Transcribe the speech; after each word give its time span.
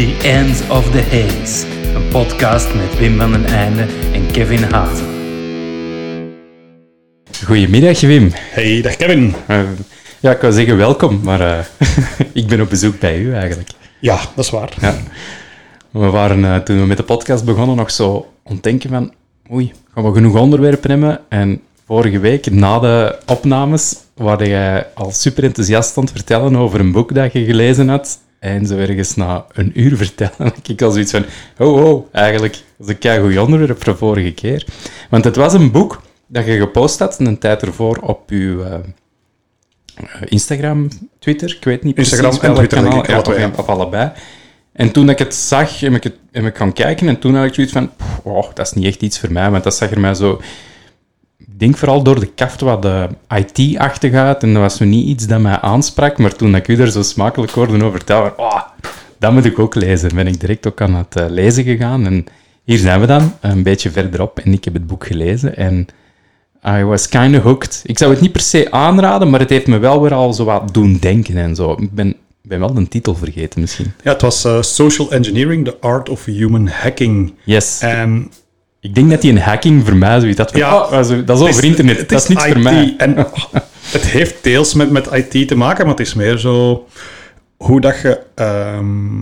The 0.00 0.16
Ends 0.22 0.68
of 0.68 0.90
the 0.90 1.02
Haze, 1.02 1.66
een 1.94 2.08
podcast 2.08 2.74
met 2.74 2.98
Wim 2.98 3.18
van 3.18 3.32
den 3.32 3.44
Einde 3.44 3.86
en 4.12 4.30
Kevin 4.32 4.62
Hazen. 4.62 5.06
Goedemiddag 7.44 8.00
Wim. 8.00 8.30
Hey, 8.34 8.82
dag 8.82 8.96
Kevin. 8.96 9.34
Uh, 9.50 9.60
ja, 10.20 10.30
ik 10.30 10.40
wou 10.40 10.52
zeggen 10.52 10.76
welkom, 10.76 11.20
maar 11.22 11.40
uh, 11.40 11.58
ik 12.42 12.46
ben 12.46 12.60
op 12.60 12.68
bezoek 12.68 12.98
bij 12.98 13.18
u 13.18 13.34
eigenlijk. 13.34 13.70
Ja, 13.98 14.20
dat 14.34 14.44
is 14.44 14.50
waar. 14.50 14.72
Ja. 14.80 14.94
We 15.90 16.10
waren 16.10 16.38
uh, 16.38 16.56
toen 16.56 16.80
we 16.80 16.86
met 16.86 16.96
de 16.96 17.02
podcast 17.02 17.44
begonnen 17.44 17.76
nog 17.76 17.90
zo 17.90 18.32
ontdenken 18.42 18.90
van 18.90 19.12
oei, 19.52 19.72
gaan 19.94 20.04
we 20.04 20.12
genoeg 20.12 20.38
onderwerpen 20.38 20.90
hebben? 20.90 21.20
En 21.28 21.60
vorige 21.86 22.18
week, 22.18 22.50
na 22.50 22.78
de 22.78 23.18
opnames, 23.26 23.96
waar 24.14 24.46
jij 24.46 24.86
al 24.94 25.10
super 25.10 25.44
enthousiast 25.44 25.90
stond 25.90 26.10
vertellen 26.10 26.56
over 26.56 26.80
een 26.80 26.92
boek 26.92 27.14
dat 27.14 27.32
je 27.32 27.44
gelezen 27.44 27.88
had. 27.88 28.18
En 28.40 28.66
zo 28.66 28.76
ergens 28.76 29.16
na 29.16 29.46
een 29.52 29.80
uur 29.80 29.96
vertellen, 29.96 30.52
ik 30.68 30.82
al 30.82 30.90
zoiets 30.90 31.10
van, 31.10 31.24
oh, 31.58 31.84
oh, 31.84 32.06
eigenlijk, 32.12 32.62
is 32.78 32.94
een 32.98 33.20
goed 33.20 33.38
onderwerp 33.38 33.84
van 33.84 33.96
vorige 33.96 34.32
keer. 34.32 34.66
Want 35.10 35.24
het 35.24 35.36
was 35.36 35.52
een 35.52 35.70
boek 35.70 36.02
dat 36.26 36.46
je 36.46 36.58
gepost 36.58 36.98
had 36.98 37.18
een 37.18 37.38
tijd 37.38 37.62
ervoor 37.62 37.96
op 37.96 38.30
je 38.30 38.36
uh, 38.36 38.74
Instagram, 40.24 40.88
Twitter, 41.18 41.56
ik 41.56 41.64
weet 41.64 41.82
niet 41.82 41.96
Instagram 41.96 42.28
precies 42.28 42.48
en 42.48 42.54
Twitter, 42.54 42.82
kanaal, 42.82 42.98
ik, 42.98 43.06
ja, 43.06 43.48
of, 43.48 43.58
of 43.58 43.68
allebei. 43.68 44.12
En 44.72 44.90
toen 44.90 45.08
ik 45.08 45.18
het 45.18 45.34
zag, 45.34 45.80
heb 45.80 45.94
ik, 45.94 46.02
het, 46.02 46.16
heb 46.32 46.44
ik 46.44 46.56
gaan 46.56 46.72
kijken 46.72 47.08
en 47.08 47.18
toen 47.18 47.34
had 47.34 47.46
ik 47.46 47.54
zoiets 47.54 47.72
van, 47.72 47.90
oh, 48.22 48.54
dat 48.54 48.66
is 48.66 48.72
niet 48.72 48.86
echt 48.86 49.02
iets 49.02 49.18
voor 49.18 49.32
mij, 49.32 49.50
want 49.50 49.64
dat 49.64 49.74
zag 49.74 49.90
er 49.90 50.00
mij 50.00 50.14
zo 50.14 50.40
denk 51.60 51.76
vooral 51.76 52.02
door 52.02 52.20
de 52.20 52.32
kaft 52.34 52.60
wat 52.60 52.82
de 52.82 53.08
IT-achtig 53.28 54.12
uit. 54.12 54.42
En 54.42 54.52
dat 54.52 54.62
was 54.62 54.76
zo 54.76 54.84
niet 54.84 55.06
iets 55.06 55.26
dat 55.26 55.40
mij 55.40 55.60
aansprak. 55.60 56.18
Maar 56.18 56.36
toen 56.36 56.54
ik 56.54 56.68
u 56.68 56.76
er 56.76 56.90
zo 56.90 57.02
smakelijk 57.02 57.52
hoorde 57.52 57.74
over 57.74 57.90
vertellen, 57.90 58.38
oh, 58.38 58.60
dat 59.18 59.32
moet 59.32 59.44
ik 59.44 59.58
ook 59.58 59.74
lezen. 59.74 60.14
Ben 60.14 60.26
ik 60.26 60.40
direct 60.40 60.66
ook 60.66 60.80
aan 60.80 60.94
het 60.94 61.16
uh, 61.16 61.24
lezen 61.28 61.64
gegaan. 61.64 62.06
En 62.06 62.24
hier 62.64 62.78
zijn 62.78 63.00
we 63.00 63.06
dan, 63.06 63.32
een 63.40 63.62
beetje 63.62 63.90
verderop. 63.90 64.38
En 64.38 64.52
ik 64.52 64.64
heb 64.64 64.74
het 64.74 64.86
boek 64.86 65.06
gelezen. 65.06 65.56
En 65.56 65.86
I 66.66 66.84
was 66.84 67.08
kind 67.08 67.36
of 67.36 67.42
hooked. 67.42 67.82
Ik 67.84 67.98
zou 67.98 68.10
het 68.10 68.20
niet 68.20 68.32
per 68.32 68.40
se 68.40 68.70
aanraden, 68.70 69.30
maar 69.30 69.40
het 69.40 69.50
heeft 69.50 69.66
me 69.66 69.78
wel 69.78 70.02
weer 70.02 70.14
al 70.14 70.32
zo 70.32 70.44
wat 70.44 70.74
doen 70.74 70.96
denken 71.00 71.36
en 71.36 71.54
zo. 71.54 71.72
Ik 71.72 71.92
ben, 71.92 72.16
ben 72.42 72.58
wel 72.58 72.74
de 72.74 72.88
titel 72.88 73.14
vergeten 73.14 73.60
misschien. 73.60 73.92
Ja, 74.02 74.12
het 74.12 74.22
was 74.22 74.44
uh, 74.44 74.62
Social 74.62 75.12
Engineering, 75.12 75.64
The 75.64 75.76
Art 75.80 76.08
of 76.08 76.24
Human 76.24 76.68
Hacking. 76.68 77.34
Yes. 77.44 77.80
En 77.80 78.30
ik 78.80 78.94
denk 78.94 79.10
dat 79.10 79.20
die 79.20 79.30
een 79.30 79.38
hacking 79.38 79.84
voor 79.86 79.96
mij 79.96 80.20
zoiets 80.20 80.36
dat, 80.36 80.56
Ja, 80.56 80.76
oh, 80.76 80.90
dat 81.24 81.40
is 81.40 81.48
over 81.48 81.64
internet, 81.64 81.98
het 81.98 82.08
dat 82.08 82.22
is 82.22 82.28
IT. 82.28 82.40
voor 82.42 82.58
mij. 82.58 82.94
En 82.98 83.14
het 83.96 84.06
heeft 84.06 84.44
deels 84.44 84.74
met, 84.74 84.90
met 84.90 85.08
IT 85.12 85.48
te 85.48 85.54
maken, 85.56 85.86
maar 85.86 85.96
het 85.96 86.06
is 86.06 86.14
meer 86.14 86.38
zo 86.38 86.86
hoe 87.56 87.80
dat 87.80 88.00
je 88.00 88.20
ehm, 88.34 89.16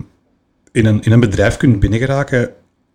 in, 0.71 0.85
een, 0.85 1.01
in 1.03 1.11
een 1.11 1.19
bedrijf 1.19 1.57
kunt 1.57 1.79
binnengeraken, 1.79 2.49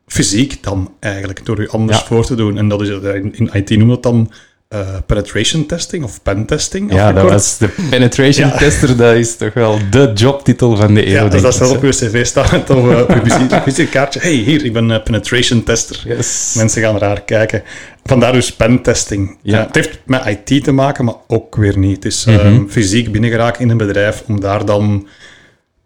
fysiek 0.06 0.62
dan 0.62 0.94
eigenlijk, 1.00 1.46
door 1.46 1.60
je 1.60 1.68
anders 1.68 1.98
Ja. 1.98 2.04
voor 2.04 2.24
te 2.24 2.34
doen. 2.34 2.58
En 2.58 2.68
dat 2.68 2.82
is, 2.82 2.88
in, 2.88 3.34
in 3.36 3.50
IT 3.52 3.70
noemen 3.70 3.86
we 3.86 3.92
dat 3.92 4.02
dan 4.02 4.30
eh, 4.68 4.78
penetration 5.06 5.66
testing 5.66 6.04
of 6.04 6.22
pen 6.22 6.46
testing. 6.46 6.92
Ja, 6.92 7.12
dat 7.12 7.30
was 7.30 7.58
de 7.58 7.68
penetration 7.90 8.48
Ja. 8.52 8.56
tester, 8.56 8.96
dat 8.96 9.14
is 9.14 9.36
toch 9.36 9.54
wel 9.54 9.78
de 9.90 10.10
jobtitel 10.14 10.76
van 10.76 10.94
de 10.94 11.06
eeuw, 11.06 11.12
Ja, 11.12 11.28
dus 11.28 11.42
dat 11.42 11.54
staat 11.54 11.70
op 11.70 11.82
je 11.82 11.88
cv 11.88 12.26
staan 12.26 12.46
met 12.52 12.70
op 12.70 12.86
uh, 12.86 13.06
publicite- 13.14 13.60
visitekaartje. 13.64 14.20
Hey, 14.20 14.32
hier, 14.32 14.64
ik 14.64 14.72
ben 14.72 14.90
eh, 14.90 15.02
penetration 15.02 15.62
tester. 15.64 16.02
Yes. 16.06 16.54
Mensen 16.56 16.82
gaan 16.82 16.98
raar 16.98 17.22
kijken. 17.22 17.62
Vandaar 18.04 18.32
dus 18.32 18.52
pentesting. 18.52 19.38
Ja. 19.42 19.58
Eh, 19.60 19.66
het 19.66 19.74
heeft 19.74 19.98
met 20.06 20.26
IT 20.46 20.64
te 20.64 20.72
maken, 20.72 21.04
maar 21.04 21.14
ook 21.26 21.56
weer 21.56 21.78
niet. 21.78 21.94
Het 22.04 22.12
is 22.12 22.24
Mhm. 22.24 22.38
ehm, 22.38 22.66
fysiek 22.68 23.12
binnengeraken 23.12 23.60
in 23.62 23.70
een 23.70 23.76
bedrijf 23.76 24.22
om 24.26 24.40
daar 24.40 24.64
dan 24.64 25.06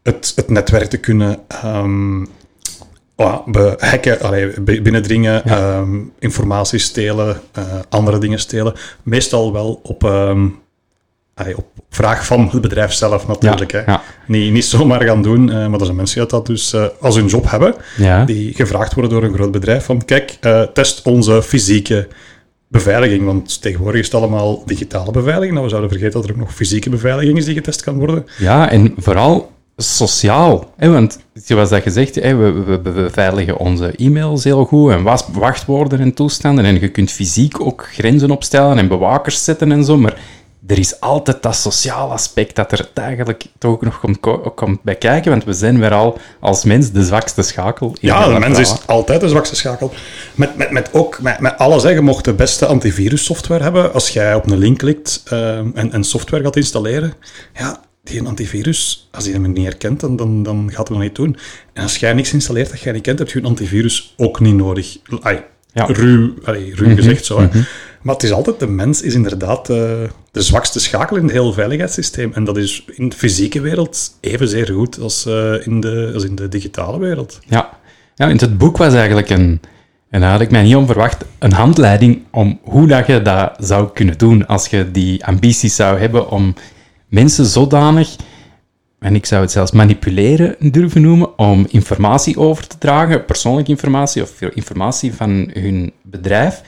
het, 0.03 0.33
het 0.37 0.51
netwerk 0.51 0.89
te 0.91 0.97
kunnen 0.97 1.39
ehm, 1.48 2.25
ja, 3.27 3.42
be- 3.47 3.74
hacken, 3.78 4.20
allee, 4.20 4.61
bi- 4.61 4.83
binnendringen, 4.83 5.44
ehm, 5.44 5.97
informatie 6.19 6.78
stelen, 6.78 7.41
eh, 7.52 7.62
andere 7.88 8.19
dingen 8.19 8.38
stelen. 8.38 8.74
Meestal 9.02 9.52
wel 9.52 9.80
op, 9.83 10.05
allee, 11.34 11.57
op 11.57 11.67
vraag 11.90 12.27
van 12.27 12.48
het 12.52 12.61
bedrijf 12.61 12.92
zelf 12.92 13.27
natuurlijk. 13.27 13.73
Ja, 13.73 13.78
hè. 13.84 13.92
ja. 13.92 14.02
Niet, 14.27 14.52
niet 14.52 14.64
zomaar 14.64 15.02
gaan 15.02 15.23
doen, 15.23 15.51
eh, 15.51 15.67
maar 15.67 15.78
er 15.78 15.84
zijn 15.84 15.96
mensen 15.96 16.20
die 16.20 16.28
dat 16.30 16.46
dus 16.46 16.73
eh, 16.73 16.84
als 17.01 17.14
hun 17.14 17.27
job 17.27 17.51
hebben, 17.51 17.74
Ja. 17.96 18.24
die 18.24 18.55
gevraagd 18.55 18.95
worden 18.95 19.12
door 19.12 19.23
een 19.24 19.34
groot 19.34 19.51
bedrijf 19.51 19.84
van 19.84 20.05
kijk, 20.05 20.39
test 20.74 21.02
onze 21.07 21.42
fysieke 21.42 22.08
beveiliging, 22.68 23.24
want 23.24 23.62
tegenwoordig 23.62 24.01
is 24.01 24.07
het 24.07 24.14
allemaal 24.14 24.62
digitale 24.67 25.11
beveiliging. 25.11 25.51
Nou, 25.52 25.64
we 25.64 25.68
zouden 25.70 25.90
vergeten 25.90 26.20
dat 26.20 26.24
er 26.28 26.34
ook 26.34 26.40
nog 26.40 26.55
fysieke 26.55 26.90
beveiliging 26.90 27.39
is 27.39 27.45
die 27.45 27.55
getest 27.55 27.83
kan 27.83 27.98
worden. 27.98 28.27
Ja, 28.39 28.70
en 28.70 28.95
vooral 28.96 29.51
sociaal. 29.83 30.72
Hè, 30.77 30.90
want 30.90 31.18
zoals 31.34 31.68
dat 31.68 31.83
gezegd, 31.83 32.14
hè, 32.14 32.34
we, 32.36 32.50
we, 32.52 32.80
we 32.83 32.90
beveiligen 32.90 33.56
onze 33.58 33.92
e-mails 33.96 34.44
heel 34.44 34.64
goed 34.64 34.90
en 34.90 35.02
was- 35.02 35.24
wachtwoorden 35.33 36.00
en 36.00 36.14
toestanden. 36.14 36.64
En 36.64 36.80
je 36.80 36.89
kunt 36.90 37.11
fysiek 37.11 37.61
ook 37.61 37.89
grenzen 37.92 38.30
opstellen 38.30 38.78
en 38.78 38.89
bewakers 38.89 39.44
zetten 39.44 39.72
en 39.72 39.84
zo. 39.84 39.96
Maar 39.96 40.16
er 40.66 40.78
is 40.78 41.00
altijd 41.00 41.42
dat 41.42 41.56
sociaal 41.56 42.12
aspect 42.12 42.56
dat 42.56 42.72
er 42.72 42.89
eigenlijk 42.94 43.44
toch 43.58 43.70
ook 43.72 43.83
nog 43.83 44.00
komt, 44.00 44.20
ko- 44.20 44.52
komt 44.55 44.83
bij 44.83 44.94
kijken. 44.94 45.30
Want 45.30 45.44
we 45.44 45.52
zijn 45.52 45.78
weer 45.80 45.95
al 45.95 46.18
als 46.40 46.64
mens 46.64 46.90
de 46.90 47.05
zwakste 47.05 47.42
schakel. 47.42 47.89
in 47.89 47.96
Ja, 48.00 48.33
de 48.33 48.39
mens 48.39 48.58
is 48.58 48.74
altijd 48.86 49.20
de 49.20 49.28
zwakste 49.28 49.56
schakel. 49.56 49.92
Met, 50.34 50.56
met, 50.56 50.70
met, 50.70 50.89
ook, 50.92 51.22
met, 51.22 51.40
met 51.40 51.58
alles, 51.58 51.83
hè. 51.83 51.89
je 51.90 52.00
mocht 52.00 52.24
de 52.24 52.33
beste 52.33 52.66
antivirussoftware 52.66 53.62
hebben. 53.62 53.92
Als 53.92 54.08
jij 54.08 54.34
op 54.34 54.50
een 54.50 54.58
link 54.58 54.78
klikt 54.78 55.22
eh, 55.24 55.58
en, 55.58 55.92
en 55.92 56.05
software 56.05 56.42
gaat 56.45 56.56
installeren, 56.56 57.12
ja, 57.55 57.80
die 58.08 58.23
antivirus, 58.23 59.08
als 59.13 59.24
die 59.24 59.33
hem 59.33 59.52
niet 59.52 59.64
herkent, 59.64 60.01
dan, 60.01 60.17
dan, 60.17 60.42
dan 60.42 60.70
gaat 60.73 60.89
hij 60.89 60.96
dat 60.96 61.07
niet 61.07 61.17
doen. 61.17 61.36
En 61.73 61.83
als 61.83 61.96
jij 61.96 62.13
niks 62.13 62.33
installeert 62.33 62.70
dat 62.70 62.80
jij 62.80 62.92
niet 62.92 63.02
kent, 63.02 63.19
heb 63.19 63.30
je 63.30 63.39
een 63.39 63.45
antivirus 63.45 64.14
ook 64.17 64.41
niet 64.41 64.55
nodig. 64.55 64.96
Ai, 65.20 65.39
Ja. 65.73 65.85
Ruw, 65.86 66.35
allee, 66.45 66.74
ruw 66.74 66.86
Mhm, 66.86 66.96
gezegd 66.96 67.24
zo. 67.24 67.41
Hè. 67.41 67.48
Maar 68.02 68.14
het 68.14 68.23
is 68.23 68.33
altijd, 68.33 68.61
de 68.61 68.67
mens 68.67 69.02
is 69.02 69.14
inderdaad 69.14 69.70
eh, 69.70 69.77
de 70.30 70.42
zwakste 70.42 70.80
schakel 70.80 71.17
in 71.17 71.23
het 71.23 71.33
hele 71.33 71.52
veiligheidssysteem. 71.52 72.33
En 72.35 72.45
dat 72.45 72.57
is 72.57 72.85
in 72.95 73.08
de 73.08 73.17
fysieke 73.17 73.61
wereld 73.61 74.11
evenzeer 74.20 74.69
goed 74.73 75.01
als, 75.01 75.27
eh, 75.27 75.67
in, 75.67 75.80
de, 75.80 76.11
als 76.14 76.25
in 76.25 76.35
de 76.35 76.48
digitale 76.48 76.98
wereld. 76.98 77.39
Ja. 77.46 77.70
ja, 78.14 78.29
en 78.29 78.39
het 78.39 78.58
boek 78.58 78.77
was 78.77 78.95
eigenlijk 78.95 79.30
een, 79.30 79.61
en 80.11 80.20
dat 80.20 80.30
had 80.30 80.40
ik 80.40 80.51
mij 80.51 80.63
niet 80.63 80.77
onverwacht, 80.77 81.25
een 81.39 81.52
handleiding 81.52 82.23
om 82.30 82.58
hoe 82.63 82.86
dat 82.86 83.07
je 83.07 83.23
dat 83.23 83.52
zou 83.58 83.89
kunnen 83.95 84.19
doen 84.19 84.46
als 84.46 84.67
je 84.67 84.90
die 84.90 85.25
ambities 85.25 85.77
zou 85.77 85.98
hebben 85.98 86.30
om 86.30 86.55
mensen 87.08 87.45
zodanig, 87.45 88.17
en 88.98 89.14
ik 89.14 89.27
zou 89.27 89.42
het 89.42 89.51
zelfs 89.51 89.70
manipuleren 89.70 90.57
durven 90.73 91.02
noemen, 91.02 91.39
om 91.39 91.67
informatie 91.69 92.39
over 92.39 92.67
te 92.67 92.79
dragen, 92.79 93.24
persoonlijke 93.24 93.70
informatie 93.70 94.23
of 94.23 94.41
informatie 94.41 95.14
van 95.14 95.51
hun 95.52 95.92
bedrijf. 96.02 96.63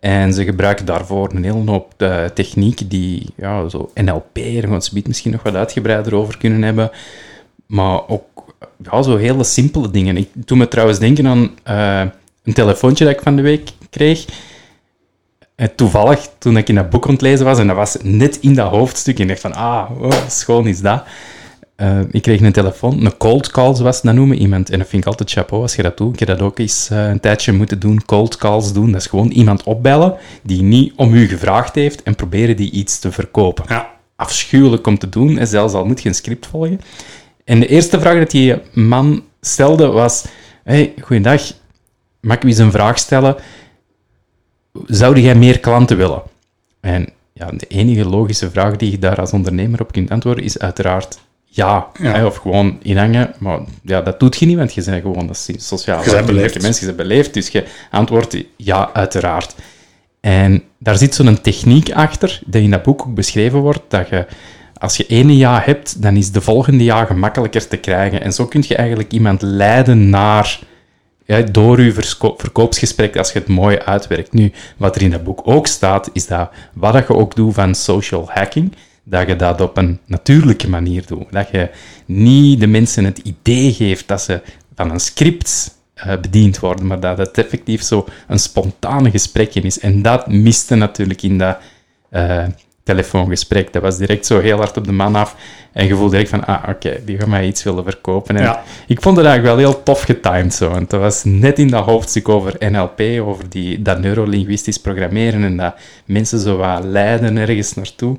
En 0.00 0.32
ze 0.32 0.44
gebruiken 0.44 0.84
daarvoor 0.84 1.32
een 1.32 1.44
hele 1.44 1.70
hoop 1.70 1.94
eh, 1.96 2.24
technieken 2.24 2.88
die, 2.88 3.26
ja, 3.36 3.68
zo 3.68 3.90
NLP, 3.94 4.34
daar 4.34 4.68
gaan 4.68 4.82
zo 4.82 5.00
misschien 5.06 5.32
nog 5.32 5.42
wat 5.42 5.54
uitgebreider 5.54 6.14
over 6.14 6.38
kunnen 6.38 6.62
hebben. 6.62 6.90
Maar 7.66 8.08
ook 8.08 8.44
ja, 8.82 9.02
zo 9.02 9.16
hele 9.16 9.44
simpele 9.44 9.90
dingen. 9.90 10.16
Ik 10.16 10.28
doe 10.34 10.58
me 10.58 10.68
trouwens 10.68 10.98
denken 10.98 11.26
aan 11.26 11.50
eh, 11.62 12.10
een 12.44 12.52
telefoontje 12.52 13.04
dat 13.04 13.14
ik 13.14 13.22
van 13.22 13.36
de 13.36 13.42
week 13.42 13.70
kreeg. 13.90 14.26
En 15.58 15.74
toevallig, 15.74 16.28
toen 16.38 16.56
ik 16.56 16.68
in 16.68 16.74
dat 16.74 16.90
boek 16.90 17.06
aan 17.06 17.12
het 17.12 17.20
lezen 17.20 17.44
was, 17.44 17.58
en 17.58 17.66
dat 17.66 17.76
was 17.76 17.96
net 18.02 18.38
in 18.40 18.54
dat 18.54 18.70
hoofdstuk, 18.70 19.16
en 19.16 19.22
ik 19.22 19.28
dacht 19.28 19.40
van, 19.40 19.54
ah, 19.54 19.90
oh, 20.00 20.12
schoon 20.28 20.66
is 20.66 20.80
dat. 20.80 21.02
Eh, 21.76 21.98
ik 22.10 22.22
kreeg 22.22 22.40
een 22.40 22.52
telefoon, 22.52 23.04
een 23.04 23.16
cold 23.16 23.50
call, 23.50 23.74
zoals 23.74 23.96
ze 23.96 24.06
dat 24.06 24.14
noemen, 24.14 24.36
iemand. 24.38 24.70
En 24.70 24.78
dat 24.78 24.88
vind 24.88 25.02
ik 25.02 25.08
altijd 25.08 25.30
chapeau 25.30 25.62
als 25.62 25.74
je 25.76 25.82
dat 25.82 25.96
doet. 25.96 26.12
Ik 26.12 26.18
heb 26.18 26.28
dat 26.28 26.40
ook 26.40 26.58
eens 26.58 26.88
eh, 26.90 27.08
een 27.08 27.20
tijdje 27.20 27.52
moeten 27.52 27.78
doen, 27.78 28.04
cold 28.04 28.36
calls 28.36 28.72
doen. 28.72 28.92
Dat 28.92 29.00
is 29.00 29.06
gewoon 29.06 29.28
iemand 29.28 29.62
opbellen 29.62 30.14
die 30.42 30.62
niet 30.62 30.92
om 30.96 31.14
u 31.14 31.28
gevraagd 31.28 31.74
heeft 31.74 32.02
en 32.02 32.14
proberen 32.14 32.56
die 32.56 32.70
iets 32.70 32.98
te 32.98 33.12
verkopen 33.12 33.64
Ja. 33.68 33.90
afschuwelijk 34.16 34.86
om 34.86 34.98
te 34.98 35.08
doen, 35.08 35.38
en 35.38 35.46
zelfs 35.46 35.74
al 35.74 35.84
moet 35.84 36.02
je 36.02 36.08
een 36.08 36.14
script 36.14 36.46
volgen. 36.46 36.80
En 37.44 37.60
de 37.60 37.66
eerste 37.66 38.00
vraag 38.00 38.18
dat 38.18 38.30
die 38.30 38.54
man 38.72 39.22
stelde 39.40 39.86
was: 39.86 40.24
Hey, 40.64 40.94
goeiedag, 41.00 41.42
mag 42.20 42.36
ik 42.36 42.44
u 42.44 42.48
eens 42.48 42.58
een 42.58 42.70
vraag 42.72 42.98
stellen? 42.98 43.36
Zou 44.86 45.20
jij 45.20 45.34
meer 45.34 45.60
klanten 45.60 45.96
willen? 45.96 46.22
En 46.80 47.08
ja, 47.32 47.50
de 47.56 47.66
enige 47.66 48.08
logische 48.08 48.50
vraag 48.50 48.76
die 48.76 48.90
je 48.90 48.98
daar 48.98 49.20
als 49.20 49.32
ondernemer 49.32 49.80
op 49.80 49.92
kunt 49.92 50.10
antwoorden 50.10 50.44
is 50.44 50.58
uiteraard 50.58 51.18
ja. 51.58 51.86
Ja. 52.00 52.12
Hè, 52.12 52.26
of 52.26 52.36
gewoon 52.36 52.78
inhangen. 52.82 53.34
Maar 53.38 53.60
ja, 53.82 54.00
dat 54.00 54.20
doet 54.20 54.36
je 54.36 54.46
niet, 54.46 54.56
want 54.56 54.74
je 54.74 54.84
bent 54.84 55.02
gewoon 55.02 55.26
dat 55.26 55.48
sociaal. 55.56 56.04
Je 56.04 56.10
bent 56.10 56.26
beleefd. 56.26 56.62
Mensen 56.62 56.84
zijn 56.84 56.96
beleefd, 56.96 57.34
dus 57.34 57.48
je 57.48 57.64
antwoordt 57.90 58.36
ja, 58.56 58.90
uiteraard. 58.92 59.54
En 60.20 60.62
daar 60.78 60.96
zit 60.96 61.14
zo'n 61.14 61.40
techniek 61.40 61.92
achter, 61.92 62.40
die 62.46 62.62
in 62.62 62.70
dat 62.70 62.82
boek 62.82 63.00
ook 63.06 63.14
beschreven 63.14 63.58
wordt, 63.58 63.82
dat 63.88 64.08
je, 64.08 64.26
als 64.78 64.96
je 64.96 65.06
ene 65.06 65.36
ja 65.36 65.60
hebt, 65.64 66.02
dan 66.02 66.16
is 66.16 66.32
de 66.32 66.40
volgende 66.40 66.84
ja 66.84 67.04
gemakkelijker 67.04 67.68
te 67.68 67.76
krijgen. 67.76 68.22
En 68.22 68.32
zo 68.32 68.46
kun 68.46 68.64
je 68.66 68.76
eigenlijk 68.76 69.12
iemand 69.12 69.42
leiden 69.42 70.10
naar, 70.10 70.58
ja, 71.28 71.42
door 71.42 71.92
versko- 71.92 72.34
verkoopsgesprek, 72.36 73.16
als 73.16 73.32
je 73.32 73.38
het 73.38 73.48
mooi 73.48 73.78
uitwerkt. 73.78 74.32
Nu, 74.32 74.52
wat 74.76 74.96
er 74.96 75.02
in 75.02 75.10
dat 75.10 75.24
boek 75.24 75.40
ook 75.44 75.66
staat, 75.66 76.10
is 76.12 76.26
dat 76.26 76.50
wat 76.72 76.92
dat 76.92 77.06
je 77.06 77.14
ook 77.14 77.34
doet 77.34 77.54
van 77.54 77.74
social 77.74 78.30
hacking, 78.30 78.72
dat 79.04 79.26
je 79.26 79.36
dat 79.36 79.60
op 79.60 79.76
een 79.76 79.98
natuurlijke 80.06 80.68
manier 80.68 81.06
doet. 81.06 81.32
Dat 81.32 81.48
je 81.50 81.70
niet 82.06 82.60
de 82.60 82.66
mensen 82.66 83.04
het 83.04 83.18
idee 83.18 83.72
geeft 83.72 84.08
dat 84.08 84.20
ze 84.22 84.40
van 84.74 84.90
een 84.90 85.00
script 85.00 85.78
eh, 85.94 86.20
bediend 86.20 86.58
worden, 86.58 86.86
maar 86.86 87.00
dat 87.00 87.18
het 87.18 87.38
effectief 87.38 87.82
zo 87.82 88.06
een 88.28 88.38
spontane 88.38 89.10
gesprekje 89.10 89.60
is. 89.60 89.78
En 89.78 90.02
dat 90.02 90.26
miste 90.28 90.74
natuurlijk 90.74 91.22
in 91.22 91.38
dat 91.38 91.58
eh, 92.10 92.44
telefoongesprek. 92.92 93.72
Dat 93.72 93.82
was 93.82 93.98
direct 93.98 94.26
zo 94.26 94.40
heel 94.40 94.56
hard 94.56 94.76
op 94.76 94.84
de 94.84 94.92
man 94.92 95.14
af. 95.14 95.36
En 95.72 95.86
je 95.86 95.94
voelde 95.94 96.10
direct 96.10 96.30
van, 96.30 96.44
ah, 96.46 96.62
oké, 96.68 97.00
die 97.04 97.18
gaat 97.18 97.26
mij 97.28 97.46
iets 97.46 97.62
willen 97.62 97.84
verkopen. 97.84 98.36
En 98.36 98.42
Ja. 98.42 98.62
ik 98.86 99.02
vond 99.02 99.16
het 99.16 99.26
eigenlijk 99.26 99.56
wel 99.56 99.70
heel 99.70 99.82
tof 99.82 100.02
getimed 100.02 100.54
zo. 100.54 100.68
Want 100.70 100.90
dat 100.90 101.00
was 101.00 101.24
net 101.24 101.58
in 101.58 101.68
dat 101.68 101.84
hoofdstuk 101.84 102.28
over 102.28 102.54
NLP, 102.70 103.00
over 103.20 103.48
die, 103.48 103.82
dat 103.82 104.00
neurolinguistisch 104.00 104.78
programmeren 104.80 105.44
en 105.44 105.56
dat 105.56 105.74
mensen 106.04 106.38
zo 106.40 106.56
wat 106.56 106.84
leiden 106.84 107.36
ergens 107.36 107.74
naartoe. 107.74 108.16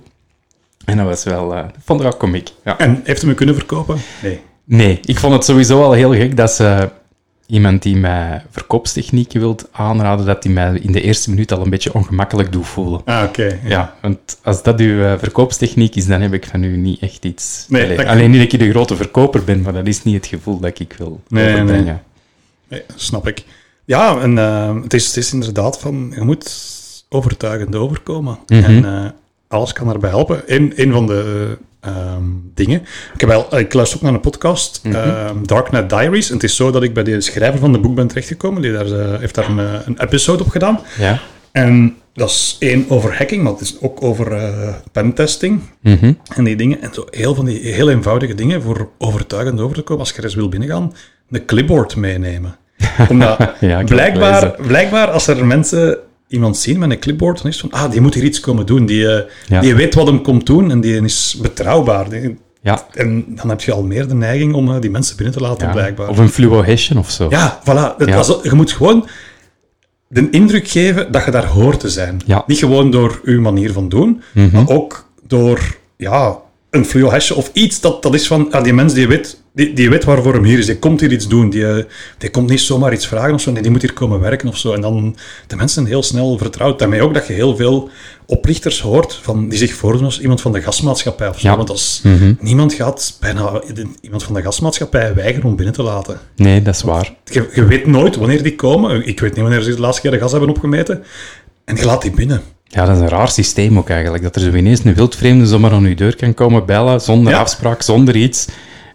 En 0.85 0.97
dat 0.97 1.05
was 1.05 1.23
wel, 1.23 1.55
eh, 1.55 1.59
ik 1.67 1.81
vond 1.85 1.99
het 1.99 2.09
wel 2.09 2.17
komiek. 2.17 2.49
Ja. 2.65 2.77
En 2.77 3.01
heeft 3.03 3.21
hem 3.21 3.35
kunnen 3.35 3.55
verkopen? 3.55 3.97
Nee. 4.21 4.39
Nee, 4.63 4.99
ik 5.05 5.19
vond 5.19 5.33
het 5.33 5.45
sowieso 5.45 5.83
al 5.83 5.91
heel 5.91 6.13
gek 6.13 6.37
dat 6.37 6.51
ze 6.51 6.89
iemand 7.49 7.83
die 7.83 7.95
mij 7.95 8.41
verkoopstechnieken 8.49 9.39
wilt 9.39 9.67
aanraden, 9.71 10.25
dat 10.25 10.41
die 10.41 10.51
mij 10.51 10.79
in 10.79 10.91
de 10.91 11.01
eerste 11.01 11.29
minuut 11.29 11.51
al 11.51 11.61
een 11.61 11.69
beetje 11.69 11.93
ongemakkelijk 11.93 12.51
doet 12.51 12.67
voelen. 12.67 13.01
Ah, 13.05 13.23
oké. 13.23 13.59
Ja, 13.63 13.95
want 14.01 14.37
als 14.43 14.63
dat 14.63 14.79
uw 14.79 15.03
eh, 15.03 15.13
verkoopstechniek 15.17 15.95
is, 15.95 16.05
dan 16.05 16.21
heb 16.21 16.33
ik 16.33 16.45
van 16.45 16.63
u 16.63 16.77
niet 16.77 17.01
echt 17.01 17.25
iets. 17.25 17.65
Nee, 17.67 18.07
alleen 18.07 18.31
niet 18.31 18.41
dat 18.41 18.53
ik 18.53 18.59
de 18.59 18.69
grote 18.69 18.95
verkoper 18.95 19.43
ben, 19.43 19.61
maar 19.61 19.73
dat 19.73 19.87
is 19.87 20.03
niet 20.03 20.15
het 20.15 20.25
gevoel 20.25 20.59
dat 20.59 20.79
ik 20.79 20.95
wil 20.97 21.21
Nee, 21.27 21.43
nee. 21.45 21.53
overbrengen. 21.53 22.01
Nee, 22.67 22.81
snap 22.95 23.27
ik. 23.27 23.43
Ja, 23.85 24.19
en 24.21 24.37
eh, 24.37 24.81
het, 24.83 24.93
is, 24.93 25.07
het 25.07 25.17
is 25.17 25.33
inderdaad 25.33 25.79
van, 25.79 26.13
je 26.15 26.21
moet 26.21 26.51
overtuigend 27.09 27.75
overkomen. 27.75 28.39
Mhm. 28.47 28.63
En 28.63 28.85
eh, 28.85 29.09
alles 29.47 29.73
kan 29.73 29.87
daarbij 29.87 30.09
helpen. 30.09 30.41
Een, 30.45 30.73
een 30.75 30.91
van 30.91 31.07
de 31.07 31.57
ehm, 31.79 32.23
dingen... 32.53 32.81
Ik, 33.13 33.19
heb 33.21 33.29
wel, 33.29 33.57
ik 33.59 33.73
luister 33.73 33.97
ook 33.97 34.03
naar 34.03 34.13
een 34.13 34.19
podcast, 34.19 34.81
ehm, 34.83 35.43
Darknet 35.43 35.89
Diaries. 35.89 36.27
En 36.27 36.33
het 36.33 36.43
is 36.43 36.55
zo 36.55 36.71
dat 36.71 36.83
ik 36.83 36.93
bij 36.93 37.03
de 37.03 37.21
schrijver 37.21 37.59
van 37.59 37.73
het 37.73 37.81
boek 37.81 37.95
ben 37.95 38.07
terechtgekomen. 38.07 38.61
Die 38.61 38.71
daar, 38.71 38.91
eh, 38.91 39.19
heeft 39.19 39.35
daar 39.35 39.49
een, 39.49 39.59
eh, 39.59 39.73
een 39.85 40.01
episode 40.01 40.43
op 40.43 40.49
gedaan. 40.49 40.79
Ja. 40.99 41.19
En 41.51 41.95
dat 42.13 42.29
is 42.29 42.55
één 42.59 42.85
over 42.89 43.17
hacking, 43.17 43.43
maar 43.43 43.51
het 43.51 43.61
is 43.61 43.75
ook 43.81 44.03
over 44.03 44.31
eh, 44.31 44.73
pentesting 44.91 45.61
Mhm. 45.81 46.13
en 46.35 46.43
die 46.43 46.55
dingen. 46.55 46.81
En 46.81 46.93
zo 46.93 47.05
heel 47.09 47.35
van 47.35 47.45
die 47.45 47.59
heel 47.59 47.89
eenvoudige 47.89 48.35
dingen 48.35 48.61
voor 48.61 48.89
overtuigend 48.97 49.59
over 49.59 49.75
te 49.75 49.81
komen 49.81 49.99
als 50.01 50.11
je 50.11 50.17
er 50.17 50.23
eens 50.23 50.35
wil 50.35 50.49
binnengaan. 50.49 50.93
Een 51.29 51.45
clipboard 51.45 51.95
meenemen. 51.95 52.57
Omdat 53.09 53.37
Ja, 53.59 53.83
blijkbaar, 53.83 54.55
blijkbaar 54.67 55.07
als 55.11 55.27
er 55.27 55.45
mensen 55.45 55.97
iemand 56.29 56.57
zien 56.57 56.79
met 56.79 56.91
een 56.91 56.99
clipboard, 56.99 57.37
dan 57.41 57.51
is 57.51 57.59
van, 57.59 57.71
ah, 57.71 57.91
die 57.91 58.01
moet 58.01 58.13
hier 58.13 58.23
iets 58.23 58.39
komen 58.39 58.65
doen. 58.65 58.85
Die, 58.85 59.07
eh, 59.07 59.29
Ja. 59.47 59.61
die 59.61 59.75
weet 59.75 59.93
wat 59.93 60.07
hem 60.07 60.21
komt 60.21 60.45
doen 60.45 60.71
en 60.71 60.81
die 60.81 61.01
is 61.03 61.37
betrouwbaar. 61.41 62.09
Die- 62.09 62.37
Ja. 62.61 62.85
en 62.93 63.25
dan 63.35 63.49
heb 63.49 63.61
je 63.61 63.71
al 63.71 63.83
meer 63.83 64.07
de 64.07 64.13
neiging 64.13 64.53
om 64.53 64.73
eh, 64.73 64.81
die 64.81 64.89
mensen 64.89 65.15
binnen 65.15 65.35
te 65.35 65.41
laten, 65.41 65.67
ja. 65.67 65.73
blijkbaar. 65.73 66.09
Of 66.09 66.17
een 66.17 66.29
fluohession 66.29 66.97
of 66.99 67.09
zo. 67.09 67.27
Ja, 67.29 67.59
voilà. 67.63 67.97
Het 67.97 68.07
Ja. 68.09 68.15
was- 68.15 68.39
je 68.43 68.53
moet 68.53 68.71
gewoon 68.71 69.07
de 70.07 70.27
indruk 70.29 70.67
geven 70.67 71.11
dat 71.11 71.25
je 71.25 71.31
daar 71.31 71.45
hoort 71.45 71.79
te 71.79 71.89
zijn. 71.89 72.21
Ja. 72.25 72.43
Niet 72.47 72.57
gewoon 72.57 72.91
door 72.91 73.19
uw 73.23 73.41
manier 73.41 73.71
van 73.73 73.89
doen, 73.89 74.21
Mhm. 74.33 74.49
maar 74.55 74.69
ook 74.69 75.09
door 75.27 75.77
ja, 75.97 76.37
een 76.69 76.85
fluohesje 76.85 77.35
of 77.35 77.49
iets 77.53 77.79
dat, 77.81 78.01
dat 78.03 78.13
is 78.13 78.27
van 78.27 78.51
ah, 78.51 78.63
die 78.63 78.73
mens 78.73 78.93
die 78.93 79.07
weet, 79.07 79.41
die, 79.59 79.73
die 79.73 79.89
weet 79.89 80.03
waarvoor 80.03 80.33
hem 80.33 80.43
hier 80.43 80.57
is. 80.59 80.65
Die 80.65 80.77
komt 80.79 80.99
hier 80.99 81.11
iets 81.11 81.27
doen. 81.27 81.49
Die, 81.49 81.67
eh, 81.67 81.83
die 82.17 82.29
komt 82.29 82.49
niet 82.49 82.59
zomaar 82.61 82.93
iets 82.93 83.07
vragen 83.07 83.33
of 83.33 83.41
zo. 83.41 83.51
Nee, 83.51 83.61
die 83.61 83.71
moet 83.71 83.81
hier 83.81 83.93
komen 83.93 84.19
werken 84.19 84.47
of 84.47 84.57
zo. 84.57 84.73
En 84.73 84.81
dan 84.81 85.15
de 85.47 85.55
mensen 85.55 85.85
heel 85.85 86.03
snel 86.03 86.37
vertrouwd. 86.37 86.79
Daarmee 86.79 87.01
ook 87.01 87.13
dat 87.13 87.27
je 87.27 87.33
heel 87.33 87.55
veel 87.55 87.89
oplichters 88.25 88.81
hoort 88.81 89.19
van, 89.21 89.49
die 89.49 89.57
zich 89.57 89.73
voordoen 89.73 90.03
als 90.05 90.21
iemand 90.21 90.41
van 90.41 90.51
de 90.51 90.61
gasmaatschappij 90.61 91.27
of 91.27 91.39
zo. 91.39 91.47
Ja. 91.47 91.57
Want 91.57 91.69
als 91.69 91.99
Mhm. 92.03 92.33
niemand 92.39 92.73
gaat 92.73 93.17
bijna 93.19 93.61
iemand 94.01 94.23
van 94.23 94.33
de 94.33 94.41
gasmaatschappij 94.41 95.13
weigeren 95.13 95.49
om 95.49 95.55
binnen 95.55 95.73
te 95.75 95.83
laten. 95.83 96.19
Nee, 96.35 96.61
dat 96.61 96.75
is 96.75 96.81
waar. 96.81 97.13
Je, 97.25 97.49
je 97.53 97.65
weet 97.65 97.85
nooit 97.87 98.15
wanneer 98.15 98.43
die 98.43 98.55
komen. 98.55 99.07
Ik 99.07 99.19
weet 99.19 99.31
niet 99.33 99.41
wanneer 99.41 99.61
ze 99.61 99.73
de 99.75 99.79
laatste 99.81 100.01
keer 100.01 100.11
de 100.11 100.17
gas 100.19 100.31
hebben 100.31 100.49
opgemeten. 100.49 101.03
En 101.65 101.75
je 101.75 101.85
laat 101.85 102.01
die 102.01 102.11
binnen. 102.11 102.41
Ja, 102.63 102.85
dat 102.85 102.95
is 102.95 103.01
een 103.01 103.09
raar 103.09 103.29
systeem 103.29 103.77
ook 103.77 103.89
eigenlijk. 103.89 104.23
Dat 104.23 104.35
er 104.35 104.41
zo 104.41 104.51
ineens 104.53 104.83
een 104.83 104.93
wildvreemde 104.93 105.45
zomaar 105.45 105.71
aan 105.71 105.83
uw 105.83 105.95
deur 105.95 106.15
kan 106.15 106.33
komen 106.33 106.65
bellen, 106.65 107.01
zonder 107.01 107.33
Ja. 107.33 107.39
afspraak, 107.39 107.81
zonder 107.81 108.15
iets. 108.15 108.47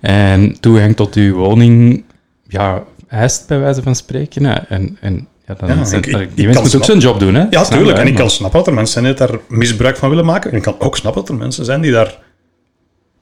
En 0.07 0.61
toegang 0.61 0.97
tot 0.97 1.15
uw 1.15 1.35
woning, 1.35 2.05
ja, 2.49 2.83
eist 3.09 3.47
bij 3.49 3.59
wijze 3.59 3.83
van 3.83 3.95
spreken. 3.95 4.45
hè. 4.45 4.55
En, 4.55 4.97
en 5.01 5.29
ja, 5.47 5.55
dan 5.55 5.69
Ja, 5.69 5.97
ik- 5.97 6.37
die 6.37 6.59
ook 6.59 6.85
zijn 6.85 6.99
job 6.99 7.21
doen, 7.21 7.35
hè? 7.35 7.47
Ja, 7.51 7.65
tuurlijk. 7.65 7.97
je, 7.97 8.03
En 8.03 8.09
ik 8.09 8.15
kan 8.15 8.31
snappen 8.31 8.59
dat 8.59 8.69
er 8.69 8.75
mensen 8.75 8.93
zijn 9.03 9.05
die 9.17 9.27
daar 9.27 9.39
misbruik 9.49 9.97
van 9.97 10.09
willen 10.09 10.25
maken. 10.25 10.51
En 10.51 10.57
ik 10.57 10.63
kan 10.63 10.75
ook 10.79 10.97
snappen 10.97 11.21
dat 11.23 11.31
er 11.31 11.37
mensen 11.39 11.65
zijn 11.65 11.81
die 11.81 11.93
daar 11.93 12.19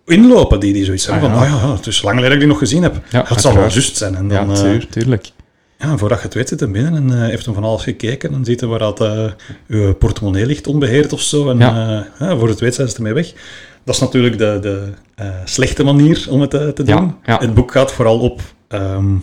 inlopen, 0.07 0.61
die, 0.61 0.73
die 0.73 0.85
zoiets 0.85 1.07
hebben 1.07 1.31
Ah, 1.31 1.39
van, 1.39 1.47
ja. 1.49 1.55
oh 1.55 1.63
ja, 1.63 1.77
het 1.77 1.87
is 1.87 2.03
lang 2.03 2.15
geleden 2.17 2.23
dat 2.23 2.33
ik 2.33 2.39
die 2.39 2.49
nog 2.49 2.59
gezien 2.59 2.83
heb. 2.83 2.95
Ja, 3.11 3.23
dat 3.29 3.41
zal 3.41 3.53
wel 3.55 3.63
juist 3.69 3.97
zijn. 3.97 4.15
En 4.15 4.29
Ja, 4.29 4.45
dan, 4.45 4.55
eh, 4.57 4.61
tuur- 4.63 4.87
tuurlijk. 4.89 5.31
ja, 5.79 5.97
voordat 5.97 6.19
je 6.19 6.25
het 6.25 6.35
weet 6.35 6.49
zit 6.49 6.61
hij 6.61 6.71
binnen 6.71 6.95
en 6.97 7.13
eh, 7.23 7.29
heeft 7.29 7.45
hem 7.45 7.55
van 7.55 7.65
alles 7.65 7.83
gekeken 7.83 8.33
en 8.35 8.45
ziet 8.45 8.61
hij 8.61 8.69
waar 8.69 8.79
dat, 8.79 9.01
eh, 9.01 9.25
uw 9.69 9.95
portemonnee 9.95 10.47
ligt 10.47 10.67
onbeheerd 10.67 11.13
of 11.13 11.21
zo. 11.21 11.51
En 11.51 11.59
Ja. 11.59 12.05
eh, 12.19 12.29
ja, 12.29 12.37
voor 12.37 12.49
het 12.49 12.61
weet 12.61 12.75
zijn 12.75 12.89
ze 12.89 12.97
ermee 12.97 13.13
weg. 13.13 13.33
Dat 13.85 13.95
is 13.95 14.01
natuurlijk 14.01 14.39
de, 14.39 14.59
de 14.61 14.89
eh, 15.15 15.27
slechte 15.45 15.85
manier 15.85 16.27
om 16.31 16.41
het 16.41 16.55
eh, 16.55 16.69
te 16.69 16.83
doen. 16.83 17.15
ja. 17.25 17.39
Het 17.39 17.55
boek 17.55 17.73
gaat 17.73 17.93
vooral 17.93 18.19
op 18.19 18.41
ehm, 18.69 19.15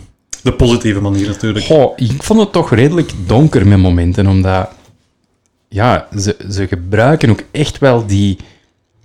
de 0.42 0.52
positieve 0.52 1.00
manier 1.00 1.26
natuurlijk. 1.26 1.64
Goh, 1.64 1.92
ik 1.96 2.22
vond 2.22 2.40
het 2.40 2.52
toch 2.52 2.70
redelijk 2.70 3.12
donker 3.26 3.66
met 3.66 3.78
momenten, 3.78 4.26
omdat 4.26 4.70
ja, 5.68 6.08
ze, 6.18 6.36
ze 6.50 6.66
gebruiken 6.66 7.30
ook 7.30 7.42
echt 7.50 7.78
wel 7.78 8.06
die... 8.06 8.38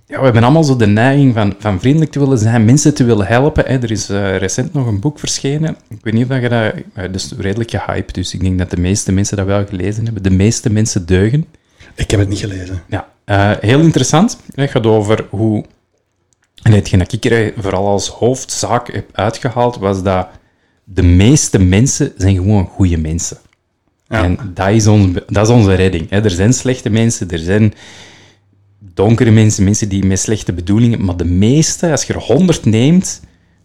Ja, 0.06 0.18
we 0.18 0.24
hebben 0.24 0.42
allemaal 0.42 0.64
zo 0.64 0.76
de 0.76 0.86
neiging 0.86 1.34
van, 1.34 1.54
van 1.58 1.80
vriendelijk 1.80 2.10
te 2.10 2.18
willen 2.18 2.38
zijn, 2.38 2.64
mensen 2.64 2.94
te 2.94 3.04
willen 3.04 3.26
helpen. 3.26 3.64
Hè. 3.66 3.78
Er 3.78 3.90
is 3.90 4.08
eh, 4.08 4.36
recent 4.36 4.72
nog 4.72 4.86
een 4.86 5.00
boek 5.00 5.18
verschenen. 5.18 5.76
Ik 5.88 5.98
weet 6.02 6.14
niet 6.14 6.30
of 6.30 6.40
je 6.40 6.48
dat... 6.48 6.74
Uh, 6.74 7.12
dus 7.12 7.32
redelijk 7.38 7.70
gehyped, 7.70 8.14
dus 8.14 8.34
ik 8.34 8.40
denk 8.40 8.58
dat 8.58 8.70
de 8.70 8.80
meeste 8.80 9.12
mensen 9.12 9.36
dat 9.36 9.46
wel 9.46 9.66
gelezen 9.66 10.04
hebben. 10.04 10.22
De 10.22 10.30
meeste 10.30 10.72
mensen 10.72 11.06
deugen. 11.06 11.46
Ik 11.96 12.10
heb 12.10 12.20
het 12.20 12.28
niet 12.28 12.38
gelezen. 12.38 12.82
Ja, 12.88 13.08
eh, 13.24 13.52
heel 13.60 13.80
interessant. 13.80 14.38
Het 14.54 14.70
gaat 14.70 14.86
over 14.86 15.26
hoe... 15.30 15.64
En 16.62 16.72
hetgeen 16.72 16.98
dat 16.98 17.12
ik 17.12 17.24
er 17.24 17.52
vooral 17.56 17.86
als 17.86 18.08
hoofdzaak 18.08 18.92
heb 18.92 19.08
uitgehaald, 19.12 19.76
was 19.76 20.02
dat 20.02 20.28
de 20.84 21.02
meeste 21.02 21.58
mensen 21.58 22.12
zijn 22.16 22.34
gewoon 22.34 22.66
goede 22.66 22.98
mensen. 22.98 23.38
Ja. 24.08 24.22
En 24.22 24.38
dat 24.54 24.68
is, 24.68 24.86
ons, 24.86 25.18
dat 25.26 25.46
is 25.46 25.54
onze 25.54 25.74
redding. 25.74 26.10
Hè. 26.10 26.24
Er 26.24 26.30
zijn 26.30 26.52
slechte 26.52 26.90
mensen, 26.90 27.30
er 27.30 27.38
zijn 27.38 27.74
donkere 28.78 29.30
mensen, 29.30 29.64
mensen 29.64 29.88
die 29.88 30.04
met 30.04 30.18
slechte 30.18 30.52
bedoelingen, 30.52 31.04
maar 31.04 31.16
de 31.16 31.24
meeste, 31.24 31.90
als 31.90 32.04
je 32.04 32.12
er 32.12 32.20
100 32.20 32.64
neemt, 32.64 33.20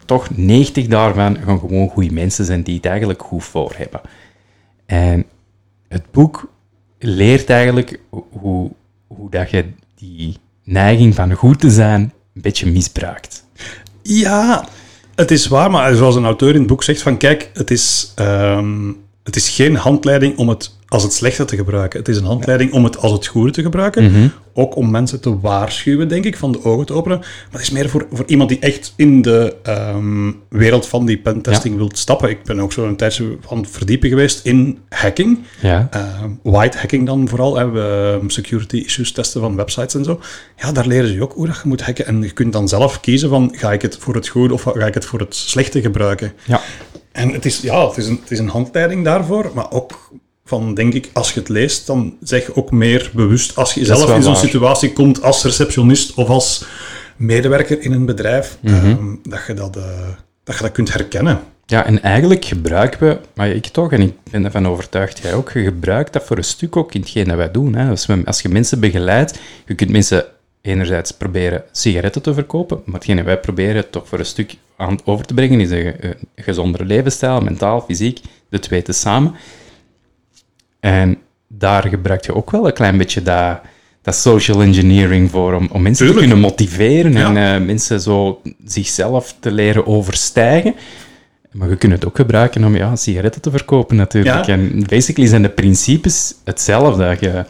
toch 0.05 0.29
90 0.35 0.87
daarvan 0.87 1.37
gaan 1.45 1.59
gewoon 1.59 1.89
goede 1.89 2.13
mensen 2.13 2.45
zijn 2.45 2.63
die 2.63 2.75
het 2.75 2.85
eigenlijk 2.85 3.21
goed 3.21 3.43
voor 3.43 3.73
hebben. 3.77 4.01
En 4.85 5.25
het 5.87 6.11
boek 6.11 6.50
leert 7.03 7.49
eigenlijk 7.49 7.99
hoe, 8.09 8.71
hoe, 9.07 9.29
dat 9.29 9.49
je 9.49 9.65
die 9.95 10.37
neiging 10.63 11.15
van 11.15 11.33
goed 11.33 11.59
te 11.59 11.69
zijn 11.69 12.01
een 12.33 12.41
beetje 12.41 12.71
misbruikt. 12.71 13.45
Ja, 14.01 14.67
het 15.15 15.31
is 15.31 15.47
waar, 15.47 15.71
maar 15.71 15.95
zoals 15.95 16.15
een 16.15 16.25
auteur 16.25 16.53
in 16.53 16.59
het 16.59 16.67
boek 16.67 16.83
zegt 16.83 17.01
van 17.01 17.17
kijk, 17.17 17.49
het 17.53 17.71
is, 17.71 18.11
ehm, 18.15 18.91
het 19.23 19.35
is 19.35 19.49
geen 19.49 19.75
handleiding 19.75 20.37
om 20.37 20.49
het 20.49 20.77
als 20.91 21.03
het 21.03 21.13
slechte 21.13 21.45
te 21.45 21.55
gebruiken. 21.55 21.99
Het 21.99 22.07
is 22.07 22.17
een 22.17 22.25
handleiding 22.25 22.73
om 22.73 22.83
het 22.83 22.97
als 22.97 23.11
het 23.11 23.27
goede 23.27 23.51
te 23.51 23.61
gebruiken. 23.61 24.31
Ook 24.53 24.75
om 24.75 24.91
mensen 24.91 25.21
te 25.21 25.39
waarschuwen, 25.39 26.07
denk 26.07 26.25
ik, 26.25 26.37
van 26.37 26.51
de 26.51 26.63
ogen 26.63 26.85
te 26.85 26.93
openen. 26.93 27.19
Maar 27.19 27.47
het 27.51 27.61
is 27.61 27.69
meer 27.69 27.89
voor, 27.89 28.07
voor 28.11 28.25
iemand 28.27 28.49
die 28.49 28.59
echt 28.59 28.93
in 28.95 29.21
de 29.21 29.55
ehm, 29.63 30.31
wereld 30.49 30.87
van 30.87 31.05
die 31.05 31.17
pentesting 31.17 31.75
wil 31.75 31.89
stappen. 31.93 32.29
Ik 32.29 32.43
ben 32.43 32.59
ook 32.59 32.73
zo 32.73 32.87
een 32.87 32.95
tijdje 32.95 33.37
van 33.41 33.57
het 33.57 33.69
verdiepen 33.69 34.09
geweest 34.09 34.45
in 34.45 34.77
hacking. 34.89 35.39
Ja. 35.61 35.87
Ehm, 35.91 36.29
white 36.43 36.77
hacking 36.77 37.05
dan 37.05 37.27
vooral, 37.27 37.57
hè, 37.57 37.69
we, 37.69 38.17
ehm, 38.19 38.29
security 38.29 38.77
issues 38.77 39.11
testen 39.11 39.41
van 39.41 39.55
websites 39.55 39.95
en 39.95 40.03
zo. 40.03 40.19
Ja, 40.57 40.71
daar 40.71 40.87
leren 40.87 41.07
ze 41.07 41.13
je 41.13 41.23
ook 41.23 41.33
hoe 41.33 41.47
dat 41.47 41.59
je 41.63 41.67
moet 41.67 41.81
hacken. 41.81 42.05
En 42.05 42.21
je 42.21 42.31
kunt 42.31 42.53
dan 42.53 42.67
zelf 42.67 42.99
kiezen 42.99 43.29
van, 43.29 43.53
ga 43.55 43.71
ik 43.71 43.81
het 43.81 43.97
voor 43.97 44.15
het 44.15 44.27
goede 44.27 44.53
of 44.53 44.61
ga 44.61 44.85
ik 44.85 44.93
het 44.93 45.05
voor 45.05 45.19
het 45.19 45.35
slechte 45.35 45.81
gebruiken? 45.81 46.33
Ja. 46.45 46.61
En 47.11 47.29
het 47.29 47.45
is, 47.45 47.61
ja, 47.61 47.87
het 47.87 47.97
is, 47.97 48.07
een, 48.07 48.19
het 48.21 48.31
is 48.31 48.39
een 48.39 48.49
handleiding 48.49 49.03
daarvoor, 49.03 49.51
maar 49.53 49.71
ook 49.71 50.11
van, 50.51 50.73
denk 50.73 50.93
ik, 50.93 51.09
als 51.13 51.33
je 51.33 51.39
het 51.39 51.49
leest, 51.49 51.87
dan 51.87 52.15
zeg 52.23 52.45
je 52.45 52.55
ook 52.55 52.71
meer 52.71 53.09
bewust, 53.13 53.55
als 53.55 53.73
je 53.73 53.85
zelf 53.85 54.15
in 54.15 54.23
zo'n 54.23 54.35
situatie 54.35 54.93
komt 54.93 55.21
als 55.23 55.43
receptionist 55.43 56.13
of 56.13 56.27
als 56.29 56.65
medewerker 57.15 57.81
in 57.81 57.91
een 57.91 58.05
bedrijf, 58.05 58.57
Mhm. 58.61 58.75
ehm, 58.75 59.15
dat, 59.23 59.39
je 59.47 59.53
dat, 59.53 59.75
eh, 59.75 59.83
dat 60.43 60.55
je 60.55 60.61
dat 60.63 60.71
kunt 60.71 60.93
herkennen. 60.93 61.39
Ja, 61.65 61.85
en 61.85 62.01
eigenlijk 62.01 62.45
gebruiken 62.45 62.99
we, 63.07 63.17
maar 63.33 63.49
ik 63.49 63.67
toch, 63.67 63.91
en 63.91 64.01
ik 64.01 64.13
ben 64.31 64.45
ervan 64.45 64.67
overtuigd, 64.67 65.19
jij 65.23 65.33
ook, 65.33 65.51
je 65.51 65.63
gebruikt 65.63 66.13
dat 66.13 66.23
voor 66.23 66.37
een 66.37 66.43
stuk 66.43 66.75
ook 66.75 66.93
in 66.93 67.01
hetgeen 67.01 67.27
dat 67.27 67.37
wij 67.37 67.51
doen. 67.51 67.75
Hè. 67.75 67.89
Als, 67.89 68.05
we, 68.05 68.21
als 68.25 68.41
je 68.41 68.49
mensen 68.49 68.79
begeleidt, 68.79 69.39
je 69.65 69.75
kunt 69.75 69.89
mensen 69.91 70.25
enerzijds 70.61 71.11
proberen 71.11 71.63
sigaretten 71.71 72.21
te 72.21 72.33
verkopen, 72.33 72.81
maar 72.85 72.95
hetgeen 72.95 73.23
wij 73.23 73.39
proberen 73.39 73.89
toch 73.89 74.07
voor 74.07 74.19
een 74.19 74.25
stuk 74.25 74.55
aan 74.77 74.99
over 75.05 75.25
te 75.25 75.33
brengen, 75.33 75.59
is 75.59 75.71
een, 75.71 75.93
een 75.99 76.15
gezondere 76.35 76.85
levensstijl, 76.85 77.41
mentaal, 77.41 77.81
fysiek, 77.81 78.19
de 78.49 78.59
twee 78.59 78.81
te 78.81 78.91
samen. 78.93 79.33
En 80.81 81.17
daar 81.47 81.87
gebruik 81.87 82.25
je 82.25 82.35
ook 82.35 82.51
wel 82.51 82.67
een 82.67 82.73
klein 82.73 82.97
beetje 82.97 83.21
dat, 83.21 83.59
dat 84.01 84.15
social 84.15 84.61
engineering 84.61 85.31
voor, 85.31 85.53
om, 85.53 85.69
om 85.71 85.81
mensen 85.81 86.05
Tuurlijk. 86.05 86.27
te 86.27 86.31
kunnen 86.31 86.49
motiveren 86.49 87.15
en 87.15 87.37
eh, 87.37 87.65
mensen 87.65 88.01
zo 88.01 88.41
zichzelf 88.65 89.35
te 89.39 89.51
leren 89.51 89.87
overstijgen. 89.87 90.75
Maar 91.51 91.69
je 91.69 91.75
kunt 91.75 91.91
het 91.91 92.05
ook 92.05 92.15
gebruiken 92.15 92.63
om 92.63 92.75
ja, 92.75 92.95
sigaretten 92.95 93.41
te 93.41 93.51
verkopen 93.51 93.95
natuurlijk. 93.95 94.45
Ja. 94.45 94.53
En 94.53 94.83
basically 94.87 95.29
zijn 95.29 95.41
de 95.41 95.49
principes 95.49 96.35
hetzelfde. 96.43 97.17
Je, 97.19 97.45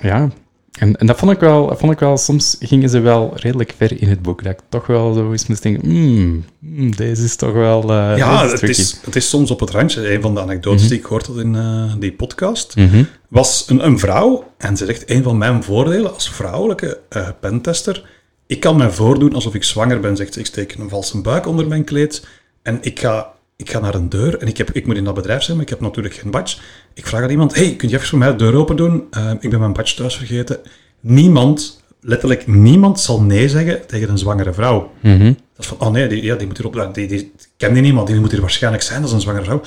ja, 0.00 0.30
en, 0.78 0.96
en 0.96 1.06
dat 1.06 1.18
vond 1.18 1.32
ik, 1.32 1.40
wel, 1.40 1.66
dat 1.66 1.78
vond 1.78 1.92
ik 1.92 1.98
wel, 1.98 2.16
soms 2.16 2.56
gingen 2.60 2.88
ze 2.88 3.00
wel 3.00 3.32
redelijk 3.34 3.74
ver 3.76 4.00
in 4.00 4.08
het 4.08 4.22
boek. 4.22 4.42
Dat 4.42 4.52
ik 4.52 4.58
toch 4.68 4.86
wel 4.86 5.12
zo 5.12 5.32
eens 5.32 5.46
moest 5.46 5.62
denken, 5.62 5.88
hmm, 5.90 6.44
hmm, 6.60 6.96
deze 6.96 7.24
is 7.24 7.36
toch 7.36 7.52
wel 7.52 7.82
eh, 7.82 8.16
Ja, 8.16 8.48
het 8.48 8.62
is, 8.62 9.00
het 9.04 9.16
is 9.16 9.28
soms 9.28 9.50
op 9.50 9.60
het 9.60 9.70
randje. 9.70 10.12
Een 10.14 10.20
van 10.22 10.34
de 10.34 10.40
anekdotes 10.40 10.88
die 10.88 10.98
ik 10.98 11.04
gehoord 11.04 11.26
had 11.26 11.36
in 11.38 11.54
eh, 11.56 11.92
die 11.98 12.12
podcast 12.12 12.76
Mhm. 12.76 13.02
was 13.28 13.64
een, 13.68 13.86
een 13.86 13.98
vrouw. 13.98 14.52
En 14.58 14.76
ze 14.76 14.84
zegt, 14.86 15.10
een 15.10 15.22
van 15.22 15.38
mijn 15.38 15.62
voordelen 15.62 16.14
als 16.14 16.30
vrouwelijke 16.30 17.00
eh, 17.08 17.28
pentester, 17.40 18.04
ik 18.46 18.60
kan 18.60 18.76
mij 18.76 18.90
voordoen 18.90 19.34
alsof 19.34 19.54
ik 19.54 19.64
zwanger 19.64 20.00
ben, 20.00 20.16
zegt 20.16 20.34
ze. 20.34 20.40
Ik 20.40 20.46
steek 20.46 20.74
een 20.74 20.88
valse 20.88 21.20
buik 21.20 21.46
onder 21.46 21.66
mijn 21.68 21.84
kleed 21.84 22.26
en 22.62 22.78
ik 22.80 23.00
ga, 23.00 23.32
ik 23.56 23.70
ga 23.70 23.78
naar 23.78 23.94
een 23.94 24.08
deur 24.08 24.38
en 24.38 24.46
ik, 24.46 24.56
heb, 24.56 24.70
ik 24.70 24.86
moet 24.86 24.96
in 24.96 25.04
dat 25.04 25.14
bedrijf 25.14 25.42
zijn, 25.42 25.56
maar 25.56 25.66
ik 25.66 25.70
heb 25.70 25.80
natuurlijk 25.80 26.14
geen 26.14 26.30
badge. 26.30 26.58
Ik 26.94 27.06
vraag 27.06 27.22
aan 27.22 27.30
iemand, 27.30 27.54
hey, 27.54 27.76
kun 27.76 27.88
je 27.88 27.94
even 27.94 28.08
voor 28.08 28.18
mij 28.18 28.28
de 28.28 28.36
deur 28.36 28.54
open 28.54 28.76
doen? 28.76 29.04
Eh, 29.10 29.30
ik 29.40 29.50
ben 29.50 29.58
mijn 29.58 29.72
badge 29.72 29.94
thuis 29.94 30.16
vergeten. 30.16 30.58
Niemand, 31.00 31.82
letterlijk 32.00 32.46
niemand, 32.46 33.00
zal 33.00 33.22
nee 33.22 33.48
zeggen 33.48 33.86
tegen 33.86 34.08
een 34.08 34.18
zwangere 34.18 34.52
vrouw. 34.52 34.90
Mhm. 35.02 35.24
Dat 35.24 35.64
is 35.64 35.66
van, 35.66 35.80
oh 35.80 35.90
nee, 35.90 36.08
die, 36.08 36.22
ja, 36.22 36.34
die 36.34 36.46
moet 36.46 36.56
hierop, 36.58 36.94
die, 36.94 37.06
die, 37.06 37.18
ik 37.18 37.48
ken 37.56 37.72
die 37.72 37.82
niet, 37.82 37.94
maar 37.94 38.04
die 38.04 38.20
moet 38.20 38.30
hier 38.30 38.40
waarschijnlijk 38.40 38.82
zijn, 38.82 39.00
dat 39.00 39.08
is 39.08 39.14
een 39.14 39.20
zwangere 39.20 39.44
vrouw. 39.44 39.60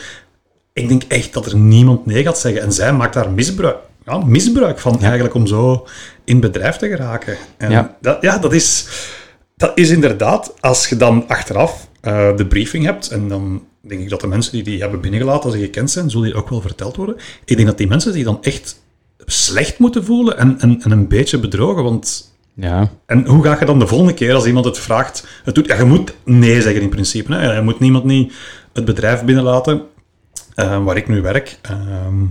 Ik 0.74 0.88
denk 0.88 1.04
echt 1.08 1.34
dat 1.34 1.46
er 1.46 1.58
niemand 1.58 2.06
nee 2.06 2.24
gaat 2.24 2.40
zeggen. 2.40 2.62
En 2.62 2.74
zij 2.74 2.94
maakt 2.94 3.14
daar 3.14 3.32
misbruik, 3.32 3.78
ja, 4.06 4.18
misbruik 4.18 4.80
van, 4.80 5.02
eigenlijk, 5.02 5.34
om 5.34 5.48
zo 5.48 5.88
in 6.24 6.40
bedrijf 6.40 6.76
te 6.76 6.88
geraken. 6.88 7.38
En 7.58 7.72
Ja. 7.72 7.98
Dat, 8.02 8.22
ja, 8.22 8.38
dat 8.38 8.54
is, 8.54 8.88
dat 9.58 9.72
is 9.76 9.90
inderdaad, 9.90 10.54
als 10.60 10.88
je 10.88 10.98
dan 10.98 11.28
achteraf 11.28 11.88
eh, 12.02 12.36
de 12.36 12.46
briefing 12.46 12.86
hebt, 12.86 13.10
en 13.10 13.28
dan 13.28 13.68
denk 13.90 14.02
ik 14.02 14.10
dat 14.10 14.22
de 14.22 14.28
mensen 14.28 14.52
die 14.52 14.64
die 14.64 14.80
hebben 14.80 15.02
binnengelaten, 15.02 15.44
als 15.44 15.54
ze 15.54 15.60
gekend 15.60 15.92
zijn, 15.92 16.10
zullen 16.10 16.26
die 16.26 16.36
ook 16.36 16.50
wel 16.50 16.62
verteld 16.62 16.96
worden. 16.96 17.16
Ik 17.46 17.56
denk 17.56 17.68
dat 17.68 17.78
die 17.78 17.88
mensen 17.88 18.14
zich 18.14 18.24
dan 18.24 18.44
echt 18.44 18.82
slecht 19.26 19.80
moeten 19.80 20.04
voelen 20.06 20.38
en, 20.38 20.60
en, 20.60 20.82
en 20.82 20.92
een 20.92 21.08
beetje 21.08 21.40
bedrogen, 21.40 21.84
want 21.84 22.34
Ja, 22.54 22.92
en 23.06 23.26
hoe 23.26 23.44
ga 23.44 23.58
je 23.60 23.66
dan 23.66 23.80
de 23.80 23.88
volgende 23.88 24.14
keer 24.14 24.34
als 24.34 24.46
iemand 24.46 24.66
het 24.66 24.78
vraagt, 24.80 25.28
het 25.44 25.56
doet, 25.56 25.68
ja, 25.68 25.76
je 25.76 25.84
moet 25.84 26.14
nee 26.24 26.62
zeggen 26.62 26.82
in 26.82 26.90
principe. 26.90 27.34
Hè? 27.34 27.54
Je 27.54 27.62
moet 27.62 27.80
niemand 27.80 28.04
niet 28.04 28.34
het 28.74 28.86
bedrijf 28.86 29.24
binnenlaten 29.24 29.82
eh, 30.56 30.84
waar 30.84 30.98
ik 30.98 31.08
nu 31.08 31.22
werk. 31.22 31.60
ehm, 31.62 32.26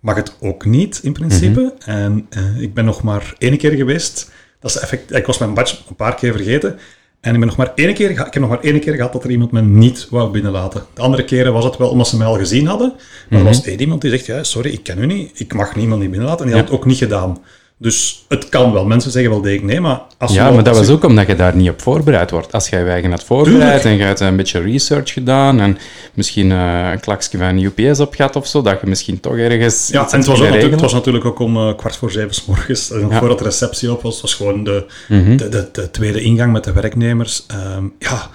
mag 0.00 0.16
het 0.16 0.36
ook 0.40 0.64
niet 0.64 1.00
in 1.02 1.12
principe. 1.12 1.74
En 1.84 2.26
eh, 2.30 2.60
ik 2.60 2.74
ben 2.74 2.84
nog 2.84 3.02
maar 3.02 3.34
één 3.38 3.56
keer 3.58 3.72
geweest. 3.72 4.30
Dat 4.60 4.70
is 4.70 4.78
effect, 4.78 5.12
ik 5.14 5.26
was 5.26 5.38
mijn 5.38 5.54
badge 5.54 5.76
een 5.88 5.96
paar 5.96 6.14
keer 6.14 6.32
vergeten. 6.32 6.78
En 7.20 7.32
ik, 7.32 7.38
ben 7.38 7.48
nog 7.48 7.56
maar 7.56 7.72
één 7.74 7.94
keer, 7.94 8.10
ik 8.10 8.18
heb 8.18 8.34
nog 8.34 8.48
maar 8.48 8.60
één 8.60 8.80
keer 8.80 8.94
gehad 8.94 9.12
dat 9.12 9.24
er 9.24 9.30
iemand 9.30 9.50
me 9.50 9.62
niet 9.62 10.08
wou 10.10 10.30
binnenlaten. 10.30 10.82
De 10.94 11.02
andere 11.02 11.24
keren 11.24 11.52
was 11.52 11.64
het 11.64 11.76
wel 11.76 11.88
omdat 11.88 12.08
ze 12.08 12.16
mij 12.16 12.26
al 12.26 12.36
gezien 12.36 12.66
hadden. 12.66 12.92
Maar 13.28 13.38
er 13.38 13.44
was 13.44 13.62
één 13.62 13.80
iemand 13.80 14.00
die 14.00 14.10
zegt, 14.10 14.26
ja, 14.26 14.42
sorry, 14.42 14.70
ik 14.70 14.82
ken 14.82 14.98
u 14.98 15.06
niet. 15.06 15.40
Ik 15.40 15.54
mag 15.54 15.76
niemand 15.76 16.00
niet 16.00 16.10
binnenlaten. 16.10 16.44
En 16.44 16.50
die 16.50 16.60
had 16.60 16.70
het 16.70 16.78
ook 16.78 16.86
niet 16.86 16.98
gedaan. 16.98 17.38
Dus 17.82 18.24
het 18.28 18.48
kan 18.48 18.72
wel. 18.72 18.84
Mensen 18.84 19.10
zeggen 19.10 19.30
wel 19.30 19.40
degelijk 19.40 19.66
nee, 19.66 19.80
maar... 19.80 20.00
Als 20.18 20.32
ja 20.34 20.44
wel- 20.44 20.54
maar 20.54 20.64
dat 20.64 20.76
was 20.76 20.88
ook 20.88 21.04
omdat 21.04 21.26
je 21.26 21.36
daar 21.36 21.56
niet 21.56 21.68
op 21.70 21.82
voorbereid 21.82 22.30
wordt. 22.30 22.52
Als 22.52 22.68
jij 22.68 22.80
je 22.84 22.90
eigen 22.90 23.10
had 23.10 23.24
voorbereid 23.24 23.84
en 23.84 23.96
je 23.96 24.02
hebt 24.02 24.20
een 24.20 24.36
beetje 24.36 24.60
research 24.60 25.12
gedaan 25.12 25.60
en 25.60 25.78
misschien 26.14 26.52
eh, 26.52 26.88
een 26.92 27.00
klakje 27.00 27.38
van 27.38 27.58
UPS 27.58 28.00
op 28.00 28.14
gaat 28.14 28.36
of 28.36 28.46
zo, 28.46 28.62
dat 28.62 28.80
je 28.80 28.86
misschien 28.86 29.20
toch 29.20 29.36
ergens 29.36 29.88
Ja, 29.92 30.10
en 30.10 30.18
het 30.18 30.26
was, 30.26 30.38
ook 30.38 30.44
natuurlijk, 30.44 30.70
het 30.72 30.80
was 30.80 30.92
natuurlijk 30.92 31.24
ook 31.24 31.38
om 31.38 31.56
eh, 31.56 31.76
kwart 31.76 31.96
voor 31.96 32.10
zeven 32.10 32.34
s 32.34 32.44
morgens. 32.46 32.90
En 32.90 33.08
Ja. 33.10 33.18
voordat 33.18 33.38
de 33.38 33.44
receptie 33.44 33.92
op 33.92 34.02
was, 34.02 34.12
het 34.12 34.22
was 34.22 34.34
gewoon 34.34 34.64
de, 34.64 34.86
Mhm. 35.08 35.36
de, 35.36 35.48
de, 35.48 35.68
de 35.72 35.90
tweede 35.90 36.20
ingang 36.20 36.52
met 36.52 36.64
de 36.64 36.72
werknemers. 36.72 37.44
Ehm, 37.46 37.84
ja, 37.98 38.30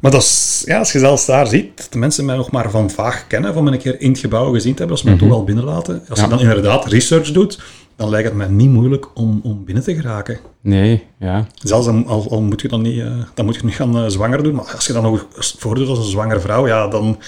maar 0.00 0.10
dat 0.10 0.22
is, 0.22 0.62
ja, 0.66 0.78
als 0.78 0.92
je 0.92 0.98
zelfs 0.98 1.26
daar 1.26 1.46
ziet, 1.46 1.70
dat 1.76 1.86
de 1.90 1.98
mensen 1.98 2.24
mij 2.24 2.36
nog 2.36 2.50
maar 2.50 2.70
van 2.70 2.90
vaag 2.90 3.26
kennen, 3.26 3.54
van 3.54 3.64
me 3.64 3.70
een 3.72 3.78
keer 3.78 4.00
in 4.00 4.10
het 4.10 4.18
gebouw 4.18 4.52
gezien 4.52 4.72
te 4.72 4.78
hebben, 4.78 4.90
als 4.96 5.00
ze 5.00 5.06
mij 5.06 5.18
toch 5.18 5.30
al 5.30 5.44
binnenlaten. 5.44 6.02
Als 6.08 6.18
Ja. 6.18 6.24
je 6.24 6.30
dan 6.30 6.40
inderdaad 6.40 6.86
research 6.86 7.30
doet, 7.32 7.58
dan 7.96 8.08
lijkt 8.08 8.28
het 8.28 8.36
mij 8.36 8.48
niet 8.48 8.70
moeilijk 8.70 9.06
om, 9.14 9.40
om 9.42 9.64
binnen 9.64 9.84
te 9.84 9.94
geraken. 9.94 10.38
Nee, 10.60 11.04
ja. 11.18 11.46
Zelfs 11.54 11.86
al, 11.86 12.04
al, 12.06 12.30
al 12.30 12.42
moet 12.42 12.60
je 12.60 12.68
dan 12.68 12.82
niet, 12.82 13.00
eh, 13.00 13.12
dan 13.34 13.44
moet 13.44 13.54
je 13.54 13.64
niet 13.64 13.74
gaan 13.74 13.96
eh, 13.96 14.06
zwanger 14.06 14.42
doen, 14.42 14.54
maar 14.54 14.72
als 14.74 14.86
je 14.86 14.92
dan 14.92 15.02
nog 15.02 15.26
voordoet 15.58 15.88
als 15.88 15.98
een 15.98 16.04
zwangere 16.04 16.40
vrouw, 16.40 16.66
ja, 16.66 16.88
dan... 16.88 17.18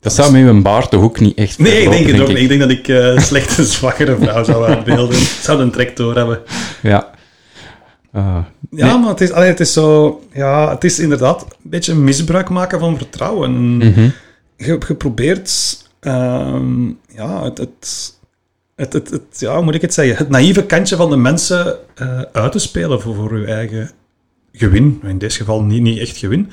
Dat 0.00 0.12
zou 0.12 0.32
met 0.32 0.42
uw 0.42 0.62
baard 0.62 0.90
toch 0.90 1.02
ook 1.02 1.20
niet 1.20 1.36
echt 1.36 1.58
Nee, 1.58 1.82
ik 1.82 1.90
denk 1.90 2.06
het 2.06 2.20
ook 2.20 2.28
niet. 2.28 2.36
Ik 2.36 2.48
denk 2.48 2.60
dat 2.60 2.70
ik 2.70 2.88
eh, 2.88 3.06
een 3.06 3.20
slechte 3.32 3.64
zwangere 3.64 4.16
vrouw 4.16 4.44
zou 4.44 4.64
uitbeelden. 4.64 5.16
Ik 5.16 5.38
zou 5.42 5.60
een 5.60 5.70
trek 5.70 5.96
door 5.96 6.16
hebben. 6.16 6.40
Ja. 6.82 7.10
Ah, 8.12 8.38
Ja, 8.70 8.96
maar 8.96 9.08
het 9.10 9.20
is, 9.20 9.32
allee, 9.32 9.48
het 9.48 9.60
is 9.60 9.72
zo... 9.72 10.20
Ja, 10.32 10.70
het 10.70 10.84
is 10.84 10.98
inderdaad 10.98 11.42
een 11.42 11.70
beetje 11.70 11.94
misbruik 11.94 12.48
maken 12.48 12.78
van 12.78 12.96
vertrouwen. 12.96 13.76
mhm. 13.76 14.08
Je, 14.56 14.78
je 14.88 14.94
probeert... 14.94 15.78
ehm, 16.00 16.86
ja, 17.08 17.44
het... 17.44 17.58
het 17.58 18.13
het, 18.76 18.92
het, 18.92 19.22
ja, 19.38 19.60
moet 19.60 19.74
ik 19.74 19.80
het 19.80 19.94
zeggen? 19.94 20.16
Het 20.16 20.28
naïeve 20.28 20.66
kantje 20.66 20.96
van 20.96 21.10
de 21.10 21.16
mensen 21.16 21.78
eh, 21.94 22.20
uit 22.32 22.52
te 22.52 22.58
spelen 22.58 23.00
voor, 23.00 23.14
voor 23.14 23.38
je 23.38 23.46
eigen 23.46 23.90
gewin. 24.52 25.00
In 25.02 25.18
dit 25.18 25.32
geval 25.32 25.62
niet, 25.62 25.82
niet 25.82 25.98
echt 25.98 26.16
gewin. 26.16 26.52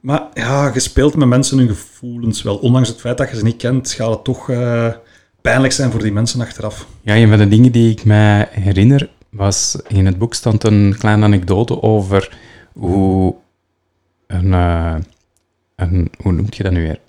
Maar 0.00 0.22
ja, 0.34 0.70
je 0.74 0.80
speelt 0.80 1.16
met 1.16 1.28
mensen 1.28 1.58
hun 1.58 1.68
gevoelens 1.68 2.42
wel. 2.42 2.56
Ondanks 2.56 2.88
het 2.88 3.00
feit 3.00 3.18
dat 3.18 3.30
je 3.30 3.36
ze 3.36 3.44
niet 3.44 3.56
kent, 3.56 3.92
gaat 3.92 4.10
het 4.10 4.24
toch 4.24 4.50
eh, 4.50 4.92
pijnlijk 5.40 5.72
zijn 5.72 5.90
voor 5.90 6.02
die 6.02 6.12
mensen 6.12 6.40
achteraf. 6.40 6.86
Ja, 7.00 7.16
een 7.16 7.28
van 7.28 7.38
de 7.38 7.48
dingen 7.48 7.72
die 7.72 7.90
ik 7.90 8.04
mij 8.04 8.48
herinner 8.50 9.10
was, 9.30 9.78
in 9.88 10.06
het 10.06 10.18
boek 10.18 10.34
stond 10.34 10.64
een 10.64 10.96
kleine 10.98 11.24
anekdote 11.24 11.82
over 11.82 12.38
hoe 12.72 13.34
een, 14.26 14.52
eh, 14.52 14.96
een 15.76 16.10
hoe 16.18 16.32
noemt 16.32 16.56
je 16.56 16.62
dat 16.62 16.72
nu 16.72 16.82
weer? 16.82 17.00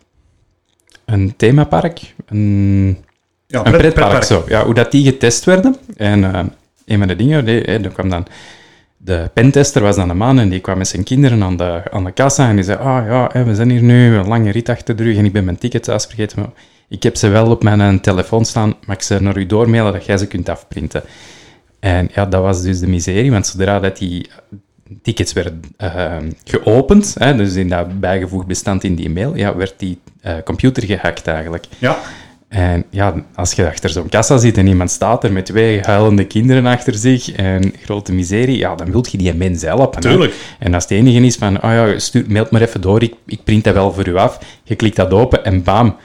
Een 1.06 1.36
themapark, 1.36 2.14
een, 2.26 3.05
Ja, 3.48 3.66
een 3.66 3.78
pretpark, 3.78 4.24
zo. 4.24 4.44
Ja, 4.48 4.66
hoe 4.66 4.74
dat 4.74 4.92
die 4.92 5.04
getest 5.04 5.46
werden. 5.46 5.76
En 5.96 6.34
eh, 6.34 6.44
een 6.86 6.98
van 6.98 7.08
de 7.08 7.16
dingen, 7.16 7.48
er 7.48 7.90
kwam 7.90 8.10
dan 8.10 8.28
de 9.06 9.30
pentester 9.34 9.82
was 9.82 9.96
dan 9.96 10.10
een 10.10 10.18
man 10.18 10.40
en 10.40 10.50
die 10.50 10.60
kwam 10.60 10.78
met 10.78 10.88
zijn 10.88 11.04
kinderen 11.04 11.44
aan 11.44 11.58
de, 11.58 11.82
aan 11.92 12.04
de 12.04 12.12
kassa 12.12 12.50
en 12.50 12.56
die 12.56 12.66
zei, 12.66 12.78
ah 12.78 13.06
ja, 13.08 13.30
hè, 13.34 13.44
we 13.44 13.56
zijn 13.56 13.70
hier 13.70 13.82
nu, 13.82 14.16
een 14.16 14.28
lange 14.28 14.52
rit 14.52 14.70
achter 14.70 14.96
de 14.96 15.04
rug 15.04 15.18
en 15.18 15.26
ik 15.26 15.32
ben 15.32 15.46
mijn 15.46 15.58
ticket 15.58 15.84
thuis 15.84 16.06
vergeten, 16.06 16.40
maar 16.40 16.50
ik 16.90 17.04
heb 17.04 17.16
ze 17.16 17.28
wel 17.28 17.50
op 17.50 17.64
mijn 17.64 17.82
eh, 17.82 17.94
telefoon 17.94 18.46
staan, 18.46 18.76
mag 18.86 18.96
ik 18.96 19.02
ze 19.02 19.22
naar 19.22 19.38
u 19.38 19.46
doormailen 19.46 19.94
dat 19.94 20.06
jij 20.06 20.18
ze 20.18 20.28
kunt 20.28 20.50
afprinten? 20.50 21.04
En 21.80 22.10
ja, 22.14 22.26
dat 22.26 22.42
was 22.42 22.62
dus 22.62 22.80
de 22.80 22.88
miserie, 22.88 23.32
want 23.32 23.48
zodra 23.48 23.80
dat 23.80 23.98
die 23.98 24.30
tickets 25.02 25.34
werden 25.34 25.62
eh, 25.78 26.18
geopend, 26.44 27.16
hè, 27.20 27.36
dus 27.36 27.54
in 27.54 27.70
dat 27.70 28.00
bijgevoegd 28.00 28.48
bestand 28.48 28.84
in 28.84 28.96
die 28.96 29.10
mail, 29.10 29.36
ja, 29.36 29.56
werd 29.56 29.74
die 29.78 30.00
computer 30.44 30.84
gehackt 30.84 31.28
eigenlijk. 31.28 31.66
Ja, 31.78 31.98
En 32.48 32.86
ja, 32.90 33.14
als 33.36 33.54
je 33.54 33.68
achter 33.68 33.90
zo'n 33.90 34.10
kassa 34.10 34.38
zit 34.38 34.58
en 34.58 34.68
iemand 34.68 34.92
staat 34.92 35.24
er 35.24 35.32
met 35.32 35.46
twee 35.46 35.82
huilende 35.82 36.26
kinderen 36.26 36.66
achter 36.66 36.94
zich 36.94 37.32
en 37.32 37.74
grote 37.84 38.14
miserie, 38.14 38.58
ja, 38.58 38.76
dan 38.76 38.92
wilt 38.92 39.12
je 39.12 39.18
die 39.18 39.34
mens 39.34 39.62
helpen. 39.62 40.04
hè. 40.04 40.10
Tuurlijk. 40.10 40.34
En 40.60 40.74
als 40.74 40.84
het 40.84 40.92
enige 40.92 41.20
is 41.20 41.36
van, 41.36 41.64
oh 41.64 41.72
ja, 41.72 42.00
stuur, 42.00 42.26
mailt 42.28 42.52
maar 42.52 42.62
even 42.62 42.82
door, 42.82 43.04
ik, 43.04 43.14
ik 43.26 43.44
print 43.44 43.64
dat 43.64 43.74
wel 43.74 43.94
voor 43.94 44.08
u 44.08 44.16
af. 44.16 44.40
Je 44.64 44.76
klikt 44.76 44.96
dat 44.96 45.12
open 45.12 45.46
en 45.46 45.64
bam, 45.64 45.96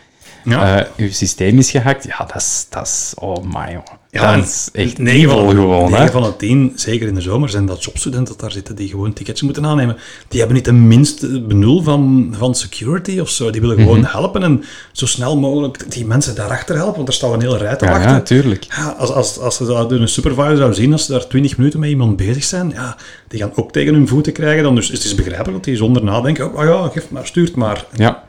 ja. 0.44 0.78
eh, 0.78 0.86
uw 0.96 1.12
systeem 1.12 1.58
is 1.58 1.70
gehackt. 1.70 2.04
Ja, 2.04 2.18
dat 2.18 2.36
is, 2.36 2.66
dat 2.70 2.86
is, 2.86 3.12
oh 3.16 3.44
my. 3.44 3.80
Ja, 4.12 4.36
dat 4.36 4.44
is 4.44 4.68
echt 4.72 4.98
negen 4.98 5.20
evil 5.30 5.44
van, 5.44 5.54
gewoon, 5.54 5.92
hè. 5.92 5.98
negen 5.98 6.12
van 6.12 6.22
de 6.22 6.36
tien, 6.36 6.72
zeker 6.74 7.08
in 7.08 7.14
de 7.14 7.20
zomer, 7.20 7.48
zijn 7.48 7.66
dat 7.66 7.84
jobstudenten 7.84 8.34
daar 8.38 8.50
zitten 8.52 8.74
die 8.76 8.88
gewoon 8.88 9.12
tickets 9.12 9.42
moeten 9.42 9.66
aannemen. 9.66 9.96
Die 10.28 10.38
hebben 10.38 10.56
niet 10.56 10.64
de 10.64 10.72
minste 10.72 11.40
benul 11.42 11.82
van, 11.82 12.34
van 12.38 12.54
security 12.54 13.18
of 13.18 13.28
zo. 13.28 13.50
Die 13.50 13.60
willen 13.60 13.76
Mhm. 13.76 13.84
gewoon 13.86 14.04
helpen 14.04 14.42
en 14.42 14.64
zo 14.92 15.06
snel 15.06 15.38
mogelijk 15.38 15.90
die 15.92 16.06
mensen 16.06 16.34
daarachter 16.34 16.74
helpen, 16.76 16.96
want 16.96 17.08
er 17.08 17.14
staat 17.14 17.32
een 17.32 17.40
hele 17.40 17.56
rij 17.58 17.76
te 17.76 17.84
Ja, 17.84 17.90
wachten. 17.90 18.10
ja, 18.10 18.20
tuurlijk. 18.20 18.64
Ja, 18.76 18.94
als, 18.98 19.10
als, 19.12 19.38
als 19.38 19.56
ze 19.56 19.64
dat 19.64 19.92
een 19.92 20.08
supervisor 20.08 20.56
zou 20.56 20.74
zien, 20.74 20.92
als 20.92 21.04
ze 21.06 21.12
daar 21.12 21.26
20 21.26 21.56
minuten 21.56 21.80
met 21.80 21.88
iemand 21.88 22.16
bezig 22.16 22.44
zijn, 22.44 22.70
ja, 22.74 22.96
die 23.28 23.40
gaan 23.40 23.52
ook 23.54 23.72
tegen 23.72 23.94
hun 23.94 24.08
voeten 24.08 24.32
krijgen. 24.32 24.62
Dan 24.62 24.74
dus 24.74 24.88
het 24.88 25.04
is 25.04 25.14
begrijpelijk 25.14 25.52
dat 25.54 25.64
die 25.64 25.76
zonder 25.76 26.04
nadenken, 26.04 26.54
oh 26.54 26.64
ja, 26.64 26.88
geef 26.92 27.10
maar, 27.10 27.26
stuurt 27.26 27.54
maar. 27.56 27.84
Ja. 27.96 28.28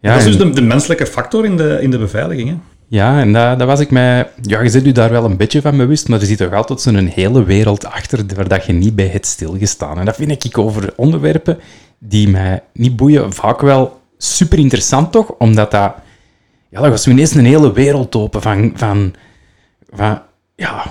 Ja, 0.00 0.12
dat 0.14 0.26
is 0.26 0.36
dus 0.36 0.36
de, 0.36 0.50
de 0.50 0.62
menselijke 0.62 1.06
factor 1.06 1.44
in 1.44 1.56
de, 1.56 1.78
in 1.80 1.90
de 1.90 1.98
beveiliging. 1.98 2.48
Hè? 2.48 2.54
Ja, 2.88 3.20
en 3.20 3.32
dat, 3.32 3.58
dat 3.58 3.68
was 3.68 3.80
ik 3.80 3.90
mij... 3.90 4.30
Ja, 4.42 4.60
je 4.60 4.68
zit 4.68 4.86
u 4.86 4.92
daar 4.92 5.10
wel 5.10 5.24
een 5.24 5.36
beetje 5.36 5.60
van 5.60 5.76
bewust, 5.76 6.08
maar 6.08 6.20
er 6.20 6.26
zit 6.26 6.38
toch 6.38 6.52
altijd 6.52 6.80
zo'n 6.80 7.06
hele 7.06 7.44
wereld 7.44 7.86
achter 7.86 8.24
waar 8.34 8.48
dat 8.48 8.64
je 8.64 8.72
niet 8.72 8.96
bij 8.96 9.06
hebt 9.06 9.26
stilgestaan. 9.26 9.98
En 9.98 10.04
dat 10.04 10.16
vind 10.16 10.44
ik 10.44 10.58
over 10.58 10.92
onderwerpen 10.96 11.58
die 11.98 12.28
mij 12.28 12.62
niet 12.72 12.96
boeien, 12.96 13.32
vaak 13.32 13.60
wel 13.60 14.00
super 14.18 14.58
interessant 14.58 15.12
toch, 15.12 15.30
omdat 15.38 15.70
dat... 15.70 15.94
Ja, 16.70 16.80
dat 16.80 16.90
was 16.90 17.02
toen 17.02 17.12
ineens 17.12 17.34
een 17.34 17.44
hele 17.44 17.72
wereld 17.72 18.16
open 18.16 18.42
van... 18.42 18.72
van, 18.74 19.14
van 19.92 20.22
ja, 20.56 20.82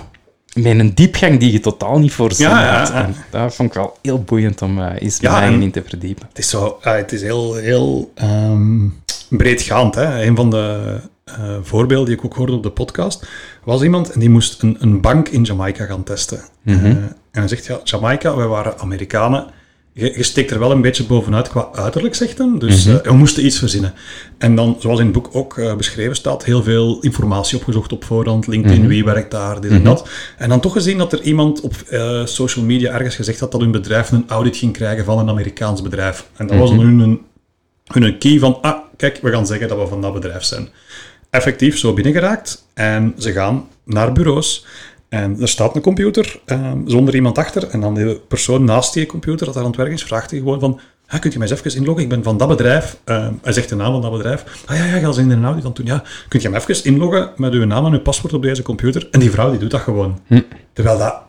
met 0.53 0.79
een 0.79 0.93
diepgang 0.95 1.39
die 1.39 1.51
je 1.51 1.59
totaal 1.59 1.99
niet 1.99 2.13
voorzien 2.13 2.49
Ja, 2.49 2.63
ja, 2.63 2.77
had. 2.79 2.87
ja. 2.87 3.03
En 3.03 3.15
dat 3.29 3.55
vond 3.55 3.69
ik 3.69 3.75
wel 3.75 3.97
heel 4.01 4.23
boeiend 4.23 4.61
om 4.61 4.81
eh 4.81 5.01
eens 5.01 5.17
Ja, 5.19 5.39
mij 5.39 5.59
in 5.59 5.71
te 5.71 5.83
verdiepen. 5.87 6.25
Het 6.29 6.37
is, 6.37 6.49
zo, 6.49 6.77
ah, 6.81 6.95
het 6.95 7.11
is 7.11 7.21
heel, 7.21 7.55
heel 7.55 8.11
ehm, 8.15 8.85
breedgaand. 9.29 9.95
Hè? 9.95 10.23
Een 10.25 10.35
van 10.35 10.49
de 10.49 10.97
eh, 11.23 11.35
voorbeelden 11.61 12.05
die 12.07 12.15
ik 12.17 12.25
ook 12.25 12.33
hoorde 12.35 12.53
op 12.53 12.63
de 12.63 12.69
podcast 12.71 13.27
was 13.63 13.81
iemand 13.81 14.11
en 14.11 14.19
die 14.19 14.29
moest 14.29 14.61
een, 14.61 14.77
een 14.79 15.01
bank 15.01 15.29
in 15.29 15.43
Jamaica 15.43 15.85
gaan 15.85 16.03
testen. 16.03 16.39
Mhm. 16.63 16.85
Eh, 16.85 16.91
en 16.91 17.15
hij 17.31 17.47
zegt, 17.47 17.65
ja, 17.65 17.79
Jamaica, 17.83 18.35
wij 18.35 18.47
waren 18.47 18.79
Amerikanen. 18.79 19.45
je, 19.93 20.13
je 20.17 20.23
steekt 20.23 20.51
er 20.51 20.59
wel 20.59 20.71
een 20.71 20.81
beetje 20.81 21.03
bovenuit 21.03 21.49
qua 21.49 21.69
uiterlijk, 21.73 22.15
zegt 22.15 22.37
hem. 22.37 22.59
Dus 22.59 22.85
Mhm. 22.85 22.95
eh, 22.95 23.01
we 23.03 23.13
moesten 23.13 23.45
iets 23.45 23.57
verzinnen. 23.57 23.93
En 24.37 24.55
dan, 24.55 24.75
zoals 24.79 24.99
in 24.99 25.05
het 25.05 25.13
boek 25.13 25.29
ook 25.31 25.61
beschreven 25.77 26.15
staat, 26.15 26.45
heel 26.45 26.63
veel 26.63 26.97
informatie 27.01 27.57
opgezocht 27.57 27.91
op 27.91 28.03
voorhand. 28.03 28.47
LinkedIn, 28.47 28.79
Mhm. 28.79 28.87
wie 28.87 29.03
werkt 29.03 29.31
daar, 29.31 29.61
dit 29.61 29.71
en 29.71 29.83
dat. 29.83 30.09
En 30.37 30.49
dan 30.49 30.59
toch 30.59 30.73
gezien 30.73 30.97
dat 30.97 31.13
er 31.13 31.21
iemand 31.21 31.61
op 31.61 31.73
social 32.25 32.65
media 32.65 32.91
ergens 32.93 33.15
gezegd 33.15 33.39
had 33.39 33.51
dat 33.51 33.61
hun 33.61 33.71
bedrijf 33.71 34.11
een 34.11 34.25
audit 34.27 34.57
ging 34.57 34.73
krijgen 34.73 35.05
van 35.05 35.19
een 35.19 35.29
Amerikaans 35.29 35.81
bedrijf. 35.81 36.29
En 36.37 36.47
dat 36.47 36.57
was 36.57 36.69
dan 36.69 36.79
hun, 36.79 37.19
hun, 37.93 38.03
hun 38.03 38.17
key 38.17 38.39
van, 38.39 38.57
ah, 38.61 38.77
kijk, 38.97 39.19
we 39.21 39.31
gaan 39.31 39.47
zeggen 39.47 39.67
dat 39.67 39.77
we 39.77 39.87
van 39.87 40.01
dat 40.01 40.13
bedrijf 40.13 40.43
zijn. 40.43 40.69
Effectief 41.29 41.77
zo 41.77 41.93
binnengeraakt. 41.93 42.65
En 42.73 43.13
ze 43.17 43.31
gaan 43.31 43.67
naar 43.83 44.11
bureaus. 44.11 44.65
En 45.09 45.41
er 45.41 45.47
staat 45.47 45.75
een 45.75 45.81
computer 45.81 46.39
ehm, 46.45 46.77
zonder 46.85 47.15
iemand 47.15 47.37
achter. 47.37 47.67
En 47.67 47.81
dan 47.81 47.93
de 47.93 48.21
persoon 48.27 48.63
naast 48.63 48.93
die 48.93 49.05
computer 49.05 49.45
dat 49.45 49.53
daar 49.53 49.63
aan 49.63 49.69
het 49.69 49.79
werk 49.79 49.91
is, 49.91 50.03
vraagt 50.03 50.31
hij 50.31 50.39
gewoon 50.39 50.59
van... 50.59 50.79
Ah, 51.07 51.19
kunt 51.19 51.33
je 51.33 51.39
mij 51.39 51.49
eens 51.49 51.59
even 51.59 51.79
inloggen? 51.79 52.03
Ik 52.03 52.09
ben 52.09 52.23
van 52.23 52.37
dat 52.37 52.47
bedrijf. 52.47 52.97
Ehm, 53.03 53.33
hij 53.41 53.53
zegt 53.53 53.69
de 53.69 53.75
naam 53.75 53.91
van 53.91 54.01
dat 54.01 54.11
bedrijf. 54.11 54.63
Ah 54.65 54.77
ja, 54.77 54.85
ja, 54.85 54.99
ga 54.99 55.07
eens 55.07 55.17
in 55.17 55.29
de 55.29 55.41
audit 55.41 55.65
aan 55.65 55.73
doen. 55.73 55.85
Ja, 55.85 56.03
kunt 56.27 56.43
je 56.43 56.49
mij 56.49 56.59
even 56.67 56.83
inloggen 56.83 57.31
met 57.35 57.53
uw 57.53 57.65
naam 57.65 57.85
en 57.85 57.91
uw 57.91 57.99
paswoord 57.99 58.33
op 58.33 58.41
deze 58.41 58.61
computer? 58.61 59.07
En 59.11 59.19
die 59.19 59.31
vrouw 59.31 59.49
die 59.49 59.59
doet 59.59 59.71
dat 59.71 59.81
gewoon. 59.81 60.19
Terwijl 60.73 60.97
dat... 60.97 61.21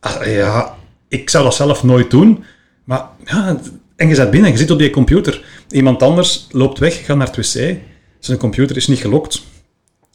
ah, 0.00 0.26
ja, 0.26 0.74
ik 1.08 1.30
zou 1.30 1.44
dat 1.44 1.54
zelf 1.54 1.82
nooit 1.82 2.10
doen. 2.10 2.44
Maar 2.84 3.06
ja, 3.24 3.56
en 4.00 4.08
je 4.08 4.14
zit 4.14 4.30
binnen 4.30 4.50
en 4.50 4.52
je 4.52 4.62
zit 4.62 4.70
op 4.70 4.78
die 4.78 4.90
computer. 4.90 5.44
Iemand 5.70 6.02
anders 6.02 6.46
loopt 6.50 6.78
weg, 6.78 7.04
gaat 7.04 7.16
naar 7.16 7.26
het 7.26 7.36
wc. 7.36 7.76
Zijn 8.18 8.38
computer 8.38 8.76
is 8.76 8.86
niet 8.86 8.98
gelokt. 8.98 9.42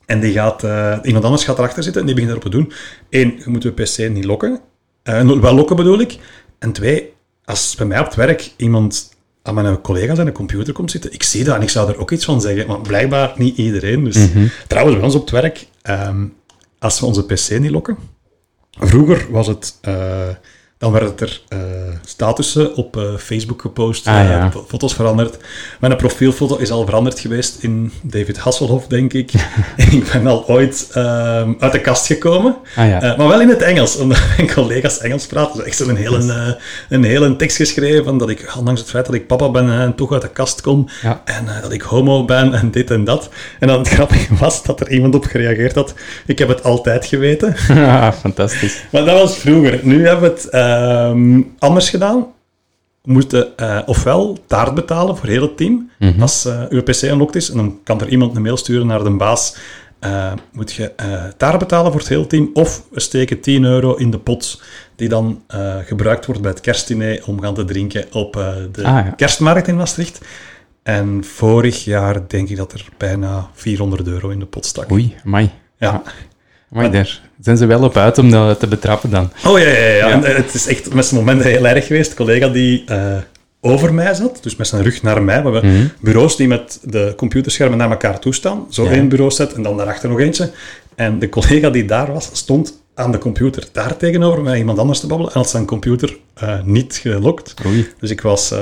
En 0.06 0.20
die 0.20 0.34
gaat, 0.34 0.64
eh, 0.64 0.98
iemand 1.04 1.26
anders 1.26 1.44
gaat 1.44 1.58
erachter 1.58 1.84
zitten 1.84 2.02
en 2.02 2.08
die 2.08 2.16
begint 2.16 2.34
daarop 2.34 2.52
te 2.52 2.58
doen. 2.58 2.72
Eén, 3.10 3.42
je 3.44 3.50
moet 3.50 3.64
je 3.64 3.72
pc 3.72 4.10
niet 4.10 4.26
lokken. 4.26 4.60
Eh, 5.04 5.40
wel 5.40 5.54
lokken 5.54 5.76
bedoel 5.76 6.00
ik. 6.00 6.18
En 6.60 6.72
twee, 6.72 7.14
als 7.44 7.76
bij 7.76 7.86
mij 7.86 8.00
op 8.00 8.06
het 8.06 8.16
werk 8.16 8.52
iemand 8.58 9.10
aan 9.42 9.54
mijn 9.54 9.82
collega 9.82 10.16
zijn 10.16 10.32
computer 10.32 10.74
komt 10.74 10.92
zitten, 10.92 11.14
ik 11.14 11.24
zie 11.24 11.44
dat 11.44 11.56
en 11.56 11.62
ik 11.62 11.70
zou 11.70 11.90
er 11.90 11.98
ook 11.98 12.12
iets 12.12 12.26
van 12.26 12.42
zeggen, 12.42 12.68
maar 12.68 12.82
blijkbaar 12.82 13.34
niet 13.36 13.58
iedereen. 13.58 14.04
Dus 14.04 14.18
trouwens, 14.68 14.96
bij 14.96 15.06
ons 15.06 15.16
op 15.16 15.22
het 15.22 15.32
werk, 15.32 15.68
ehm, 15.82 16.26
als 16.80 17.00
we 17.00 17.06
onze 17.06 17.26
pc 17.26 17.60
niet 17.60 17.72
lokken, 17.72 17.98
vroeger 18.72 19.26
was 19.30 19.48
het, 19.48 19.78
eh, 19.82 20.28
dan 20.86 20.94
werden 20.94 21.14
er 21.20 21.42
eh, 21.48 21.60
statussen 22.06 22.76
op 22.76 22.98
eh, 22.98 23.04
Facebook 23.18 23.62
gepost, 23.62 24.08
Ah, 24.08 24.20
eh, 24.20 24.30
ja. 24.30 24.52
foto's 24.68 24.94
veranderd. 24.94 25.38
Mijn 25.80 25.96
profielfoto 25.96 26.56
is 26.58 26.72
al 26.72 26.86
veranderd 26.86 27.20
geweest 27.20 27.58
in 27.64 27.92
David 28.02 28.38
Hasselhoff, 28.38 28.88
denk 28.88 29.14
ik. 29.14 29.32
ik 29.92 30.10
ben 30.12 30.28
al 30.28 30.48
ooit 30.48 30.88
ehm, 30.94 31.54
uit 31.60 31.72
de 31.72 31.82
kast 31.82 32.06
gekomen, 32.06 32.56
Ah 32.76 32.88
ja. 32.88 33.14
Maar 33.18 33.28
wel 33.28 33.42
in 33.42 33.50
het 33.50 33.62
Engels, 33.62 33.98
omdat 33.98 34.18
mijn 34.38 34.54
collega's 34.54 35.00
Engels 35.00 35.26
praten. 35.26 35.58
Dus 35.58 35.66
echt 35.66 35.78
zo'n 35.78 35.96
hele, 35.96 36.58
een 36.90 37.04
hele 37.04 37.36
tekst 37.36 37.58
geschreven, 37.58 38.04
van 38.04 38.18
dat 38.18 38.30
ik, 38.30 38.54
ondanks 38.58 38.80
het 38.82 38.90
feit 38.90 39.06
dat 39.06 39.16
ik 39.16 39.28
papa 39.28 39.50
ben 39.52 39.70
en 39.70 39.96
toch 39.96 40.12
uit 40.14 40.22
de 40.22 40.30
kast 40.30 40.62
kom, 40.62 40.90
Ja. 41.02 41.22
en 41.26 41.48
dat 41.62 41.72
ik 41.72 41.82
homo 41.82 42.26
ben 42.26 42.54
en 42.54 42.72
dit 42.72 42.92
en 42.92 43.04
dat. 43.04 43.30
En 43.60 43.68
dan 43.68 43.80
het 43.80 43.88
grappige 43.90 44.36
was 44.46 44.64
dat 44.64 44.80
er 44.80 44.90
iemand 44.92 45.16
op 45.16 45.26
gereageerd 45.26 45.76
had, 45.76 45.94
ik 46.26 46.40
heb 46.40 46.48
het 46.48 46.64
altijd 46.64 47.06
geweten. 47.06 47.56
Ah, 47.70 48.12
fantastisch. 48.22 48.84
Maar 48.92 49.06
dat 49.06 49.20
was 49.20 49.38
vroeger. 49.38 49.80
Nu 49.84 50.08
hebben 50.08 50.30
we 50.30 50.36
het 50.36 50.50
ehm, 50.80 51.42
anders 51.60 51.90
gedaan. 51.90 52.26
We 53.02 53.12
moeten 53.12 53.58
eh, 53.58 53.80
ofwel 53.86 54.38
taart 54.48 54.74
betalen 54.76 55.18
voor 55.18 55.28
heel 55.28 55.42
het 55.42 55.58
team, 55.58 55.90
als 56.20 56.46
eh, 56.46 56.62
uw 56.70 56.84
pc 56.84 57.02
unlocked 57.02 57.36
is. 57.36 57.50
En 57.50 57.58
dan 57.58 57.80
kan 57.84 58.02
er 58.02 58.10
iemand 58.10 58.36
een 58.36 58.42
mail 58.42 58.58
sturen 58.58 58.88
naar 58.88 59.04
de 59.04 59.10
baas. 59.10 59.56
eh, 60.00 60.32
moet 60.52 60.74
je 60.74 60.92
taart 61.38 61.60
betalen 61.60 61.92
voor 61.92 62.00
het 62.00 62.10
hele 62.10 62.28
team, 62.28 62.50
of 62.54 62.84
we 62.92 63.00
steken 63.00 63.40
10 63.42 63.64
euro 63.64 63.94
in 63.96 64.12
de 64.12 64.20
pot 64.20 64.62
die 64.96 65.10
dan 65.10 65.42
gebruikt 65.86 66.26
wordt 66.26 66.42
bij 66.42 66.52
het 66.52 66.62
kerstdiner 66.62 67.24
om 67.26 67.42
gaan 67.42 67.54
te 67.54 67.66
drinken 67.66 68.06
op 68.12 68.34
de 68.34 68.84
Ah, 68.84 69.06
ja. 69.06 69.14
kerstmarkt 69.16 69.68
in 69.68 69.76
Maastricht. 69.76 70.22
En 70.84 71.24
vorig 71.24 71.84
jaar 71.84 72.28
denk 72.28 72.50
ik 72.50 72.58
dat 72.58 72.74
er 72.74 72.86
bijna 72.98 73.50
400 73.54 74.08
euro 74.08 74.30
in 74.30 74.40
de 74.40 74.46
pot 74.46 74.66
stak. 74.66 74.92
Oei, 74.92 75.16
amai. 75.26 75.50
Ja. 75.78 76.02
Amai, 76.76 76.92
daar 76.92 77.22
zijn 77.42 77.58
ze 77.58 77.66
wel 77.66 77.84
op 77.84 77.98
uit 77.98 78.18
om 78.18 78.32
dat 78.32 78.60
te 78.60 78.68
betrappen 78.68 79.10
dan. 79.10 79.32
Oh 79.46 79.60
ja, 79.60 79.68
ja, 79.68 79.78
ja. 79.80 79.94
Ja. 80.08 80.10
En, 80.12 80.24
eh, 80.24 80.36
het 80.36 80.54
is 80.54 80.68
echt 80.68 80.94
met 80.94 81.06
zijn 81.06 81.20
momenten 81.20 81.50
heel 81.50 81.68
erg 81.68 81.88
geweest. 81.88 82.10
Een 82.10 82.16
collega 82.18 82.48
die 82.48 82.84
eh, 82.88 83.18
over 83.62 83.94
mij 83.94 84.14
zat, 84.14 84.40
dus 84.42 84.56
met 84.56 84.68
zijn 84.68 84.84
rug 84.84 85.02
naar 85.02 85.24
mij. 85.24 85.44
We 85.44 85.50
hebben 85.52 85.72
Mhm. 85.74 85.86
bureaus 86.02 86.36
die 86.36 86.48
met 86.48 86.80
de 86.84 87.14
computerschermen 87.18 87.78
naar 87.78 87.90
elkaar 87.90 88.20
toestaan. 88.20 88.66
Zo 88.70 88.84
Ja. 88.84 88.92
één 88.92 89.08
bureau 89.10 89.32
zet 89.32 89.54
en 89.54 89.62
dan 89.64 89.78
daarachter 89.78 90.10
nog 90.10 90.20
eentje. 90.20 90.52
En 90.96 91.20
de 91.20 91.30
collega 91.30 91.70
die 91.70 91.86
daar 91.86 92.14
was, 92.14 92.30
stond 92.34 92.84
aan 92.96 93.12
de 93.12 93.18
computer 93.18 93.64
daar 93.72 93.98
tegenover 93.98 94.42
met 94.44 94.58
iemand 94.58 94.80
anders 94.80 95.00
te 95.00 95.08
babbelen 95.08 95.34
en 95.34 95.40
had 95.40 95.50
zijn 95.50 95.66
computer 95.66 96.18
eh, 96.34 96.62
niet 96.64 96.96
gelokt. 97.02 97.54
Oei. 97.66 97.88
Dus 98.00 98.10
ik 98.10 98.22
was 98.22 98.54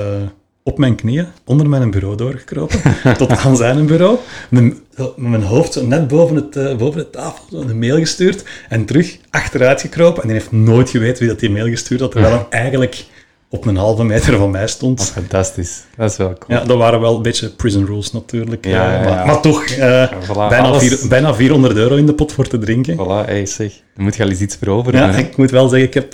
op 0.64 0.78
mijn 0.78 0.96
knieën 0.96 1.28
onder 1.46 1.70
mijn 1.70 1.92
bureau 1.92 2.16
doorgekropen, 2.18 2.80
tot 3.18 3.32
aan 3.38 3.58
zijn 3.58 3.86
bureau. 3.86 4.18
Mijn, 4.50 4.78
mijn 5.16 5.44
hoofd 5.44 5.74
zo 5.74 5.86
net 5.86 6.08
boven, 6.08 6.36
het, 6.36 6.56
eh, 6.56 6.76
boven 6.76 7.00
de 7.00 7.10
tafel 7.10 7.44
zo 7.52 7.62
een 7.62 7.80
mail 7.80 7.98
gestuurd 7.98 8.44
en 8.70 8.86
terug 8.86 9.18
achteruit 9.30 9.82
gekropen. 9.82 10.22
En 10.22 10.28
die 10.28 10.38
heeft 10.38 10.52
nooit 10.52 10.90
geweten 10.90 11.20
wie 11.20 11.28
dat 11.28 11.40
die 11.40 11.50
mail 11.52 11.68
gestuurd 11.68 12.00
had, 12.00 12.12
terwijl 12.12 12.34
hij 12.34 12.46
eigenlijk 12.62 13.06
op 13.50 13.66
een 13.66 13.76
halve 13.78 14.04
meter 14.04 14.38
van 14.38 14.52
mij 14.52 14.62
Oh, 14.62 14.68
stond. 14.68 15.04
fantastisch. 15.14 15.84
Dat 15.98 16.12
is 16.12 16.18
wel 16.18 16.34
cool. 16.40 16.60
Ja, 16.60 16.66
dat 16.66 16.78
waren 16.78 17.00
wel 17.00 17.16
een 17.16 17.22
beetje 17.22 17.50
prison 17.50 17.86
rules 17.86 18.12
natuurlijk. 18.12 18.66
Ja, 18.66 19.00
eh, 19.00 19.06
ja, 19.10 19.26
maar, 19.26 19.42
toch, 19.42 19.64
eh, 19.66 20.12
voilà, 20.12 20.50
bijna, 20.50 20.80
vier- 20.80 21.00
bijna 21.10 21.34
400 21.36 21.76
euro 21.76 21.96
in 21.96 22.06
de 22.06 22.14
pot 22.14 22.32
voor 22.34 22.48
te 22.48 22.58
drinken. 22.58 22.96
Voilà, 22.98 23.26
hey, 23.26 23.46
zeg. 23.46 23.72
Dan 23.96 24.04
moet 24.04 24.16
je 24.16 24.24
al 24.24 24.30
eens 24.30 24.40
iets 24.40 24.56
veroveren. 24.56 25.00
Ja, 25.00 25.16
ik 25.18 25.38
moet 25.38 25.52
wel 25.52 25.68
zeggen, 25.70 25.88
ik 25.88 25.94
heb 25.94 26.14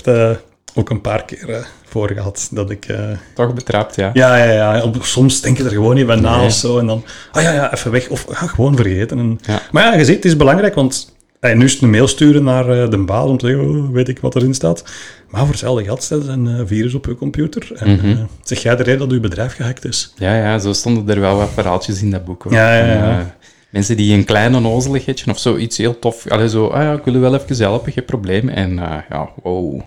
ook 0.76 0.90
een 0.90 1.02
paar 1.02 1.26
keer 1.26 1.50
eh, 1.50 1.64
voor 1.86 2.10
gehad 2.12 2.48
dat 2.52 2.70
ik... 2.70 2.86
eh, 2.86 3.00
Toch 3.36 3.54
betrapt, 3.54 3.96
ja. 3.96 4.10
Ja, 4.14 4.36
ja, 4.38 4.52
ja. 4.52 4.84
Op- 4.84 5.04
Soms 5.04 5.42
denk 5.42 5.58
je 5.58 5.64
er 5.64 5.70
gewoon 5.70 5.96
niet 5.96 6.06
bij 6.06 6.16
na 6.16 6.38
Nee. 6.38 6.46
of 6.46 6.52
zo. 6.54 6.80
En 6.80 6.86
dan, 6.88 7.04
ah 7.32 7.44
ja, 7.44 7.52
ja, 7.54 7.74
even 7.74 7.92
weg. 7.92 8.10
Of 8.10 8.28
ah, 8.30 8.44
gewoon 8.44 8.76
vergeten. 8.76 9.20
En, 9.20 9.40
Ja. 9.46 9.62
Maar 9.72 9.84
ja, 9.84 9.94
je 9.96 10.06
ziet, 10.06 10.16
het 10.16 10.26
is 10.26 10.36
belangrijk, 10.38 10.76
want 10.76 11.14
eh, 11.40 11.56
nu 11.56 11.66
is 11.66 11.74
het 11.74 11.82
een 11.82 11.90
mail 11.90 12.08
sturen 12.08 12.44
naar 12.44 12.70
eh, 12.82 12.90
de 12.90 12.98
baas 12.98 13.26
om 13.30 13.38
te 13.38 13.48
zeggen, 13.48 13.66
oh, 13.70 13.92
weet 13.92 14.08
ik 14.08 14.20
wat 14.20 14.36
erin 14.36 14.54
staat. 14.54 14.84
Maar 15.30 15.42
voor 15.42 15.50
hetzelfde 15.50 15.84
geld 15.84 16.04
staat 16.04 16.28
een 16.28 16.48
eh, 16.48 16.62
virus 16.66 16.94
op 16.94 17.06
je 17.06 17.16
computer. 17.16 17.72
En 17.76 17.92
Mhm. 17.92 18.16
zeg 18.44 18.62
jij 18.62 18.76
de 18.76 18.84
reden 18.84 19.00
dat 19.00 19.12
je 19.12 19.20
bedrijf 19.20 19.56
gehackt 19.56 19.86
is? 19.86 20.14
Ja, 20.18 20.36
ja, 20.36 20.60
zo 20.60 20.74
stonden 20.74 21.10
er 21.16 21.22
wel 21.22 21.38
wat 21.38 21.50
verhaaltjes 21.54 22.02
in 22.02 22.12
dat 22.12 22.26
boek. 22.26 22.44
Hoor. 22.44 22.54
Ja, 22.54 22.78
ja, 22.78 22.86
ja. 22.94 23.36
Mensen 23.70 23.98
die 23.98 24.14
een 24.18 24.26
klein 24.26 24.56
onnozeligheidje 24.56 25.32
of 25.32 25.40
zoiets 25.40 25.78
heel 25.78 26.00
tof... 26.00 26.28
Allee, 26.28 26.50
zo, 26.50 26.68
ah 26.68 26.82
ja, 26.84 26.94
ik 26.94 27.04
wil 27.04 27.14
u 27.16 27.20
wel 27.20 27.34
even 27.36 27.56
helpen, 27.58 27.92
geen 27.92 28.06
probleem. 28.06 28.50
En 28.50 28.74
ja, 29.10 29.30
wow. 29.44 29.82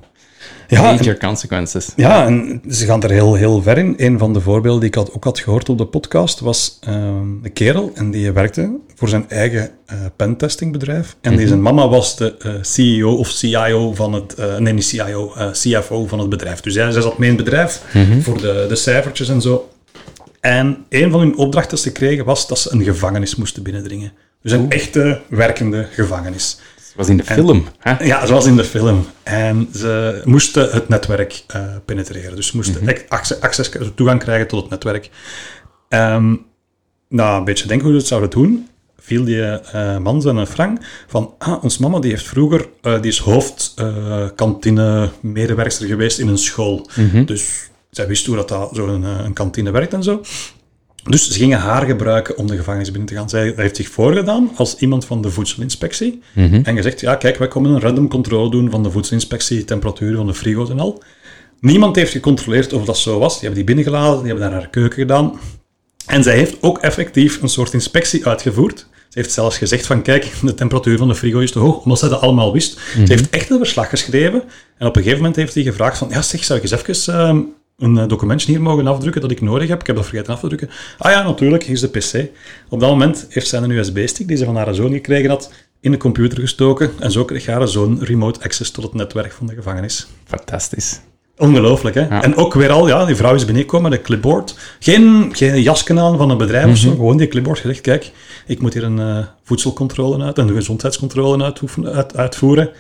Ja, 0.73 0.89
en- 0.91 0.95
Major 0.97 1.17
consequences. 1.19 1.89
Ja, 1.97 2.27
en 2.27 2.63
ze 2.69 2.85
gaan 2.87 3.03
er 3.03 3.11
heel, 3.11 3.35
heel 3.35 3.63
ver 3.63 3.79
in. 3.79 3.95
Een 3.97 4.19
van 4.19 4.33
de 4.33 4.41
voorbeelden 4.41 4.81
die 4.81 4.89
ik 4.89 4.95
had, 4.95 5.13
ook 5.13 5.25
had 5.25 5.39
gehoord 5.39 5.69
op 5.69 5.79
de 5.79 5.87
podcast 5.87 6.41
was 6.41 6.79
ehm, 6.81 6.95
een 7.43 7.51
kerel 7.53 7.91
en 7.95 8.11
die 8.11 8.33
werkte 8.33 8.77
voor 8.95 9.09
zijn 9.09 9.25
eigen 9.31 9.71
eh 9.87 9.97
pentestingbedrijf. 10.17 11.17
En 11.21 11.37
die 11.37 11.47
zijn 11.47 11.63
mama 11.63 11.89
was 11.89 12.17
de 12.17 12.37
eh, 12.39 12.53
CEO 12.61 13.15
of 13.17 13.29
CIO 13.29 13.95
van 13.95 14.13
het... 14.13 14.35
eh, 14.35 14.57
nee, 14.59 14.73
niet 14.73 14.85
CIO, 14.85 15.33
CFO 15.53 16.07
van 16.07 16.19
het 16.19 16.29
bedrijf. 16.29 16.61
Dus 16.61 16.75
zij 16.75 16.91
zat 16.91 17.19
mee 17.19 17.31
in 17.31 17.37
het 17.37 17.45
bedrijf 17.45 17.83
voor 18.21 18.41
de, 18.41 18.65
de 18.69 18.77
cijfertjes 18.77 19.29
en 19.29 19.41
zo. 19.41 19.69
En 20.41 20.85
een 20.89 21.11
van 21.11 21.21
hun 21.21 21.37
opdrachten 21.37 21.75
die 21.77 21.85
ze 21.85 21.93
kregen 21.93 22.25
was 22.25 22.49
dat 22.49 22.59
ze 22.59 22.73
een 22.73 22.83
gevangenis 22.83 23.37
moesten 23.37 23.63
binnendringen. 23.63 24.13
Dus 24.43 24.53
een 24.53 24.71
echte 24.71 25.21
werkende 25.29 25.87
gevangenis. 25.91 26.59
Was 26.97 27.09
in 27.09 27.17
de 27.17 27.25
film. 27.25 27.65
Hè? 27.79 28.05
Ja, 28.05 28.27
zoals 28.27 28.47
in 28.47 28.57
de 28.57 28.65
film. 28.65 29.07
En 29.23 29.69
ze 29.75 30.23
moesten 30.25 30.71
het 30.71 30.89
netwerk 30.89 31.45
eh, 31.47 31.61
penetreren. 31.85 32.37
Dus 32.37 32.47
ze 32.47 32.57
moesten 32.57 32.89
echt 32.89 33.09
access, 33.09 33.41
access, 33.41 33.71
toegang 33.95 34.21
krijgen 34.21 34.49
tot 34.49 34.61
het 34.61 34.71
netwerk. 34.71 35.11
Ehm 35.89 36.35
nou, 37.09 37.39
een 37.39 37.45
beetje 37.45 37.67
denken 37.67 37.87
hoe 37.87 37.95
ze 37.95 38.01
het 38.01 38.09
zouden 38.09 38.31
doen, 38.31 38.69
viel 38.99 39.25
die 39.25 39.43
eh, 39.43 39.99
man 39.99 40.23
zijn 40.23 40.47
frank 40.47 40.79
van, 41.07 41.35
ah, 41.39 41.65
ons 41.65 41.79
mama 41.79 41.99
die 41.99 42.11
heeft 42.11 42.27
vroeger, 42.27 42.69
eh, 42.83 43.01
die 43.01 43.11
is 43.11 43.19
hoofdkantine 43.19 45.11
medewerkster 45.21 45.87
geweest 45.87 46.19
in 46.19 46.29
een 46.29 46.39
school. 46.39 46.89
Dus 47.25 47.71
zij 47.91 48.07
wist 48.07 48.27
hoe 48.27 48.37
dat, 48.37 48.49
dat 48.49 48.71
zo'n 48.73 49.03
een 49.03 49.33
kantine 49.33 49.71
werkt 49.71 49.93
en 49.93 50.03
zo. 50.03 50.21
Dus 51.03 51.31
ze 51.31 51.39
gingen 51.39 51.59
haar 51.59 51.87
gebruiken 51.87 52.37
om 52.37 52.47
de 52.47 52.57
gevangenis 52.57 52.91
binnen 52.91 53.09
te 53.09 53.15
gaan. 53.15 53.29
Zij 53.29 53.53
heeft 53.57 53.77
zich 53.77 53.89
voorgedaan 53.89 54.51
als 54.55 54.77
iemand 54.77 55.05
van 55.05 55.23
de 55.23 55.31
voedselinspectie. 55.31 56.23
En 56.35 56.77
gezegd, 56.77 57.01
ja 57.01 57.15
kijk, 57.15 57.39
wij 57.39 57.49
komen 57.49 57.71
een 57.71 57.81
random 57.81 58.09
controle 58.09 58.51
doen 58.51 58.71
van 58.71 58.83
de 58.83 58.91
voedselinspectie, 58.91 59.65
temperatuur 59.65 60.17
van 60.17 60.27
de 60.27 60.35
frigo's 60.35 60.71
en 60.71 60.81
al. 60.81 61.03
Niemand 61.61 61.97
heeft 61.97 62.13
gecontroleerd 62.13 62.73
of 62.73 62.85
dat 62.85 62.99
zo 62.99 63.19
was. 63.19 63.33
Die 63.33 63.49
hebben 63.49 63.67
die 63.67 63.75
binnengeladen, 63.75 64.19
die 64.19 64.27
hebben 64.27 64.51
daar 64.51 64.61
haar 64.61 64.71
keuken 64.71 64.99
gedaan. 64.99 65.39
En 66.07 66.23
zij 66.23 66.37
heeft 66.37 66.57
ook 66.61 66.79
effectief 66.79 67.43
een 67.43 67.49
soort 67.49 67.73
inspectie 67.73 68.27
uitgevoerd. 68.27 68.87
Ze 69.09 69.19
heeft 69.19 69.33
zelfs 69.33 69.59
gezegd 69.59 69.87
van, 69.87 70.03
kijk, 70.03 70.33
de 70.43 70.55
temperatuur 70.55 70.99
van 70.99 71.09
de 71.09 71.15
frigo 71.15 71.39
is 71.39 71.53
te 71.53 71.59
hoog, 71.59 71.83
omdat 71.83 71.99
zij 71.99 72.09
dat 72.09 72.21
allemaal 72.21 72.53
wist. 72.53 72.81
Ze 72.95 73.03
heeft 73.05 73.31
echt 73.31 73.51
een 73.51 73.59
verslag 73.59 73.89
geschreven. 73.89 74.43
En 74.79 74.87
op 74.87 74.97
een 74.97 75.03
gegeven 75.03 75.19
moment 75.19 75.37
heeft 75.37 75.55
hij 75.55 75.63
gevraagd 75.63 75.99
van, 75.99 76.09
ja 76.09 76.23
zeg, 76.23 76.45
zou 76.45 76.61
ik 76.61 76.71
eens 76.71 76.89
even 76.89 77.15
ehm, 77.15 77.41
een 77.79 77.99
eh, 77.99 78.09
documentje 78.09 78.51
hier 78.53 78.63
mogen 78.63 78.87
afdrukken 78.87 79.21
dat 79.21 79.31
ik 79.31 79.41
nodig 79.41 79.69
heb? 79.69 79.81
Ik 79.81 79.87
heb 79.87 79.97
dat 79.97 80.07
vergeten 80.07 80.33
af 80.33 80.41
te 80.41 80.47
drukken. 80.47 80.71
Ah 80.99 81.11
ja, 81.13 81.23
natuurlijk, 81.23 81.63
hier 81.65 81.75
is 81.75 81.81
de 81.81 81.89
pc. 81.89 82.31
Op 82.69 82.81
dat 82.81 82.91
moment 82.91 83.27
heeft 83.29 83.49
zij 83.49 83.61
een 83.61 83.71
USB-stick 83.71 84.29
die 84.29 84.37
ze 84.37 84.45
van 84.45 84.57
haar 84.57 84.75
zoon 84.75 84.93
gekregen 84.93 85.31
had, 85.31 85.53
in 85.81 85.91
de 85.91 85.97
computer 85.97 86.41
gestoken. 86.41 86.91
En 86.99 87.11
zo 87.13 87.25
kreeg 87.25 87.47
haar 87.47 87.69
zoon 87.69 87.99
remote 88.03 88.41
access 88.43 88.71
tot 88.71 88.85
het 88.85 88.95
netwerk 88.95 89.33
van 89.33 89.47
de 89.47 89.55
gevangenis. 89.55 90.07
Fantastisch. 90.25 91.01
Ongelooflijk, 91.37 91.95
hè? 91.95 92.01
Ja. 92.09 92.23
En 92.23 92.37
ook 92.37 92.55
weer 92.55 92.71
al, 92.71 92.89
ja, 92.89 93.05
die 93.05 93.17
vrouw 93.17 93.35
is 93.35 93.45
binnengekomen 93.45 93.91
met 93.91 93.99
een 93.99 94.05
clipboard. 94.05 94.55
Geen, 94.79 95.29
geen 95.33 95.63
jasken 95.63 95.99
aan 95.99 96.17
van 96.17 96.31
een 96.31 96.37
bedrijf 96.39 96.71
of 96.71 96.77
zo, 96.77 96.87
Mhm. 96.89 96.97
gewoon 96.97 97.17
die 97.17 97.29
clipboard 97.29 97.59
gezegd, 97.59 97.81
kijk, 97.81 98.11
ik 98.47 98.61
moet 98.61 98.75
hier 98.75 98.85
een 98.85 98.99
eh, 98.99 99.19
voedselcontrole 99.43 100.25
uit, 100.25 100.39
een 100.39 100.49
gezondheidscontrole 100.51 101.55
uit, 101.85 102.17
uitvoeren. 102.17 102.71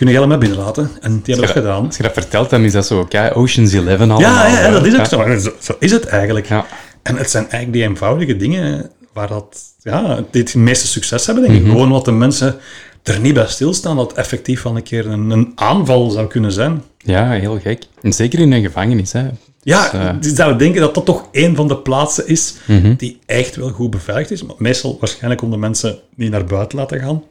Kunnen 0.00 0.28
mij 0.28 0.38
binnenlaten? 0.38 0.90
En 1.00 1.10
die 1.22 1.34
hebben 1.34 1.54
dat 1.54 1.64
gedaan. 1.64 1.86
Als 1.86 1.96
je 1.96 2.02
dat 2.02 2.12
vertelt, 2.12 2.50
dan 2.50 2.62
is 2.64 2.72
dat 2.72 2.86
zo, 2.86 3.04
kijk, 3.04 3.36
Ocean's 3.36 3.72
Eleven 3.72 4.10
allemaal. 4.10 4.20
Ja, 4.20 4.46
ja, 4.46 4.60
ja, 4.60 4.70
dat 4.70 4.86
is 4.86 4.98
ook 4.98 5.06
zo. 5.06 5.38
Zo, 5.38 5.50
zo 5.58 5.76
is 5.78 5.90
het 5.90 6.06
eigenlijk. 6.06 6.46
Ja. 6.46 6.66
En 7.02 7.16
het 7.16 7.30
zijn 7.30 7.42
eigenlijk 7.42 7.72
die 7.72 7.82
eenvoudige 7.82 8.36
dingen 8.36 8.90
waar 9.12 9.28
dat, 9.28 9.58
ja, 9.82 10.24
die 10.30 10.42
het 10.42 10.54
meeste 10.54 10.86
succes 10.86 11.26
hebben, 11.26 11.44
denk 11.44 11.56
ik. 11.56 11.62
Mhm. 11.62 11.70
Gewoon 11.72 11.90
wat 11.90 12.04
de 12.04 12.12
mensen 12.12 12.56
er 13.02 13.20
niet 13.20 13.34
bij 13.34 13.46
stilstaan, 13.46 13.96
dat 13.96 14.12
effectief 14.12 14.62
wel 14.62 14.76
een 14.76 14.82
keer 14.82 15.06
een, 15.06 15.30
een 15.30 15.52
aanval 15.54 16.10
zou 16.10 16.26
kunnen 16.26 16.52
zijn. 16.52 16.82
Ja, 16.98 17.30
heel 17.30 17.58
gek. 17.60 17.82
En 18.02 18.12
zeker 18.12 18.38
in 18.38 18.52
een 18.52 18.62
gevangenis, 18.62 19.12
hè. 19.12 19.28
Ja, 19.62 20.12
Dus, 20.20 20.32
zouden 20.34 20.58
denken 20.58 20.80
dat 20.80 20.94
dat 20.94 21.04
toch 21.04 21.28
een 21.32 21.56
van 21.56 21.68
de 21.68 21.76
plaatsen 21.76 22.26
is 22.28 22.54
Mhm. 22.66 22.94
die 22.96 23.18
echt 23.26 23.56
wel 23.56 23.68
goed 23.70 23.90
beveiligd 23.90 24.30
is. 24.30 24.42
Maar 24.42 24.56
meestal 24.58 24.96
waarschijnlijk 25.00 25.42
om 25.42 25.50
de 25.50 25.56
mensen 25.56 25.98
niet 26.14 26.30
naar 26.30 26.44
buiten 26.44 26.78
laten 26.78 27.00
gaan. 27.00 27.22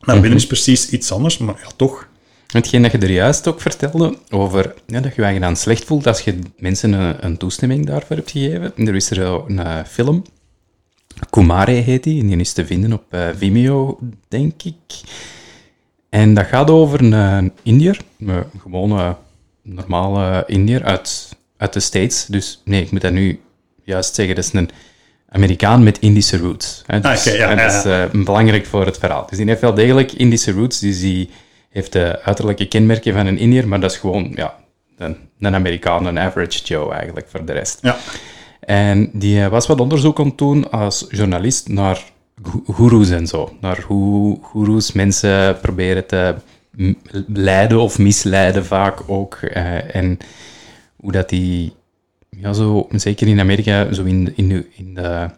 Naar 0.00 0.14
Mhm. 0.16 0.20
binnen 0.20 0.40
is 0.40 0.46
precies 0.46 0.88
iets 0.90 1.12
anders, 1.12 1.38
maar 1.38 1.54
ja, 1.62 1.68
toch. 1.76 2.05
Hetgeen 2.46 2.82
dat 2.82 2.92
je 2.92 2.98
er 2.98 3.10
juist 3.10 3.46
ook 3.46 3.60
vertelde, 3.60 4.18
over 4.30 4.74
ja, 4.86 5.00
dat 5.00 5.14
je 5.14 5.26
je 5.26 5.40
dan 5.40 5.56
slecht 5.56 5.84
voelt 5.84 6.06
als 6.06 6.20
je 6.20 6.38
mensen 6.58 6.92
een, 6.92 7.24
een 7.24 7.36
toestemming 7.36 7.86
daarvoor 7.86 8.16
hebt 8.16 8.30
gegeven. 8.30 8.72
Er 8.76 8.94
is 8.94 9.10
er 9.10 9.18
een 9.18 9.58
eh, 9.58 9.84
film, 9.86 10.24
Kumare 11.30 11.70
heet 11.70 12.02
die, 12.02 12.20
en 12.20 12.26
die 12.26 12.36
is 12.36 12.52
te 12.52 12.66
vinden 12.66 12.92
op 12.92 13.04
eh, 13.08 13.28
Vimeo, 13.36 13.98
denk 14.28 14.62
ik. 14.62 15.00
En 16.08 16.34
dat 16.34 16.46
gaat 16.46 16.70
over 16.70 17.12
een 17.12 17.52
Indiër, 17.62 18.00
een 18.18 18.44
gewone, 18.60 19.16
normale 19.62 20.44
Indiër 20.46 20.84
uit, 20.84 21.36
uit 21.56 21.72
de 21.72 21.80
States. 21.80 22.26
Dus 22.26 22.62
nee, 22.64 22.82
ik 22.82 22.90
moet 22.90 23.00
dat 23.00 23.12
nu 23.12 23.40
juist 23.84 24.14
zeggen, 24.14 24.34
dat 24.34 24.44
is 24.44 24.52
een 24.52 24.70
Amerikaan 25.28 25.82
met 25.82 25.98
Indische 25.98 26.36
roots. 26.36 26.82
Hè. 26.86 27.00
Dus, 27.00 27.26
Ah, 27.26 27.34
ja, 27.34 27.46
hè, 27.46 27.52
ja, 27.52 27.68
dat 27.68 27.74
is 27.74 27.84
eh, 27.84 28.24
belangrijk 28.24 28.66
voor 28.66 28.86
het 28.86 28.98
verhaal. 28.98 29.26
Dus 29.28 29.38
die 29.38 29.46
heeft 29.46 29.60
wel 29.60 29.74
degelijk 29.74 30.12
Indische 30.12 30.52
roots, 30.52 30.78
dus 30.78 31.00
die 31.00 31.30
heeft 31.70 31.92
de 31.92 32.22
uiterlijke 32.22 32.66
kenmerken 32.68 33.12
van 33.14 33.26
een 33.26 33.38
Indiër, 33.38 33.68
maar 33.68 33.80
dat 33.80 33.90
is 33.90 33.96
gewoon 33.96 34.32
ja, 34.34 34.54
een, 34.96 35.16
een 35.40 35.54
Amerikaan, 35.54 36.06
een 36.06 36.18
average 36.18 36.64
Joe 36.64 36.92
eigenlijk 36.92 37.28
voor 37.28 37.44
de 37.44 37.52
rest. 37.52 37.78
Ja. 37.82 37.96
En 38.60 39.10
die 39.12 39.42
eh, 39.42 39.48
was 39.48 39.66
wat 39.66 39.80
onderzoek 39.80 40.18
aan 40.20 40.26
het 40.26 40.38
doen 40.38 40.70
als 40.70 41.06
journalist 41.10 41.68
naar 41.68 42.02
goeroes 42.66 43.10
en 43.10 43.26
zo. 43.26 43.56
Naar 43.60 43.80
hoe 43.86 44.38
goeroes 44.42 44.92
mensen 44.92 45.60
proberen 45.60 46.06
te 46.06 46.34
leiden 47.26 47.80
of 47.80 47.98
misleiden 47.98 48.64
vaak 48.64 49.00
ook. 49.06 49.34
eh, 49.34 49.94
en 49.94 50.18
hoe 50.96 51.12
dat 51.12 51.28
die, 51.28 51.74
ja, 52.30 52.52
zo, 52.52 52.86
zeker 52.90 53.26
in 53.28 53.40
Amerika, 53.40 53.92
zo 53.92 54.04
in, 54.04 54.24
de- 54.24 54.32
in, 54.36 54.48
de, 54.48 54.66
in 54.76 54.94
de 54.94 55.28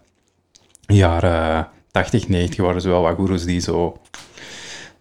jaren 0.86 1.68
80, 1.90 2.28
90 2.28 2.60
waren 2.64 2.82
er 2.82 2.88
wel 2.88 3.02
wat 3.02 3.14
goeroes 3.16 3.44
die 3.44 3.60
zo 3.60 3.96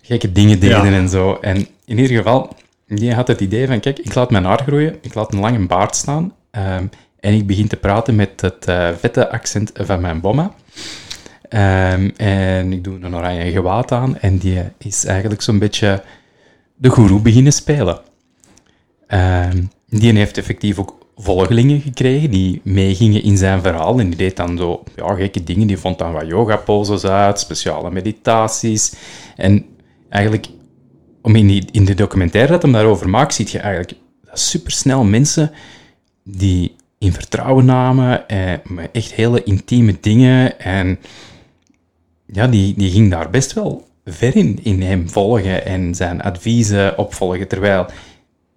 gekke 0.07 0.31
dingen 0.31 0.59
deden 0.59 0.91
Ja. 0.91 0.97
en 0.97 1.09
zo. 1.09 1.37
En 1.41 1.67
in 1.85 1.97
ieder 1.99 2.17
geval, 2.17 2.55
die 2.87 3.13
had 3.13 3.27
het 3.27 3.41
idee 3.41 3.67
van, 3.67 3.79
kijk, 3.79 3.99
ik 3.99 4.13
laat 4.15 4.31
mijn 4.31 4.43
haar 4.43 4.61
groeien, 4.63 4.97
ik 5.01 5.13
laat 5.13 5.33
een 5.33 5.39
lange 5.39 5.65
baard 5.65 5.95
staan 5.95 6.33
ehm, 6.51 6.85
en 7.19 7.33
ik 7.33 7.47
begin 7.47 7.67
te 7.67 7.75
praten 7.77 8.15
met 8.15 8.41
het 8.41 8.65
eh, 8.67 8.89
vette 8.99 9.29
accent 9.31 9.71
van 9.73 10.01
mijn 10.01 10.21
bomma. 10.21 10.51
Ehm, 11.49 12.09
en 12.17 12.73
ik 12.73 12.83
doe 12.83 12.97
een 13.01 13.15
oranje 13.15 13.51
gewaad 13.51 13.91
aan 13.91 14.17
en 14.17 14.37
die 14.37 14.61
is 14.77 15.05
eigenlijk 15.05 15.41
zo'n 15.41 15.59
beetje 15.59 16.03
de 16.75 16.89
goeroe 16.89 17.19
beginnen 17.21 17.53
spelen. 17.53 17.99
Ehm, 19.07 19.63
die 19.89 20.13
heeft 20.17 20.37
effectief 20.37 20.79
ook 20.79 21.05
volgelingen 21.17 21.81
gekregen 21.81 22.29
die 22.31 22.61
meegingen 22.63 23.23
in 23.23 23.37
zijn 23.37 23.61
verhaal. 23.61 23.99
En 23.99 24.07
die 24.07 24.17
deed 24.17 24.35
dan 24.35 24.57
zo 24.57 24.83
ja, 24.95 25.13
gekke 25.13 25.43
dingen. 25.43 25.67
Die 25.67 25.77
vond 25.77 25.97
dan 25.97 26.11
wat 26.11 26.27
yoga-poses 26.27 27.05
uit, 27.05 27.39
speciale 27.39 27.91
meditaties. 27.91 28.93
En 29.35 29.65
eigenlijk, 30.09 30.47
om 31.21 31.35
in, 31.35 31.47
die, 31.47 31.67
in 31.71 31.85
de 31.85 31.93
documentaire 31.93 32.51
dat 32.51 32.61
hem 32.61 32.71
daarover 32.71 33.09
maakt, 33.09 33.33
zie 33.33 33.47
je 33.51 33.59
eigenlijk 33.59 33.99
supersnel 34.33 35.03
mensen 35.03 35.51
die 36.23 36.75
in 36.97 37.13
vertrouwen 37.13 37.65
namen, 37.65 38.27
eh, 38.27 38.53
echt 38.91 39.13
hele 39.13 39.43
intieme 39.43 39.97
dingen. 40.01 40.59
En 40.59 40.99
ja, 42.25 42.47
die, 42.47 42.73
die 42.77 42.91
ging 42.91 43.11
daar 43.11 43.29
best 43.29 43.53
wel 43.53 43.87
ver 44.05 44.35
in, 44.35 44.59
in 44.63 44.81
hem 44.81 45.09
volgen 45.09 45.65
en 45.65 45.95
zijn 45.95 46.21
adviezen 46.21 46.97
opvolgen. 46.97 47.47
Terwijl 47.47 47.85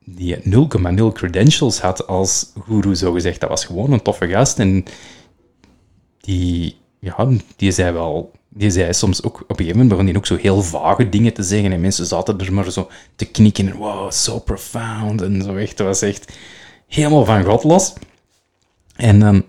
die 0.04 0.36
0,0 0.36 1.12
credentials 1.12 1.80
had 1.80 2.06
als 2.06 2.52
guru, 2.66 2.94
zogezegd. 2.94 3.40
Dat 3.40 3.48
was 3.48 3.64
gewoon 3.64 3.92
een 3.92 4.02
toffe 4.02 4.28
gast. 4.28 4.58
En 4.58 4.84
die, 6.20 6.76
ja, 6.98 7.28
die 7.56 7.70
zei 7.72 7.92
wel... 7.92 8.32
Die 8.52 8.70
zei 8.70 8.92
soms 8.92 9.22
ook... 9.22 9.40
Op 9.40 9.50
een 9.50 9.56
gegeven 9.56 9.78
moment 9.78 9.98
begon 9.98 10.16
ook 10.16 10.26
zo 10.26 10.36
heel 10.36 10.62
vage 10.62 11.08
dingen 11.08 11.32
te 11.32 11.42
zeggen. 11.42 11.72
En 11.72 11.80
mensen 11.80 12.06
zaten 12.06 12.38
er 12.38 12.52
maar 12.52 12.72
zo 12.72 12.88
te 13.16 13.24
knikken. 13.24 13.68
En 13.68 13.76
wow, 13.76 14.10
so 14.10 14.38
profound. 14.38 15.22
En 15.22 15.42
zo 15.42 15.56
echt. 15.56 15.76
Dat 15.76 15.86
was 15.86 16.02
echt 16.02 16.32
helemaal 16.86 17.24
van 17.24 17.44
God 17.44 17.64
los. 17.64 17.92
En. 18.96 19.44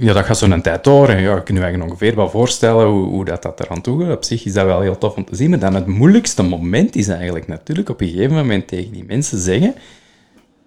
Ja, 0.00 0.12
dat 0.12 0.24
gaat 0.24 0.38
zo'n 0.38 0.62
tijd 0.62 0.84
door. 0.84 1.08
En 1.08 1.20
ja, 1.20 1.40
kunt 1.40 1.58
je 1.58 1.82
ongeveer 1.82 2.14
wel 2.14 2.30
voorstellen 2.30 2.86
hoe, 2.86 3.06
hoe 3.06 3.24
dat, 3.24 3.42
dat 3.42 3.60
eraan 3.60 3.80
toe 3.80 4.04
gaat. 4.04 4.16
Op 4.16 4.24
zich 4.24 4.44
is 4.44 4.52
dat 4.52 4.64
wel 4.64 4.80
heel 4.80 4.98
tof 4.98 5.16
om 5.16 5.24
te 5.24 5.36
zien. 5.36 5.50
Maar 5.50 5.58
dan 5.58 5.74
het 5.74 5.86
moeilijkste 5.86 6.42
moment 6.42 6.96
is 6.96 7.08
eigenlijk 7.08 7.46
natuurlijk 7.46 7.88
op 7.88 8.00
een 8.00 8.08
gegeven 8.08 8.36
moment 8.36 8.68
tegen 8.68 8.92
die 8.92 9.04
mensen 9.04 9.38
zeggen... 9.38 9.74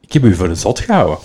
Ik 0.02 0.14
heb 0.14 0.24
u 0.24 0.36
voor 0.36 0.48
de 0.48 0.56
zot 0.56 0.80
gehouden. 0.80 1.18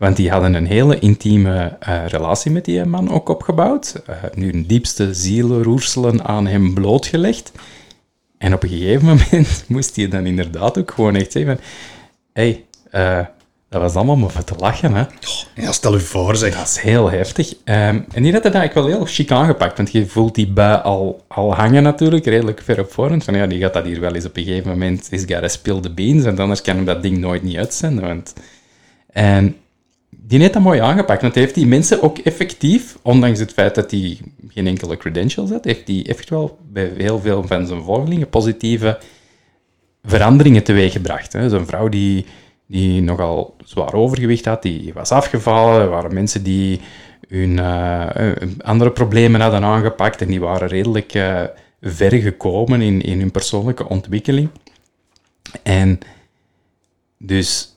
Want 0.00 0.16
die 0.16 0.30
hadden 0.30 0.54
een 0.54 0.66
hele 0.66 0.98
intieme 0.98 1.76
eh, 1.80 2.06
relatie 2.06 2.50
met 2.50 2.64
die 2.64 2.84
man 2.84 3.10
ook 3.10 3.28
opgebouwd. 3.28 4.02
Eh, 4.06 4.16
nu 4.34 4.50
hun 4.50 4.66
diepste 4.66 5.14
zielenroerselen 5.14 6.24
aan 6.24 6.46
hem 6.46 6.74
blootgelegd. 6.74 7.52
En 8.38 8.54
op 8.54 8.62
een 8.62 8.68
gegeven 8.68 9.06
moment 9.06 9.64
moest 9.68 9.96
hij 9.96 10.08
dan 10.08 10.26
inderdaad 10.26 10.78
ook 10.78 10.90
gewoon 10.90 11.16
echt 11.16 11.32
zeggen 11.32 11.56
van... 11.56 11.64
Hé, 12.32 12.42
hey, 12.42 12.64
eh, 12.90 13.26
dat 13.68 13.80
was 13.80 13.94
allemaal 13.94 14.16
maar 14.16 14.30
voor 14.30 14.44
te 14.44 14.54
lachen, 14.58 14.94
hè. 14.94 15.04
Ja, 15.54 15.72
stel 15.72 15.94
u 15.94 16.00
voor, 16.00 16.36
zeg. 16.36 16.56
Dat 16.56 16.66
is 16.66 16.78
heel 16.78 17.10
heftig. 17.10 17.54
Ehm, 17.64 18.00
en 18.12 18.22
die 18.22 18.32
had 18.32 18.44
het 18.44 18.54
eigenlijk 18.54 18.74
wel 18.74 18.96
heel 18.96 19.14
chic 19.14 19.30
aangepakt, 19.30 19.76
want 19.76 19.92
je 19.92 20.06
voelt 20.06 20.34
die 20.34 20.52
bui 20.52 20.82
al, 20.82 21.24
al 21.28 21.54
hangen 21.54 21.82
natuurlijk, 21.82 22.24
redelijk 22.24 22.62
ver 22.62 22.80
op 22.80 22.92
voorhand. 22.92 23.24
Van 23.24 23.34
ja, 23.34 23.46
die 23.46 23.60
gaat 23.60 23.74
dat 23.74 23.84
hier 23.84 24.00
wel 24.00 24.14
eens 24.14 24.24
op 24.24 24.36
een 24.36 24.44
gegeven 24.44 24.70
moment, 24.70 25.08
is 25.10 25.20
gotta 25.20 25.48
spill 25.48 25.80
the 25.80 25.92
beans, 25.92 26.24
en 26.24 26.38
anders 26.38 26.62
kan 26.62 26.76
hem 26.76 26.84
dat 26.84 27.02
ding 27.02 27.18
nooit 27.18 27.42
niet 27.42 27.56
uitzenden. 27.56 28.04
Want... 28.04 28.32
En 29.12 29.56
die 30.30 30.40
heeft 30.40 30.52
dat 30.52 30.62
mooi 30.62 30.80
aangepakt, 30.80 31.22
want 31.22 31.34
heeft 31.34 31.54
die 31.54 31.66
mensen 31.66 32.02
ook 32.02 32.18
effectief, 32.18 32.98
ondanks 33.02 33.38
het 33.38 33.52
feit 33.52 33.74
dat 33.74 33.90
hij 33.90 34.18
geen 34.48 34.66
enkele 34.66 34.96
credentials 34.96 35.50
had, 35.50 35.64
heeft 35.64 35.88
hij 35.88 36.06
echt 36.08 36.30
wel 36.30 36.58
bij 36.62 36.92
heel 36.96 37.20
veel 37.20 37.46
van 37.46 37.66
zijn 37.66 37.82
volgelingen 37.82 38.28
positieve 38.28 38.98
veranderingen 40.02 40.62
teweeggebracht. 40.62 41.32
Zo'n 41.32 41.66
vrouw 41.66 41.88
die, 41.88 42.26
die 42.66 43.02
nogal 43.02 43.56
zwaar 43.64 43.94
overgewicht 43.94 44.44
had, 44.44 44.62
die 44.62 44.92
was 44.92 45.10
afgevallen. 45.10 45.80
Er 45.80 45.88
waren 45.88 46.14
mensen 46.14 46.42
die 46.42 46.80
hun 47.28 47.58
eh, 47.58 48.30
eh, 48.30 48.48
andere 48.58 48.90
problemen 48.90 49.40
hadden 49.40 49.64
aangepakt 49.64 50.20
en 50.20 50.28
die 50.28 50.40
waren 50.40 50.68
redelijk 50.68 51.14
eh, 51.14 51.42
ver 51.80 52.12
gekomen 52.12 52.80
in, 52.80 53.00
in 53.00 53.18
hun 53.18 53.30
persoonlijke 53.30 53.88
ontwikkeling. 53.88 54.48
En 55.62 55.98
dus 57.18 57.69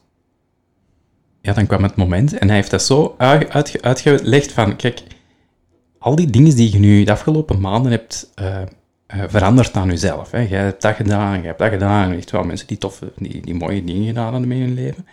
ja, 1.44 1.54
dan 1.54 1.68
kwam 1.68 1.84
het 1.84 1.96
moment 1.96 2.38
en 2.38 2.48
hij 2.48 2.56
heeft 2.56 2.72
dat 2.72 2.84
zo 2.84 3.16
uit- 3.18 3.50
uitge- 3.50 3.82
uitgelegd 3.82 4.52
van, 4.52 4.76
kijk, 4.76 5.04
al 6.00 6.16
die 6.16 6.30
dingen 6.30 6.56
die 6.56 6.72
je 6.72 6.80
nu 6.80 7.04
de 7.04 7.12
afgelopen 7.12 7.60
maanden 7.60 7.92
hebt 7.92 8.32
eh, 8.36 8.62
eh, 8.62 9.24
veranderd 9.28 9.74
aan 9.76 9.88
jezelf. 9.88 10.32
Hè. 10.32 10.40
Jij 10.40 10.60
hebt 10.60 10.82
dat 10.82 10.96
gedaan, 10.96 11.38
jij 11.38 11.46
hebt 11.48 11.60
dat 11.60 11.70
gedaan. 11.72 12.12
Echt 12.12 12.32
wel 12.32 12.44
mensen 12.44 12.68
die 12.68 12.78
toffe, 12.78 13.12
die, 13.18 13.42
die 13.42 13.54
mooie 13.56 13.84
dingen 13.84 14.06
gedaan 14.06 14.34
hebben 14.34 14.52
in 14.52 14.62
hun 14.62 14.74
leven. 14.74 15.06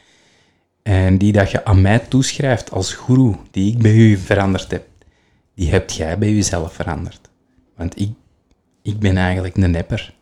En 0.82 1.18
die 1.18 1.32
dat 1.32 1.50
je 1.50 1.64
aan 1.64 1.80
mij 1.80 1.98
toeschrijft 1.98 2.70
als 2.72 2.92
guru, 2.94 3.34
die 3.50 3.72
ik 3.72 3.78
bij 3.82 3.94
u 3.94 4.16
veranderd 4.16 4.70
heb, 4.70 4.86
die 5.54 5.70
hebt 5.70 5.94
jij 5.94 6.18
bij 6.18 6.32
jezelf 6.34 6.72
veranderd. 6.72 7.20
Want 7.76 8.00
ik, 8.00 8.10
ik 8.82 8.98
ben 8.98 9.16
eigenlijk 9.16 9.56
een 9.56 9.70
nepper. 9.70 10.14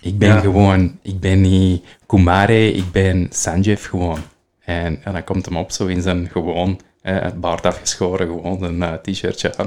Ik 0.00 0.18
ben 0.18 0.28
Ja. 0.28 0.40
gewoon, 0.40 0.98
ik 1.02 1.20
ben 1.20 1.40
niet 1.40 1.84
Kumare, 2.06 2.72
ik 2.72 2.92
ben 2.92 3.26
Sanjeev 3.30 3.88
gewoon. 3.88 4.18
En, 4.66 5.00
en 5.04 5.12
dan 5.12 5.24
komt 5.24 5.44
hem 5.44 5.56
op 5.56 5.70
zo 5.70 5.86
in 5.86 6.02
zijn 6.02 6.28
gewoon, 6.30 6.80
eh, 7.02 7.26
baard 7.36 7.66
afgeschoren, 7.66 8.26
gewoon 8.26 8.62
een 8.62 8.82
eh, 8.82 8.92
t-shirtje 8.92 9.56
aan. 9.56 9.66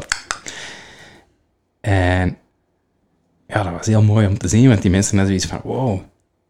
En 1.81 2.37
ja, 3.47 3.63
dat 3.63 3.73
was 3.73 3.85
heel 3.85 4.01
mooi 4.01 4.27
om 4.27 4.37
te 4.37 4.47
zien, 4.47 4.67
want 4.67 4.81
die 4.81 4.91
mensen 4.91 5.17
hadden 5.17 5.39
zoiets 5.39 5.63
van, 5.63 5.71
wow, 5.71 5.99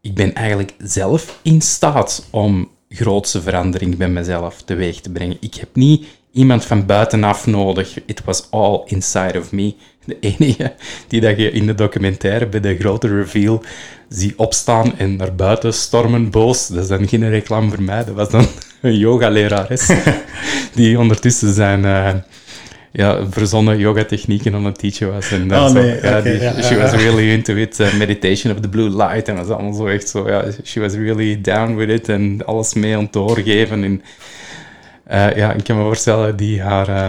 ik 0.00 0.14
ben 0.14 0.34
eigenlijk 0.34 0.74
zelf 0.78 1.38
in 1.42 1.60
staat 1.60 2.26
om 2.30 2.70
grootse 2.88 3.42
verandering 3.42 3.96
bij 3.96 4.08
mezelf 4.08 4.62
teweeg 4.62 5.00
te 5.00 5.10
brengen. 5.10 5.36
Ik 5.40 5.54
heb 5.54 5.68
niet 5.74 6.06
iemand 6.32 6.64
van 6.64 6.86
buitenaf 6.86 7.46
nodig. 7.46 8.04
It 8.06 8.24
was 8.24 8.50
all 8.50 8.82
inside 8.84 9.38
of 9.38 9.52
me. 9.52 9.74
De 10.04 10.16
enige 10.20 10.72
die 11.08 11.20
dat 11.20 11.36
je 11.36 11.50
in 11.50 11.66
de 11.66 11.74
documentaire 11.74 12.46
bij 12.46 12.60
de 12.60 12.76
grote 12.76 13.08
reveal 13.08 13.62
zie 14.08 14.32
opstaan 14.36 14.98
en 14.98 15.16
naar 15.16 15.34
buiten 15.34 15.72
stormen 15.74 16.30
boos. 16.30 16.66
Dat 16.66 16.82
is 16.82 16.88
dan 16.88 17.08
geen 17.08 17.28
reclame 17.30 17.68
voor 17.68 17.82
mij. 17.82 18.04
Dat 18.04 18.14
was 18.14 18.30
dan 18.30 18.46
een 18.80 18.96
yogalerares 18.96 19.90
die 20.74 20.98
ondertussen 20.98 21.54
zijn... 21.54 21.84
uh, 21.84 22.14
ja, 22.92 23.26
verzonnen 23.30 23.78
yoga-technieken 23.78 24.54
aan 24.54 24.64
het 24.64 24.78
teachen 24.78 25.12
was. 25.12 25.30
En 25.30 25.52
oh, 25.52 25.66
zo, 25.66 25.72
nee. 25.72 26.00
ja, 26.02 26.18
okay, 26.18 26.22
die, 26.22 26.40
ja, 26.40 26.62
she 26.62 26.76
was 26.76 26.92
really 26.92 27.30
into 27.30 27.54
it. 27.54 27.80
Uh, 27.80 27.94
meditation 27.94 28.54
of 28.54 28.60
the 28.60 28.68
blue 28.68 28.96
light. 28.96 29.28
En 29.28 29.36
dat 29.36 29.44
is 29.44 29.52
allemaal 29.52 29.72
zo 29.72 29.86
echt 29.86 30.08
zo, 30.08 30.28
ja, 30.28 30.44
she 30.64 30.80
was 30.80 30.94
really 30.94 31.40
down 31.40 31.74
with 31.74 31.88
it. 31.88 32.08
En 32.08 32.44
alles 32.44 32.74
mee 32.74 32.96
aan 32.96 33.02
het 33.02 33.12
doorgeven. 33.12 33.84
En 33.84 34.02
uh, 35.10 35.36
ja, 35.36 35.52
ik 35.52 35.64
kan 35.64 35.76
me 35.76 35.82
voorstellen, 35.82 36.36
die 36.36 36.62
haar... 36.62 36.88
Uh, 36.88 37.08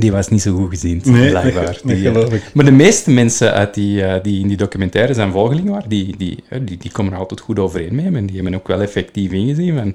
die 0.00 0.12
was 0.12 0.28
niet 0.28 0.42
zo 0.42 0.56
goed 0.56 0.70
gezien, 0.70 1.00
Nee, 1.04 1.30
blijkbaar. 1.30 1.80
nee, 1.84 1.94
die, 1.94 2.04
geloof 2.04 2.32
ik. 2.32 2.42
Maar 2.54 2.64
de 2.64 2.70
meeste 2.72 3.10
mensen 3.10 3.52
uit 3.52 3.74
die, 3.74 4.02
uh, 4.02 4.14
die 4.22 4.40
in 4.40 4.48
die 4.48 4.56
documentaire 4.56 5.14
zijn 5.14 5.32
volgelingen 5.32 5.72
waren, 5.72 5.88
die, 5.88 6.16
die, 6.16 6.44
die, 6.62 6.76
die 6.78 6.90
komen 6.90 7.12
er 7.12 7.18
altijd 7.18 7.40
goed 7.40 7.58
overeen 7.58 7.94
mee. 7.94 8.06
En 8.06 8.26
die 8.26 8.34
hebben 8.36 8.54
ook 8.54 8.68
wel 8.68 8.80
effectief 8.80 9.32
ingezien 9.32 9.76
van... 9.76 9.94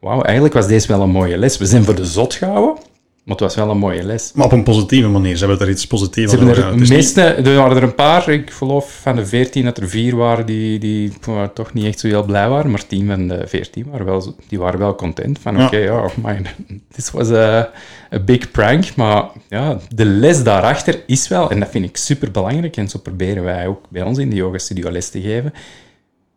Wauw, 0.00 0.22
eigenlijk 0.22 0.54
was 0.54 0.66
deze 0.66 0.88
wel 0.88 1.00
een 1.00 1.10
mooie 1.10 1.38
les. 1.38 1.58
We 1.58 1.66
zijn 1.66 1.84
voor 1.84 1.94
de 1.94 2.04
zot 2.04 2.34
gehouden, 2.34 2.82
maar 3.24 3.36
het 3.36 3.44
was 3.44 3.54
wel 3.54 3.70
een 3.70 3.78
mooie 3.78 4.02
les. 4.02 4.32
Maar 4.34 4.46
op 4.46 4.52
een 4.52 4.62
positieve 4.62 5.08
manier. 5.08 5.36
Ze 5.36 5.46
hebben 5.46 5.66
er 5.66 5.72
iets 5.72 5.86
positiefs 5.86 6.30
Ze 6.30 6.38
aan 6.38 6.46
hebben 6.46 6.62
er, 6.62 6.68
overgehouden. 6.68 6.96
Het 6.96 7.04
is 7.04 7.14
meeste, 7.14 7.50
er 7.50 7.56
waren 7.56 7.76
er 7.76 7.82
een 7.82 7.94
paar, 7.94 8.28
ik 8.28 8.50
geloof 8.50 8.98
van 9.02 9.16
de 9.16 9.26
veertien 9.26 9.64
dat 9.64 9.78
er 9.78 9.88
vier 9.88 10.16
waren 10.16 10.46
die, 10.46 10.78
die 10.78 11.12
toch 11.54 11.72
niet 11.72 11.84
echt 11.84 12.00
zo 12.00 12.06
heel 12.06 12.24
blij 12.24 12.48
waren, 12.48 12.70
maar 12.70 12.86
tien 12.86 13.06
van 13.06 13.28
de 13.28 13.42
veertien 13.46 13.86
waren 13.90 14.06
wel, 14.06 14.34
die 14.48 14.58
waren 14.58 14.78
wel 14.78 14.94
content 14.94 15.38
van 15.38 15.56
Ja. 15.56 15.66
oké, 15.66 15.76
ja, 15.76 16.08
man, 16.22 16.46
this 16.94 17.10
was 17.10 17.30
a, 17.30 17.70
a 18.14 18.18
big 18.18 18.50
prank, 18.50 18.96
maar 18.96 19.24
ja, 19.48 19.78
de 19.94 20.04
les 20.04 20.42
daarachter 20.42 21.02
is 21.06 21.28
wel, 21.28 21.50
en 21.50 21.60
dat 21.60 21.70
vind 21.70 21.84
ik 21.84 21.96
super 21.96 22.30
belangrijk, 22.30 22.76
en 22.76 22.88
zo 22.88 22.98
proberen 22.98 23.44
wij 23.44 23.66
ook 23.66 23.84
bij 23.88 24.02
ons 24.02 24.18
in 24.18 24.30
de 24.30 24.36
yoga 24.36 24.58
studio 24.58 24.90
les 24.90 25.10
te 25.10 25.20
geven, 25.20 25.52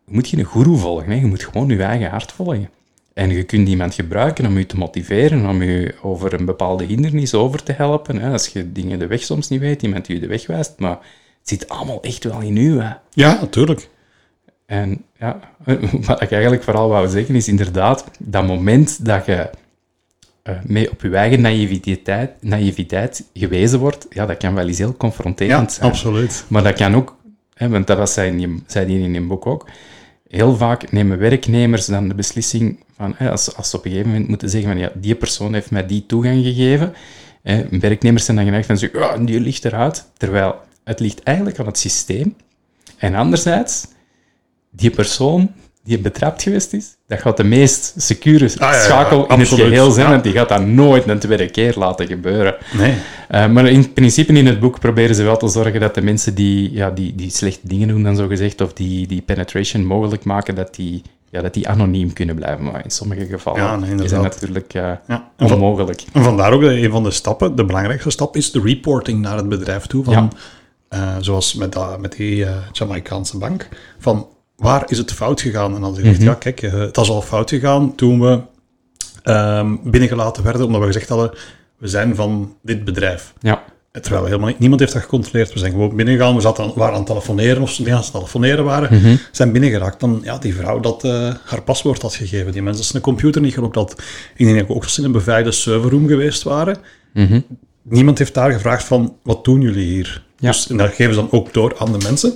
je 0.04 0.14
moet 0.14 0.28
geen 0.28 0.46
guru 0.46 0.76
volgen, 0.76 1.10
hè. 1.10 1.14
je 1.14 1.26
moet 1.26 1.44
gewoon 1.44 1.68
je 1.68 1.82
eigen 1.82 2.10
hart 2.10 2.32
volgen. 2.32 2.68
En 3.18 3.30
je 3.30 3.42
kunt 3.42 3.68
iemand 3.68 3.94
gebruiken 3.94 4.46
om 4.46 4.58
je 4.58 4.66
te 4.66 4.76
motiveren, 4.76 5.46
om 5.48 5.62
je 5.62 5.94
over 6.02 6.34
een 6.34 6.44
bepaalde 6.44 6.84
hindernis 6.84 7.34
over 7.34 7.62
te 7.62 7.72
helpen. 7.72 8.16
Hè. 8.20 8.30
Als 8.32 8.46
je 8.46 8.72
dingen 8.72 8.98
de 8.98 9.06
weg 9.06 9.22
soms 9.22 9.48
niet 9.48 9.60
weet, 9.60 9.82
iemand 9.82 10.06
die 10.06 10.14
je 10.14 10.20
de 10.20 10.26
weg 10.28 10.46
wijst. 10.46 10.74
Maar 10.78 10.90
het 11.38 11.48
zit 11.48 11.68
allemaal 11.68 12.02
echt 12.02 12.24
wel 12.24 12.40
in 12.40 12.56
u. 12.56 12.80
Hè. 12.80 12.90
Ja, 13.12 13.38
natuurlijk. 13.40 13.88
En 14.66 15.02
ja, 15.18 15.40
wat 16.06 16.22
ik 16.22 16.30
eigenlijk 16.32 16.62
vooral 16.62 16.88
wou 16.88 17.08
zeggen 17.08 17.34
is 17.34 17.48
inderdaad, 17.48 18.04
dat 18.18 18.46
moment 18.46 19.04
dat 19.04 19.26
je 19.26 19.50
eh, 20.42 20.54
mee 20.64 20.90
op 20.90 21.02
je 21.02 21.16
eigen 21.16 21.40
naïviteit, 21.40 22.30
naïviteit 22.40 23.24
gewezen 23.34 23.78
wordt, 23.78 24.06
ja, 24.10 24.26
dat 24.26 24.36
kan 24.36 24.54
wel 24.54 24.68
eens 24.68 24.78
heel 24.78 24.88
Ja, 24.88 24.94
confronterend 24.98 25.72
zijn. 25.72 25.90
absoluut. 25.90 26.44
Maar 26.48 26.62
dat 26.62 26.74
kan 26.76 26.94
ook, 26.94 27.16
hè, 27.54 27.68
want 27.68 27.86
dat 27.86 27.98
was 27.98 28.12
zij, 28.12 28.26
in 28.26 28.40
je- 28.40 28.58
zei 28.66 28.86
die 28.86 29.00
in 29.00 29.14
je 29.14 29.20
boek 29.20 29.46
ook, 29.46 29.66
heel 30.28 30.56
vaak 30.56 30.92
nemen 30.92 31.18
werknemers 31.18 31.86
dan 31.86 32.08
de 32.08 32.14
beslissing 32.14 32.84
van, 32.96 33.14
hè, 33.16 33.30
als, 33.30 33.56
als 33.56 33.70
ze 33.70 33.76
op 33.76 33.84
een 33.84 33.90
gegeven 33.90 34.10
moment 34.12 34.28
moeten 34.28 34.50
zeggen 34.50 34.70
van, 34.70 34.78
ja, 34.78 34.90
die 34.94 35.14
persoon 35.14 35.54
heeft 35.54 35.70
mij 35.70 35.86
die 35.86 36.06
toegang 36.06 36.42
gegeven. 36.42 36.94
Hè, 37.42 37.68
werknemers 37.80 38.24
zijn 38.24 38.36
dan 38.36 38.46
geneigd 38.46 38.66
van, 38.66 39.24
die 39.24 39.40
ligt 39.40 39.64
eruit. 39.64 40.10
Terwijl 40.16 40.54
het 40.84 41.00
ligt 41.00 41.22
eigenlijk 41.22 41.58
aan 41.58 41.66
het 41.66 41.78
systeem. 41.78 42.36
En 42.96 43.14
anderzijds, 43.14 43.86
die 44.70 44.90
persoon 44.90 45.52
die 45.88 45.98
betrapt 45.98 46.42
geweest 46.42 46.72
is, 46.72 46.96
dat 47.06 47.20
gaat 47.20 47.36
de 47.36 47.44
meest 47.44 47.94
secure 47.96 48.44
Ah, 48.44 48.50
ja, 48.58 48.72
ja, 48.72 48.80
schakel 48.82 49.16
in 49.16 49.22
het 49.22 49.30
absoluut. 49.40 49.64
geheel 49.66 49.90
zijn, 49.90 50.10
want 50.10 50.22
die 50.22 50.32
gaat 50.32 50.48
dat 50.48 50.66
nooit 50.66 51.08
een 51.08 51.18
tweede 51.18 51.50
keer 51.50 51.74
laten 51.76 52.06
gebeuren. 52.06 52.56
Nee. 52.72 52.94
Uh, 53.30 53.46
maar 53.48 53.66
in 53.66 53.92
principe 53.92 54.32
in 54.32 54.46
het 54.46 54.60
boek 54.60 54.80
proberen 54.80 55.14
ze 55.14 55.22
wel 55.22 55.36
te 55.36 55.48
zorgen 55.48 55.80
dat 55.80 55.94
de 55.94 56.02
mensen 56.02 56.34
die, 56.34 56.72
ja, 56.72 56.90
die, 56.90 57.14
die 57.14 57.30
slechte 57.30 57.68
dingen 57.68 57.88
doen, 57.88 58.02
dan 58.02 58.16
zo 58.16 58.26
gezegd, 58.26 58.60
of 58.60 58.72
die, 58.72 59.06
die 59.06 59.22
penetration 59.22 59.84
mogelijk 59.86 60.24
maken, 60.24 60.54
dat 60.54 60.74
die, 60.74 61.02
ja, 61.30 61.42
dat 61.42 61.54
die 61.54 61.68
anoniem 61.68 62.12
kunnen 62.12 62.34
blijven. 62.34 62.64
Maar 62.64 62.84
in 62.84 62.90
sommige 62.90 63.26
gevallen 63.26 63.60
Ja, 63.62 63.76
nee, 63.76 64.04
is 64.04 64.10
dat 64.10 64.22
natuurlijk 64.22 64.74
uh, 64.74 64.90
Ja. 65.08 65.30
Onmogelijk. 65.38 66.02
En 66.12 66.22
vandaar 66.22 66.52
ook 66.52 66.62
een 66.62 66.90
van 66.90 67.02
de 67.02 67.10
stappen, 67.10 67.56
de 67.56 67.64
belangrijkste 67.64 68.10
stap, 68.10 68.36
is 68.36 68.50
de 68.50 68.60
reporting 68.60 69.20
naar 69.20 69.36
het 69.36 69.48
bedrijf 69.48 69.86
toe. 69.86 70.04
Van, 70.04 70.12
Ja. 70.12 70.28
eh, 70.88 71.16
zoals 71.20 71.54
met, 71.54 71.72
dat, 71.72 72.00
met 72.00 72.12
die 72.16 72.44
eh 72.44 72.50
Jamaicaanse 72.72 73.38
bank. 73.38 73.68
Van 73.98 74.26
waar 74.58 74.84
is 74.86 74.98
het 74.98 75.12
fout 75.12 75.40
gegaan? 75.40 75.74
En 75.74 75.80
dan 75.80 75.94
zeg 75.94 76.16
je, 76.18 76.24
ja, 76.24 76.34
kijk, 76.34 76.62
eh, 76.62 76.72
het 76.72 76.96
was 76.96 77.08
al 77.10 77.22
fout 77.22 77.50
gegaan 77.50 77.94
toen 77.94 78.20
we 78.20 78.40
ehm, 79.22 79.76
binnengelaten 79.84 80.42
werden, 80.42 80.66
omdat 80.66 80.80
we 80.80 80.86
gezegd 80.86 81.08
hadden, 81.08 81.30
we 81.78 81.88
zijn 81.88 82.14
van 82.14 82.54
dit 82.62 82.84
bedrijf. 82.84 83.32
Ja, 83.40 83.62
Terwijl 83.92 84.22
we 84.22 84.28
helemaal 84.28 84.48
niet, 84.50 84.58
niemand 84.58 84.80
heeft 84.80 84.92
dat 84.92 85.02
gecontroleerd. 85.02 85.52
We 85.52 85.58
zijn 85.58 85.72
gewoon 85.72 85.96
binnengegaan, 85.96 86.34
we 86.34 86.40
zaten, 86.40 86.64
aan- 86.64 86.72
waren 86.74 86.92
aan 86.92 86.98
het 86.98 87.06
telefoneren, 87.08 87.62
of 87.62 87.70
ze 87.70 87.90
aan 87.92 87.96
het 87.96 88.10
telefoneren 88.12 88.64
waren, 88.64 88.94
Mhm. 89.00 89.16
zijn 89.32 89.52
binnengeraakt. 89.52 90.00
Dan, 90.00 90.20
ja, 90.24 90.38
die 90.38 90.54
vrouw 90.54 90.80
dat 90.80 91.04
eh, 91.04 91.34
haar 91.44 91.62
paswoord 91.62 92.02
had 92.02 92.14
gegeven, 92.14 92.52
die 92.52 92.62
mensen 92.62 92.84
zijn 92.84 93.02
computer 93.02 93.40
niet 93.40 93.54
gelokt 93.54 93.74
had. 93.74 94.02
Ik 94.36 94.46
denk 94.46 94.70
ook 94.70 94.80
dat 94.82 94.90
ze 94.90 95.00
in 95.00 95.06
een 95.06 95.12
beveiligde 95.12 95.52
serverroom 95.52 96.06
geweest 96.06 96.42
waren. 96.42 96.76
Mhm. 97.14 97.40
Niemand 97.82 98.18
heeft 98.18 98.34
daar 98.34 98.52
gevraagd 98.52 98.84
van, 98.84 99.16
wat 99.22 99.44
doen 99.44 99.60
jullie 99.60 99.86
hier? 99.86 100.22
Ja. 100.38 100.50
Dus 100.50 100.68
en 100.68 100.76
dat 100.76 100.92
geven 100.94 101.14
ze 101.14 101.20
dan 101.20 101.30
ook 101.32 101.52
door 101.52 101.74
aan 101.78 101.92
de 101.92 101.98
mensen. 102.04 102.32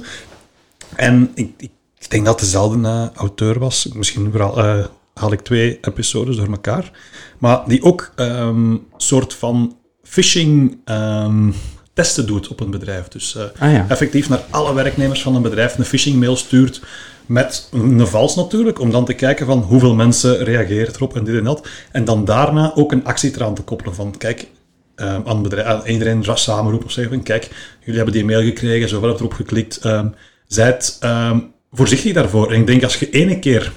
En 0.96 1.30
ik, 1.34 1.50
ik, 1.56 1.70
ik 2.02 2.10
denk 2.10 2.24
dat 2.24 2.40
dezelfde 2.40 2.88
eh, 2.88 3.06
auteur 3.14 3.58
was. 3.58 3.88
Misschien 3.94 4.30
vooral, 4.30 4.58
eh, 4.58 4.84
haal 5.14 5.32
ik 5.32 5.40
twee 5.40 5.78
episodes 5.80 6.36
door 6.36 6.50
elkaar. 6.50 6.90
Maar 7.38 7.62
die 7.66 7.82
ook 7.82 8.12
een 8.14 8.82
soort 8.96 9.34
van 9.34 9.76
phishing 10.02 10.78
ehm, 10.84 11.50
testen 11.92 12.26
doet 12.26 12.48
op 12.48 12.60
een 12.60 12.70
bedrijf. 12.70 13.08
Dus 13.08 13.36
eh, 13.36 13.42
Ah, 13.58 13.72
ja. 13.72 13.86
effectief 13.88 14.28
naar 14.28 14.42
alle 14.50 14.74
werknemers 14.74 15.22
van 15.22 15.34
een 15.34 15.42
bedrijf 15.42 15.78
een 15.78 15.84
phishing 15.84 16.16
mail 16.20 16.36
stuurt. 16.36 16.80
Met 17.26 17.68
een, 17.72 18.06
vals 18.06 18.36
natuurlijk, 18.36 18.78
om 18.80 18.90
dan 18.90 19.04
te 19.04 19.12
kijken 19.12 19.46
van 19.46 19.58
hoeveel 19.58 19.94
mensen 19.94 20.44
reageren 20.44 20.94
erop 20.94 21.16
en 21.16 21.24
dit 21.24 21.36
en 21.36 21.44
dat. 21.44 21.68
En 21.92 22.04
dan 22.04 22.24
daarna 22.24 22.72
ook 22.74 22.92
een 22.92 23.04
actie 23.04 23.34
eraan 23.34 23.54
te 23.54 23.62
koppelen 23.62 23.94
van 23.94 24.14
kijk, 24.18 24.46
ehm, 24.94 25.20
aan, 25.24 25.34
het 25.34 25.42
bedrijf, 25.42 25.66
aan 25.66 25.86
iedereen 25.86 26.24
ras 26.24 26.42
samenroepen 26.42 26.86
of 26.86 26.92
zeggen 26.92 27.14
van 27.14 27.22
kijk, 27.22 27.50
jullie 27.80 27.96
hebben 27.96 28.14
die 28.14 28.24
mail 28.24 28.42
gekregen, 28.42 28.88
zoveel 28.88 29.08
hebben 29.08 29.26
erop 29.26 29.36
geklikt. 29.36 29.76
ehm 29.76 30.06
zijt 30.46 30.96
ehm, 31.00 31.38
voorzichtig 31.72 32.12
daarvoor. 32.12 32.52
En 32.52 32.60
ik 32.60 32.66
denk 32.66 32.82
als 32.82 32.96
je 32.96 33.10
ene 33.10 33.38
keer 33.38 33.72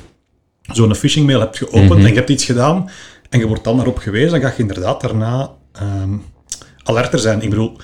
zo'n 0.61 0.95
phishing 0.95 1.25
mail 1.25 1.39
hebt 1.39 1.57
geopend 1.57 2.03
en 2.03 2.07
je 2.07 2.13
hebt 2.13 2.29
iets 2.29 2.45
gedaan 2.45 2.89
en 3.29 3.39
je 3.39 3.47
wordt 3.47 3.63
dan 3.63 3.75
daarop 3.75 3.97
gewezen, 3.97 4.31
dan 4.31 4.41
ga 4.41 4.47
je 4.47 4.61
inderdaad 4.61 5.01
daarna 5.01 5.51
ehm, 5.71 6.13
alerter 6.83 7.19
zijn. 7.19 7.41
Ik 7.41 7.49
bedoel, 7.49 7.77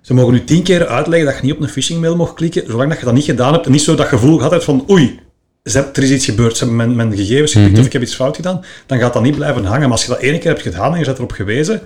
ze 0.00 0.14
mogen 0.14 0.32
nu 0.32 0.44
tien 0.44 0.62
keer 0.62 0.86
uitleggen 0.86 1.26
dat 1.28 1.36
je 1.36 1.42
niet 1.46 1.54
op 1.54 1.60
een 1.60 1.68
phishing 1.68 2.00
mail 2.00 2.16
mag 2.16 2.34
klikken, 2.34 2.66
zolang 2.66 2.88
dat 2.88 2.98
je 2.98 3.04
dat 3.04 3.14
niet 3.14 3.24
gedaan 3.24 3.52
hebt 3.52 3.66
en 3.66 3.72
niet 3.72 3.82
zo 3.82 3.94
dat 3.94 4.06
gevoel 4.06 4.36
gehad 4.36 4.50
hebt 4.50 4.64
van 4.64 4.84
oei, 4.90 5.20
er 5.62 6.02
is 6.02 6.10
iets 6.10 6.24
gebeurd, 6.24 6.56
ze 6.56 6.64
hebben 6.64 6.76
mijn, 6.76 6.96
mijn 6.96 7.16
gegevens 7.16 7.52
gepikt 7.52 7.78
of 7.78 7.86
ik 7.86 7.92
heb 7.92 8.02
iets 8.02 8.14
fout 8.14 8.36
gedaan, 8.36 8.64
dan 8.86 8.98
gaat 8.98 9.12
dat 9.12 9.22
niet 9.22 9.34
blijven 9.34 9.64
hangen. 9.64 9.80
Maar 9.80 9.90
als 9.90 10.02
je 10.02 10.08
dat 10.08 10.20
ene 10.20 10.38
keer 10.38 10.50
hebt 10.50 10.62
gedaan 10.62 10.92
en 10.92 10.98
je 10.98 11.04
bent 11.04 11.16
erop 11.16 11.32
gewezen, 11.32 11.80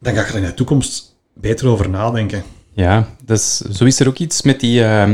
dan 0.00 0.14
ga 0.14 0.20
je 0.20 0.26
er 0.26 0.36
in 0.36 0.42
de 0.42 0.54
toekomst 0.54 1.16
beter 1.34 1.68
over 1.68 1.88
nadenken. 1.88 2.42
ja 2.72 3.08
dus, 3.24 3.56
zo 3.56 3.84
is 3.84 4.00
er 4.00 4.08
ook 4.08 4.18
iets 4.18 4.42
met 4.42 4.60
die, 4.60 4.80
uh, 4.80 5.10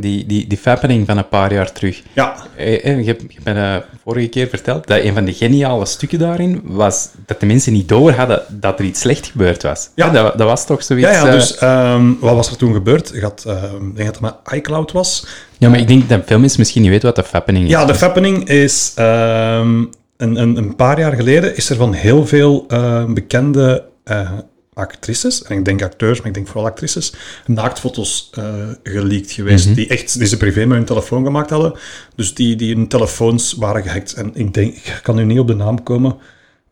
die, 0.00 0.26
die, 0.26 0.46
die 0.46 0.58
fappening 0.58 1.06
van 1.06 1.18
een 1.18 1.28
paar 1.28 1.52
jaar 1.52 1.72
terug. 1.72 2.02
Ja, 2.12 2.34
Eh, 2.56 2.84
eh, 2.84 2.98
Je 2.98 3.06
hebt 3.06 3.22
je 3.28 3.38
hebt 3.42 3.44
me 3.44 3.54
uh, 3.54 3.76
vorige 4.04 4.28
keer 4.28 4.48
verteld 4.48 4.86
dat 4.86 5.00
een 5.02 5.14
van 5.14 5.24
de 5.24 5.32
geniale 5.32 5.86
stukken 5.86 6.18
daarin 6.18 6.60
was 6.64 7.08
dat 7.26 7.40
de 7.40 7.46
mensen 7.46 7.72
niet 7.72 7.88
door 7.88 8.12
hadden 8.12 8.42
dat 8.48 8.78
er 8.78 8.84
iets 8.84 9.00
slecht 9.00 9.26
gebeurd 9.26 9.62
was. 9.62 9.90
Ja. 9.94 10.06
Eh, 10.06 10.12
dat, 10.12 10.38
dat 10.38 10.46
was 10.46 10.66
toch 10.66 10.82
zoiets... 10.82 11.08
ja, 11.08 11.12
ja 11.14 11.26
eh, 11.26 11.32
dus 11.32 11.56
ehm, 11.58 12.12
wat 12.20 12.34
was 12.34 12.50
er 12.50 12.56
toen 12.56 12.72
gebeurd? 12.72 13.20
Had, 13.20 13.44
ehm, 13.46 13.88
ik 13.88 13.96
denk 13.96 13.96
dat 14.14 14.20
het 14.20 14.20
met 14.20 14.34
iCloud 14.58 14.92
was. 14.92 15.26
Ja, 15.58 15.68
maar 15.68 15.78
ik 15.78 15.88
denk 15.88 16.08
dat 16.08 16.20
veel 16.26 16.38
mensen 16.38 16.58
misschien 16.60 16.82
niet 16.82 16.90
weten 16.90 17.06
wat 17.06 17.16
de 17.16 17.24
fappening 17.30 17.64
is. 17.64 17.70
Ja, 17.70 17.84
de 17.84 17.94
fappening 17.94 18.48
is 18.48 18.92
ehm, 18.94 19.84
een, 20.16 20.36
een, 20.36 20.56
een 20.56 20.76
paar 20.76 20.98
jaar 20.98 21.12
geleden 21.12 21.56
is 21.56 21.70
er 21.70 21.76
van 21.76 21.92
heel 21.92 22.26
veel 22.26 22.66
bekende 23.08 23.84
eh, 24.04 24.30
actrices, 24.78 25.42
en 25.42 25.58
ik 25.58 25.64
denk 25.64 25.82
acteurs, 25.82 26.18
maar 26.18 26.26
ik 26.26 26.34
denk 26.34 26.46
vooral 26.46 26.66
actrices, 26.66 27.12
naaktfoto's 27.46 28.30
eh 28.32 28.44
geleakt 28.82 29.30
geweest, 29.32 29.74
die 29.74 29.88
echt 29.88 30.18
die 30.18 30.26
ze 30.26 30.36
privé 30.36 30.66
met 30.66 30.76
hun 30.76 30.86
telefoon 30.86 31.24
gemaakt 31.24 31.50
hadden. 31.50 31.72
Dus 32.14 32.34
die, 32.34 32.56
die 32.56 32.74
hun 32.74 32.88
telefoons 32.88 33.52
waren 33.52 33.82
gehackt. 33.82 34.12
En 34.12 34.30
ik 34.34 34.54
denk, 34.54 34.74
ik 34.74 35.00
kan 35.02 35.16
nu 35.16 35.24
niet 35.24 35.38
op 35.38 35.46
de 35.46 35.54
naam 35.54 35.82
komen 35.82 36.16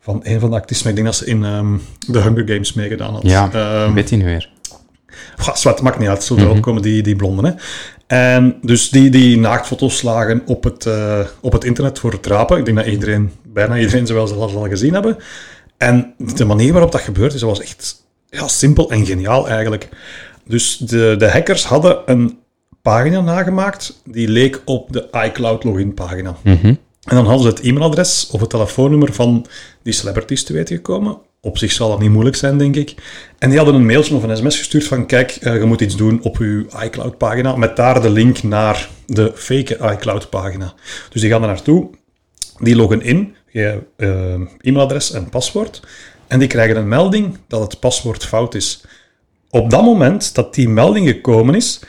van 0.00 0.20
een 0.22 0.40
van 0.40 0.50
de 0.50 0.56
actrices, 0.56 0.82
maar 0.84 0.92
ik 0.92 0.98
denk 0.98 1.10
dat 1.10 1.18
ze 1.18 1.26
in 1.26 1.44
ehm 1.44 1.76
The 2.12 2.20
Hunger 2.20 2.48
Games 2.48 2.72
meegedaan 2.72 3.12
had. 3.12 3.22
Ja, 3.22 3.52
Ehm, 3.52 3.94
weet 3.94 4.10
je 4.10 4.16
nu 4.16 4.24
weer. 4.24 4.50
Goh, 5.36 5.54
zwart, 5.54 5.80
maakt 5.80 5.98
niet 5.98 6.08
uit, 6.08 6.24
zullen 6.24 6.44
erop 6.44 6.60
komen, 6.60 6.82
die, 6.82 7.02
die 7.02 7.16
blonden. 7.16 7.44
Hè. 7.44 7.52
En 8.06 8.56
dus 8.62 8.90
die, 8.90 9.10
die 9.10 9.38
naaktfoto's 9.38 10.02
lagen 10.02 10.42
op 10.46 10.64
het, 10.64 10.86
eh, 10.86 11.18
op 11.40 11.52
het 11.52 11.64
internet 11.64 11.98
voor 11.98 12.12
het 12.12 12.26
rapen. 12.26 12.58
Ik 12.58 12.64
denk 12.64 12.76
dat 12.76 12.86
iedereen, 12.86 13.32
bijna 13.42 13.78
iedereen 13.78 14.06
ze 14.06 14.14
wel 14.14 14.32
al 14.32 14.68
gezien 14.68 14.92
hebben. 14.92 15.16
En 15.76 16.14
de 16.34 16.44
manier 16.44 16.72
waarop 16.72 16.92
dat 16.92 17.00
gebeurd 17.00 17.34
is, 17.34 17.40
dat 17.40 17.48
was 17.48 17.60
echt 17.60 18.04
ja, 18.28 18.48
simpel 18.48 18.90
en 18.90 19.06
geniaal 19.06 19.48
eigenlijk. 19.48 19.88
Dus 20.44 20.76
de, 20.76 21.14
de 21.18 21.30
hackers 21.30 21.64
hadden 21.64 21.98
een 22.06 22.38
pagina 22.82 23.20
nagemaakt 23.20 24.00
die 24.04 24.28
leek 24.28 24.62
op 24.64 24.92
de 24.92 25.08
iCloud 25.12 25.64
login 25.64 25.94
pagina. 25.94 26.36
En 27.06 27.14
dan 27.14 27.26
hadden 27.26 27.42
ze 27.42 27.48
het 27.48 27.60
e-mailadres 27.60 28.28
of 28.30 28.40
het 28.40 28.50
telefoonnummer 28.50 29.12
van 29.12 29.46
die 29.82 29.92
celebrities 29.92 30.44
te 30.44 30.52
weten 30.52 30.76
gekomen. 30.76 31.18
Op 31.40 31.58
zich 31.58 31.72
zal 31.72 31.88
dat 31.88 32.00
niet 32.00 32.10
moeilijk 32.10 32.36
zijn, 32.36 32.58
denk 32.58 32.76
ik. 32.76 32.94
En 33.38 33.48
die 33.48 33.58
hadden 33.58 33.74
een 33.76 33.86
mailtje 33.86 34.14
of 34.14 34.22
een 34.22 34.36
sms 34.36 34.58
gestuurd 34.58 34.84
van, 34.84 35.06
kijk, 35.06 35.30
eh, 35.30 35.56
je 35.56 35.64
moet 35.64 35.80
iets 35.80 35.96
doen 35.96 36.22
op 36.22 36.36
je 36.36 36.66
iCloud-pagina, 36.84 37.56
met 37.56 37.76
daar 37.76 38.02
de 38.02 38.10
link 38.10 38.42
naar 38.42 38.88
de 39.06 39.32
fake 39.34 39.92
iCloud-pagina. 39.92 40.74
Dus 41.10 41.20
die 41.20 41.30
gaan 41.30 41.42
er 41.42 41.48
naartoe, 41.48 41.90
die 42.60 42.76
loggen 42.76 43.02
in, 43.02 43.34
je 43.50 43.82
eh, 43.96 44.32
e-mailadres 44.60 45.12
en 45.12 45.28
paswoord, 45.28 45.82
en 46.26 46.38
die 46.38 46.48
krijgen 46.48 46.76
een 46.76 46.88
melding 46.88 47.38
dat 47.46 47.60
het 47.60 47.80
paswoord 47.80 48.24
fout 48.24 48.54
is. 48.54 48.84
Op 49.50 49.70
dat 49.70 49.82
moment 49.82 50.34
dat 50.34 50.54
die 50.54 50.68
melding 50.68 51.08
gekomen 51.08 51.54
is, 51.54 51.80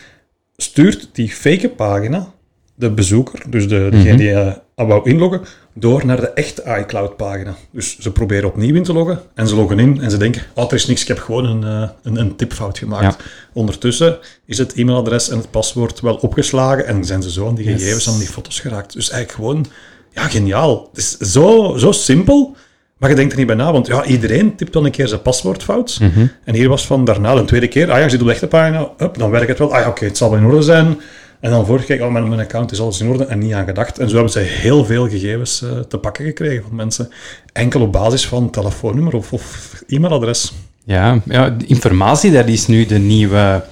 stuurt 0.58 1.10
die 1.12 1.30
fake 1.30 1.70
pagina 1.70 2.32
de 2.78 2.92
bezoeker, 2.92 3.42
dus 3.50 3.68
de, 3.68 3.88
degene 3.92 4.18
die 4.18 4.30
uh, 4.30 4.54
wou 4.76 5.10
inloggen, 5.10 5.42
door 5.74 6.06
naar 6.06 6.20
de 6.20 6.30
echte 6.30 6.64
iCloud-pagina. 6.80 7.56
Dus 7.72 8.00
ze 8.00 8.12
proberen 8.12 8.50
opnieuw 8.50 8.76
in 8.76 8.84
te 8.84 8.94
loggen 8.94 9.22
en 9.34 9.48
ze 9.48 9.56
loggen 9.56 9.80
in 9.80 10.02
en 10.02 10.12
ze 10.12 10.18
denken, 10.18 10.42
oh, 10.54 10.66
er 10.66 10.74
is 10.74 10.86
niks, 10.86 11.02
ik 11.02 11.08
heb 11.08 11.20
gewoon 11.20 11.46
een, 11.46 11.82
uh, 11.82 11.90
een, 12.04 12.20
een 12.20 12.36
tipfout 12.36 12.78
gemaakt. 12.78 13.24
Ondertussen 13.54 14.18
is 14.46 14.58
het 14.58 14.74
e-mailadres 14.74 15.30
en 15.30 15.38
het 15.38 15.52
paswoord 15.52 16.00
wel 16.00 16.16
opgeslagen 16.16 16.86
en 16.86 17.06
zijn 17.06 17.22
ze 17.22 17.32
zo 17.32 17.48
aan 17.48 17.56
die 17.56 17.66
gegevens, 17.66 18.06
yes. 18.06 18.14
aan 18.14 18.20
die 18.20 18.28
foto's 18.28 18.60
geraakt. 18.60 18.94
Dus 18.94 19.10
eigenlijk 19.10 19.42
gewoon, 19.42 19.66
ja, 20.18 20.28
geniaal. 20.28 20.90
Het 20.94 20.98
is 20.98 21.18
zo, 21.18 21.76
zo 21.78 21.92
simpel, 21.92 22.56
maar 22.98 23.10
je 23.10 23.16
denkt 23.16 23.32
er 23.32 23.38
niet 23.38 23.48
bij 23.48 23.56
na, 23.56 23.72
want 23.72 23.88
ja, 23.88 24.06
iedereen 24.06 24.56
tipt 24.56 24.74
dan 24.74 24.86
een 24.86 24.92
keer 24.92 25.08
zijn 25.08 25.22
paswoord 25.22 25.64
fout. 25.64 26.00
En 26.44 26.56
hier 26.56 26.70
was 26.70 26.86
van 26.86 27.06
daarna 27.06 27.32
een 27.32 27.46
tweede 27.46 27.68
keer, 27.68 27.92
ah 27.92 27.98
ja, 27.98 28.04
je 28.04 28.10
zit 28.10 28.20
op 28.20 28.26
de 28.26 28.32
echte 28.32 28.48
pagina, 28.48 28.90
up, 28.98 29.18
dan 29.18 29.30
werkt 29.30 29.48
het 29.48 29.60
wel. 29.60 29.74
Ah 29.74 29.82
ja, 29.82 29.88
oké, 29.88 30.06
het 30.06 30.18
zal 30.18 30.30
wel 30.30 30.40
in 30.40 30.46
orde 30.46 30.62
zijn. 30.62 30.98
En 31.40 31.52
dan 31.52 31.66
voor 31.66 31.84
kijk, 31.84 32.02
oh, 32.02 32.12
mijn, 32.12 32.28
mijn 32.28 32.42
account 32.42 32.72
is 32.72 32.82
alles 32.82 33.00
in 33.00 33.08
orde 33.08 33.26
en 33.26 33.40
niet 33.40 33.54
aan 33.54 33.66
gedacht. 33.66 34.00
En 34.00 34.08
zo 34.10 34.14
hebben 34.14 34.32
ze 34.32 34.40
heel 34.40 34.86
veel 34.86 35.10
gegevens 35.10 35.62
uh, 35.62 35.80
te 35.80 35.98
pakken 35.98 36.26
gekregen 36.26 36.64
van 36.64 36.76
mensen. 36.76 37.10
Enkel 37.54 37.82
op 37.82 37.92
basis 37.92 38.28
van 38.28 38.50
telefoonnummer 38.50 39.16
of, 39.16 39.34
of 39.34 39.74
e-mailadres. 39.88 40.54
Ja, 40.86 41.22
ja, 41.26 41.50
de 41.50 41.66
informatie, 41.66 42.32
dat 42.32 42.48
is 42.48 42.68
nu 42.68 42.86
de 42.86 42.98
nieuwe... 42.98 43.64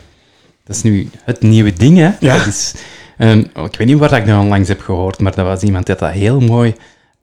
Dat 0.63 0.75
is 0.75 0.81
nu 0.81 1.10
het 1.23 1.41
nieuwe 1.41 1.73
ding, 1.73 1.97
hè? 1.97 2.12
Ja. 2.19 2.38
Dat 2.38 2.47
is, 2.47 2.73
um, 3.17 3.39
ik 3.39 3.78
weet 3.78 3.88
niet 3.88 3.97
waar 3.97 4.13
ik 4.13 4.25
dat 4.25 4.39
onlangs 4.39 4.67
heb 4.67 4.82
gehoord, 4.82 5.19
maar 5.19 5.36
dat 5.36 5.45
was 5.45 5.62
iemand 5.62 5.86
die 5.86 5.95
dat 5.95 6.12
heel 6.12 6.39
mooi 6.39 6.73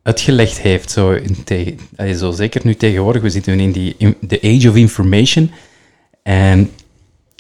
uitgelegd 0.02 0.60
heeft. 0.60 0.90
Zo, 0.90 1.10
in 1.10 1.44
tegen, 1.44 1.78
zo 2.16 2.30
zeker 2.30 2.60
nu 2.64 2.74
tegenwoordig, 2.74 3.22
we 3.22 3.30
zitten 3.30 3.60
in 3.60 3.72
die 3.72 3.94
in, 3.98 4.16
the 4.28 4.40
age 4.42 4.68
of 4.68 4.76
information. 4.76 5.50
En 6.22 6.70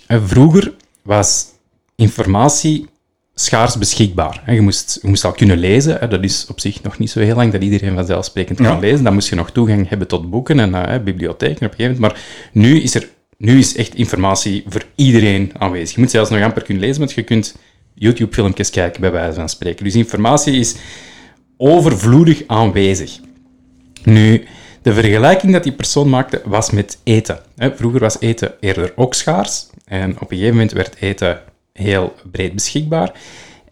uh, 0.08 0.18
vroeger 0.24 0.72
was 1.02 1.44
informatie 1.96 2.86
schaars 3.34 3.78
beschikbaar. 3.78 4.42
Je 4.46 4.60
moest, 4.60 4.98
je 5.02 5.08
moest 5.08 5.24
al 5.24 5.32
kunnen 5.32 5.58
lezen. 5.58 6.10
Dat 6.10 6.22
is 6.24 6.46
op 6.48 6.60
zich 6.60 6.82
nog 6.82 6.98
niet 6.98 7.10
zo 7.10 7.20
heel 7.20 7.36
lang 7.36 7.52
dat 7.52 7.62
iedereen 7.62 7.94
vanzelfsprekend 7.94 8.58
kan 8.60 8.66
Ja. 8.66 8.78
lezen. 8.78 9.04
Dan 9.04 9.14
moest 9.14 9.28
je 9.28 9.34
nog 9.34 9.50
toegang 9.50 9.88
hebben 9.88 10.08
tot 10.08 10.30
boeken 10.30 10.60
en 10.60 10.70
uh, 10.70 10.98
bibliotheken 11.04 11.66
op 11.66 11.72
een 11.72 11.76
gegeven 11.76 12.00
moment. 12.00 12.00
Maar 12.00 12.22
nu 12.52 12.80
is 12.80 12.94
er 12.94 13.08
nu 13.36 13.58
is 13.58 13.76
echt 13.76 13.94
informatie 13.94 14.64
voor 14.68 14.82
iedereen 14.94 15.52
aanwezig. 15.58 15.94
Je 15.94 16.00
moet 16.00 16.10
zelfs 16.10 16.30
nog 16.30 16.42
amper 16.42 16.62
kunnen 16.62 16.82
lezen, 16.82 16.98
want 16.98 17.12
je 17.12 17.22
kunt 17.22 17.56
YouTube-filmpjes 17.94 18.70
kijken, 18.70 19.00
bij 19.00 19.12
wijze 19.12 19.34
van 19.34 19.48
spreken. 19.48 19.84
Dus 19.84 19.94
informatie 19.94 20.54
is 20.54 20.74
overvloedig 21.56 22.42
aanwezig. 22.46 23.18
Nu, 24.04 24.44
de 24.82 24.92
vergelijking 24.92 25.52
dat 25.52 25.62
die 25.62 25.72
persoon 25.72 26.08
maakte 26.08 26.42
was 26.44 26.70
met 26.70 26.98
eten. 27.02 27.40
Vroeger 27.56 28.00
was 28.00 28.20
eten 28.20 28.54
eerder 28.60 28.92
ook 28.96 29.14
schaars 29.14 29.66
en 29.84 30.10
op 30.10 30.20
een 30.20 30.36
gegeven 30.36 30.50
moment 30.50 30.72
werd 30.72 30.96
eten 31.00 31.40
heel 31.72 32.14
breed 32.30 32.54
beschikbaar. 32.54 33.12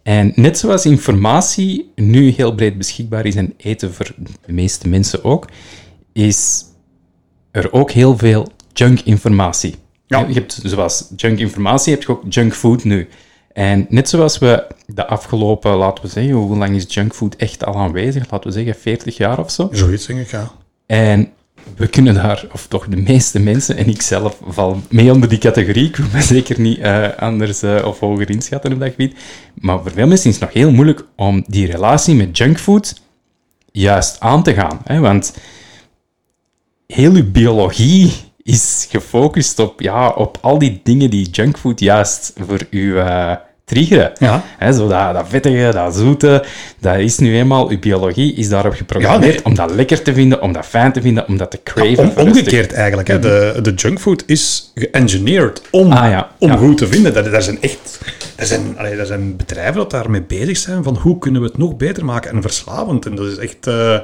En 0.02 0.32
net 0.34 0.58
zoals 0.58 0.86
informatie 0.86 1.92
nu 1.94 2.28
heel 2.28 2.54
breed 2.54 2.78
beschikbaar 2.78 3.26
is 3.26 3.34
en 3.34 3.54
eten 3.56 3.94
voor 3.94 4.14
de 4.46 4.52
meeste 4.52 4.88
mensen 4.88 5.24
ook, 5.24 5.48
is 6.12 6.64
er 7.50 7.72
ook 7.72 7.90
heel 7.90 8.18
veel 8.18 8.48
junk 8.72 9.00
informatie. 9.00 9.74
Ja. 10.06 10.24
Je 10.28 10.34
hebt 10.34 10.60
zoals 10.64 11.12
junk 11.16 11.38
informatie, 11.38 11.92
heb 11.92 12.02
je 12.02 12.08
ook 12.08 12.24
junk 12.28 12.54
food 12.54 12.84
nu. 12.84 13.08
En 13.52 13.86
net 13.88 14.08
zoals 14.08 14.38
we 14.38 14.66
de 14.86 15.06
afgelopen, 15.06 15.76
laten 15.76 16.04
we 16.04 16.10
zeggen, 16.10 16.32
hoe 16.32 16.56
lang 16.56 16.76
is 16.76 16.94
junkfood 16.94 17.36
echt 17.36 17.64
al 17.64 17.74
aanwezig? 17.76 18.30
Laten 18.30 18.50
we 18.50 18.56
zeggen 18.56 18.74
40 18.74 19.16
jaar 19.16 19.38
of 19.38 19.50
zo. 19.50 19.68
Zoiets, 19.72 20.06
denk 20.06 20.20
ik, 20.20 20.30
ja. 20.30 20.50
En 20.86 21.32
we 21.76 21.86
kunnen 21.86 22.14
daar, 22.14 22.46
of 22.52 22.66
toch 22.66 22.88
de 22.88 22.96
meeste 22.96 23.38
mensen, 23.38 23.76
en 23.76 23.88
ik 23.88 24.02
zelf 24.02 24.40
val 24.46 24.80
mee 24.88 25.12
onder 25.12 25.28
die 25.28 25.38
categorie, 25.38 25.88
ik 25.88 25.96
wil 25.96 26.06
me 26.12 26.22
zeker 26.22 26.60
niet 26.60 26.78
eh, 26.78 27.08
anders 27.16 27.62
eh, 27.62 27.84
of 27.84 27.98
hoger 27.98 28.30
inschatten 28.30 28.72
op 28.72 28.80
dat 28.80 28.90
gebied, 28.90 29.16
maar 29.54 29.82
voor 29.82 29.90
veel 29.90 30.06
mensen 30.06 30.30
is 30.30 30.36
het 30.36 30.44
nog 30.44 30.54
heel 30.54 30.70
moeilijk 30.70 31.04
om 31.16 31.44
die 31.46 31.66
relatie 31.66 32.14
met 32.14 32.36
junkfood 32.38 33.00
juist 33.72 34.20
aan 34.20 34.42
te 34.42 34.54
gaan. 34.54 34.80
Hè? 34.84 34.98
Want 34.98 35.34
heel 36.86 37.12
uw 37.12 37.30
biologie 37.30 38.12
is 38.50 38.86
gefocust 38.90 39.58
op, 39.58 39.80
ja, 39.80 40.08
op 40.08 40.38
al 40.40 40.58
die 40.58 40.80
dingen 40.84 41.10
die 41.10 41.30
junkfood 41.30 41.80
juist 41.80 42.32
voor 42.46 42.60
u 42.70 42.98
eh 42.98 43.32
triggeren. 43.64 44.12
Ja. 44.18 44.42
Hè, 44.58 44.72
zo 44.72 44.88
dat, 44.88 45.14
dat 45.14 45.24
vettige, 45.28 45.70
dat 45.72 45.96
zoete, 45.96 46.44
dat 46.80 46.96
is 46.98 47.18
nu 47.18 47.36
eenmaal, 47.36 47.68
uw 47.68 47.78
biologie 47.78 48.34
is 48.34 48.48
daarop 48.48 48.72
geprogrammeerd 48.72 49.24
Ja, 49.34 49.36
nee. 49.36 49.44
om 49.44 49.54
dat 49.54 49.70
lekker 49.70 50.02
te 50.02 50.12
vinden, 50.14 50.42
om 50.42 50.52
dat 50.52 50.66
fijn 50.66 50.92
te 50.92 51.00
vinden, 51.02 51.28
om 51.28 51.36
dat 51.36 51.50
te 51.50 51.60
craven. 51.64 51.98
Om, 51.98 52.04
een 52.14 52.16
omgekeerd 52.26 52.72
eigenlijk. 52.72 53.08
Hè. 53.08 53.18
De, 53.18 53.58
de 53.62 53.72
junkfood 53.74 54.22
is 54.26 54.72
geëngineerd 54.74 55.62
om, 55.70 55.92
Ah, 55.92 56.10
ja. 56.10 56.30
om 56.38 56.48
Ja. 56.48 56.56
goed 56.56 56.76
te 56.78 56.86
vinden. 56.86 57.14
Daar, 57.14 57.30
daar 57.30 57.42
zijn 57.42 57.58
echt 57.62 58.00
daar 58.36 58.46
zijn, 58.46 58.78
allee, 58.78 58.96
daar 58.96 59.06
zijn 59.06 59.36
bedrijven 59.36 59.74
dat 59.74 59.90
daarmee 59.90 60.22
bezig 60.22 60.56
zijn 60.56 60.82
van 60.82 60.96
hoe 60.96 61.18
kunnen 61.18 61.40
we 61.40 61.46
het 61.46 61.58
nog 61.58 61.76
beter 61.76 62.04
maken 62.04 62.30
en 62.30 62.42
verslavend. 62.42 63.06
En 63.06 63.14
dat 63.14 63.26
is 63.26 63.36
echt, 63.36 63.66
eh, 63.66 63.98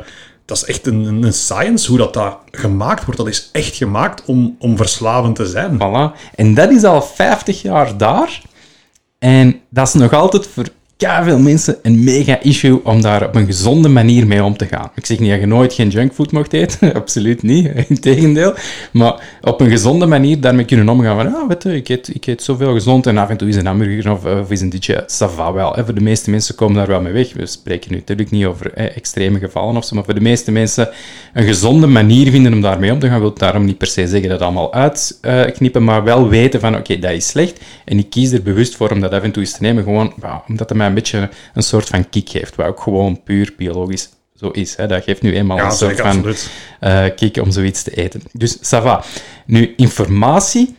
dat 0.46 0.56
is 0.56 0.64
echt 0.64 0.86
een, 0.86 1.22
een 1.22 1.32
science 1.32 1.88
hoe 1.88 1.98
dat, 1.98 2.14
dat 2.14 2.38
gemaakt 2.50 3.04
wordt. 3.04 3.20
Dat 3.20 3.28
is 3.28 3.48
echt 3.52 3.76
gemaakt 3.76 4.22
om, 4.24 4.56
om 4.58 4.76
verslavend 4.76 5.36
te 5.36 5.46
zijn. 5.46 5.74
Voilà. 5.74 6.34
En 6.34 6.54
dat 6.54 6.70
is 6.70 6.84
al 6.84 7.02
50 7.02 7.62
jaar 7.62 7.96
daar. 7.96 8.42
En 9.18 9.60
dat 9.68 9.86
is 9.86 9.94
nog 9.94 10.12
altijd 10.12 10.46
voor 10.46 10.68
veel 10.98 11.38
mensen 11.38 11.76
een 11.82 12.04
mega 12.04 12.40
issue 12.40 12.84
om 12.84 13.00
daar 13.00 13.26
op 13.26 13.34
een 13.34 13.46
gezonde 13.46 13.88
manier 13.88 14.26
mee 14.26 14.44
om 14.44 14.56
te 14.56 14.66
gaan. 14.66 14.90
Ik 14.94 15.06
zeg 15.06 15.18
niet 15.18 15.30
dat 15.30 15.40
je 15.40 15.46
nooit 15.46 15.72
geen 15.72 15.88
junkfood 15.88 16.32
mocht 16.32 16.52
eten, 16.52 16.94
absoluut 16.94 17.42
niet, 17.42 17.70
integendeel. 17.88 18.54
Maar 18.92 19.38
op 19.40 19.60
een 19.60 19.70
gezonde 19.70 20.06
manier 20.06 20.40
daarmee 20.40 20.64
kunnen 20.64 20.88
omgaan 20.88 21.16
van, 21.16 21.34
ah, 21.34 21.48
weet 21.48 21.62
je, 21.62 21.74
ik 21.74 21.88
eet, 21.88 22.14
ik 22.14 22.26
eet 22.26 22.42
zoveel 22.42 22.72
gezond 22.72 23.06
en 23.06 23.18
af 23.18 23.28
en 23.28 23.36
toe 23.36 23.48
is 23.48 23.56
een 23.56 23.66
hamburger 23.66 24.12
of, 24.12 24.24
of 24.24 24.50
is 24.50 24.60
een 24.60 24.70
ditje, 24.70 25.02
ça 25.02 25.34
va 25.34 25.52
wel. 25.52 25.76
Voor 25.84 25.94
de 25.94 26.00
meeste 26.00 26.30
mensen 26.30 26.54
komen 26.54 26.74
daar 26.74 26.86
wel 26.86 27.00
mee 27.00 27.12
weg. 27.12 27.32
We 27.32 27.46
spreken 27.46 27.90
nu 27.90 27.96
natuurlijk 27.96 28.30
niet 28.30 28.44
over 28.44 28.72
eh, 28.72 28.96
extreme 28.96 29.38
gevallen 29.38 29.76
of 29.76 29.84
zo, 29.84 29.94
maar 29.94 30.04
voor 30.04 30.14
de 30.14 30.20
meeste 30.20 30.52
mensen 30.52 30.88
een 31.32 31.44
gezonde 31.44 31.86
manier 31.86 32.30
vinden 32.30 32.52
om 32.52 32.60
daarmee 32.60 32.92
om 32.92 32.98
te 32.98 33.08
gaan, 33.08 33.20
wil 33.20 33.34
daarom 33.34 33.64
niet 33.64 33.78
per 33.78 33.86
se 33.86 34.08
zeggen 34.08 34.28
dat 34.28 34.40
allemaal 34.40 34.74
uitknippen, 35.20 35.84
maar 35.84 36.04
wel 36.04 36.28
weten 36.28 36.60
van, 36.60 36.76
oké, 36.76 36.98
dat 36.98 37.10
is 37.10 37.28
slecht 37.28 37.60
en 37.84 37.98
ik 37.98 38.10
kies 38.10 38.32
er 38.32 38.42
bewust 38.42 38.76
voor 38.76 38.90
om 38.90 39.00
dat 39.00 39.12
af 39.12 39.22
en 39.22 39.30
toe 39.30 39.42
eens 39.42 39.56
te 39.56 39.62
nemen, 39.62 39.84
gewoon 39.84 40.14
omdat 40.46 40.68
het 40.68 40.78
mij 40.78 40.85
een 40.86 40.94
beetje 40.94 41.30
een 41.54 41.62
soort 41.62 41.88
van 41.88 42.08
kick 42.08 42.28
geeft, 42.28 42.56
wat 42.56 42.66
ook 42.66 42.80
gewoon 42.80 43.22
puur 43.22 43.54
biologisch 43.56 44.08
zo 44.34 44.48
is. 44.48 44.76
Hè. 44.76 44.86
Dat 44.86 45.02
geeft 45.02 45.22
nu 45.22 45.34
eenmaal 45.34 45.56
Ja, 45.56 45.64
een 45.64 45.72
soort 45.72 46.00
van 46.00 46.34
eh, 46.80 47.04
kick 47.16 47.36
om 47.36 47.50
zoiets 47.50 47.82
te 47.82 47.90
eten. 47.90 48.22
Dus 48.32 48.56
ça 48.56 48.82
va. 48.82 49.04
Nu, 49.46 49.74
informatie, 49.76 50.76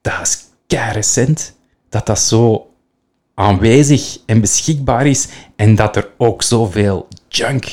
dat 0.00 0.20
is 0.22 0.38
kei 0.66 0.92
recent, 0.92 1.54
dat 1.88 2.06
dat 2.06 2.18
zo 2.18 2.66
aanwezig 3.34 4.18
en 4.26 4.40
beschikbaar 4.40 5.06
is 5.06 5.28
en 5.56 5.74
dat 5.74 5.96
er 5.96 6.10
ook 6.18 6.42
zoveel 6.42 7.08
junk 7.28 7.64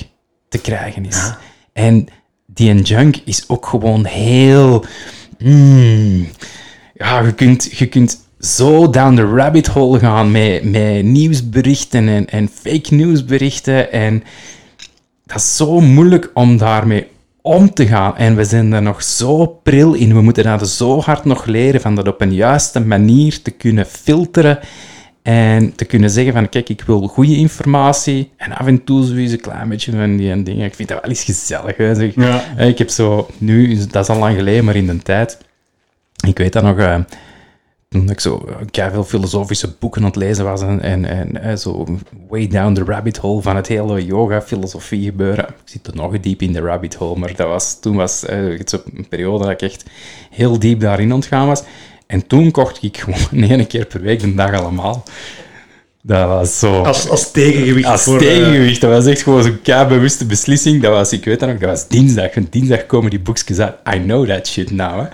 te 0.49 0.57
krijgen 0.57 1.05
is. 1.05 1.31
En 1.73 2.07
die 2.45 2.81
junk 2.81 3.17
is 3.25 3.49
ook 3.49 3.65
gewoon 3.65 4.05
heel... 4.05 4.85
mm, 5.37 6.27
ja, 6.93 7.19
je 7.19 7.33
kunt, 7.33 7.77
je 7.77 7.87
kunt 7.87 8.28
zo 8.39 8.89
down 8.89 9.15
the 9.15 9.25
rabbit 9.25 9.67
hole 9.67 9.99
gaan 9.99 10.31
met, 10.31 10.63
met 10.71 11.03
nieuwsberichten 11.03 12.07
en, 12.07 12.29
en 12.29 12.49
fake 12.61 12.93
nieuwsberichten 12.95 13.91
en 13.91 14.23
dat 15.25 15.37
is 15.37 15.55
zo 15.55 15.79
moeilijk 15.79 16.31
om 16.33 16.57
daarmee 16.57 17.07
om 17.41 17.73
te 17.73 17.87
gaan. 17.87 18.17
En 18.17 18.35
we 18.35 18.43
zijn 18.43 18.73
er 18.73 18.81
nog 18.81 19.03
zo 19.03 19.45
pril 19.63 19.93
in. 19.93 20.13
We 20.13 20.21
moeten 20.21 20.43
dat 20.43 20.69
zo 20.69 20.99
hard 20.99 21.25
nog 21.25 21.45
leren 21.45 21.81
van 21.81 21.95
dat 21.95 22.07
op 22.07 22.21
een 22.21 22.33
juiste 22.33 22.79
manier 22.79 23.41
te 23.41 23.51
kunnen 23.51 23.85
filteren. 23.85 24.59
En 25.21 25.75
te 25.75 25.85
kunnen 25.85 26.09
zeggen 26.09 26.33
van, 26.33 26.49
kijk, 26.49 26.69
ik 26.69 26.81
wil 26.85 27.07
goede 27.07 27.35
informatie. 27.35 28.31
En 28.37 28.51
af 28.51 28.67
en 28.67 28.83
toe 28.83 29.03
zoiets 29.05 29.31
een 29.31 29.39
klein 29.39 29.69
beetje 29.69 29.91
van 29.91 30.17
die 30.17 30.43
dingen. 30.43 30.65
Ik 30.65 30.75
vind 30.75 30.89
dat 30.89 31.01
wel 31.01 31.09
eens 31.09 31.23
gezellig. 31.23 31.77
Hè. 31.77 31.95
Zeg, 31.95 32.15
Ja. 32.15 32.43
eh, 32.57 32.67
Ik 32.67 32.77
heb 32.77 32.89
zo, 32.89 33.27
nu, 33.37 33.77
dat 33.91 34.03
is 34.03 34.09
al 34.09 34.19
lang 34.19 34.35
geleden, 34.35 34.65
maar 34.65 34.75
in 34.75 34.87
de 34.87 34.97
tijd... 34.97 35.37
Ik 36.27 36.37
weet 36.37 36.53
dat 36.53 36.63
nog... 36.63 36.77
eh, 37.89 38.09
ik 38.09 38.19
zo 38.19 38.45
uh, 38.71 38.91
veel 38.91 39.03
filosofische 39.03 39.75
boeken 39.79 40.01
aan 40.01 40.07
het 40.07 40.15
lezen 40.15 40.45
was 40.45 40.61
en, 40.61 40.81
en, 40.81 41.05
en 41.05 41.41
eh, 41.41 41.55
zo 41.55 41.85
way 42.27 42.47
down 42.47 42.73
the 42.73 42.83
rabbit 42.83 43.17
hole 43.17 43.41
van 43.41 43.55
het 43.55 43.67
hele 43.67 44.05
yoga-filosofie 44.05 45.03
gebeuren. 45.03 45.47
Ik 45.47 45.55
zit 45.65 45.87
er 45.87 45.95
nog 45.95 46.19
diep 46.19 46.41
in 46.41 46.53
de 46.53 46.59
rabbit 46.59 46.95
hole, 46.95 47.19
maar 47.19 47.35
dat 47.35 47.47
was, 47.47 47.79
toen 47.79 47.95
was 47.95 48.25
eh, 48.25 48.57
het 48.57 48.81
een 48.93 49.07
periode 49.07 49.43
dat 49.43 49.51
ik 49.51 49.61
echt 49.61 49.85
heel 50.29 50.59
diep 50.59 50.79
daarin 50.79 51.13
ontgaan 51.13 51.47
was. 51.47 51.63
En 52.07 52.27
toen 52.27 52.51
kocht 52.51 52.83
ik 52.83 52.97
gewoon 52.97 53.43
één 53.49 53.67
keer 53.67 53.85
per 53.85 54.01
week 54.01 54.19
de 54.19 54.33
dag 54.33 54.53
allemaal 54.53 55.03
Dat 56.09 56.27
was 56.27 56.59
zo... 56.59 56.81
Als, 56.81 57.09
als 57.09 57.31
tegengewicht 57.31 57.87
Als 57.87 58.03
voor... 58.03 58.13
eh, 58.13 58.19
tegengewicht. 58.19 58.81
Dat 58.81 58.91
was 58.91 59.05
echt 59.05 59.21
gewoon 59.21 59.43
zo'n 59.43 59.87
bewuste 59.87 60.25
beslissing. 60.25 60.81
Dat 60.81 60.91
was, 60.91 61.13
ik 61.13 61.25
weet 61.25 61.39
dat 61.39 61.49
nog, 61.49 61.57
dat 61.57 61.69
was 61.69 61.87
dinsdag. 61.87 62.29
En 62.29 62.47
dinsdag 62.49 62.85
komen 62.85 63.09
die 63.09 63.19
boekjes 63.19 63.59
uit. 63.59 63.75
I 63.95 63.99
know 63.99 64.27
that 64.27 64.47
shit 64.47 64.71
now. 64.71 64.99
Hè. 64.99 65.05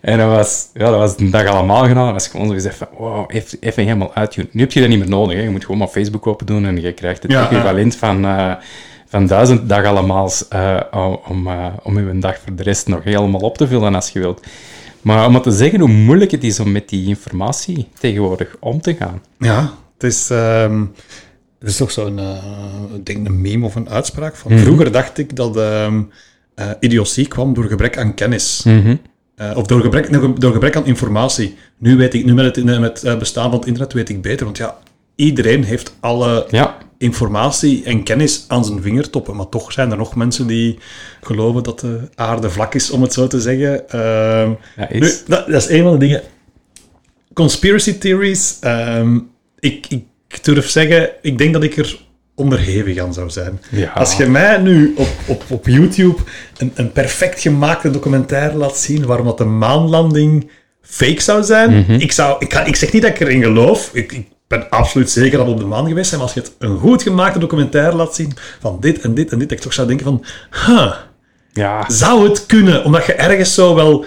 En 0.00 0.18
dat 0.18 0.28
was, 0.28 0.68
ja, 0.74 0.90
dat 0.90 0.98
was 0.98 1.14
een 1.18 1.30
dag 1.30 1.46
allemaal 1.46 1.86
gedaan. 1.86 2.04
Dat 2.04 2.12
was 2.12 2.28
gewoon 2.28 2.46
zo 2.46 2.52
gezegd 2.52 2.76
van, 2.76 2.86
wow, 2.98 3.24
even, 3.28 3.58
even 3.60 3.82
helemaal 3.82 4.14
uit. 4.14 4.36
Nu 4.36 4.60
heb 4.60 4.72
je 4.72 4.80
dat 4.80 4.88
niet 4.88 4.98
meer 4.98 5.08
nodig. 5.08 5.36
Hè. 5.36 5.42
Je 5.42 5.50
moet 5.50 5.62
gewoon 5.64 5.78
maar 5.78 5.88
Facebook 5.88 6.26
open 6.26 6.46
doen 6.46 6.66
en 6.66 6.80
je 6.80 6.92
krijgt 6.92 7.22
het 7.22 7.32
Ja, 7.32 7.44
equivalent 7.44 7.96
van, 7.96 8.24
eh, 8.24 8.52
van 9.06 9.26
duizend 9.26 9.68
dag 9.68 9.84
allemaal 9.84 10.30
eh, 10.48 10.80
om, 11.28 11.46
uh, 11.46 11.66
om 11.82 12.08
je 12.08 12.18
dag 12.18 12.38
voor 12.44 12.56
de 12.56 12.62
rest 12.62 12.88
nog 12.88 13.04
helemaal 13.04 13.40
op 13.40 13.56
te 13.56 13.66
vullen 13.66 13.94
als 13.94 14.10
je 14.10 14.18
wilt. 14.18 14.46
Maar 15.00 15.26
om 15.26 15.32
maar 15.32 15.42
te 15.42 15.50
zeggen 15.50 15.80
hoe 15.80 15.88
moeilijk 15.88 16.30
het 16.30 16.44
is 16.44 16.60
om 16.60 16.72
met 16.72 16.88
die 16.88 17.08
informatie 17.08 17.88
tegenwoordig 17.98 18.56
om 18.60 18.80
te 18.80 18.94
gaan. 18.94 19.22
Ja, 19.38 19.72
het 20.02 20.12
is... 20.12 20.30
ehm, 20.30 20.84
er 21.58 21.68
is 21.68 21.76
toch 21.76 21.90
zo'n 21.90 22.20
denk 23.02 23.26
een 23.26 23.40
meme 23.40 23.66
of 23.66 23.74
een 23.74 23.88
uitspraak 23.88 24.36
van... 24.36 24.52
Mhm. 24.52 24.62
Vroeger 24.62 24.92
dacht 24.92 25.18
ik 25.18 25.36
dat 25.36 25.56
eh, 26.54 26.70
idiotie 26.80 27.28
kwam 27.28 27.54
door 27.54 27.64
gebrek 27.64 27.98
aan 27.98 28.14
kennis. 28.14 28.62
Mhm. 28.64 28.96
Eh, 29.34 29.56
of 29.56 29.66
door 29.66 29.80
gebrek, 29.80 30.40
door 30.40 30.52
gebrek 30.52 30.76
aan 30.76 30.86
informatie. 30.86 31.56
Nu 31.78 31.96
weet 31.96 32.14
ik, 32.14 32.24
nu 32.24 32.34
met 32.34 32.56
het, 32.56 32.64
met 32.64 32.82
het 32.82 33.04
eh, 33.04 33.18
bestaan 33.18 33.50
van 33.50 33.58
het 33.58 33.66
internet 33.68 33.92
weet 33.92 34.08
ik 34.08 34.22
beter. 34.22 34.44
Want 34.44 34.56
ja, 34.56 34.76
iedereen 35.14 35.64
heeft 35.64 35.94
alle 36.00 36.46
Ja, 36.50 36.78
informatie 36.98 37.84
en 37.84 38.02
kennis 38.02 38.44
aan 38.48 38.64
zijn 38.64 38.82
vingertoppen. 38.82 39.36
Maar 39.36 39.48
toch 39.48 39.72
zijn 39.72 39.90
er 39.90 39.96
nog 39.96 40.14
mensen 40.14 40.46
die 40.46 40.78
geloven 41.20 41.62
dat 41.62 41.80
de 41.80 42.00
aarde 42.14 42.50
vlak 42.50 42.74
is, 42.74 42.90
om 42.90 43.02
het 43.02 43.12
zo 43.12 43.26
te 43.26 43.40
zeggen. 43.40 43.88
Ehm, 43.88 44.50
Ja, 44.76 44.88
nu, 44.90 45.00
dat, 45.26 45.46
dat 45.46 45.62
is 45.62 45.68
een 45.68 45.82
van 45.82 45.92
de 45.92 45.98
dingen. 45.98 46.22
Conspiracy 47.32 47.98
theories. 47.98 48.58
Ik, 49.62 49.86
ik 49.88 50.44
durf 50.44 50.68
zeggen, 50.68 51.10
ik 51.22 51.38
denk 51.38 51.52
dat 51.52 51.62
ik 51.62 51.76
er 51.76 51.98
onderhevig 52.34 52.98
aan 52.98 53.14
zou 53.14 53.30
zijn. 53.30 53.60
Ja. 53.70 53.90
Als 53.90 54.16
je 54.16 54.26
mij 54.26 54.58
nu 54.58 54.94
op, 54.96 55.08
op, 55.26 55.44
op 55.48 55.66
YouTube 55.66 56.22
een, 56.56 56.72
een 56.74 56.92
perfect 56.92 57.40
gemaakte 57.40 57.90
documentaire 57.90 58.56
laat 58.56 58.76
zien 58.78 59.06
waarom 59.06 59.26
dat 59.26 59.38
de 59.38 59.44
maanlanding 59.44 60.50
fake 60.82 61.20
zou 61.22 61.42
zijn, 61.42 61.70
Mhm. 61.78 61.92
ik, 61.92 62.12
zou, 62.12 62.36
ik, 62.38 62.52
ga, 62.52 62.64
ik 62.64 62.76
zeg 62.76 62.92
niet 62.92 63.02
dat 63.02 63.10
ik 63.10 63.20
erin 63.20 63.42
geloof. 63.42 63.90
Ik, 63.92 64.12
ik 64.12 64.26
ben 64.48 64.68
absoluut 64.70 65.10
zeker 65.10 65.38
dat 65.38 65.46
we 65.46 65.52
op 65.52 65.58
de 65.58 65.64
maan 65.66 65.86
geweest 65.88 66.08
zijn, 66.08 66.20
maar 66.20 66.28
als 66.28 66.38
je 66.38 66.44
het 66.44 66.54
een 66.58 66.78
goed 66.78 67.02
gemaakte 67.02 67.38
documentaire 67.38 67.96
laat 67.96 68.14
zien 68.14 68.32
van 68.60 68.76
dit 68.80 69.00
en 69.00 69.14
dit 69.14 69.30
en 69.32 69.38
dit, 69.38 69.48
dat 69.48 69.58
ik 69.58 69.64
toch 69.64 69.72
zou 69.72 69.86
denken 69.86 70.06
van, 70.06 70.24
huh, 70.66 70.92
ja. 71.52 71.90
zou 71.90 72.28
het 72.28 72.46
kunnen? 72.46 72.84
Omdat 72.84 73.06
je 73.06 73.12
ergens 73.12 73.54
zo 73.54 73.74
wel... 73.74 74.04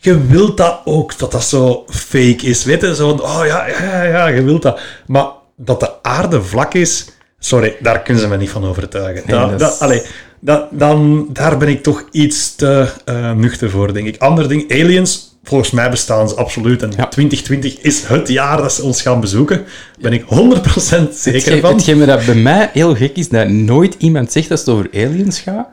Je 0.00 0.26
wilt 0.26 0.56
dat 0.56 0.80
ook, 0.84 1.18
dat 1.18 1.32
dat 1.32 1.44
zo 1.44 1.84
fake 1.88 2.46
is. 2.46 2.64
Weet 2.64 2.80
je, 2.80 2.94
zo 2.94 3.08
van, 3.16 3.22
oh 3.22 3.46
ja, 3.46 3.66
ja, 3.66 4.02
ja, 4.02 4.26
je 4.26 4.42
wilt 4.42 4.62
dat. 4.62 4.80
Maar 5.06 5.26
dat 5.56 5.80
de 5.80 6.02
aarde 6.02 6.42
vlak 6.42 6.74
is, 6.74 7.06
sorry, 7.38 7.76
daar 7.80 8.02
kunnen 8.02 8.22
ze 8.22 8.28
me 8.28 8.36
niet 8.36 8.50
van 8.50 8.64
overtuigen. 8.64 9.22
Nee, 9.26 9.38
Dat- 9.38 9.50
dat 9.50 9.58
dat- 9.58 9.78
allee, 9.80 10.02
dat, 10.40 10.66
dan, 10.70 11.26
daar 11.32 11.56
ben 11.58 11.68
ik 11.68 11.82
toch 11.82 12.04
iets 12.10 12.54
te 12.54 12.88
eh, 13.04 13.32
nuchter 13.32 13.70
voor, 13.70 13.92
denk 13.92 14.06
ik. 14.06 14.20
Ander 14.20 14.48
ding, 14.48 14.72
aliens, 14.72 15.38
volgens 15.42 15.70
mij 15.70 15.90
bestaan 15.90 16.28
ze 16.28 16.34
absoluut. 16.34 16.82
En 16.82 16.92
Ja. 16.96 17.06
2020 17.06 17.78
is 17.80 18.02
het 18.06 18.28
jaar 18.28 18.56
dat 18.56 18.72
ze 18.72 18.82
ons 18.82 19.02
gaan 19.02 19.20
bezoeken. 19.20 19.64
Ben 20.00 20.12
ik 20.12 20.22
100% 20.28 21.14
zeker 21.14 21.60
van. 21.60 21.72
hetgeen 21.74 22.06
dat 22.06 22.24
bij 22.24 22.34
mij 22.34 22.70
heel 22.72 22.94
gek 22.96 23.16
is, 23.16 23.28
dat 23.28 23.48
nooit 23.48 23.94
iemand 23.98 24.32
zegt 24.32 24.50
als 24.50 24.60
het 24.60 24.68
over 24.68 24.88
aliens 24.94 25.40
gaat. 25.40 25.68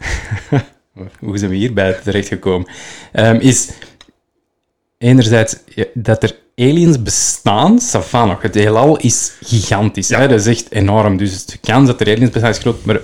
Hoe 1.20 1.38
zijn 1.38 1.50
we 1.52 1.58
hierbij 1.58 1.98
terechtgekomen? 2.04 2.68
Ehm 3.12 3.36
is 3.40 3.70
enerzijds 5.06 5.56
dat 5.94 6.24
er 6.24 6.36
aliens 6.56 7.02
bestaan, 7.02 7.80
ça 7.80 8.00
va 8.00 8.26
nog. 8.26 8.42
Het 8.42 8.56
heelal 8.56 8.98
is 8.98 9.32
gigantisch. 9.42 10.10
Hè? 10.10 10.28
Dat 10.28 10.40
is 10.40 10.46
echt 10.46 10.72
enorm. 10.72 11.18
Dus 11.18 11.46
de 11.46 11.58
kans 11.58 11.88
dat 11.88 12.02
er 12.02 12.08
aliens 12.08 12.30
bestaan 12.30 12.52
is 12.52 12.58
groot, 12.58 12.86
maar 12.86 13.00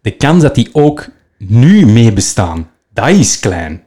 de 0.00 0.10
kans 0.10 0.42
dat 0.42 0.54
die 0.54 0.68
ook 0.72 1.08
nu 1.38 1.86
mee 1.86 2.12
bestaan, 2.12 2.70
dat 2.92 3.08
is 3.08 3.38
klein. 3.38 3.82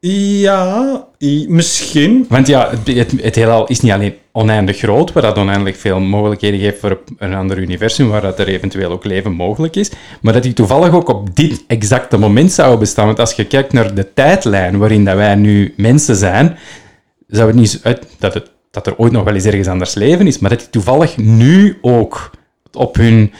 Ja, 0.00 1.06
misschien. 1.48 2.26
Want 2.28 2.46
ja, 2.46 2.70
het, 2.70 2.96
het, 2.96 3.22
het 3.22 3.34
heelal 3.34 3.66
is 3.66 3.80
niet 3.80 3.92
alleen 3.92 4.14
oneindig 4.36 4.78
groot, 4.78 5.12
waar 5.12 5.22
dat 5.22 5.38
oneindig 5.38 5.76
veel 5.76 6.00
mogelijkheden 6.00 6.60
geeft 6.60 6.78
voor 6.78 7.00
een 7.18 7.34
ander 7.34 7.58
universum, 7.58 8.08
waar 8.08 8.20
dat 8.20 8.38
er 8.38 8.48
eventueel 8.48 8.90
ook 8.90 9.04
leven 9.04 9.32
mogelijk 9.32 9.76
is, 9.76 9.90
maar 10.20 10.32
dat 10.32 10.42
die 10.42 10.52
toevallig 10.52 10.92
ook 10.92 11.08
op 11.08 11.36
dit 11.36 11.64
exacte 11.66 12.18
moment 12.18 12.52
zouden 12.52 12.78
bestaan. 12.78 13.06
Want 13.06 13.18
als 13.18 13.32
je 13.32 13.46
kijkt 13.46 13.72
naar 13.72 13.94
de 13.94 14.12
tijdlijn 14.14 14.78
waarin 14.78 15.04
dat 15.04 15.16
wij 15.16 15.34
nu 15.34 15.74
mensen 15.76 16.16
zijn, 16.16 16.56
zou 17.28 17.46
het 17.46 17.56
niet 17.56 17.80
uit 17.82 18.06
dat, 18.18 18.34
het, 18.34 18.50
dat 18.70 18.86
er 18.86 18.96
ooit 18.96 19.12
nog 19.12 19.24
wel 19.24 19.34
eens 19.34 19.44
ergens 19.44 19.68
anders 19.68 19.94
leven 19.94 20.26
is, 20.26 20.38
maar 20.38 20.50
dat 20.50 20.58
die 20.58 20.70
toevallig 20.70 21.16
nu 21.16 21.78
ook 21.80 22.30
op 22.72 22.96
hun 22.96 23.32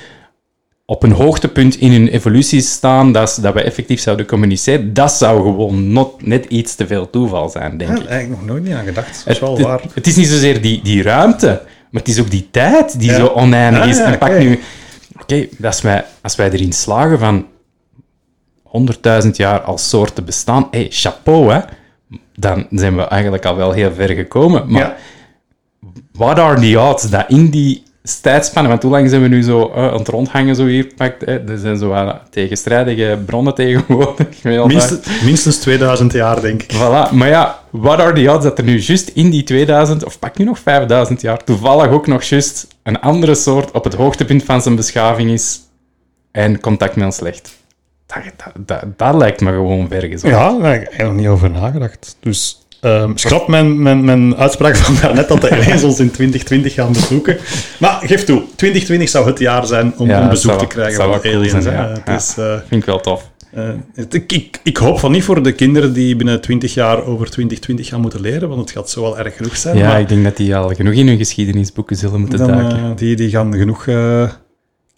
op 0.87 1.03
een 1.03 1.13
hoogtepunt 1.13 1.77
in 1.77 1.93
hun 1.93 2.09
evolutie 2.09 2.61
staan, 2.61 3.13
dat, 3.13 3.39
dat 3.43 3.55
we 3.55 3.63
effectief 3.63 4.01
zouden 4.01 4.27
communiceren, 4.27 4.95
dat 4.95 5.13
zou 5.13 5.43
gewoon 5.43 5.93
not, 5.93 6.27
net 6.27 6.45
iets 6.45 6.75
te 6.75 6.87
veel 6.87 7.11
toeval 7.11 7.49
zijn, 7.49 7.77
denk 7.79 7.97
Ja, 7.97 8.03
ik. 8.03 8.09
eigenlijk 8.09 8.41
nog 8.41 8.51
nooit 8.51 8.63
niet 8.65 8.73
aan 8.75 8.85
gedacht. 8.85 9.23
Dat 9.25 9.35
is 9.35 9.41
wel 9.41 9.57
Het, 9.57 9.67
waar. 9.67 9.83
het, 9.83 9.95
het 9.95 10.07
is 10.07 10.17
niet 10.17 10.27
zozeer 10.27 10.63
die, 10.63 10.83
die 10.83 11.03
ruimte, 11.03 11.47
maar 11.91 12.03
het 12.03 12.09
is 12.11 12.21
ook 12.21 12.31
die 12.31 12.49
tijd 12.51 12.99
die 13.01 13.11
Ja. 13.11 13.17
zo 13.17 13.27
oneindig 13.27 13.83
Ah, 13.83 13.89
is. 13.89 13.99
en 13.99 14.19
pak 14.19 14.39
nu... 14.39 14.61
Oké, 15.21 15.47
als, 15.63 15.81
wij, 15.81 16.05
als 16.23 16.37
wij 16.37 16.51
erin 16.51 16.73
slagen 16.73 17.19
van 17.19 17.47
100.000 19.25 19.31
jaar 19.33 19.61
als 19.61 19.89
soort 19.89 20.15
te 20.15 20.23
bestaan, 20.23 20.69
hey, 20.71 20.87
chapeau, 20.91 21.53
hè. 21.53 21.61
Dan 22.37 22.67
zijn 22.71 22.97
we 22.97 23.03
eigenlijk 23.03 23.45
al 23.45 23.57
wel 23.57 23.73
heel 23.73 23.93
ver 23.95 24.09
gekomen. 24.11 24.65
Maar 24.71 24.81
Ja. 24.81 24.97
what 26.13 26.39
are 26.39 26.61
the 26.61 26.81
odds 26.81 27.11
dat 27.11 27.25
in 27.29 27.51
die 27.51 27.83
tijdspannen, 28.13 28.71
want 28.71 28.83
hoe 28.83 28.93
lang 28.93 29.09
zijn 29.09 29.23
we 29.23 29.29
nu 29.29 29.43
zo 29.43 29.73
eh, 29.75 29.93
aan 29.93 29.99
het 29.99 30.09
rondhangen 30.09 30.57
zo 30.57 30.67
hier 30.67 30.87
pakt, 30.97 31.25
hè? 31.25 31.49
er 31.49 31.59
zijn 31.59 31.77
zo 31.77 31.89
wat 31.89 32.21
tegenstrijdige 32.31 33.19
bronnen 33.27 33.55
tegenwoordig. 33.65 34.43
Minstens, 34.43 35.23
minstens 35.23 35.59
2000 35.59 36.13
jaar, 36.13 36.41
denk 36.41 36.63
ik. 36.63 36.73
Voilà, 36.75 37.13
maar 37.13 37.29
ja, 37.29 37.59
what 37.71 37.99
are 37.99 38.13
the 38.13 38.31
odds 38.31 38.45
dat 38.45 38.59
er 38.59 38.65
nu 38.65 38.79
juist 38.79 39.09
in 39.09 39.31
die 39.31 39.43
2000, 39.43 40.05
of 40.05 40.19
pak 40.19 40.39
nu 40.39 40.45
nog 40.45 40.59
5000 40.59 41.21
jaar, 41.21 41.45
toevallig 41.45 41.91
ook 41.91 42.07
nog 42.07 42.23
juist 42.23 42.67
een 42.83 43.01
andere 43.01 43.35
soort 43.35 43.71
op 43.71 43.85
het 43.85 43.95
hoogtepunt 43.95 44.45
van 44.45 44.63
zijn 44.63 44.77
beschaving 44.77 45.31
is 45.31 45.61
en 46.31 46.61
contact 46.61 46.97
met 46.97 47.05
ons 47.05 47.21
legt? 47.21 47.63
Dat, 48.07 48.23
dat, 48.37 48.67
dat, 48.67 48.99
dat 48.99 49.15
lijkt 49.15 49.41
me 49.41 49.51
gewoon 49.51 49.89
vergezocht. 49.89 50.33
Ja, 50.33 50.59
daar 50.59 50.73
heb 50.73 50.83
ik 50.83 50.89
eigenlijk 50.89 51.03
nog 51.03 51.15
niet 51.15 51.29
over 51.29 51.51
nagedacht. 51.51 52.17
Dus 52.21 52.64
ehm 52.85 53.11
schrap 53.15 53.49
mijn, 53.49 53.83
mijn, 53.83 54.05
mijn 54.05 54.37
uitspraak 54.37 54.77
van 54.77 54.95
daarnet 55.01 55.29
dat 55.29 55.41
de 55.41 55.51
aliens 55.57 55.83
ons 55.83 56.01
in 56.01 56.11
2020 56.11 56.75
gaan 56.75 56.93
bezoeken. 56.93 57.37
Maar 57.79 57.99
geef 58.05 58.25
toe, 58.25 58.43
2020 58.57 59.09
zou 59.09 59.27
het 59.27 59.39
jaar 59.39 59.67
zijn 59.67 59.95
om 59.97 60.07
Ja, 60.09 60.23
een 60.23 60.29
bezoek 60.29 60.51
zou- 60.51 60.59
te 60.63 60.67
krijgen 60.67 60.95
van 61.05 61.21
cool 61.21 61.35
aliens. 61.35 61.51
zijn, 61.51 61.65
hè. 61.65 61.83
ja. 61.83 61.89
Het 61.89 62.03
Ja. 62.05 62.15
is, 62.17 62.35
eh, 62.39 62.53
Vind 62.69 62.81
ik 62.81 62.85
wel 62.85 63.01
tof. 63.01 63.31
eh, 63.53 63.69
het- 63.95 64.15
ik, 64.15 64.33
ik, 64.33 64.61
ik 64.63 64.77
hoop 64.77 64.99
van 64.99 65.13
niet 65.13 65.25
voor 65.25 65.43
de 65.43 65.53
kinderen 65.53 65.93
die 65.93 66.17
binnen 66.17 66.41
20 66.41 66.75
jaar 66.75 67.05
over 67.05 67.31
2020 67.31 67.87
gaan 67.89 68.01
moeten 68.01 68.21
leren, 68.21 68.49
want 68.49 68.61
het 68.61 68.71
gaat 68.71 68.91
zo 68.91 69.01
wel 69.03 69.19
erg 69.19 69.37
genoeg 69.37 69.57
zijn. 69.57 69.77
Ja, 69.77 69.87
maar 69.89 70.01
ik 70.01 70.09
denk 70.09 70.25
dat 70.25 70.37
die 70.37 70.57
al 70.57 70.75
genoeg 70.75 70.93
in 70.95 71.07
hun 71.09 71.17
geschiedenisboeken 71.19 71.97
zullen 71.97 72.21
moeten 72.21 72.39
dan, 72.39 72.49
duiken. 72.49 72.77
eh, 72.79 72.91
die, 72.97 73.17
die 73.17 73.31
gaan 73.31 73.55
genoeg 73.55 73.87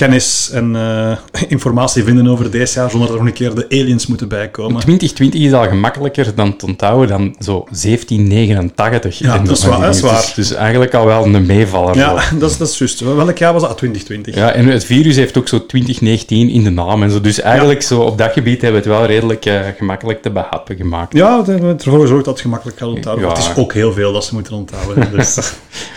kennis 0.07 0.51
en 0.53 0.77
eh, 0.77 1.17
informatie 1.49 2.05
vinden 2.05 2.27
over 2.29 2.51
deze 2.51 2.79
jaar, 2.79 2.91
zonder 2.91 3.09
dat 3.09 3.17
er 3.19 3.23
nog 3.25 3.33
een 3.33 3.39
keer 3.39 3.55
de 3.55 3.67
aliens 3.69 4.07
moeten 4.07 4.29
bijkomen. 4.29 4.81
2020 4.81 5.41
is 5.41 5.53
al 5.53 5.69
gemakkelijker 5.69 6.35
dan 6.35 6.57
te 6.57 6.67
onthouden 6.67 7.09
dan 7.09 7.37
zo 7.41 7.65
1789. 7.71 9.19
Ja, 9.19 9.39
dat 9.39 9.57
is 9.57 9.65
waar, 9.65 9.81
dat 9.81 9.95
is 9.95 10.01
dingen. 10.01 10.15
waar. 10.15 10.33
Dus, 10.37 10.53
eigenlijk 10.55 10.95
al 10.95 11.07
wel 11.07 11.25
een 11.25 11.47
meevaller. 11.47 11.95
zo. 11.95 12.01
Ja, 12.01 12.23
dat 12.39 12.51
is, 12.51 12.57
dat 12.57 12.69
is 12.69 12.79
juist. 12.79 13.01
Welk 13.01 13.39
jaar 13.39 13.53
was 13.53 13.63
dat? 13.63 13.71
Ah, 13.71 13.77
2020. 13.77 14.35
Ja, 14.35 14.53
en 14.53 14.67
het 14.67 14.85
virus 14.85 15.17
heeft 15.17 15.39
ook 15.39 15.49
zo 15.49 15.67
2019 15.67 16.49
in 16.49 16.65
de 16.65 16.71
naam 16.71 17.03
en 17.03 17.11
zo. 17.11 17.21
Dus 17.21 17.41
eigenlijk 17.41 17.83
zo 17.83 18.01
op 18.01 18.19
dat 18.19 18.33
gebied 18.33 18.63
hebben 18.63 18.83
we 18.83 18.89
het 18.89 18.99
wel 18.99 19.07
redelijk 19.07 19.45
eh, 19.47 19.61
gemakkelijk 19.77 20.23
te 20.23 20.31
behappen 20.31 20.77
gemaakt. 20.77 21.13
Ja, 21.13 21.37
dat 21.37 21.47
hebben 21.47 21.77
we 21.77 21.85
ervoor 21.85 22.01
gezorgd 22.01 22.25
dat 22.25 22.35
het 22.35 22.43
gemakkelijk 22.43 22.79
gaat 22.79 22.89
onthouden. 22.89 23.25
Ja. 23.29 23.31
Het 23.35 23.39
is 23.43 23.57
ook 23.57 23.73
heel 23.73 23.93
veel 23.93 24.13
dat 24.13 24.25
ze 24.25 24.35
moeten 24.35 24.53
onthouden. 24.53 25.09
Dus, 25.17 25.39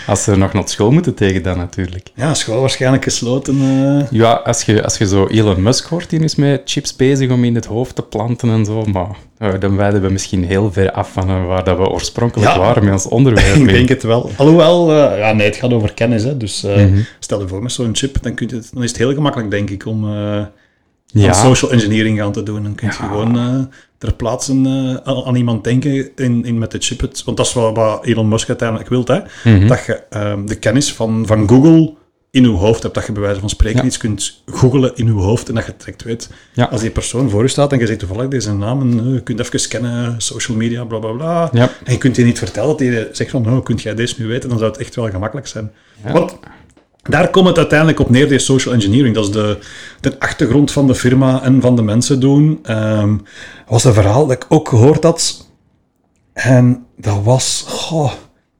Als 0.08 0.24
ze 0.24 0.36
nog 0.36 0.54
naar 0.54 0.70
school 0.70 0.92
moeten 0.92 1.14
tegen 1.14 1.44
dan 1.44 1.58
natuurlijk. 1.58 2.08
ja, 2.16 2.34
school 2.34 2.60
waarschijnlijk 2.60 3.04
gesloten. 3.04 3.54
eh. 3.62 3.89
Ja, 4.12 4.34
als 4.34 4.64
je, 4.64 4.84
als 4.84 4.98
je 4.98 5.08
zo 5.08 5.28
Elon 5.28 5.62
Musk 5.64 5.86
hoort, 5.86 6.10
die 6.10 6.20
is 6.20 6.36
met 6.36 6.62
chips 6.66 6.96
bezig 6.96 7.32
om 7.32 7.44
in 7.44 7.56
het 7.56 7.66
hoofd 7.66 7.96
te 7.96 8.02
planten 8.02 8.50
en 8.50 8.66
zo. 8.66 8.86
Maar 8.86 9.10
eh, 9.38 9.60
dan 9.60 9.76
wijden 9.76 10.02
we 10.02 10.10
misschien 10.10 10.44
heel 10.44 10.72
ver 10.72 10.92
af 10.92 11.12
van 11.12 11.30
eh, 11.30 11.46
waar 11.46 11.64
dat 11.64 11.78
we 11.78 11.88
oorspronkelijk 11.90 12.52
Ja. 12.52 12.60
waren 12.60 12.84
met 12.84 12.94
ons 12.94 13.08
onderwerp. 13.08 13.56
Ik 13.62 13.68
denk 13.68 13.90
het 13.90 14.04
wel. 14.04 14.32
Alhoewel, 14.38 14.92
eh, 14.92 15.20
ja, 15.20 15.32
nee, 15.34 15.48
het 15.48 15.56
gaat 15.56 15.74
over 15.74 15.94
kennis. 15.94 16.24
Hè. 16.24 16.38
Dus 16.38 16.64
eh, 16.64 16.76
Mhm. 16.76 17.00
stel 17.20 17.42
je 17.42 17.48
voor 17.48 17.62
met 17.64 17.72
zo'n 17.72 17.96
chip, 17.96 18.22
dan, 18.22 18.34
kun 18.34 18.48
je 18.50 18.56
het, 18.56 18.70
dan 18.74 18.84
is 18.84 18.90
het 18.90 18.98
heel 19.00 19.14
gemakkelijk, 19.14 19.52
denk 19.52 19.70
ik, 19.70 19.86
om 19.86 20.04
eh, 20.16 20.42
Ja. 21.06 21.34
social 21.34 21.72
engineering 21.72 22.18
gaan 22.20 22.32
te 22.32 22.44
doen. 22.44 22.64
Dan 22.64 22.76
kun 22.76 22.88
je 22.88 22.94
Ja. 23.00 23.08
gewoon 23.08 23.38
eh, 23.38 23.60
ter 23.98 24.14
plaatse 24.14 24.52
eh, 25.06 25.24
aan, 25.26 25.36
iemand 25.36 25.64
denken 25.64 26.10
in, 26.16 26.46
in 26.46 26.58
met 26.58 26.72
de 26.72 26.78
chip. 26.80 27.02
Want 27.26 27.38
dat 27.38 27.46
is 27.46 27.54
wel 27.54 27.74
wat 27.74 28.06
Elon 28.06 28.28
Musk 28.28 28.48
uiteindelijk 28.48 28.90
wil. 28.90 29.04
Hè. 29.06 29.20
Mhm. 29.44 29.68
Dat 29.68 29.86
je 29.86 30.04
ehm, 30.10 30.46
de 30.46 30.56
kennis 30.56 30.94
van, 30.94 31.24
van 31.26 31.48
Google 31.50 31.94
in 32.32 32.44
je 32.44 32.50
hoofd 32.50 32.84
hebt. 32.84 32.96
Dat 32.96 33.06
je 33.06 33.12
bij 33.12 33.22
wijze 33.22 33.40
van 33.40 33.50
spreken 33.50 33.80
Ja. 33.80 33.86
iets 33.86 33.98
kunt 33.98 34.42
googelen 34.46 34.96
in 34.96 35.06
je 35.06 35.12
hoofd 35.12 35.50
en 35.50 35.56
dat 35.56 35.66
je 35.66 35.74
direct 35.78 36.04
weet. 36.04 36.30
Ja. 36.54 36.66
Als 36.66 36.82
die 36.82 36.90
persoon 36.90 37.30
voor 37.30 37.42
je 37.42 37.48
staat 37.48 37.72
en 37.72 37.80
je 37.80 37.86
zegt 37.86 38.00
toevallig 38.00 38.28
deze 38.28 38.54
naam, 38.54 38.82
en, 38.82 39.00
eh, 39.06 39.14
je 39.14 39.22
kunt 39.22 39.40
even 39.40 39.60
scannen, 39.60 40.16
social 40.18 40.58
media, 40.58 40.84
bla 40.84 40.98
bla 41.00 41.12
bla. 41.12 41.50
Ja. 41.54 41.70
En 41.84 41.92
je 41.94 41.98
kunt 41.98 42.16
je 42.16 42.24
niet 42.24 42.38
vertellen 42.38 42.70
dat 42.70 42.80
hij 42.80 43.10
zegt 43.12 43.32
van, 43.32 43.48
oh, 43.50 43.64
kunt 43.64 43.82
jij 43.82 43.96
deze 43.96 44.16
nu 44.18 44.28
weten? 44.28 44.50
Dan 44.50 44.58
zou 44.58 44.72
het 44.72 44.80
echt 44.80 44.96
wel 44.96 45.10
gemakkelijk 45.10 45.48
zijn. 45.48 45.72
Want 46.14 46.38
daar 47.04 47.30
komt 47.30 47.48
het 47.48 47.58
uiteindelijk 47.58 48.00
op 48.00 48.10
neer, 48.10 48.30
die 48.30 48.40
social 48.40 48.74
engineering. 48.74 49.16
Dat 49.16 49.26
is 49.26 49.32
de, 49.32 49.58
de 50.02 50.20
achtergrond 50.20 50.72
van 50.72 50.88
de 50.88 50.96
firma 50.96 51.44
en 51.44 51.62
van 51.62 51.76
de 51.76 51.82
mensen 51.82 52.20
doen. 52.20 52.60
Ehm 52.64 53.16
was 53.68 53.84
een 53.84 53.94
verhaal 53.94 54.28
dat 54.28 54.36
ik 54.36 54.46
ook 54.50 54.70
gehoord 54.70 55.04
had. 55.04 55.48
En 56.34 56.86
dat 56.98 57.24
was... 57.24 57.64
goh, 57.68 58.12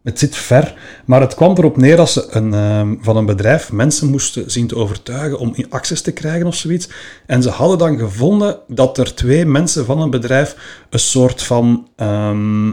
het 0.04 0.20
zit 0.20 0.36
ver, 0.36 0.74
maar 1.06 1.22
het 1.22 1.36
kwam 1.36 1.56
erop 1.58 1.78
neer 1.78 1.96
dat 1.96 2.10
ze 2.10 2.28
een, 2.30 2.54
ehm, 2.54 2.96
van 3.02 3.18
een 3.18 3.26
bedrijf 3.26 3.72
mensen 3.72 4.10
moesten 4.10 4.52
zien 4.52 4.68
te 4.68 4.76
overtuigen 4.76 5.40
om 5.40 5.52
in 5.56 5.66
access 5.70 6.02
te 6.02 6.12
krijgen 6.12 6.48
of 6.48 6.56
zoiets. 6.56 6.90
En 7.26 7.42
ze 7.44 7.50
hadden 7.50 7.78
dan 7.78 7.98
gevonden 7.98 8.58
dat 8.68 8.98
er 8.98 9.16
twee 9.16 9.46
mensen 9.46 9.86
van 9.86 10.02
een 10.02 10.10
bedrijf 10.10 10.56
een 10.90 11.00
soort 11.00 11.44
van 11.44 11.88
ehm, 11.96 12.72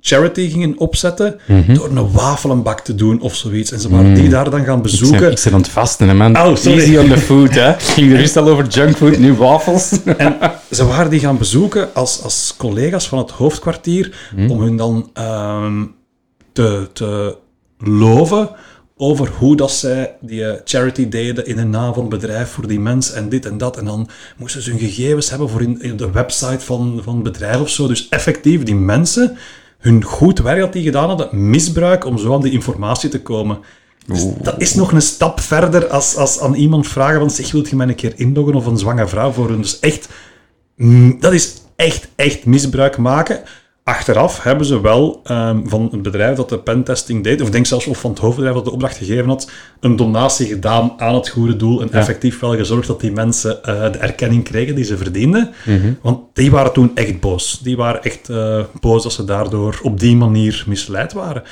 charity 0.00 0.50
gingen 0.50 0.78
opzetten 0.78 1.38
door 1.66 1.88
een 1.90 2.12
wafelenbak 2.12 2.80
te 2.80 2.94
doen 2.94 3.20
of 3.20 3.34
zoiets. 3.34 3.72
En 3.72 3.80
ze 3.80 3.88
waren 3.88 4.14
die 4.14 4.28
daar 4.28 4.50
dan 4.50 4.64
gaan 4.64 4.78
Ik 4.82 4.88
zit- 4.88 5.00
bezoeken. 5.00 5.30
Ik 5.30 5.38
zit 5.38 5.52
aan 5.52 5.58
het 5.60 5.68
vasten, 5.68 6.08
hè, 6.08 6.14
man. 6.14 6.36
Oh, 6.36 6.56
sorry. 6.56 6.78
Easy 6.78 6.96
on 6.96 7.08
the 7.08 7.18
food, 7.18 7.54
hè. 7.54 7.74
Ging 7.94 8.12
er 8.12 8.18
eerst 8.20 8.36
al 8.36 8.48
over 8.48 8.66
junkfood, 8.66 9.18
nu 9.18 9.32
wafels. 9.34 9.92
En 10.16 10.36
ze 10.70 10.86
waren 10.86 11.10
die 11.10 11.20
gaan 11.20 11.38
bezoeken 11.38 11.94
als, 11.94 12.22
als 12.22 12.54
collega's 12.56 13.08
van 13.08 13.18
het 13.18 13.30
hoofdkwartier, 13.30 14.32
om 14.48 14.60
hun 14.60 14.76
dan 14.76 15.10
ehm, 15.12 15.82
te, 16.54 16.88
te 16.92 17.36
loven 17.78 18.50
over 18.96 19.28
hoe 19.38 19.56
dat 19.56 19.72
zij 19.72 20.16
die 20.20 20.44
eh, 20.44 20.60
charity 20.64 21.08
deden 21.08 21.46
in 21.46 21.58
een 21.58 21.70
naam 21.70 21.94
van 21.94 22.02
het 22.02 22.20
bedrijf 22.20 22.50
voor 22.50 22.66
die 22.66 22.80
mens 22.80 23.12
en 23.12 23.28
dit 23.28 23.46
en 23.46 23.58
dat. 23.58 23.76
En 23.76 23.84
dan 23.84 24.08
moesten 24.36 24.62
ze 24.62 24.70
hun 24.70 24.78
gegevens 24.78 25.30
hebben 25.30 25.48
voor 25.48 25.62
in, 25.62 25.82
in 25.82 25.96
de 25.96 26.10
website 26.10 26.64
van, 26.64 27.00
van 27.02 27.14
het 27.14 27.22
bedrijf 27.22 27.60
of 27.60 27.68
zo. 27.68 27.86
Dus 27.86 28.08
effectief, 28.08 28.62
die 28.62 28.74
mensen, 28.74 29.36
hun 29.78 30.04
goed 30.04 30.38
werk 30.38 30.60
dat 30.60 30.72
die 30.72 30.82
gedaan 30.82 31.08
hadden, 31.08 31.50
misbruik 31.50 32.04
om 32.04 32.18
zo 32.18 32.34
aan 32.34 32.42
die 32.42 32.52
informatie 32.52 33.10
te 33.10 33.22
komen. 33.22 33.58
Dus 34.06 34.26
dat 34.42 34.60
is 34.60 34.74
nog 34.74 34.92
een 34.92 35.02
stap 35.02 35.40
verder 35.40 35.88
als, 35.88 36.16
als 36.16 36.40
aan 36.40 36.54
iemand 36.54 36.88
vragen 36.88 37.18
van 37.18 37.30
zeg, 37.30 37.52
wilt 37.52 37.68
je 37.68 37.76
mij 37.76 37.88
een 37.88 37.94
keer 37.94 38.12
inloggen 38.16 38.54
of 38.54 38.66
een 38.66 38.78
zwangere 38.78 39.08
vrouw 39.08 39.30
voor 39.30 39.48
hun. 39.48 39.60
Dus 39.60 39.80
echt, 39.80 40.08
mm, 40.76 41.20
dat 41.20 41.32
is 41.32 41.54
echt, 41.76 42.08
echt 42.16 42.46
misbruik 42.46 42.96
maken. 42.98 43.42
Achteraf 43.84 44.42
hebben 44.42 44.66
ze 44.66 44.80
wel 44.80 45.20
ehm, 45.24 45.60
van 45.64 45.88
het 45.90 46.02
bedrijf 46.02 46.36
dat 46.36 46.48
de 46.48 46.58
pentesting 46.58 47.24
deed, 47.24 47.40
of 47.40 47.50
denk 47.50 47.66
zelfs 47.66 47.86
of 47.86 48.00
van 48.00 48.10
het 48.10 48.18
hoofdbedrijf 48.18 48.54
dat 48.54 48.64
de 48.64 48.70
opdracht 48.70 48.96
gegeven 48.96 49.28
had, 49.28 49.50
een 49.80 49.96
donatie 49.96 50.46
gedaan 50.46 50.92
aan 50.96 51.14
het 51.14 51.28
goede 51.28 51.56
doel 51.56 51.80
en 51.80 51.92
effectief 51.92 52.40
wel 52.40 52.56
gezorgd 52.56 52.86
dat 52.86 53.00
die 53.00 53.12
mensen 53.12 53.64
eh, 53.64 53.92
de 53.92 53.98
erkenning 53.98 54.44
kregen 54.44 54.74
die 54.74 54.84
ze 54.84 54.96
verdienden. 54.96 55.50
Want 56.02 56.18
die 56.32 56.50
waren 56.50 56.72
toen 56.72 56.90
echt 56.94 57.20
boos. 57.20 57.58
Die 57.62 57.76
waren 57.76 58.02
echt 58.02 58.28
eh, 58.28 58.64
boos 58.80 59.02
dat 59.02 59.12
ze 59.12 59.24
daardoor 59.24 59.80
op 59.82 60.00
die 60.00 60.16
manier 60.16 60.64
misleid 60.66 61.12
waren. 61.12 61.42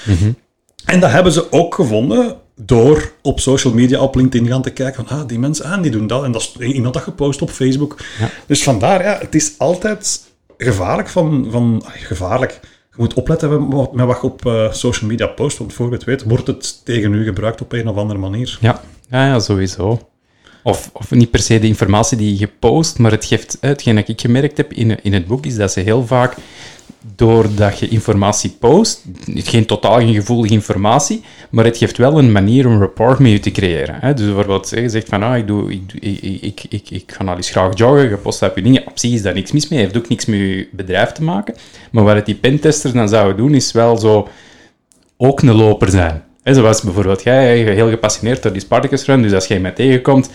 En 0.85 1.01
dat 1.01 1.11
hebben 1.11 1.33
ze 1.33 1.53
ook 1.53 1.75
gevonden 1.75 2.37
door 2.57 3.13
op 3.23 3.41
social 3.41 3.75
media, 3.75 4.01
op 4.01 4.15
LinkedIn 4.15 4.49
gaan 4.49 4.63
te 4.63 4.71
kijken 4.71 5.07
van, 5.07 5.19
ah, 5.19 5.29
die 5.29 5.39
mensen, 5.39 5.65
ah, 5.65 5.83
die 5.83 5.91
doen 5.91 6.07
dat. 6.07 6.25
En 6.25 6.33
dat 6.33 6.53
is 6.59 6.67
iemand 6.67 6.95
dat 6.95 7.03
gepost 7.03 7.43
op 7.43 7.51
Facebook. 7.51 7.99
Dus 8.47 8.63
vandaar, 8.63 9.03
ja, 9.03 9.19
het 9.21 9.35
is 9.35 9.55
altijd 9.59 10.31
gevaarlijk 10.63 11.09
van, 11.09 11.47
van 11.51 11.83
ah, 11.85 11.93
gevaarlijk. 11.95 12.61
Je 12.63 12.99
moet 12.99 13.15
opletten 13.15 13.69
met 13.69 13.89
wat, 13.95 14.19
je 14.21 14.23
op 14.23 14.47
eh, 14.47 14.73
social 14.73 15.11
media 15.11 15.27
post, 15.27 15.59
want 15.59 15.73
voor 15.73 15.93
het 15.93 16.05
weet, 16.05 16.23
wordt 16.23 16.47
het 16.47 16.85
tegen 16.85 17.15
u 17.15 17.25
gebruikt 17.25 17.61
op 17.61 17.73
een 17.73 17.89
of 17.89 17.97
andere 17.97 18.19
manier. 18.19 18.59
Ja, 18.61 18.81
ja, 19.11 19.27
ja 19.27 19.39
sowieso. 19.39 20.09
Of, 20.63 20.91
of 20.93 21.11
niet 21.11 21.31
per 21.31 21.41
se 21.41 21.59
de 21.59 21.67
informatie 21.67 22.17
die 22.17 22.39
je 22.39 22.49
post, 22.59 22.99
maar 22.99 23.11
het 23.11 23.25
geeft, 23.25 23.57
hetgeen 23.61 23.95
dat 23.95 24.09
ik 24.09 24.21
gemerkt 24.21 24.57
heb 24.57 24.73
in, 24.73 25.03
in 25.03 25.13
het 25.13 25.27
boek, 25.27 25.47
is 25.47 25.57
dat 25.57 25.73
ze 25.73 25.81
heel 25.81 26.07
vaak, 26.07 26.37
doordat 27.17 27.79
je 27.79 27.89
informatie 27.89 28.57
post, 28.59 29.05
geen 29.35 29.67
totaal 29.67 29.97
geen 29.99 30.15
gevoelige 30.15 30.55
informatie, 30.55 31.23
maar 31.51 31.65
het 31.65 31.79
geeft 31.79 31.97
wel 31.97 32.19
een 32.19 32.33
manier 32.33 32.67
om 32.67 32.79
rapport 32.79 33.19
met 33.19 33.31
je 33.31 33.41
te 33.41 33.51
creëren. 33.51 33.95
Hè? 34.01 34.15
Dus 34.15 34.27
bijvoorbeeld, 34.27 34.71
je 34.71 34.89
zegt 34.89 35.09
van, 35.09 35.23
ah, 35.23 35.37
ik, 35.37 35.47
doe, 35.47 35.73
ik, 35.73 35.93
ik, 36.41 36.63
ik, 36.69 36.91
ik, 36.91 37.13
ga 37.13 37.25
al 37.25 37.37
eens 37.37 37.51
graag 37.51 37.79
joggen, 37.79 38.09
je 38.09 38.19
dat 38.23 38.43
op 38.43 38.57
je 38.57 38.63
dingen, 38.63 38.85
is 39.01 39.23
daar 39.23 39.35
niks 39.35 39.53
mis 39.53 39.69
mee, 39.69 39.79
heeft 39.79 39.97
ook 39.97 40.09
niks 40.09 40.25
met 40.25 40.39
je 40.39 40.69
bedrijf 40.73 41.13
te 41.13 41.23
maken, 41.23 41.55
maar 41.91 42.05
wat 42.05 42.15
het 42.15 42.27
die 42.27 42.35
pentesters 42.35 42.93
dan 42.93 43.09
zouden 43.09 43.37
doen, 43.37 43.55
is 43.55 43.73
wel 43.73 43.97
zo 43.97 44.29
ook 45.17 45.43
een 45.43 45.55
loper 45.55 45.91
zijn. 45.91 46.23
Zoals 46.45 46.83
bijvoorbeeld 46.83 47.23
jij, 47.23 47.59
heel 47.59 47.91
gepassioneerd 47.91 48.43
door 48.43 48.53
die 48.53 48.61
Spartacus 48.61 49.05
Run, 49.05 49.23
dus 49.23 49.33
als 49.33 49.47
jij 49.47 49.61
mij 49.61 49.71
tegenkomt 49.71 50.31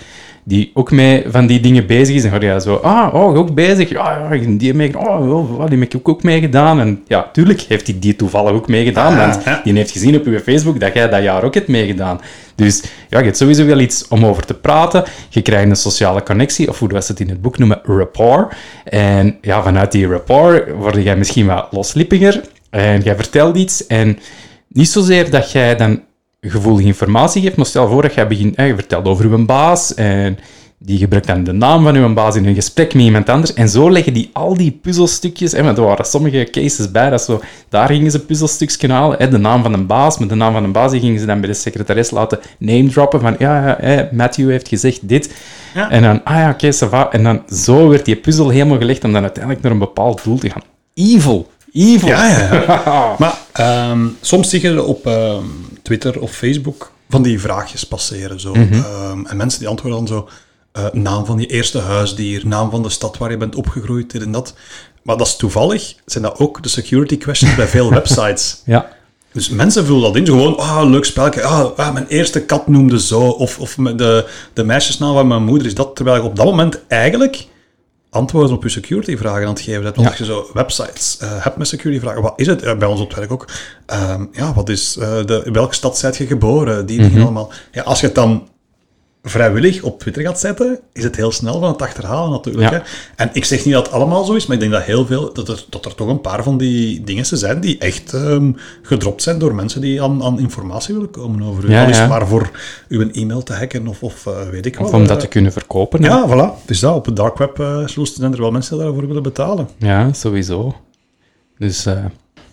die 0.48 0.72
ook 0.74 0.91
mee 0.91 1.24
van 1.28 1.48
die 1.48 1.60
dingen 1.60 1.86
bezig 1.86 2.16
is, 2.16 2.22
dan 2.22 2.32
ga 2.32 2.39
je 2.39 2.62
zo, 2.62 2.76
ah, 2.76 3.14
oh, 3.14 3.38
ook 3.38 3.54
bezig, 3.54 3.89
ja, 3.89 4.30
ja, 4.32 4.58
die 4.58 4.74
mee, 4.74 5.00
oh, 5.00 5.70
die 5.70 5.80
heb 5.80 5.93
ik 5.93 5.95
ook, 5.95 6.10
ook 6.10 6.24
meegedaan. 6.24 6.80
En 6.80 7.04
ja, 7.08 7.30
tuurlijk 7.34 7.62
heeft 7.62 7.88
hij 7.88 8.00
die 8.00 8.16
toevallig 8.16 8.52
ook 8.52 8.68
meegedaan, 8.68 9.18
want 9.18 9.43
ja. 9.45 9.62
die 9.64 9.74
heeft 9.74 9.91
gezien 9.91 10.16
op 10.16 10.26
je 10.26 10.39
Facebook 10.39 10.80
dat 10.80 10.93
jij 10.93 11.10
dat 11.10 11.24
jaar 11.24 11.43
ook 11.43 11.54
hebt 11.54 11.68
meegedaan. 11.68 12.20
Dus 12.56 12.84
ja, 13.10 13.18
je 13.20 13.26
hebt 13.26 13.38
sowieso 13.38 13.66
wel 13.66 13.80
iets 13.80 14.08
om 14.08 14.26
over 14.26 14.45
te 14.45 14.54
praten. 14.54 15.04
Je 15.30 15.41
krijgt 15.41 15.70
een 15.70 15.76
sociale 15.76 16.24
connectie, 16.24 16.70
of 16.70 16.80
hoe 16.80 16.88
we 16.88 16.95
het 16.95 17.20
in 17.20 17.30
het 17.30 17.41
boek 17.41 17.58
noemen, 17.58 17.80
rapport. 17.84 18.56
En 18.84 19.38
ja, 19.41 19.64
vanuit 19.64 19.91
die 19.91 20.08
rapport 20.08 20.72
word 20.72 21.04
jij 21.04 21.18
misschien 21.18 21.45
wat 21.45 21.68
loslippiger 21.72 22.41
en 22.70 23.02
jij 23.02 23.16
vertelt 23.16 23.58
iets 23.58 23.88
en 23.88 24.20
niet 24.68 24.89
zozeer 24.89 25.30
dat 25.30 25.52
jij 25.52 25.76
dan 25.76 26.02
gevoelige 26.41 26.88
informatie 26.88 27.41
geeft, 27.41 27.55
maar 27.55 27.65
stel 27.65 27.88
voor 27.88 28.01
dat 28.01 28.13
jij 28.13 28.27
begint, 28.27 28.55
hè, 28.55 28.63
je 28.63 28.73
vertelt 28.75 29.05
over 29.05 29.25
uw 29.25 29.45
baas 29.45 29.93
en 29.93 30.38
die 30.79 30.97
gebruikt 30.97 31.27
dan 31.27 31.43
de 31.43 31.51
naam 31.51 31.83
van 31.83 31.95
uw 31.95 32.13
baas 32.13 32.35
in 32.35 32.45
een 32.45 32.55
gesprek 32.55 32.93
met 32.93 33.03
iemand 33.03 33.29
anders 33.29 33.53
en 33.53 33.69
zo 33.69 33.91
leggen 33.91 34.13
die 34.13 34.29
al 34.33 34.53
die 34.57 34.79
puzzelstukjes, 34.81 35.51
hè, 35.51 35.63
want 35.63 35.77
er 35.77 35.83
waren 35.83 36.05
sommige 36.05 36.47
cases 36.51 36.91
bij, 36.91 37.09
dat 37.09 37.21
zo, 37.21 37.41
daar 37.69 37.88
gingen 37.88 38.11
ze 38.11 38.19
puzzelstukjes 38.19 38.89
halen, 38.91 39.17
hè, 39.17 39.27
de 39.27 39.38
naam 39.38 39.63
van 39.63 39.73
een 39.73 39.85
baas, 39.85 40.17
met 40.17 40.29
de 40.29 40.35
naam 40.35 40.53
van 40.53 40.63
een 40.63 40.71
baas, 40.71 40.91
die 40.91 40.99
gingen 40.99 41.19
ze 41.19 41.25
dan 41.25 41.39
bij 41.39 41.49
de 41.49 41.55
secretaris 41.55 42.11
laten 42.11 42.39
name 42.59 42.88
droppen 42.89 43.19
van, 43.19 43.35
ja, 43.39 43.77
Matthew 44.11 44.49
heeft 44.49 44.67
gezegd 44.67 45.07
dit, 45.07 45.33
Ja. 45.73 45.89
en 45.89 46.01
dan, 46.01 46.23
ah 46.23 46.35
ja, 46.35 46.49
oké, 46.49 46.73
va. 46.73 47.11
en 47.11 47.23
dan 47.23 47.41
zo 47.53 47.88
werd 47.88 48.05
die 48.05 48.15
puzzel 48.15 48.49
helemaal 48.49 48.77
gelegd 48.77 49.03
om 49.03 49.13
dan 49.13 49.21
uiteindelijk 49.21 49.63
naar 49.63 49.71
een 49.71 49.79
bepaald 49.79 50.23
doel 50.23 50.38
te 50.38 50.49
gaan. 50.49 50.63
Evil! 50.93 51.47
Evil! 51.73 52.07
Ja, 52.07 52.27
ja, 52.27 53.15
maar 53.19 53.38
ehm, 53.53 54.07
soms 54.21 54.49
zie 54.49 54.61
je 54.61 54.83
op 54.83 55.05
ehm, 55.05 55.43
Twitter 55.88 56.21
of 56.21 56.31
Facebook 56.31 56.91
van 57.09 57.21
die 57.21 57.39
vraagjes 57.39 57.83
passeren. 57.83 58.39
Zo. 58.39 58.53
Ehm, 58.53 59.25
en 59.25 59.38
mensen 59.38 59.59
die 59.59 59.67
antwoorden 59.67 59.99
dan 59.99 60.07
zo, 60.07 60.29
eh, 60.71 60.85
naam 60.91 61.25
van 61.25 61.39
je 61.39 61.45
eerste 61.45 61.79
huisdier, 61.79 62.47
naam 62.47 62.69
van 62.69 62.83
de 62.83 62.89
stad 62.89 63.17
waar 63.17 63.31
je 63.31 63.38
bent 63.38 63.55
opgegroeid, 63.55 64.11
dit 64.11 64.21
en 64.21 64.31
dat. 64.31 64.53
Maar 65.03 65.17
dat 65.17 65.27
is 65.27 65.35
toevallig, 65.35 65.95
zijn 66.05 66.23
dat 66.23 66.39
ook 66.39 66.63
de 66.63 66.69
security 66.69 67.17
questions 67.17 67.55
bij 67.55 67.67
veel 67.67 67.89
websites. 67.99 68.61
Ja. 68.65 68.89
Dus 69.31 69.49
mensen 69.49 69.85
vullen 69.85 70.01
dat 70.01 70.15
in, 70.15 70.25
gewoon, 70.25 70.57
ah, 70.57 70.89
leuk 70.89 71.05
spelletje, 71.05 71.43
ah, 71.43 71.77
ah, 71.77 71.93
mijn 71.93 72.07
eerste 72.07 72.41
kat 72.41 72.67
noemde 72.67 72.99
zo, 72.99 73.21
of, 73.21 73.59
of 73.59 73.75
de, 73.75 74.29
de 74.53 74.63
meisjesnaam 74.63 75.13
van 75.13 75.27
mijn 75.27 75.43
moeder 75.43 75.67
is 75.67 75.75
dat, 75.75 75.95
terwijl 75.95 76.17
je 76.17 76.29
op 76.29 76.35
dat 76.35 76.45
moment 76.45 76.79
eigenlijk 76.88 77.47
antwoorden 78.18 78.55
op 78.55 78.63
je 78.63 78.70
security-vragen 78.70 79.41
aan 79.41 79.53
het 79.53 79.61
geven 79.61 79.82
bent. 79.82 79.95
Want 79.95 80.07
als 80.07 80.18
je 80.18 80.26
zo 80.26 80.49
websites 80.53 81.18
eh, 81.20 81.43
hebt 81.43 81.57
met 81.57 81.68
security-vragen, 81.68 82.22
wat 82.22 82.34
is 82.36 82.47
het? 82.47 82.61
Eh, 82.61 82.78
bij 82.78 82.88
ons 82.88 83.01
op 83.01 83.07
het 83.07 83.18
werk 83.18 83.32
ook. 83.32 83.47
Ehm, 83.86 84.26
ja, 84.32 84.53
wat 84.53 84.70
is, 84.70 84.97
eh, 84.97 85.26
de, 85.26 85.41
in 85.45 85.53
welke 85.53 85.76
stad 85.76 85.97
zijt 85.97 86.18
je 86.18 86.26
geboren? 86.26 86.86
Die 86.86 87.01
dingen 87.01 87.22
allemaal. 87.22 87.51
Ja, 87.72 87.84
als 87.84 87.99
je 87.99 88.05
het 88.05 88.15
dan 88.15 88.47
vrijwillig 89.30 89.82
op 89.82 89.99
Twitter 89.99 90.23
gaat 90.23 90.39
zetten, 90.39 90.80
is 90.93 91.03
het 91.03 91.15
heel 91.15 91.32
snel 91.32 91.59
van 91.59 91.71
het 91.71 91.82
achterhalen 91.82 92.32
natuurlijk. 92.32 92.71
Ja. 92.71 92.78
Hè? 92.78 92.84
En 93.15 93.30
ik 93.34 93.45
zeg 93.45 93.65
niet 93.65 93.73
dat 93.73 93.86
het 93.86 93.95
allemaal 93.95 94.23
zo 94.23 94.34
is, 94.34 94.45
maar 94.45 94.55
ik 94.55 94.61
denk 94.61 94.73
dat 94.73 94.84
heel 94.84 95.05
veel, 95.05 95.34
dat 95.34 95.49
er, 95.49 95.65
dat 95.69 95.86
er 95.86 95.95
toch 95.95 96.07
een 96.07 96.21
paar 96.21 96.43
van 96.43 96.57
die 96.57 97.03
dingen 97.03 97.25
zijn 97.25 97.59
die 97.59 97.78
echt 97.78 98.13
ehm, 98.13 98.51
gedropt 98.82 99.21
zijn 99.21 99.39
door 99.39 99.55
mensen 99.55 99.82
die 99.82 100.01
aan, 100.01 100.23
aan 100.23 100.39
informatie 100.39 100.93
willen 100.93 101.11
komen 101.11 101.41
over 101.41 101.65
u. 101.65 101.71
Ja, 101.71 101.84
Al 101.84 101.89
is 101.89 101.97
ja. 101.97 102.07
maar 102.07 102.28
voor 102.28 102.51
uw 102.88 103.11
e-mail 103.11 103.43
te 103.43 103.53
hacken 103.53 103.88
of, 103.88 104.03
of 104.03 104.25
eh, 104.25 104.49
weet 104.49 104.65
ik 104.65 104.78
wat. 104.78 104.88
Of 104.88 104.93
om 104.93 105.07
dat 105.07 105.15
eh. 105.15 105.21
te 105.23 105.28
kunnen 105.28 105.51
verkopen. 105.51 106.03
hè. 106.03 106.09
Ja, 106.09 106.28
voilà. 106.28 106.65
Dus 106.65 106.80
dat, 106.80 106.95
op 106.95 107.05
het 107.05 107.15
dark 107.15 107.38
web 107.38 107.59
eh, 107.59 107.88
zijn 108.03 108.34
er 108.34 108.41
wel 108.41 108.51
mensen 108.51 108.75
die 108.78 108.86
daarvoor 108.86 109.07
willen 109.07 109.23
betalen. 109.23 109.69
Ja, 109.78 110.13
sowieso. 110.13 110.75
Dus 111.57 111.88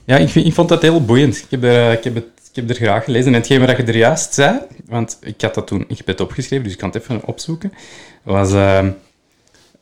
ja, 0.04 0.16
ik, 0.16 0.54
vond 0.54 0.68
dat 0.68 0.82
heel 0.82 1.04
boeiend. 1.04 1.36
Ik 1.36 1.60
heb, 1.60 1.64
ik, 1.98 2.04
heb 2.04 2.14
het, 2.14 2.24
ik 2.54 2.68
heb 2.68 2.70
er 2.70 2.74
graag 2.74 3.04
gelezen. 3.04 3.26
En 3.26 3.38
hetgeen 3.38 3.66
wat 3.66 3.76
je 3.76 3.82
er 3.82 3.96
juist 3.96 4.34
zei, 4.34 4.60
want 4.86 5.18
ik 5.20 5.40
had 5.40 5.54
dat 5.54 5.66
toen, 5.66 5.84
ik 5.88 5.96
heb 5.96 6.06
het 6.06 6.20
opgeschreven, 6.20 6.64
dus 6.64 6.72
ik 6.72 6.78
kan 6.78 6.90
het 6.90 7.02
even 7.02 7.24
opzoeken, 7.24 7.72
was... 8.22 8.52
eh, 8.52 8.86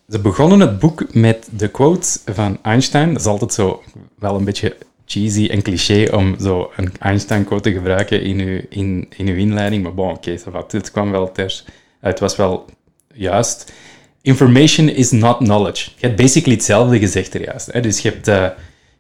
ze 0.09 0.19
begonnen 0.19 0.61
het 0.61 0.79
boek 0.79 1.15
met 1.15 1.49
de 1.51 1.69
quote 1.69 2.19
van 2.25 2.59
Einstein. 2.63 3.13
Dat 3.13 3.21
is 3.21 3.27
altijd 3.27 3.53
zo 3.53 3.83
wel 4.19 4.37
een 4.37 4.45
beetje 4.45 4.77
cheesy 5.07 5.47
en 5.47 5.63
cliché 5.63 6.17
om 6.17 6.37
zo 6.41 6.73
een 6.77 6.93
Einstein-quote 6.99 7.63
te 7.63 7.73
gebruiken 7.73 8.23
in 8.23 8.41
uw, 8.41 8.61
in, 8.69 9.09
in 9.17 9.27
uw 9.29 9.37
inleiding. 9.37 9.83
Maar 9.83 9.95
bon, 9.95 10.11
oké, 10.11 10.39
va. 10.39 10.65
het 10.69 10.91
kwam 10.91 11.11
wel 11.11 11.33
ter... 11.33 11.65
Het 12.01 12.21
was 12.21 12.37
wel 12.37 12.67
juist. 13.15 13.73
Information 14.23 14.89
is 14.89 15.11
not 15.11 15.37
knowledge. 15.37 15.91
Je 15.97 16.07
hebt 16.07 16.21
basically 16.21 16.57
hetzelfde 16.57 16.99
gezegd 16.99 17.35
er 17.35 17.45
juist. 17.45 17.73
Hè? 17.73 17.81
Dus 17.81 17.99
je 17.99 18.09
hebt, 18.09 18.29
eh, 18.29 18.49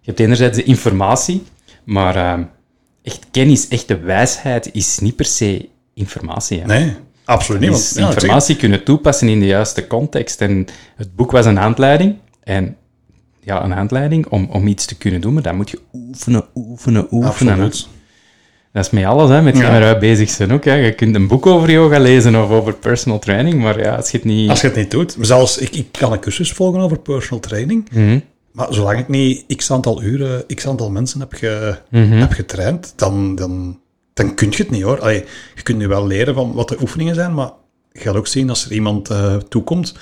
je 0.01 0.07
hebt 0.07 0.20
enerzijds 0.20 0.57
de 0.57 0.64
informatie, 0.64 1.43
maar 1.85 2.16
eh, 2.16 2.39
echt 3.03 3.26
kennis, 3.30 3.68
echte 3.68 3.98
wijsheid 4.00 4.70
is 4.72 4.98
niet 4.98 5.16
per 5.16 5.24
se 5.24 5.68
informatie. 5.94 6.61
Hè? 6.61 6.66
Nee, 6.66 6.92
absoluut 7.24 7.61
niet. 7.61 7.70
Want, 7.70 7.92
ja, 7.96 8.07
informatie 8.09 8.57
kunnen 8.57 8.84
toepassen 8.84 9.28
in 9.28 9.40
de 9.40 9.46
juiste 9.46 9.86
context. 9.86 10.40
En 10.40 10.66
het 10.96 11.16
boek 11.16 11.30
was 11.30 11.46
een 11.46 11.57
handleiding. 11.57 12.14
En 12.44 12.76
ja, 13.40 13.64
een 13.64 13.72
handleiding 13.72 14.26
om, 14.26 14.48
om 14.50 14.66
iets 14.66 14.84
te 14.86 14.96
kunnen 14.96 15.20
doen, 15.20 15.32
maar 15.32 15.42
dan 15.42 15.57
moet 15.57 15.70
je 15.70 15.78
oefenen, 15.92 16.44
oefenen, 16.55 17.07
oefenen. 17.11 17.53
absoluut. 17.53 17.88
Dat 18.72 18.84
is 18.84 18.90
met 18.90 19.05
alles, 19.05 19.30
hè, 19.30 19.42
met 19.42 19.57
Ja. 19.59 19.70
waar 19.70 19.80
wij 19.80 19.98
bezig 19.98 20.30
zijn 20.30 20.53
ook. 20.53 20.64
Hè. 20.64 20.74
Je 20.74 20.92
kunt 20.94 21.14
een 21.14 21.26
boek 21.28 21.46
over 21.46 21.70
yoga 21.70 21.98
lezen 21.98 22.42
of 22.42 22.50
over 22.50 22.74
personal 22.74 23.18
training, 23.18 23.61
maar 23.62 23.78
ja, 23.80 23.94
als 23.96 24.11
je 24.11 24.16
het 24.16 24.26
niet... 24.26 24.50
Als 24.50 24.61
je 24.61 24.66
het 24.66 24.76
niet 24.76 24.90
doet, 24.90 25.16
zelfs 25.20 25.59
ik, 25.59 25.74
ik 25.76 25.86
kan 25.90 26.12
een 26.12 26.20
cursus 26.20 26.53
volgen 26.53 26.80
over 26.80 26.98
personal 26.98 27.40
training, 27.40 27.88
Mhm. 27.92 28.18
Maar 28.53 28.66
zolang 28.74 28.98
ik 28.98 29.09
niet 29.09 29.57
x 29.57 29.70
aantal 29.70 30.03
uren, 30.03 30.44
x 30.55 30.66
aantal 30.66 30.90
mensen 30.90 31.20
heb, 31.20 31.32
ge, 31.32 31.76
Mhm. 31.90 32.12
heb 32.12 32.32
getraind, 32.32 32.92
dan, 32.96 33.34
dan, 33.34 33.80
dan 34.14 34.34
kun 34.34 34.50
je 34.50 34.57
het 34.57 34.70
niet 34.70 34.82
hoor. 34.82 35.00
Allee, 35.00 35.24
je 35.55 35.62
kunt 35.62 35.78
nu 35.78 35.88
wel 35.88 36.07
leren 36.07 36.34
van 36.34 36.53
wat 36.53 36.68
de 36.68 36.76
oefeningen 36.80 37.14
zijn, 37.14 37.34
maar 37.34 37.50
je 37.92 38.00
gaat 38.00 38.14
ook 38.16 38.26
zien 38.26 38.48
als 38.48 38.64
er 38.64 38.72
iemand 38.72 39.11
eh, 39.11 39.34
toekomt, 39.36 39.94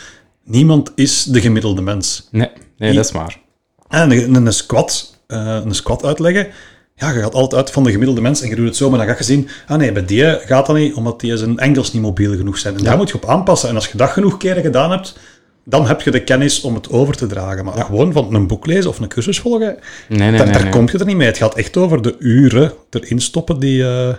niemand 0.45 0.93
is 0.95 1.23
de 1.25 1.41
gemiddelde 1.41 1.83
mens. 1.83 2.29
Nee, 2.31 2.49
nee, 2.79 2.95
dat 2.95 3.05
is 3.05 3.11
waar. 3.11 3.41
En 3.89 4.11
een, 4.11 4.35
een, 4.47 4.53
squat, 4.53 5.19
eh, 5.27 5.61
een 5.65 5.75
squat 5.75 6.05
uitleggen, 6.05 6.47
ja, 6.95 7.11
je 7.11 7.21
gaat 7.21 7.35
altijd 7.35 7.55
uit 7.63 7.71
van 7.71 7.85
de 7.85 7.91
gemiddelde 7.91 8.21
mens 8.21 8.41
en 8.43 8.49
je 8.49 8.57
doet 8.57 8.67
het 8.67 8.77
zo, 8.77 8.91
maar 8.91 8.99
dan 8.99 9.09
ga 9.09 9.15
je 9.19 9.25
zien, 9.25 9.49
ah 9.67 9.79
nee, 9.79 9.93
bij 9.93 10.05
die 10.05 10.25
gaat 10.25 10.67
dat 10.67 10.77
niet, 10.77 10.95
omdat 10.95 11.21
die 11.21 11.37
zijn 11.37 11.59
enkels 11.59 11.93
niet 11.93 12.03
mobiel 12.03 12.37
genoeg 12.37 12.59
zijn. 12.59 12.77
En 12.77 12.85
daar 12.85 12.97
moet 12.97 13.09
je 13.09 13.15
op 13.15 13.29
aanpassen. 13.29 13.69
En 13.69 13.75
als 13.75 13.87
je 13.87 13.97
dat 13.97 14.11
genoeg 14.11 14.37
keren 14.37 14.63
gedaan 14.63 14.91
hebt, 14.91 15.19
dan 15.65 15.87
heb 15.87 16.01
je 16.01 16.11
de 16.11 16.25
kennis 16.25 16.61
om 16.61 16.75
het 16.75 16.91
over 16.91 17.17
te 17.17 17.27
dragen. 17.27 17.65
Maar 17.65 17.85
gewoon 17.85 18.13
van 18.13 18.35
een 18.35 18.47
boek 18.47 18.67
lezen 18.67 18.91
of 18.91 18.99
een 18.99 19.09
cursus 19.09 19.41
volgen, 19.41 19.79
Nee, 20.09 20.31
nee, 20.31 20.39
daar, 20.39 20.63
nee. 20.63 20.73
kom 20.73 20.89
je 20.93 20.99
er 20.99 21.07
niet 21.07 21.17
mee. 21.17 21.27
Het 21.27 21.37
gaat 21.37 21.55
echt 21.55 21.77
over 21.77 22.03
de 22.03 22.17
uren 22.19 22.73
erin 22.91 23.21
stoppen 23.21 23.61
die, 23.61 23.85
eh, 23.89 24.15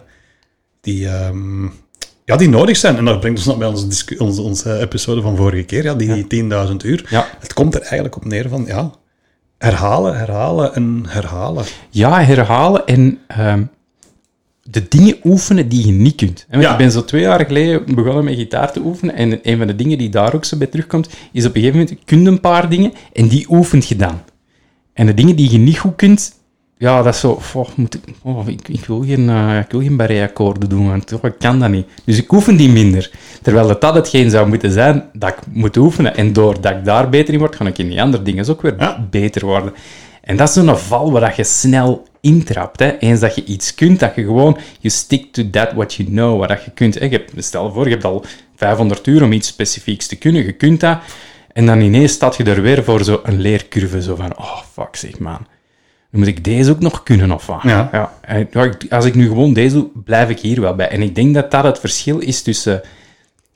die, 0.82 1.08
ehm, 1.08 1.64
ja, 2.26 2.36
die 2.38 2.50
nodig 2.50 2.78
zijn. 2.78 2.98
En 2.98 3.06
dat 3.06 3.20
brengt 3.20 3.38
ons 3.38 3.48
nog 3.48 3.58
bij 3.58 3.68
onze, 3.68 4.18
onze, 4.18 4.42
onze 4.42 4.80
episode 4.80 5.22
van 5.22 5.36
vorige 5.36 5.64
keer, 5.64 5.84
ja, 5.84 5.94
die 5.94 6.28
10.000 6.28 6.84
uur. 6.84 7.06
Ja. 7.10 7.28
Het 7.40 7.54
komt 7.54 7.76
er 7.76 7.82
eigenlijk 7.82 8.16
op 8.16 8.26
neer 8.26 8.50
van, 8.50 8.64
ja, 8.68 8.92
herhalen, 9.58 10.18
herhalen 10.18 10.76
en 10.76 11.04
herhalen. 11.08 11.66
Ja, 11.90 12.24
herhalen 12.24 12.86
en 12.86 13.20
ehm, 13.28 13.64
de 14.64 14.88
dingen 14.88 15.16
oefenen 15.24 15.70
die 15.70 15.86
je 15.86 15.92
niet 15.92 16.16
kunt. 16.16 16.46
Ja. 16.52 16.72
Ik 16.72 16.78
ben 16.78 16.92
zo 16.92 17.06
twee 17.06 17.22
jaar 17.22 17.46
geleden 17.46 17.96
begonnen 17.96 18.24
met 18.24 18.36
gitaar 18.36 18.72
te 18.72 18.80
oefenen 18.80 19.16
en 19.16 19.40
een 19.44 19.58
van 19.58 19.68
de 19.68 19.76
dingen 19.76 19.98
die 19.98 20.10
daar 20.10 20.36
ook 20.36 20.46
zo 20.46 20.58
bij 20.58 20.68
terugkomt, 20.68 21.10
is 21.32 21.46
op 21.46 21.56
een 21.56 21.62
gegeven 21.62 21.80
moment, 21.80 22.06
kun 22.06 22.22
je 22.22 22.28
een 22.28 22.40
paar 22.40 22.70
dingen 22.70 22.94
en 23.14 23.28
die 23.28 23.46
oefent 23.50 23.88
je 23.88 23.96
dan. 23.96 24.22
En 24.94 25.06
de 25.06 25.14
dingen 25.14 25.36
die 25.36 25.52
je 25.52 25.58
niet 25.58 25.80
goed 25.80 25.96
kunt, 25.96 26.34
ja, 26.82 27.02
dat 27.02 27.14
is 27.14 27.20
zo, 27.20 27.40
oh, 27.54 27.68
moet 27.76 27.94
ik, 27.94 28.02
oh, 28.22 28.48
ik, 28.48 28.68
ik 28.68 28.86
wil 28.86 29.04
geen, 29.04 29.30
eh, 29.30 29.60
ik 29.60 29.72
wil 29.72 29.82
geen 29.82 30.62
doen, 30.68 30.88
want 30.88 31.14
oh, 31.14 31.24
ik 31.24 31.34
kan 31.40 31.60
dat 31.60 31.70
niet. 31.70 31.88
Dus 32.04 32.18
ik 32.18 32.32
oefen 32.32 32.56
die 32.56 32.70
minder. 32.70 33.12
Terwijl 33.42 33.68
dat, 33.68 33.82
dat 33.82 33.94
hetgeen 33.94 34.30
zou 34.30 34.48
moeten 34.48 34.72
zijn 34.72 35.10
dat 35.14 35.30
ik 35.30 35.38
moet 35.52 35.78
oefenen. 35.78 36.16
En 36.16 36.34
doordat 36.34 36.72
ik 36.72 36.86
daar 36.86 37.10
beter 37.10 37.34
in 37.34 37.40
word, 37.40 37.56
ga 37.56 37.66
ik 37.66 37.78
in 37.78 37.90
die 37.90 38.02
andere 38.02 38.24
dingen 38.24 38.50
ook 38.50 38.62
weer 38.62 38.76
Ja. 38.80 39.08
beter 39.10 39.46
worden. 39.46 39.74
En 40.22 40.38
dat 40.38 40.48
is 40.48 40.54
zo'n 40.54 40.78
val 40.78 41.12
waar 41.12 41.22
dat 41.22 41.36
je 41.36 41.44
snel 41.44 42.08
intrapt. 42.22 42.80
Hè. 42.80 42.98
Eens 42.98 43.20
dat 43.20 43.36
je 43.36 43.44
iets 43.46 43.76
kunt, 43.76 44.00
dat 44.00 44.16
je 44.16 44.22
gewoon, 44.24 44.58
you 44.80 44.94
stick 44.94 45.34
to 45.34 45.50
that 45.50 45.74
what 45.74 45.94
you 45.94 46.10
know, 46.10 46.40
wat 46.40 46.50
dat 46.50 46.64
je 46.64 46.72
kunt. 46.72 47.00
Hè. 47.00 47.06
Je 47.06 47.12
hebt, 47.12 47.32
stel 47.44 47.72
voor, 47.72 47.86
je 47.86 47.92
hebt 47.92 48.06
al 48.06 48.26
500 48.56 49.08
uur 49.08 49.24
om 49.24 49.32
iets 49.32 49.48
specifieks 49.48 50.08
te 50.08 50.16
kunnen, 50.16 50.46
je 50.46 50.52
kunt 50.54 50.80
dat. 50.80 50.98
En 51.54 51.66
dan 51.66 51.82
ineens 51.82 52.12
staat 52.12 52.36
je 52.38 52.44
er 52.44 52.62
weer 52.62 52.84
voor 52.84 53.04
zo'n 53.04 53.20
leercurve, 53.26 54.02
zo 54.02 54.16
van, 54.16 54.38
oh, 54.38 54.58
fuck 54.74 54.96
zeg, 54.96 55.20
man. 55.20 55.48
Dan 56.12 56.20
moet 56.20 56.28
ik 56.30 56.44
deze 56.44 56.72
ook 56.72 56.80
nog 56.80 57.04
kunnen, 57.04 57.32
of 57.32 57.46
wat? 57.46 57.60
Ja. 57.64 58.14
en 58.22 58.48
ja, 58.52 58.64
ik- 58.64 58.86
als 58.90 59.06
ik 59.06 59.16
nu 59.16 59.28
gewoon 59.28 59.54
deze 59.54 59.76
doe, 59.76 59.88
blijf 60.04 60.30
ik 60.30 60.40
hier 60.40 60.62
wel 60.62 60.76
bij. 60.76 60.90
En 60.90 61.02
ik 61.02 61.16
denk 61.16 61.34
dat 61.34 61.52
dat 61.52 61.64
het 61.64 61.80
verschil 61.80 62.18
is 62.20 62.42
tussen, 62.42 62.82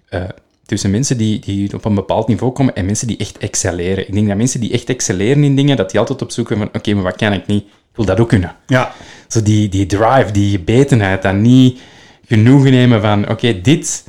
eh, 0.09 0.21
tussen 0.65 0.91
mensen 0.91 1.17
die, 1.17 1.39
die 1.39 1.73
op 1.73 1.85
een 1.85 1.95
bepaald 1.95 2.27
niveau 2.27 2.51
komen 2.53 2.75
en 2.75 2.85
mensen 2.85 3.07
die 3.07 3.17
echt 3.17 3.37
excelleren. 3.37 4.07
Ik 4.07 4.13
denk 4.13 4.27
dat 4.27 4.37
mensen 4.37 4.59
die 4.59 4.71
echt 4.71 4.89
excelleren 4.89 5.43
in 5.43 5.55
dingen, 5.55 5.77
dat 5.77 5.89
die 5.91 5.99
altijd 5.99 6.21
op 6.21 6.31
zoek 6.31 6.47
zijn 6.47 6.59
van, 6.59 6.69
oké, 6.73 6.93
maar 6.93 7.03
wat 7.03 7.15
kan 7.15 7.33
ik 7.33 7.47
niet? 7.47 7.63
Ik 7.63 7.95
wil 7.95 8.05
dat 8.05 8.19
ook 8.19 8.29
kunnen. 8.29 8.55
Ja, 8.67 8.91
Zo 9.27 9.41
die, 9.41 9.69
die 9.69 9.85
drive, 9.85 10.31
die 10.31 10.51
gebetenheid, 10.51 11.21
dat 11.21 11.33
niet 11.35 11.79
genoegen 12.27 12.71
nemen 12.71 13.01
van, 13.01 13.29
oké, 13.29 13.61
dit... 13.61 14.03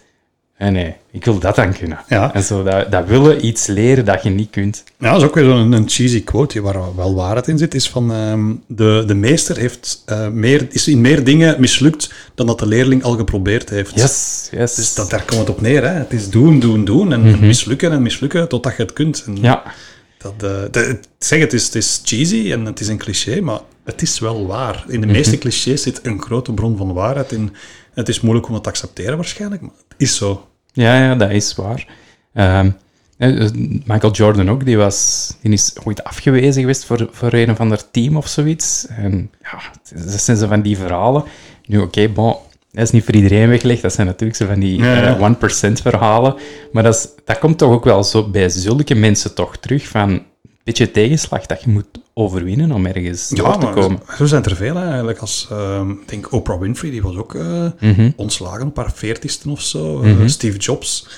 Nee, 0.59 0.70
nee, 0.70 0.94
ik 1.11 1.24
wil 1.24 1.38
dat 1.38 1.54
dan 1.54 1.72
kunnen. 1.72 1.98
Ja. 2.09 2.34
En 2.34 2.42
zo 2.42 2.62
dat, 2.62 2.90
dat 2.90 3.07
willen 3.07 3.46
iets 3.46 3.66
leren 3.66 4.04
dat 4.04 4.22
je 4.22 4.30
niet 4.30 4.50
kunt. 4.50 4.84
Ja, 4.98 5.11
dat 5.12 5.20
is 5.20 5.26
ook 5.26 5.34
weer 5.34 5.44
zo'n 5.44 5.72
een 5.72 5.88
cheesy 5.88 6.24
quote 6.24 6.61
waar 6.61 6.96
wel 6.96 7.14
waarheid 7.14 7.48
in 7.48 7.59
zit. 7.59 7.74
Is 7.74 7.88
van 7.88 8.12
ehm, 8.12 8.52
de, 8.66 9.04
de 9.07 9.14
meester 9.14 9.57
heeft, 9.59 10.02
eh, 10.07 10.28
meer, 10.28 10.66
is 10.70 10.88
in 10.88 11.00
meer 11.00 11.24
dingen 11.24 11.61
mislukt 11.61 12.12
dan 12.34 12.46
dat 12.46 12.59
de 12.59 12.66
leerling 12.66 13.02
al 13.02 13.16
geprobeerd 13.16 13.70
heeft. 13.70 13.92
Yes, 13.94 14.48
yes. 14.52 14.74
Dus 14.74 14.94
dat, 14.94 15.11
daar 15.11 15.22
komt 15.24 15.40
het 15.40 15.48
op 15.50 15.61
neer. 15.61 15.82
Hè. 15.82 15.92
Het 15.94 16.12
is 16.12 16.30
doen, 16.30 16.61
doen, 16.61 16.84
doen 16.84 17.12
en 17.12 17.40
mislukken 17.46 17.92
en 17.92 18.02
mislukken 18.02 18.48
totdat 18.48 18.76
je 18.76 18.82
het 18.82 18.92
kunt. 18.92 19.22
En 19.26 19.36
Ja, 19.40 19.62
dat, 20.18 20.32
eh, 20.36 20.50
de- 20.70 20.98
zeg, 21.18 21.40
het 21.40 21.52
is, 21.52 21.64
het 21.64 21.74
is 21.74 22.00
cheesy 22.04 22.52
en 22.52 22.64
het 22.64 22.80
is 22.80 22.88
een 22.88 22.98
cliché, 22.98 23.40
maar 23.40 23.61
het 23.84 24.02
is 24.02 24.18
wel 24.18 24.46
waar. 24.46 24.84
In 24.88 25.00
de 25.00 25.07
meeste 25.07 25.38
clichés 25.38 25.82
zit 25.82 26.00
een 26.02 26.22
grote 26.22 26.52
bron 26.52 26.76
van 26.76 26.92
waarheid 26.92 27.32
in. 27.32 27.54
Het 27.97 28.09
is 28.09 28.20
moeilijk 28.20 28.49
om 28.49 28.55
het 28.55 28.62
te 28.62 28.68
accepteren 28.68 29.16
waarschijnlijk, 29.16 29.62
maar 29.62 29.70
het 29.88 29.94
is 29.97 30.16
zo. 30.16 30.49
Ja, 30.72 31.03
ja, 31.03 31.14
dat 31.14 31.30
is 31.30 31.55
waar. 31.55 31.88
Ehm, 32.34 32.70
eh, 33.18 33.51
Michael 33.84 34.12
Jordan 34.12 34.51
ook, 34.51 34.64
die, 34.64 34.76
was, 34.76 35.28
die 35.42 35.53
is 35.53 35.74
ooit 35.84 36.05
afgewezen 36.05 36.61
geweest 36.61 36.84
voor, 36.84 37.09
voor 37.11 37.32
een 37.32 37.51
of 37.51 37.61
ander 37.61 37.90
team 37.90 38.16
of 38.16 38.26
zoiets. 38.28 38.86
En 38.88 39.30
ja, 39.42 39.59
dat 40.05 40.20
zijn 40.20 40.36
zo 40.36 40.47
van 40.47 40.62
die 40.62 40.76
verhalen. 40.76 41.24
Nu, 41.66 41.78
oké, 41.78 42.09
bon, 42.09 42.36
dat 42.72 42.84
is 42.84 42.90
niet 42.90 43.05
voor 43.05 43.14
iedereen 43.14 43.49
weggelegd. 43.49 43.82
Dat 43.82 43.92
zijn 43.92 44.07
natuurlijk 44.07 44.38
zo 44.38 44.47
van 44.47 44.61
die 44.61 44.78
Ja, 44.78 44.97
ja. 44.97 45.16
eh, 45.16 45.68
1% 45.68 45.72
verhalen. 45.82 46.34
Maar 46.72 46.82
dat, 46.82 46.94
is, 46.94 47.09
dat 47.24 47.38
komt 47.38 47.59
toch 47.59 47.72
ook 47.72 47.84
wel 47.84 48.05
zo 48.05 48.30
bij 48.30 48.49
zulke 48.49 48.94
mensen 48.94 49.34
toch 49.34 49.57
terug 49.57 49.88
van 49.88 50.22
beetje 50.66 50.90
tegenslag 50.90 51.46
dat 51.46 51.62
je 51.62 51.70
moet 51.70 51.86
overwinnen 52.14 52.72
om 52.72 52.86
ergens 52.86 53.28
door 53.28 53.58
te 53.58 53.66
komen. 53.66 54.00
Zo, 54.16 54.24
zijn 54.24 54.44
er 54.44 54.56
veel 54.56 54.76
hè, 54.76 54.86
eigenlijk. 54.88 55.18
Als, 55.18 55.46
ehm, 55.50 55.90
ik 55.90 56.08
denk 56.08 56.32
Oprah 56.32 56.60
Winfrey, 56.60 56.90
die 56.90 57.02
was 57.02 57.16
ook 57.16 57.34
eh, 57.34 57.66
Mhm. 57.80 58.10
ontslagen 58.16 58.66
op 58.66 58.76
haar 58.76 58.92
veertigste 58.94 59.50
of 59.50 59.60
zo. 59.60 60.02
Eh, 60.02 60.12
Steve 60.26 60.58
Jobs, 60.58 61.08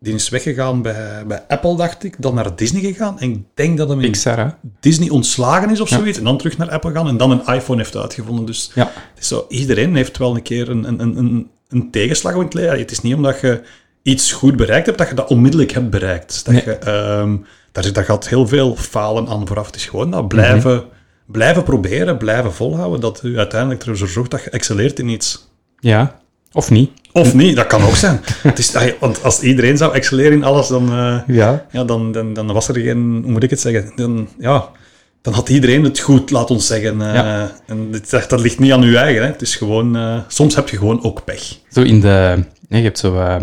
die 0.00 0.14
is 0.14 0.28
weggegaan 0.28 0.82
bij, 0.82 1.24
bij 1.26 1.44
Apple, 1.48 1.76
dacht 1.76 2.04
ik. 2.04 2.14
Dan 2.18 2.34
naar 2.34 2.56
Disney 2.56 2.80
gegaan. 2.80 3.18
En 3.20 3.30
ik 3.30 3.42
denk 3.54 3.78
dat 3.78 3.88
hem 3.88 4.00
in 4.00 4.10
Pixar? 4.10 4.58
Disney 4.80 5.08
ontslagen 5.08 5.70
is 5.70 5.80
of 5.80 5.88
zoiets. 5.88 6.18
En 6.18 6.24
dan 6.24 6.38
terug 6.38 6.56
naar 6.58 6.70
Apple 6.70 6.92
gaan 6.92 7.08
en 7.08 7.16
dan 7.16 7.30
een 7.30 7.54
iPhone 7.54 7.78
heeft 7.78 7.96
uitgevonden. 7.96 8.46
Dus 8.46 8.70
Ja. 8.74 8.84
het 8.84 9.20
is 9.22 9.28
zo, 9.28 9.46
iedereen 9.48 9.94
heeft 9.96 10.18
wel 10.18 10.34
een 10.34 10.42
keer 10.42 10.68
een, 10.70 10.84
een, 10.88 11.00
een- 11.00 11.16
een, 11.16 11.50
een 11.68 11.90
tegenslag 11.90 12.34
in 12.34 12.40
het 12.40 12.54
leven. 12.54 12.78
Het 12.78 12.90
is 12.90 13.00
niet 13.00 13.14
omdat 13.14 13.40
je 13.40 13.62
iets 14.02 14.32
goed 14.32 14.56
bereikt 14.56 14.86
hebt, 14.86 14.98
dat 14.98 15.08
je 15.08 15.14
dat 15.14 15.28
onmiddellijk 15.30 15.72
hebt 15.72 15.90
bereikt. 15.90 16.44
Dat 16.44 16.54
Nee. 16.54 16.64
je, 16.64 16.72
ehm, 16.74 17.36
daar, 17.76 17.84
zit- 17.84 17.94
daar 17.94 18.04
gaat 18.04 18.28
heel 18.28 18.46
veel 18.46 18.76
falen 18.76 19.28
aan 19.28 19.46
vooraf. 19.46 19.66
Het 19.66 19.76
is 19.76 19.84
gewoon 19.86 20.10
dat 20.10 20.28
blijven, 20.28 20.84
blijven 21.26 21.62
proberen, 21.62 22.16
blijven 22.16 22.52
volhouden, 22.52 23.00
dat 23.00 23.20
u 23.24 23.38
uiteindelijk 23.38 23.84
ervoor 23.86 24.08
zorgt 24.08 24.30
dat 24.30 24.44
je 24.44 24.50
excelleert 24.50 24.98
in 24.98 25.08
iets. 25.08 25.48
Ja, 25.78 26.18
of 26.52 26.70
niet. 26.70 26.90
Of 27.12 27.34
niet, 27.34 27.56
dat 27.56 27.66
kan 27.66 27.82
ook 27.82 27.96
zijn. 27.96 28.20
het 28.42 28.58
is, 28.58 28.72
want 29.00 29.22
als 29.24 29.40
iedereen 29.40 29.76
zou 29.76 29.94
excelleren 29.94 30.32
in 30.32 30.44
alles, 30.44 30.68
dan, 30.68 30.88
eh, 30.92 31.18
Ja. 31.36 31.66
ja, 31.70 31.84
dan, 31.84 32.12
dan, 32.12 32.32
dan 32.32 32.46
was 32.52 32.68
er 32.68 32.74
geen, 32.74 33.20
hoe 33.22 33.32
moet 33.32 33.42
ik 33.42 33.50
het 33.50 33.60
zeggen? 33.60 33.92
Dan, 33.96 34.28
ja, 34.38 34.68
dan 35.22 35.32
had 35.34 35.48
iedereen 35.48 35.84
het 35.84 35.98
goed, 35.98 36.30
laat 36.30 36.50
ons 36.50 36.66
zeggen. 36.66 37.00
eh, 37.02 37.14
Ja. 37.14 37.50
En 37.66 37.90
dit, 37.90 38.10
dat, 38.10 38.30
dat 38.30 38.40
ligt 38.40 38.58
niet 38.58 38.72
aan 38.72 38.82
uw 38.82 38.94
eigen. 38.96 39.22
Hè. 39.22 39.28
Het 39.28 39.42
is 39.42 39.56
gewoon, 39.56 39.96
eh, 39.96 40.18
soms 40.28 40.54
heb 40.54 40.68
je 40.68 40.76
gewoon 40.78 41.02
ook 41.04 41.24
pech. 41.24 41.58
Zo 41.70 41.80
in 41.82 42.00
de, 42.00 42.44
je 42.68 42.76
hebt 42.76 42.98
zo 42.98 43.38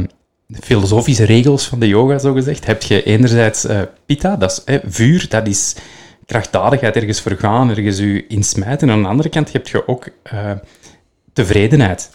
filosofische 0.62 1.24
regels 1.24 1.68
van 1.68 1.80
de 1.80 1.88
yoga, 1.88 2.18
zo 2.18 2.34
gezegd. 2.34 2.66
Heb 2.66 2.82
je 2.82 3.04
enerzijds 3.04 3.66
eh 3.66 3.82
pitta, 4.06 4.36
dat 4.36 4.64
is 4.66 4.80
vuur, 4.86 5.26
dat 5.30 5.48
is 5.48 5.76
krachtdadigheid, 6.26 6.96
ergens 6.96 7.22
vergaan, 7.22 7.70
ergens 7.70 8.00
u 8.00 8.26
insmijten. 8.28 8.90
En 8.90 8.96
aan 8.96 9.02
de 9.02 9.08
andere 9.08 9.30
kant 9.30 9.54
heb 9.54 9.68
je 9.68 9.88
ook 9.88 10.08
eh, 10.24 10.52
tevredenheid. 11.34 12.10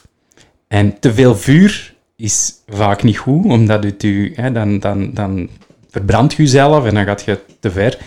En 0.68 0.98
te 0.98 1.14
veel 1.14 1.36
vuur 1.36 1.94
is 2.16 2.52
vaak 2.66 3.02
niet 3.02 3.18
goed, 3.18 3.44
omdat 3.44 3.84
het 3.84 4.02
u, 4.02 4.34
dan, 4.52 4.78
dan, 4.78 5.14
dan 5.14 5.48
verbrandt 5.90 6.34
je 6.34 6.42
jezelf 6.42 6.84
en 6.84 6.94
dan 6.94 7.04
gaat 7.04 7.24
je 7.24 7.38
te 7.60 7.70
ver. 7.70 7.98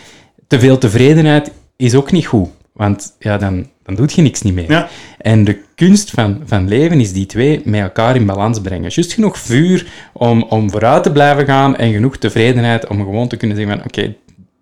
Te 0.47 0.59
veel 0.59 0.77
tevredenheid 0.77 1.51
is 1.75 1.95
ook 1.95 2.11
niet 2.11 2.25
goed, 2.25 2.49
want 2.81 3.15
ja, 3.19 3.37
dan, 3.37 3.67
dan 3.83 3.95
doet 3.95 4.13
je 4.13 4.21
niks 4.21 4.41
niet 4.41 4.53
meer. 4.53 4.69
Ja. 4.69 4.89
En 5.17 5.43
de 5.43 5.61
kunst 5.75 6.09
van, 6.11 6.41
van 6.45 6.67
leven 6.67 6.99
is 6.99 7.13
die 7.13 7.25
twee 7.25 7.61
met 7.65 7.81
elkaar 7.81 8.15
in 8.15 8.25
balans 8.25 8.61
brengen. 8.61 8.91
Juist 8.93 9.13
genoeg 9.13 9.37
vuur 9.37 9.87
om, 10.13 10.43
om 10.43 10.71
vooruit 10.71 11.03
te 11.03 11.11
blijven 11.11 11.45
gaan 11.45 11.75
en 11.75 11.93
genoeg 11.93 12.17
tevredenheid 12.17 12.87
om 12.87 12.97
gewoon 12.97 13.27
te 13.27 13.37
kunnen 13.37 13.57
zeggen 13.57 13.77
van 13.77 13.85
oké, 13.85 14.15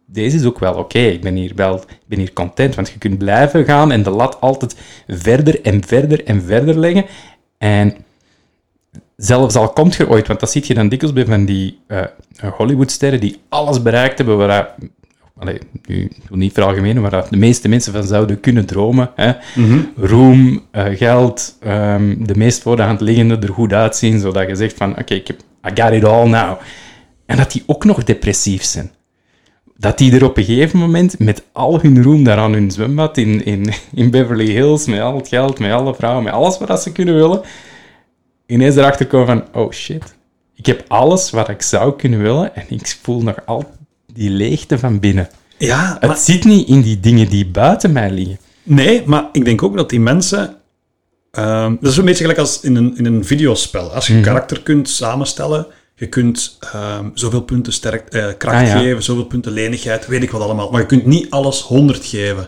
deze 0.06 0.36
is 0.38 0.46
ook 0.46 0.60
wel 0.60 0.74
oké, 0.74 1.00
ik 1.00 1.22
ben 1.22 1.36
hier 1.36 1.52
wel 1.56 1.76
ik 1.76 2.08
ben 2.08 2.20
hier 2.20 2.34
content, 2.34 2.76
want 2.76 2.90
je 2.90 2.98
kunt 2.98 3.18
blijven 3.18 3.66
gaan 3.66 3.92
en 3.92 4.04
de 4.04 4.10
lat 4.10 4.42
altijd 4.42 4.76
verder 5.08 5.62
en 5.62 5.84
verder 5.84 6.26
en 6.26 6.42
verder 6.42 6.80
leggen. 6.80 7.06
En 7.58 7.96
zelfs 9.16 9.56
al 9.56 9.70
komt 9.70 9.96
je 9.96 10.10
ooit, 10.10 10.28
want 10.28 10.40
dat 10.40 10.52
ziet 10.52 10.68
je 10.68 10.74
dan 10.74 10.90
dikwijls 10.90 11.16
bij 11.16 11.26
van 11.26 11.46
die 11.46 11.80
eh, 11.88 12.04
Hollywoodsterren 12.58 13.20
die 13.20 13.40
alles 13.50 13.82
bereikt 13.82 14.18
hebben 14.18 14.38
waar 14.38 14.76
Allee, 15.40 15.60
nu, 15.86 16.04
ik 16.04 16.30
wil 16.30 16.38
niet 16.38 16.54
veralgemenen, 16.54 17.10
dat 17.10 17.30
de 17.30 17.38
meeste 17.38 17.70
mensen 17.70 17.94
van 17.94 18.04
zouden 18.04 18.40
kunnen 18.40 18.66
dromen. 18.66 19.12
Hè? 19.16 19.32
Roem, 19.96 20.62
eh, 20.72 20.86
geld, 20.98 21.58
ehm, 21.60 22.16
de 22.20 22.36
meest 22.36 22.62
voor 22.62 22.76
de 22.76 22.82
hand 22.82 23.02
liggende 23.02 23.38
er 23.38 23.54
goed 23.54 23.74
uitzien, 23.74 24.20
zodat 24.20 24.48
je 24.48 24.56
zegt 24.56 24.78
van, 24.78 25.00
oké, 25.00 25.14
ik 25.14 25.28
heb 25.28 25.40
I 25.68 25.82
got 25.82 25.92
it 25.92 26.04
all 26.04 26.28
now. 26.28 26.58
En 27.26 27.38
dat 27.38 27.52
die 27.52 27.64
ook 27.66 27.86
nog 27.86 28.04
depressief 28.04 28.64
zijn. 28.64 28.92
dat 29.78 29.98
die 29.98 30.16
er 30.16 30.24
op 30.26 30.38
een 30.38 30.44
gegeven 30.44 30.80
moment 30.80 31.20
met 31.20 31.44
al 31.52 31.82
hun 31.82 32.04
roem 32.04 32.24
daar 32.24 32.38
aan 32.38 32.54
hun 32.54 32.72
zwembad 32.72 33.18
in, 33.18 33.46
in, 33.46 33.74
in 33.94 34.12
Beverly 34.12 34.52
Hills, 34.52 34.86
met 34.86 35.00
al 35.00 35.16
het 35.16 35.28
geld, 35.28 35.60
met 35.60 35.72
alle 35.72 35.96
vrouwen, 35.96 36.24
met 36.24 36.34
alles 36.34 36.58
wat 36.58 36.82
ze 36.82 36.92
kunnen 36.92 37.16
willen, 37.16 37.42
ineens 38.46 38.76
erachter 38.76 39.08
komen 39.08 39.28
van, 39.28 39.62
oh 39.62 39.72
shit, 39.72 40.16
ik 40.56 40.66
heb 40.66 40.84
alles 40.88 41.30
wat 41.30 41.50
ik 41.50 41.62
zou 41.62 41.96
kunnen 41.96 42.22
willen 42.22 42.56
en 42.56 42.66
ik 42.68 42.98
voel 43.02 43.22
nog 43.22 43.36
al 43.46 43.70
die 44.20 44.30
leegte 44.30 44.80
van 44.80 45.00
binnen. 45.00 45.30
Ja, 45.58 45.98
Het 46.00 46.10
maar, 46.10 46.18
zit 46.18 46.44
niet 46.44 46.68
in 46.68 46.82
die 46.82 47.00
dingen 47.00 47.30
die 47.30 47.46
buiten 47.48 47.92
mij 47.92 48.12
liggen. 48.12 48.38
nee, 48.64 49.02
maar 49.06 49.30
ik 49.32 49.46
denk 49.46 49.64
ook 49.64 49.78
dat 49.78 49.90
die 49.90 50.00
mensen... 50.00 50.56
ehm, 51.32 51.76
dat 51.82 51.92
is 51.92 51.98
een 51.98 52.06
beetje 52.06 52.22
gelijk 52.22 52.40
als 52.40 52.60
in 52.62 52.76
een, 52.76 52.98
in 52.98 53.06
een 53.06 53.26
videospel. 53.26 53.90
Als 53.94 54.08
je 54.08 54.14
een 54.14 54.22
karakter 54.22 54.62
kunt 54.62 54.90
samenstellen, 54.90 55.66
je 55.96 56.08
kunt 56.08 56.58
ehm, 56.74 57.06
zoveel 57.14 57.42
punten 57.42 57.74
sterk, 57.74 58.08
eh, 58.10 58.26
kracht 58.38 58.56
Ah, 58.62 58.68
ja. 58.68 58.80
geven, 58.80 59.04
zoveel 59.04 59.26
punten 59.26 59.52
lenigheid, 59.52 60.08
weet 60.08 60.24
ik 60.24 60.32
wat 60.32 60.42
allemaal. 60.42 60.72
Maar 60.72 60.82
je 60.82 60.88
kunt 60.88 61.06
niet 61.06 61.30
alles 61.30 61.62
100 61.62 62.06
geven. 62.06 62.48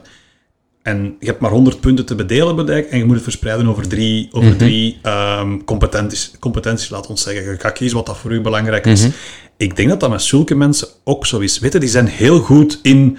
En 0.83 1.15
je 1.19 1.25
hebt 1.25 1.39
maar 1.39 1.51
100 1.51 1.79
punten 1.79 2.05
te 2.05 2.15
bedelen 2.15 2.55
bedijk, 2.55 2.89
en 2.89 2.97
je 2.97 3.05
moet 3.05 3.15
het 3.15 3.23
verspreiden 3.23 3.67
over 3.67 3.87
drie, 3.87 4.29
over 4.31 4.49
Mhm. 4.49 4.57
drie 4.57 4.99
ehm, 5.01 5.57
competenties, 5.65 6.31
competenties, 6.39 6.89
laat 6.89 7.07
ons 7.07 7.21
zeggen. 7.23 7.51
Je 7.51 7.59
gaat 7.59 7.73
kiezen 7.73 7.97
wat 7.97 8.05
dat 8.05 8.17
voor 8.17 8.31
u 8.31 8.41
belangrijk 8.41 8.85
is. 8.85 9.01
Mhm. 9.01 9.11
Ik 9.57 9.75
denk 9.75 9.89
dat 9.89 9.99
dat 9.99 10.09
met 10.09 10.21
zulke 10.21 10.55
mensen 10.55 10.87
ook 11.03 11.25
zo 11.25 11.39
is. 11.39 11.59
Weet 11.59 11.73
je, 11.73 11.79
die 11.79 11.89
zijn 11.89 12.07
heel 12.07 12.39
goed 12.39 12.79
in 12.81 13.17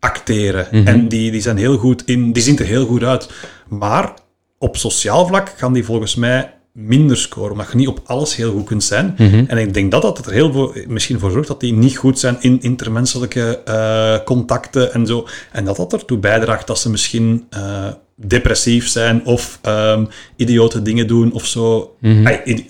acteren. 0.00 0.68
Mhm. 0.70 0.86
En 0.86 1.08
die, 1.08 1.30
die 1.30 1.40
zijn 1.40 1.56
heel 1.56 1.76
goed 1.76 2.02
in... 2.04 2.32
Die 2.32 2.42
zien 2.42 2.58
er 2.58 2.64
heel 2.64 2.86
goed 2.86 3.02
uit. 3.02 3.28
Maar 3.68 4.14
op 4.58 4.76
sociaal 4.76 5.26
vlak 5.26 5.52
gaan 5.56 5.72
die 5.72 5.84
volgens 5.84 6.14
mij 6.14 6.54
minder 6.72 7.16
scoren, 7.16 7.50
omdat 7.52 7.70
je 7.70 7.76
niet 7.76 7.88
op 7.88 8.00
alles 8.04 8.36
heel 8.36 8.52
goed 8.52 8.64
kunt 8.64 8.84
zijn. 8.84 9.14
Mhm. 9.18 9.44
En 9.48 9.58
ik 9.58 9.74
denk 9.74 9.90
dat 9.90 10.02
dat 10.02 10.26
er 10.26 10.32
heel 10.32 10.52
veel, 10.52 10.74
misschien 10.88 11.18
voor 11.18 11.30
zorgt 11.30 11.48
dat 11.48 11.60
die 11.60 11.72
niet 11.72 11.96
goed 11.96 12.18
zijn 12.18 12.36
in 12.40 12.58
intermenselijke 12.62 13.60
eh, 13.64 14.14
contacten 14.24 14.92
en 14.92 15.06
zo. 15.06 15.26
En 15.52 15.64
dat 15.64 15.76
dat 15.76 15.92
ertoe 15.92 16.18
bijdraagt 16.18 16.66
dat 16.66 16.78
ze 16.78 16.90
misschien 16.90 17.46
eh, 17.50 17.86
depressief 18.16 18.88
zijn 18.88 19.24
of 19.24 19.58
ehm, 19.62 20.04
idiote 20.36 20.82
dingen 20.82 21.06
doen 21.06 21.32
of 21.32 21.46
zo. 21.46 21.96
Idi- 22.44 22.66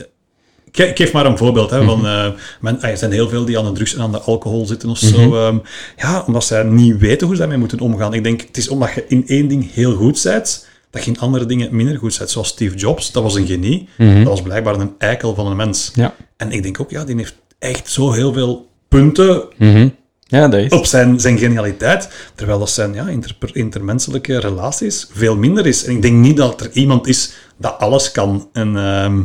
ik 0.73 0.79
ik 0.79 0.97
geef 0.97 1.13
maar 1.13 1.27
een 1.27 1.39
voorbeeld. 1.39 1.71
Hè, 1.71 1.85
van, 1.85 2.07
eh, 2.07 2.27
men, 2.61 2.83
er 2.83 2.97
zijn 2.97 3.13
heel 3.13 3.29
veel 3.29 3.45
die 3.45 3.59
aan 3.59 3.65
de 3.65 3.73
drugs 3.73 3.95
en 3.95 4.01
aan 4.01 4.13
de 4.13 4.21
alcohol 4.21 4.67
zitten 4.67 4.89
of 4.89 4.99
zo. 4.99 5.37
ehm, 5.37 5.57
ja, 5.97 6.25
omdat 6.27 6.45
zij 6.45 6.63
niet 6.63 6.99
weten 6.99 7.27
hoe 7.27 7.35
ze 7.37 7.41
daarmee 7.41 7.59
moeten 7.61 7.81
omgaan. 7.81 8.15
Ik 8.15 8.25
denk, 8.25 8.41
het 8.41 8.57
is 8.57 8.69
omdat 8.69 8.93
je 8.95 9.05
in 9.09 9.25
één 9.27 9.49
ding 9.49 9.73
heel 9.73 9.95
goed 9.95 10.21
bent, 10.23 10.67
dat 10.93 11.07
in 11.07 11.19
andere 11.19 11.47
dingen 11.47 11.77
minder 11.77 11.99
goed 11.99 12.19
bent. 12.19 12.31
Zoals 12.31 12.49
Steve 12.49 12.77
Jobs, 12.77 13.13
dat 13.13 13.23
was 13.23 13.35
een 13.35 13.47
genie. 13.47 13.89
Dat 13.97 14.25
was 14.25 14.43
blijkbaar 14.43 14.81
een 14.81 14.95
eikel 14.99 15.35
van 15.35 15.47
een 15.47 15.57
mens. 15.57 15.91
Ja. 15.95 16.15
En 16.37 16.53
ik 16.53 16.63
denk 16.63 16.81
ook, 16.81 16.91
ja, 16.91 17.05
die 17.05 17.17
heeft 17.17 17.35
echt 17.59 17.91
zo 17.91 18.13
heel 18.13 18.33
veel 18.33 18.69
punten 18.89 19.45
Mhm. 19.59 19.89
Ja, 20.27 20.49
dat 20.49 20.61
is. 20.61 20.71
op 20.73 20.87
zijn, 20.87 21.21
zijn 21.21 21.39
genialiteit, 21.39 22.31
terwijl 22.35 22.59
dat 22.59 22.71
zijn 22.71 22.95
ja, 22.95 23.09
inter, 23.09 23.37
intermenselijke 23.53 24.41
relaties 24.41 25.09
veel 25.13 25.37
minder 25.37 25.67
is. 25.67 25.85
En 25.85 25.93
ik 25.93 26.03
denk 26.03 26.17
niet 26.17 26.37
dat 26.37 26.61
er 26.61 26.71
iemand 26.73 27.07
is 27.07 27.33
dat 27.57 27.79
alles 27.79 28.13
kan. 28.13 28.49
En 28.53 28.77
ehm, 28.77 29.23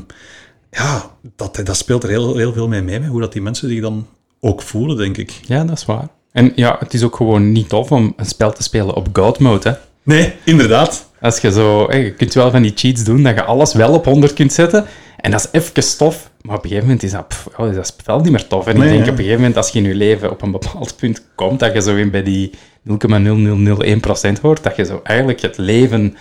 ja, 0.72 1.12
dat, 1.36 1.62
dat 1.64 1.78
speelt 1.78 2.04
er 2.04 2.10
heel, 2.10 2.38
heel 2.38 2.54
veel 2.54 2.68
mee 2.68 2.82
mee, 2.82 3.00
hoe 3.00 3.22
dat 3.22 3.34
die 3.34 3.42
mensen 3.42 3.70
zich 3.70 3.82
dan 3.82 4.08
ook 4.40 4.62
voelen, 4.62 4.98
denk 4.98 5.18
ik. 5.18 5.40
Ja, 5.46 5.64
dat 5.64 5.78
is 5.78 5.86
waar. 5.86 6.08
En 6.32 6.52
ja, 6.56 6.76
het 6.80 6.94
is 6.94 7.04
ook 7.04 7.16
gewoon 7.16 7.52
niet 7.52 7.70
tof 7.70 7.92
om 7.92 8.14
een 8.18 8.26
spel 8.26 8.54
te 8.54 8.64
spelen 8.64 8.96
op 8.96 9.08
God 9.14 9.40
mode, 9.40 9.70
hè. 9.70 9.76
Nee, 10.08 10.34
inderdaad. 10.44 11.10
Als 11.22 11.40
je 11.40 11.52
zo... 11.52 11.92
Je 11.94 12.14
kunt 12.14 12.34
wel 12.34 12.52
van 12.52 12.62
die 12.62 12.72
cheats 12.76 13.04
doen, 13.04 13.24
dat 13.24 13.36
je 13.36 13.44
alles 13.44 13.74
wel 13.74 13.94
op 13.94 14.06
100 14.06 14.34
kunt 14.34 14.54
zetten. 14.54 14.86
En 15.18 15.32
dat 15.32 15.40
is 15.40 15.48
even 15.62 15.98
tof. 15.98 16.30
Maar 16.42 16.56
op 16.56 16.64
een 16.64 16.70
gegeven 16.70 16.88
moment 16.90 17.04
is 17.04 17.12
dat, 17.12 17.28
pff, 17.28 17.48
oh, 17.58 17.70
is 17.70 17.76
dat 17.76 17.88
spel 17.88 18.20
niet 18.20 18.32
meer 18.32 18.48
tof. 18.48 18.68
En 18.68 18.78
Nee, 18.78 18.88
ik 18.88 18.94
denk 18.94 19.04
op 19.04 19.10
een 19.12 19.16
gegeven 19.18 19.36
moment, 19.40 19.58
als 19.58 19.70
je 19.70 19.80
in 19.80 19.86
je 19.86 19.96
leven 19.96 20.32
op 20.32 20.42
een 20.42 20.52
bepaald 20.52 20.96
punt 20.98 21.26
komt, 21.36 21.60
dat 21.60 21.74
je 21.74 21.82
zo 21.82 21.96
in 21.96 22.12
bij 22.12 22.24
die 22.24 22.52
0,0001% 22.90 24.42
hoort, 24.42 24.64
dat 24.64 24.76
je 24.76 24.86
zo 24.86 25.00
eigenlijk 25.04 25.42
het 25.42 25.58
leven 25.58 26.18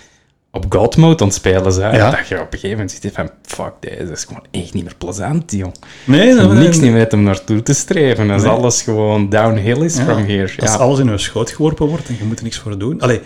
op 0.53 0.67
God 0.69 0.97
mode 0.97 1.21
aan 1.23 1.27
het 1.27 1.37
spelen 1.37 1.63
bent. 1.63 1.77
Ja. 1.77 2.11
Dat 2.11 2.29
je 2.29 2.35
op 2.35 2.41
een 2.41 2.47
gegeven 2.59 2.71
moment 2.71 2.91
zit 3.03 3.13
van, 3.15 3.31
fuck, 3.43 3.73
deze 3.81 4.13
is 4.13 4.25
gewoon 4.25 4.45
echt 4.51 4.75
niet 4.75 4.85
meer 4.85 4.95
plezant, 4.99 5.53
joh. 5.53 5.73
Nee, 6.05 6.21
Er 6.21 6.29
is 6.29 6.35
nee, 6.35 6.47
niks 6.47 6.77
nee. 6.77 6.85
niet 6.91 6.99
met 6.99 7.11
hem 7.11 7.23
naartoe 7.23 7.63
te 7.63 7.75
streven. 7.75 8.31
Als 8.31 8.43
Nee. 8.43 8.51
alles 8.51 8.83
gewoon 8.83 9.29
downhill 9.29 9.85
is 9.85 9.97
Ja. 9.97 10.05
from 10.05 10.25
here. 10.25 10.43
Als 10.61 10.71
Ja. 10.71 10.77
alles 10.77 10.99
in 10.99 11.11
je 11.11 11.19
schoot 11.19 11.51
geworpen 11.51 11.87
wordt 11.87 12.09
en 12.09 12.17
je 12.19 12.25
moet 12.25 12.39
er 12.39 12.45
niks 12.45 12.59
voor 12.59 12.79
doen. 12.79 13.01
Allee, 13.01 13.21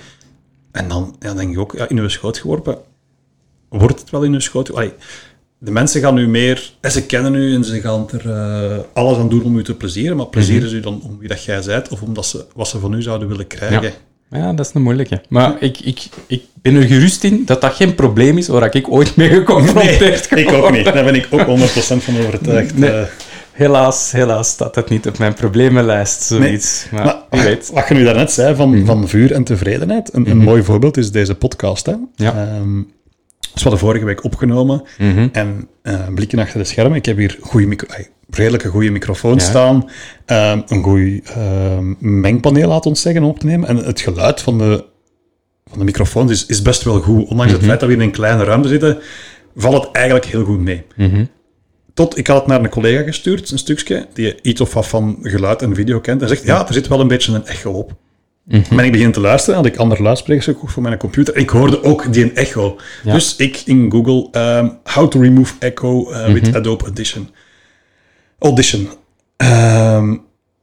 en 0.73 0.89
dan 0.89 1.17
ja, 1.21 1.35
denk 1.35 1.53
ik 1.53 1.59
ook, 1.59 1.75
ja, 1.77 1.89
in 1.89 1.97
je 2.03 2.09
schoot 2.09 2.39
geworpen, 2.39 2.79
wordt 3.69 4.01
het 4.01 4.11
wel 4.11 4.23
in 4.23 4.33
je 4.33 4.41
schoot 4.41 4.75
Allee, 4.75 4.93
de 5.59 5.71
mensen 5.71 6.01
gaan 6.01 6.15
nu 6.15 6.29
meer, 6.29 6.73
en 6.81 6.91
ze 6.91 7.07
kennen 7.07 7.35
u 7.35 7.55
en 7.55 7.65
ze 7.65 7.81
gaan 7.81 8.09
er 8.11 8.31
eh, 8.31 8.79
alles 8.93 9.19
aan 9.19 9.29
doen 9.29 9.43
om 9.43 9.57
u 9.57 9.65
te 9.65 9.75
plezieren, 9.75 10.17
maar 10.17 10.27
plezieren 10.27 10.63
Mhm. 10.63 10.71
ze 10.71 10.77
u 10.77 10.81
dan 10.81 11.01
om 11.05 11.19
wie 11.19 11.29
dat 11.29 11.45
jij 11.45 11.63
bent 11.67 11.89
of 11.89 12.03
omdat 12.03 12.27
ze 12.27 12.45
wat 12.55 12.69
ze 12.69 12.79
van 12.79 12.95
u 12.95 13.03
zouden 13.03 13.29
willen 13.29 13.47
krijgen? 13.47 13.83
Ja. 13.83 13.91
Ja, 14.39 14.53
dat 14.53 14.67
is 14.67 14.73
een 14.75 14.83
moeilijke. 14.83 15.23
Maar 15.29 15.63
ik, 15.63 15.81
ik, 15.81 16.09
ik 16.27 16.43
ben 16.63 16.75
er 16.75 16.83
gerust 16.83 17.25
in 17.25 17.43
dat 17.45 17.61
dat 17.61 17.75
geen 17.75 17.95
probleem 17.95 18.39
is 18.39 18.49
waar 18.49 18.75
ik 18.75 18.91
ooit 18.93 19.17
mee 19.17 19.29
geconfronteerd 19.29 20.31
ik 20.39 20.53
ook 20.53 20.71
niet. 20.71 20.85
Daar 20.85 21.05
ben 21.05 21.15
ik 21.15 21.27
ook 21.31 21.41
100% 21.41 22.03
van 22.03 22.19
overtuigd. 22.27 22.77
Nee. 22.79 22.91
Eh, 22.91 23.07
Helaas, 23.65 24.13
helaas 24.13 24.49
staat 24.49 24.75
het 24.75 24.89
niet 24.89 25.07
op 25.07 25.19
mijn 25.19 25.35
problemenlijst, 25.35 26.23
zoiets. 26.23 26.87
Maar, 26.93 27.17
weet. 27.31 27.71
wat 27.75 27.89
je 27.89 27.95
nu 27.95 28.05
daarnet 28.05 28.33
zei 28.33 28.55
van, 28.55 28.87
van 28.87 29.09
vuur 29.09 29.33
en 29.33 29.45
tevredenheid, 29.45 30.15
een, 30.15 30.31
een 30.31 30.39
mooi 30.39 30.63
voorbeeld 30.63 30.97
is 30.97 31.11
deze 31.11 31.35
podcast. 31.35 31.87
Hè? 31.87 31.95
Ja. 32.15 32.35
Ehm, 32.35 32.77
dus 33.41 33.53
we 33.55 33.61
hadden 33.63 33.79
vorige 33.79 34.05
week 34.05 34.25
opgenomen 34.25 34.83
Mhm. 34.99 35.29
en 35.33 35.69
eh, 35.83 35.95
blikken 36.15 36.39
achter 36.39 36.59
de 36.59 36.65
schermen. 36.65 36.97
Ik 36.99 37.05
heb 37.05 37.17
hier 37.17 37.39
goede 37.41 37.67
micro 37.67 37.89
redelijke 38.31 38.69
goede 38.69 38.91
microfoon 38.91 39.35
Ja. 39.35 39.39
staan, 39.41 39.91
ehm, 40.27 40.61
een 40.67 40.83
goed 40.83 41.31
ehm, 41.35 41.95
mengpaneel, 42.21 42.69
laat 42.69 42.87
ons 42.87 43.01
zeggen, 43.01 43.23
om 43.23 43.29
op 43.31 43.39
te 43.39 43.47
nemen. 43.47 43.69
En 43.69 43.77
het 43.77 44.01
geluid 44.01 44.41
van 44.41 44.59
de, 44.59 44.85
van 45.71 45.79
de 45.79 45.85
microfoons 45.85 46.31
is, 46.31 46.47
is 46.47 46.63
best 46.63 46.83
wel 46.83 47.01
goed. 47.01 47.29
Ondanks 47.29 47.45
Mhm. 47.53 47.55
het 47.61 47.65
feit 47.65 47.81
dat 47.81 47.89
we 47.89 47.95
in 47.95 48.01
een 48.01 48.11
kleine 48.11 48.45
ruimte 48.45 48.69
zitten, 48.69 48.99
valt 49.57 49.85
het 49.85 49.93
eigenlijk 49.93 50.25
heel 50.27 50.45
goed 50.45 50.61
mee. 50.61 50.83
Mhm. 50.97 51.25
Tot, 51.95 52.19
ik 52.19 52.27
had 52.27 52.37
het 52.37 52.47
naar 52.47 52.61
een 52.61 52.69
collega 52.69 53.03
gestuurd, 53.03 53.51
een 53.51 53.59
stukje, 53.59 54.07
die 54.13 54.35
iets 54.43 54.61
of 54.61 54.75
wat 54.75 54.87
van 54.87 55.19
geluid 55.23 55.63
en 55.63 55.75
video 55.75 56.01
kent. 56.01 56.23
En 56.23 56.29
zegt, 56.29 56.45
ja, 56.45 56.67
er 56.67 56.73
zit 56.73 56.89
wel 56.89 57.01
een 57.01 57.09
beetje 57.09 57.33
een 57.33 57.47
echo 57.47 57.71
op. 57.71 57.97
Mhm. 58.45 58.77
Ben 58.77 58.85
ik 58.85 58.93
begin 58.93 59.13
te 59.13 59.21
luisteren, 59.21 59.57
had 59.57 59.67
ik 59.67 59.77
andere 59.77 60.03
luidsprekers 60.03 60.47
gekocht 60.47 60.73
voor 60.73 60.83
mijn 60.83 60.99
computer. 60.99 61.37
Ik 61.37 61.51
hoorde 61.51 61.83
ook 61.83 62.13
die 62.13 62.25
een 62.25 62.37
echo. 62.37 62.79
Ja. 63.03 63.13
Dus 63.13 63.37
ik 63.37 63.63
in 63.65 63.91
Google, 63.91 64.29
ehm, 64.31 64.69
how 64.85 65.09
to 65.09 65.21
remove 65.21 65.55
echo 65.59 66.11
uh, 66.13 66.27
with 66.33 66.55
Adobe 66.55 66.85
Audition. 66.85 67.31
Audition. 68.39 68.89
Ehm, 69.37 70.17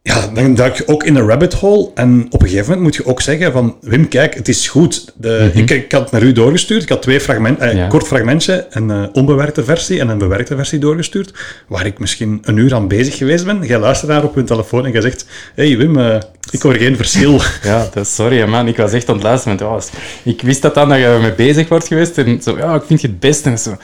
ja, 0.07 0.27
dan 0.33 0.55
duik 0.55 0.77
je 0.77 0.87
ook 0.87 1.03
in 1.03 1.15
een 1.15 1.27
rabbit 1.27 1.53
hole. 1.53 1.89
En 1.95 2.25
op 2.29 2.41
een 2.41 2.47
gegeven 2.47 2.65
moment 2.65 2.81
moet 2.81 2.95
je 2.95 3.05
ook 3.05 3.21
zeggen 3.21 3.51
van... 3.51 3.77
Wim, 3.81 4.07
kijk, 4.07 4.33
het 4.33 4.47
is 4.47 4.67
goed. 4.67 5.13
De, 5.15 5.51
ik, 5.53 5.69
ik 5.69 5.91
had 5.91 6.01
het 6.01 6.11
naar 6.11 6.21
u 6.21 6.31
doorgestuurd. 6.31 6.83
Ik 6.83 6.89
had 6.89 7.01
twee 7.01 7.19
fragmenten. 7.19 7.75
Ja. 7.75 7.87
kort 7.87 8.07
fragmentje, 8.07 8.67
een 8.69 8.91
eh, 8.91 9.03
onbewerkte 9.13 9.63
versie 9.63 9.99
en 9.99 10.09
een 10.09 10.17
bewerkte 10.17 10.55
versie 10.55 10.79
doorgestuurd. 10.79 11.33
Waar 11.67 11.85
ik 11.85 11.99
misschien 11.99 12.39
een 12.41 12.57
uur 12.57 12.73
aan 12.73 12.87
bezig 12.87 13.17
geweest 13.17 13.45
ben. 13.45 13.63
Jij 13.63 13.79
luistert 13.79 14.11
naar 14.11 14.23
op 14.23 14.35
hun 14.35 14.45
telefoon 14.45 14.85
en 14.85 14.91
jij 14.91 15.01
zegt... 15.01 15.25
hey 15.55 15.77
Wim, 15.77 15.99
eh, 15.99 16.19
ik 16.51 16.61
hoor 16.61 16.73
geen 16.73 16.95
verschil. 16.95 17.41
Ja, 17.63 17.89
dat 17.93 18.07
sorry 18.07 18.43
man, 18.43 18.67
ik 18.67 18.77
was 18.77 18.91
echt 18.91 19.09
aan 19.09 19.15
het 19.15 19.23
luisteren. 19.23 19.57
ja, 19.57 19.79
ik 20.23 20.41
wist 20.41 20.61
dat 20.61 20.73
dan 20.73 20.89
dat 20.89 20.97
je 20.97 21.05
ermee 21.05 21.33
bezig 21.33 21.69
wordt 21.69 21.87
geweest. 21.87 22.17
En 22.17 22.41
zo, 22.41 22.57
ja, 22.57 22.75
ik 22.75 22.83
vind 22.85 23.01
je 23.01 23.07
het 23.07 23.19
beste. 23.19 23.49
En 23.49 23.59
zo, 23.59 23.69
een 23.69 23.77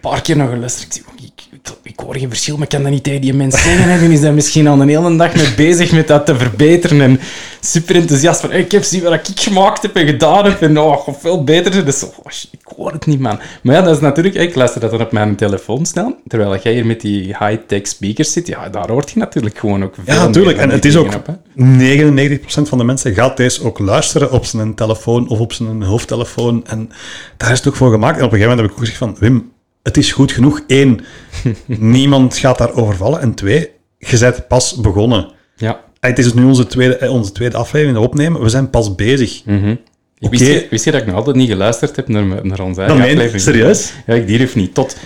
paar 0.00 0.22
keer 0.22 0.36
nog 0.36 0.50
geluisterd. 0.50 1.02
Ik, 1.16 1.53
ik, 1.82 2.00
hoor 2.00 2.16
geen 2.16 2.28
verschil, 2.28 2.54
maar 2.54 2.62
ik 2.62 2.68
kan 2.68 2.82
dat 2.82 2.92
niet 2.92 3.02
tegen 3.02 3.20
die 3.20 3.34
mensen 3.34 3.62
zeggen. 3.62 3.90
En 3.90 4.00
die 4.00 4.12
is 4.12 4.20
daar 4.20 4.34
misschien 4.34 4.66
al 4.66 4.80
een 4.80 4.88
hele 4.88 5.16
dag 5.16 5.34
mee 5.34 5.54
bezig 5.56 5.92
met 5.92 6.08
dat 6.08 6.26
te 6.26 6.36
verbeteren. 6.36 7.00
En 7.00 7.20
super 7.60 7.94
enthousiast 7.94 8.40
van, 8.40 8.50
hey, 8.50 8.60
ik 8.60 8.72
heb 8.72 8.82
zien 8.82 9.02
wat 9.02 9.12
ik 9.12 9.40
gemaakt 9.40 9.82
heb 9.82 9.96
en 9.96 10.06
gedaan 10.06 10.44
heb. 10.44 10.62
En 10.62 10.78
oh, 10.78 11.08
veel 11.18 11.44
beter. 11.44 11.84
Dus 11.84 12.04
oh, 12.04 12.30
shit, 12.30 12.48
ik 12.52 12.72
hoor 12.76 12.92
het 12.92 13.06
niet, 13.06 13.20
man. 13.20 13.38
Maar 13.62 13.74
ja, 13.74 13.82
dat 13.82 13.94
is 13.94 14.00
natuurlijk... 14.00 14.34
Ik 14.34 14.54
luister 14.54 14.80
dat 14.80 14.90
dan 14.90 15.00
op 15.00 15.12
mijn 15.12 15.36
telefoon 15.36 15.86
snel. 15.86 16.16
Terwijl 16.26 16.58
jij 16.62 16.72
hier 16.72 16.86
met 16.86 17.00
die 17.00 17.26
high-tech 17.26 17.86
speakers 17.86 18.32
zit. 18.32 18.46
Ja, 18.46 18.68
daar 18.68 18.90
hoort 18.90 19.10
je 19.10 19.18
natuurlijk 19.18 19.58
gewoon 19.58 19.84
ook 19.84 19.94
veel 19.94 20.14
Ja, 20.14 20.26
natuurlijk. 20.26 20.58
En 20.58 20.70
het 20.70 20.84
is 20.84 20.96
ook... 20.96 21.04
dingen 21.04 21.18
op, 21.18 21.26
hè. 21.26 22.38
99% 22.38 22.68
van 22.68 22.78
de 22.78 22.84
mensen 22.84 23.14
gaat 23.14 23.36
deze 23.36 23.64
ook 23.64 23.78
luisteren 23.78 24.32
op 24.32 24.44
zijn 24.44 24.74
telefoon 24.74 25.28
of 25.28 25.38
op 25.38 25.52
zijn 25.52 25.82
hoofdtelefoon. 25.82 26.66
En 26.66 26.90
daar 27.36 27.50
is 27.50 27.58
het 27.58 27.68
ook 27.68 27.76
voor 27.76 27.90
gemaakt. 27.90 28.18
En 28.18 28.24
op 28.24 28.32
een 28.32 28.38
gegeven 28.38 28.56
moment 28.56 28.60
heb 28.60 28.70
ik 28.70 28.72
ook 28.72 28.78
gezegd 28.78 28.98
van... 28.98 29.16
Wim, 29.18 29.52
het 29.84 29.96
is 29.96 30.12
goed 30.12 30.32
genoeg. 30.32 30.60
Eén, 30.66 31.00
niemand 31.66 32.36
gaat 32.36 32.58
daarover 32.58 32.96
vallen. 32.96 33.20
En 33.20 33.34
twee, 33.34 33.70
je 33.98 34.18
bent 34.18 34.48
pas 34.48 34.74
begonnen. 34.80 35.32
Ja. 35.56 35.80
En 36.00 36.10
Het 36.10 36.18
is 36.18 36.34
nu 36.34 36.44
onze 36.44 36.66
tweede, 36.66 36.96
eh, 36.96 37.10
onze 37.12 37.32
tweede 37.32 37.56
aflevering 37.56 37.98
opnemen. 37.98 38.42
We 38.42 38.48
zijn 38.48 38.70
pas 38.70 38.94
bezig. 38.94 39.42
Ik 39.44 39.78
Oké. 40.18 40.28
wist, 40.38 40.50
je, 40.52 40.66
wist 40.70 40.84
je 40.84 40.90
dat 40.90 41.00
ik 41.00 41.06
nog 41.06 41.16
altijd 41.16 41.36
niet 41.36 41.48
geluisterd 41.48 41.96
heb 41.96 42.08
naar, 42.08 42.24
naar 42.46 42.60
onze 42.60 42.80
eigen 42.80 42.98
meen 42.98 43.06
je? 43.08 43.14
aflevering? 43.14 43.42
Serieus? 43.42 43.92
Ja, 44.06 44.14
ik 44.14 44.26
durf 44.26 44.54
niet. 44.54 44.74
Tot, 44.74 44.96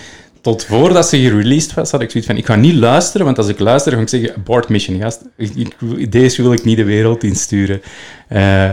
tot 0.41 0.65
voordat 0.65 1.07
ze 1.09 1.17
gereleased 1.19 1.73
was, 1.73 1.91
had 1.91 2.01
ik 2.01 2.09
zoiets 2.11 2.29
van, 2.29 2.37
ik 2.39 2.45
ga 2.45 2.55
niet 2.55 2.75
luisteren, 2.75 3.25
want 3.25 3.37
als 3.37 3.47
ik 3.47 3.59
luister, 3.59 3.91
ga 3.93 3.99
ik 3.99 4.09
zeggen, 4.09 4.35
abort 4.35 4.69
mission, 4.69 4.99
gast. 5.01 5.21
Ik, 5.37 5.51
ik- 5.55 6.11
deze 6.11 6.41
wil 6.41 6.53
ik 6.53 6.63
niet 6.63 6.77
de 6.77 6.83
wereld 6.83 7.23
insturen. 7.23 7.81
Eh, 8.27 8.69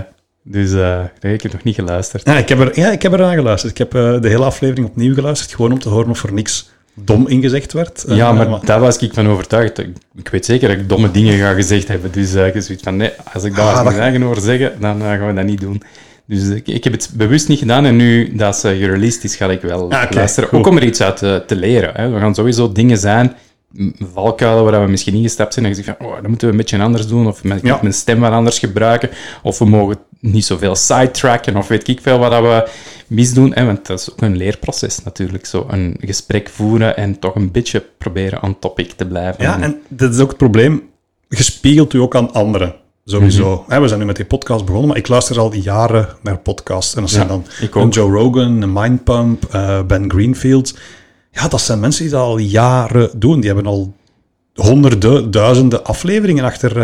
dus 0.49 0.73
eh, 0.73 1.01
nee, 1.21 1.35
ik 1.35 1.43
heb 1.43 1.53
nog 1.53 1.63
niet 1.63 1.75
geluisterd. 1.75 2.27
Ja, 2.27 2.37
ik 2.37 2.49
heb 2.49 2.61
er, 2.61 2.79
ja, 2.79 2.91
ik 2.91 3.03
heb 3.03 3.13
er 3.13 3.25
aan 3.25 3.35
geluisterd. 3.35 3.73
Ik 3.73 3.79
heb 3.79 3.95
eh, 3.95 4.21
de 4.21 4.29
hele 4.29 4.45
aflevering 4.45 4.87
opnieuw 4.87 5.15
geluisterd, 5.15 5.55
gewoon 5.55 5.73
om 5.73 5.79
te 5.79 5.89
horen 5.89 6.11
of 6.11 6.23
er 6.25 6.33
niks 6.33 6.71
dom 6.95 7.29
ingezegd 7.29 7.73
werd. 7.73 8.05
Eh, 8.05 8.17
Ja, 8.17 8.33
maar 8.33 8.61
daar 8.65 8.81
was 8.81 8.99
ik 8.99 9.15
van 9.15 9.29
overtuigd. 9.29 9.79
Ik, 9.79 9.89
ik 10.17 10.29
weet 10.29 10.45
zeker 10.45 10.69
dat 10.69 10.77
ik 10.79 10.89
domme 10.89 11.11
dingen 11.11 11.39
ga 11.39 11.53
gezegd 11.53 11.89
hebben. 11.89 12.13
Dus 12.13 12.35
eh, 12.35 12.47
ik 12.47 12.55
heb 12.55 12.63
zoiets 12.63 12.85
van, 12.85 12.97
nee, 12.97 13.11
als 13.33 13.45
ik 13.45 13.55
daar 13.57 13.67
Ah, 13.69 13.75
dat- 13.75 13.85
mijn 13.85 13.99
eigen 14.01 14.23
over 14.23 14.43
zeggen, 14.43 14.73
dan 14.81 15.03
eh, 15.03 15.09
gaan 15.09 15.27
we 15.27 15.35
dat 15.35 15.45
niet 15.45 15.61
doen. 15.61 15.83
Dus 16.27 16.49
ik, 16.49 16.69
ik 16.69 16.85
heb 16.85 16.93
het 16.93 17.11
bewust 17.15 17.49
niet 17.49 17.59
gedaan 17.59 17.85
en 17.85 17.97
nu 17.97 18.37
dat 18.37 18.57
ze 18.57 18.77
gereleased 18.81 19.25
is, 19.25 19.37
ga 19.37 19.51
ik 19.51 19.61
wel 19.61 19.91
Ah, 19.93 20.11
luisteren. 20.11 20.49
goed. 20.49 20.59
Ook 20.59 20.67
om 20.67 20.77
er 20.77 20.85
iets 20.85 21.01
uit 21.03 21.17
te, 21.17 21.43
te 21.47 21.57
leren. 21.57 21.91
Hè. 21.95 22.11
We 22.11 22.19
gaan 22.19 22.35
sowieso 22.35 22.73
dingen 22.73 22.99
zijn, 22.99 23.35
valkuilen 24.15 24.65
waar 24.65 24.85
we 24.85 24.91
misschien 24.91 25.15
ingestapt 25.15 25.53
zijn 25.55 25.65
en 25.67 25.71
je 25.77 25.83
zegt 25.83 25.97
van, 25.99 26.07
oh, 26.07 26.15
dat 26.15 26.27
moeten 26.29 26.47
we 26.47 26.53
een 26.53 26.59
beetje 26.61 26.79
anders 26.81 27.07
doen, 27.07 27.27
of 27.27 27.45
met, 27.45 27.61
Ja. 27.63 27.79
mijn 27.83 27.95
stem 27.95 28.21
wat 28.21 28.33
anders 28.33 28.59
gebruiken, 28.59 29.09
of 29.43 29.59
we 29.59 29.65
mogen 29.65 29.97
niet 30.21 30.45
zoveel 30.45 30.75
sidetracken, 30.75 31.57
of 31.57 31.69
weet 31.69 31.89
ik 31.89 32.01
veel 32.01 32.19
wat 32.19 32.31
dat 32.31 32.43
we 32.43 32.69
misdoen. 33.07 33.53
Hè. 33.55 33.65
Want 33.65 33.87
dat 33.87 34.01
is 34.01 34.13
ook 34.13 34.23
een 34.23 34.37
leerproces 34.37 35.03
natuurlijk, 35.03 35.47
zo 35.47 35.67
een 35.69 35.97
gesprek 36.01 36.49
voeren 36.49 36.97
en 36.97 37.19
toch 37.19 37.35
een 37.35 37.51
beetje 37.51 37.85
proberen 37.99 38.43
on 38.43 38.59
topic 38.59 38.93
te 38.93 39.07
blijven. 39.07 39.45
Ja, 39.45 39.61
en 39.61 39.81
dat 39.89 40.15
is 40.15 40.21
ook 40.21 40.29
het 40.29 40.37
probleem. 40.37 40.83
Je 41.29 41.43
spiegelt 41.43 41.93
u 41.93 41.99
ook 41.99 42.15
aan 42.15 42.33
anderen. 42.33 42.75
Sowieso. 43.05 43.65
Mhm. 43.69 43.81
We 43.81 43.89
zijn 43.89 44.01
nu 44.01 44.07
met 44.07 44.17
die 44.17 44.25
podcast 44.25 44.65
begonnen, 44.65 44.89
maar 44.89 44.97
ik 44.97 45.09
luister 45.09 45.39
al 45.39 45.55
jaren 45.55 46.09
naar 46.23 46.39
podcasts. 46.39 46.95
En 46.95 47.01
dat 47.01 47.11
zijn 47.11 47.23
Ja, 47.23 47.29
dan 47.29 47.83
een. 47.83 47.89
Joe 47.89 48.11
Rogan, 48.11 48.63
een 48.63 48.73
Mindpump, 48.73 49.45
eh, 49.45 49.83
Ben 49.83 50.11
Greenfield. 50.11 50.79
Ja, 51.31 51.49
dat 51.49 51.61
zijn 51.61 51.81
mensen 51.81 52.03
die 52.03 52.13
dat 52.13 52.23
al 52.23 52.39
jaren 52.39 53.11
doen. 53.17 53.41
Die 53.41 53.53
hebben 53.53 53.73
al 53.73 53.95
honderden, 54.55 55.31
duizenden 55.31 55.85
afleveringen 55.85 56.45
achter 56.45 56.81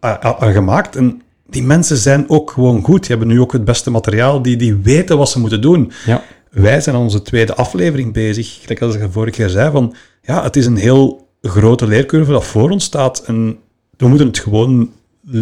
eh, 0.00 0.42
gemaakt. 0.52 0.96
En 0.96 1.22
die 1.50 1.62
mensen 1.62 1.96
zijn 1.96 2.24
ook 2.28 2.50
gewoon 2.50 2.82
goed. 2.82 3.00
Die 3.00 3.16
hebben 3.16 3.28
nu 3.28 3.40
ook 3.40 3.52
het 3.52 3.64
beste 3.64 3.90
materiaal. 3.90 4.42
Die, 4.42 4.56
die 4.56 4.74
weten 4.74 5.18
wat 5.18 5.28
ze 5.28 5.40
moeten 5.40 5.60
doen. 5.60 5.92
Ja. 6.06 6.22
Wij 6.50 6.80
zijn 6.80 6.96
aan 6.96 7.02
onze 7.02 7.22
tweede 7.22 7.54
aflevering 7.54 8.12
bezig. 8.12 8.58
Gelijk 8.60 8.82
als 8.82 8.94
ik 8.94 9.00
de 9.00 9.10
vorige 9.10 9.36
keer 9.36 9.48
zei, 9.48 9.70
van 9.70 9.94
ja, 10.22 10.42
het 10.42 10.56
is 10.56 10.66
een 10.66 10.76
heel 10.76 11.28
grote 11.42 11.86
leercurve 11.86 12.32
dat 12.32 12.46
voor 12.46 12.70
ons 12.70 12.84
staat. 12.84 13.22
En 13.26 13.58
we 13.96 14.08
moeten 14.08 14.26
het 14.26 14.38
gewoon 14.38 14.92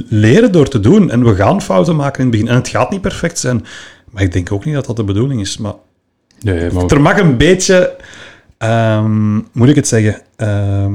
leren 0.09 0.53
door 0.53 0.69
te 0.69 0.81
doen. 0.81 1.11
En 1.11 1.25
we 1.25 1.35
gaan 1.35 1.63
fouten 1.63 1.97
maken 1.97 2.19
in 2.19 2.27
het 2.27 2.31
begin. 2.31 2.49
En 2.49 2.55
het 2.55 2.69
gaat 2.69 2.91
niet 2.91 3.01
perfect 3.01 3.39
zijn. 3.39 3.67
Maar 4.11 4.23
ik 4.23 4.33
denk 4.33 4.53
ook 4.53 4.65
niet 4.65 4.75
dat 4.75 4.87
dat 4.87 4.97
de 4.97 5.05
bedoeling 5.05 5.41
is. 5.41 5.59
Maar 5.59 5.75
Nee, 6.41 6.71
maar 6.71 6.85
er 6.85 7.01
mag 7.01 7.19
een 7.19 7.37
beetje, 7.37 7.97
ehm, 8.59 9.35
moet 9.35 9.69
ik 9.69 9.75
het 9.75 9.89
zeggen, 9.89 10.23
ehm, 10.37 10.93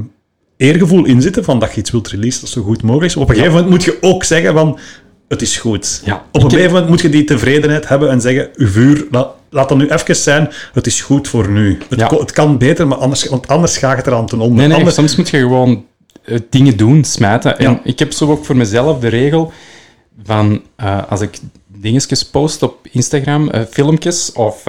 eergevoel 0.61 1.05
in 1.05 1.21
zitten 1.21 1.43
van 1.43 1.59
dat 1.59 1.73
je 1.73 1.79
iets 1.79 1.91
wilt 1.91 2.07
releasen 2.07 2.41
dat 2.41 2.49
zo 2.49 2.61
goed 2.61 2.81
mogelijk 2.83 3.05
is. 3.11 3.15
Op 3.17 3.29
een 3.29 3.35
gegeven 3.35 3.53
moment 3.53 3.71
moet 3.71 3.83
je 3.83 3.97
ook 4.01 4.23
zeggen 4.23 4.53
van, 4.53 4.79
het 5.27 5.41
is 5.41 5.57
goed. 5.57 6.01
Ja, 6.05 6.25
Op 6.31 6.43
een 6.43 6.49
gegeven 6.49 6.71
moment 6.71 6.89
moet 6.89 7.01
je 7.01 7.09
die 7.09 7.23
tevredenheid 7.23 7.87
hebben 7.87 8.09
en 8.09 8.21
zeggen, 8.21 8.49
uw 8.55 8.67
vuur, 8.67 9.07
laat, 9.11 9.27
laat 9.49 9.69
dat 9.69 9.77
nu 9.77 9.87
even 9.89 10.15
zijn, 10.15 10.49
het 10.73 10.85
is 10.87 11.01
goed 11.01 11.27
voor 11.27 11.49
nu. 11.49 11.77
Het, 11.89 11.99
Ja. 11.99 12.07
ko- 12.07 12.19
het 12.19 12.31
kan 12.31 12.57
beter, 12.57 12.87
maar 12.87 12.97
anders, 12.97 13.25
want 13.29 13.47
anders 13.47 13.77
gaat 13.77 13.97
het 13.97 14.07
eraan 14.07 14.25
ten 14.25 14.39
onder. 14.39 14.57
Nee, 14.57 14.67
nee, 14.67 14.77
Anders- 14.77 14.95
soms 14.95 15.15
moet 15.15 15.29
je 15.29 15.37
gewoon 15.37 15.85
eh, 16.25 16.37
dingen 16.49 16.77
doen, 16.77 17.03
smijten. 17.03 17.57
En 17.59 17.71
Ja. 17.71 17.81
ik 17.83 17.99
heb 17.99 18.11
zo 18.13 18.31
ook 18.31 18.45
voor 18.45 18.55
mezelf 18.57 18.99
de 18.99 19.07
regel 19.07 19.51
van 20.23 20.61
eh, 20.75 20.99
als 21.09 21.21
ik 21.21 21.37
dingetjes 21.67 22.25
post 22.25 22.63
op 22.63 22.87
Instagram, 22.91 23.49
eh, 23.49 23.61
filmpjes 23.69 24.31
of, 24.31 24.63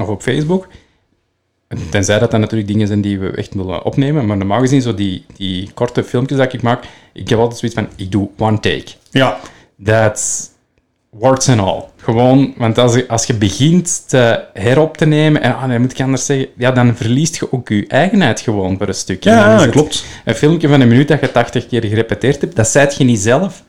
of 0.00 0.08
op 0.08 0.22
Facebook, 0.22 0.68
tenzij 1.90 2.18
dat 2.18 2.30
dan 2.30 2.40
natuurlijk 2.40 2.68
dingen 2.68 2.86
zijn 2.86 3.00
die 3.00 3.18
we 3.18 3.30
echt 3.30 3.54
willen 3.54 3.84
opnemen, 3.84 4.26
maar 4.26 4.36
normaal 4.36 4.60
gezien 4.60 4.82
zo 4.82 4.94
die, 4.94 5.24
die 5.36 5.70
korte 5.74 6.04
filmpjes 6.04 6.38
dat 6.38 6.52
ik 6.52 6.62
maak, 6.62 6.84
ik 7.12 7.28
heb 7.28 7.38
altijd 7.38 7.58
zoiets 7.58 7.78
van, 7.78 7.88
ik 7.96 8.12
doe 8.12 8.28
one 8.38 8.60
take. 8.60 8.86
Ja, 9.10 9.38
That's 9.84 10.50
warts 11.10 11.48
and 11.48 11.60
all. 11.60 11.84
Gewoon, 11.96 12.54
want 12.56 12.78
als 12.78 12.94
je, 12.94 13.08
als 13.08 13.24
je 13.24 13.34
begint 13.34 14.08
te 14.08 14.44
herop 14.52 14.96
te 14.96 15.06
nemen, 15.06 15.42
en 15.42 15.56
ah, 15.56 15.64
nee, 15.64 15.78
moet 15.78 15.92
ik 15.92 16.00
anders 16.00 16.26
zeggen, 16.26 16.48
ja, 16.56 16.70
dan 16.70 16.96
verliest 16.96 17.36
je 17.36 17.52
ook 17.52 17.68
je 17.68 17.86
eigenheid 17.86 18.40
gewoon 18.40 18.78
voor 18.78 18.88
een 18.88 18.94
stukje. 18.94 19.30
Ja 19.30 19.60
het 19.60 19.70
klopt. 19.70 20.04
Een 20.24 20.34
filmpje 20.34 20.68
van 20.68 20.80
een 20.80 20.88
minuut 20.88 21.08
dat 21.08 21.20
je 21.20 21.32
80 21.32 21.66
keer 21.66 21.84
gerepeteerd 21.84 22.40
hebt, 22.40 22.56
dat 22.56 22.68
zijt 22.68 22.96
je 22.96 23.04
niet 23.04 23.20
zelf. 23.20 23.62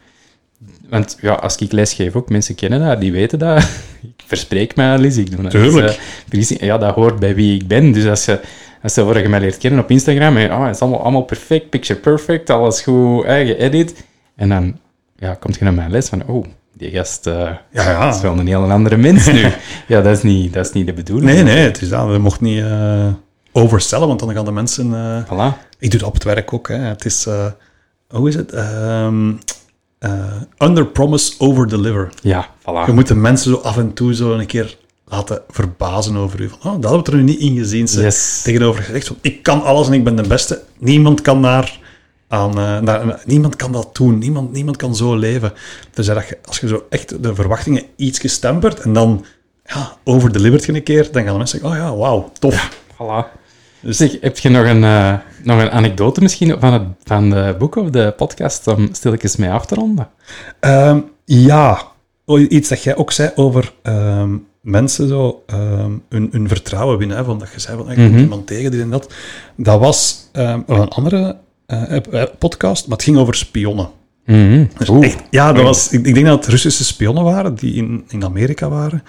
Want 0.90 1.18
ja, 1.22 1.34
als 1.34 1.56
ik 1.58 1.72
les 1.72 1.94
geef 1.94 2.16
ook, 2.16 2.30
mensen 2.30 2.56
kennen 2.56 2.80
dat, 2.88 3.00
die 3.00 3.12
weten 3.12 3.40
dat. 3.40 3.60
ik 4.18 4.24
verspreek 4.26 4.76
mij 4.76 4.92
al 4.98 5.04
eens, 5.04 5.18
ik 5.18 5.32
doe 5.32 5.42
dat. 5.42 5.52
Tuurlijk. 5.52 5.88
Dus, 5.88 5.96
eh, 5.96 6.02
verlies- 6.28 6.50
ja, 6.60 6.78
dat 6.78 6.96
hoort 6.96 7.20
bij 7.20 7.36
wie 7.36 7.56
ik 7.56 7.68
ben. 7.68 7.92
Dus 7.92 8.06
als 8.08 8.26
je, 8.26 8.40
als 8.84 8.96
je 8.96 9.02
voor 9.02 9.20
je 9.20 9.30
mij 9.30 9.40
leert 9.40 9.58
kennen 9.58 9.80
op 9.80 9.90
Instagram, 9.92 10.38
en, 10.38 10.52
oh, 10.54 10.66
het 10.66 10.76
is 10.76 10.82
allemaal, 10.82 11.02
allemaal 11.02 11.22
perfect, 11.24 11.70
picture 11.70 12.00
perfect, 12.00 12.50
alles 12.50 12.82
goed 12.82 13.24
eh, 13.26 13.34
geëdit. 13.48 14.06
En 14.36 14.50
dan 14.50 14.78
ja, 15.18 15.34
komt 15.34 15.56
je 15.58 15.64
naar 15.64 15.74
mijn 15.74 15.92
les 15.92 16.08
van, 16.10 16.24
oh, 16.28 16.46
die 16.78 16.92
gast 16.92 17.28
eh, 17.28 17.34
Ja, 17.72 17.90
ja. 17.90 18.10
is 18.14 18.22
wel 18.22 18.38
een 18.38 18.48
heel 18.48 18.72
andere 18.72 18.98
mens 18.98 19.32
nu. 19.32 19.42
ja, 19.88 20.02
dat 20.02 20.18
is 20.18 20.24
niet, 20.24 20.54
dat 20.54 20.66
is 20.66 20.72
niet 20.72 20.86
de 20.86 20.94
bedoeling. 20.94 21.32
Nee, 21.32 21.44
nee, 21.44 21.58
het 21.66 21.82
is 21.82 21.90
dat. 21.90 22.12
Je 22.12 22.18
mocht 22.20 22.42
niet 22.42 22.64
eh 22.64 23.08
overstellen, 23.52 24.08
want 24.08 24.20
dan 24.20 24.34
gaan 24.34 24.46
de 24.46 24.52
mensen... 24.52 24.94
eh, 24.94 25.24
Voilà. 25.24 25.58
Ik 25.80 25.92
doe 25.92 26.00
dat 26.00 26.08
op 26.08 26.14
het 26.14 26.24
werk 26.24 26.54
ook. 26.54 26.68
Hè. 26.68 26.76
Het 26.76 27.06
is, 27.06 27.26
eh, 27.26 27.46
hoe 28.10 28.28
is 28.30 28.36
het? 28.36 28.52
Ehm 28.52 29.30
eh, 29.30 29.36
under 30.58 30.86
promise, 30.86 31.34
over 31.38 31.68
deliver. 31.68 32.10
Ja, 32.22 32.49
voilà. 32.62 32.86
Je 32.86 32.91
moet 32.91 33.08
de 33.08 33.16
mensen 33.16 33.51
zo 33.51 33.58
af 33.58 33.78
en 33.78 33.93
toe 33.93 34.14
zo 34.16 34.34
een 34.34 34.45
keer 34.45 34.78
laten 35.08 35.41
verbazen 35.49 36.16
over 36.16 36.41
u. 36.41 36.49
Van, 36.49 36.58
oh, 36.74 36.82
dat 36.82 36.91
hebben 36.91 37.03
we 37.03 37.12
er 37.12 37.24
nu 37.24 37.24
niet 37.32 37.39
in 37.39 37.58
gezien. 37.58 37.88
Ze. 37.88 38.01
Yes. 38.01 38.41
Tegenover 38.43 38.84
gezegd 38.84 39.08
van, 39.08 39.18
ik 39.22 39.43
kan 39.43 39.64
alles 39.64 39.88
en 39.88 39.93
ik 39.93 40.03
ben 40.03 40.16
de 40.16 40.28
beste. 40.28 40.62
Niemand 40.80 41.22
kan 41.22 41.41
daar 41.41 41.80
aan, 42.28 42.49
eh, 42.60 42.80
naar- 42.80 43.22
niemand 43.26 43.56
kan 43.56 43.72
dat 43.72 43.95
doen. 43.95 44.18
Niemand, 44.18 44.51
niemand 44.51 44.78
kan 44.78 44.95
zo 44.95 45.16
leven. 45.16 45.53
Dus 45.93 46.06
dat 46.06 46.28
je, 46.28 46.38
als 46.45 46.60
je 46.60 46.68
zo 46.68 46.86
echt 46.89 47.24
de 47.24 47.36
verwachtingen 47.36 47.84
iets 47.95 48.20
gestemperd 48.20 48.80
en 48.80 48.93
dan 48.93 49.26
ja, 49.66 49.97
overdelivert 50.03 50.66
je 50.66 50.74
een 50.74 50.84
keer, 50.84 51.12
dan 51.12 51.24
gaan 51.24 51.32
de 51.32 51.38
mensen 51.38 51.60
zeggen, 51.60 51.80
oh 51.80 51.86
ja, 51.86 51.95
wauw, 51.95 52.32
tof. 52.39 52.70
Voilà. 52.93 53.43
Dus 53.86 53.98
zeg, 53.98 54.18
heb 54.22 54.38
je 54.38 54.50
nog 54.50 54.66
een, 54.66 54.84
eh, 54.84 55.14
nog 55.44 55.62
een 55.62 55.72
anekdote 55.72 56.22
misschien 56.22 56.56
van 56.60 56.74
het 56.74 56.84
van 57.04 57.30
de 57.30 57.56
boek 57.60 57.76
of 57.76 57.90
de 57.90 58.14
podcast 58.18 58.68
om 58.68 58.90
stilletjes 58.92 59.36
mee 59.36 59.50
af 59.50 59.66
te 59.66 59.76
ronden? 59.76 60.10
Ehm, 60.60 61.00
ja, 61.26 61.82
O, 62.26 62.38
iets 62.38 62.70
dat 62.70 62.84
jij 62.84 62.96
ook 62.96 63.12
zei 63.12 63.32
over 63.36 63.74
ehm, 63.82 64.38
mensen 64.62 65.08
zo 65.08 65.44
ehm, 65.46 65.92
hun, 66.10 66.28
hun 66.32 66.48
vertrouwen 66.48 66.98
winnen. 66.98 67.18
Hè, 67.18 67.24
van 67.24 67.40
dat 67.40 67.48
je 67.54 67.60
zei 67.60 67.78
van, 67.78 67.92
ik 67.92 67.98
Mhm. 67.98 68.18
iemand 68.18 68.48
tegen, 68.48 68.72
dit 68.72 68.82
en 68.82 68.90
dat. 68.90 69.14
Dat 69.56 69.80
was 69.80 70.30
een 70.32 70.66
andere 70.68 71.38
eh, 71.66 71.96
eh, 71.96 72.30
podcast, 72.40 72.88
maar 72.88 72.98
het 72.98 73.06
ging 73.06 73.18
over 73.18 73.36
spionnen. 73.36 73.90
Dus 74.78 74.90
Oeh. 74.90 75.06
echt, 75.06 75.24
ja, 75.30 75.54
dat 75.54 75.64
was, 75.64 75.90
ik, 75.92 76.06
ik 76.06 76.14
denk 76.14 76.26
dat 76.26 76.38
het 76.38 76.48
Russische 76.48 76.84
spionnen 76.84 77.24
waren 77.24 77.56
die 77.56 77.74
in, 77.74 78.04
in 78.08 78.24
Amerika 78.24 78.70
waren. 78.70 79.04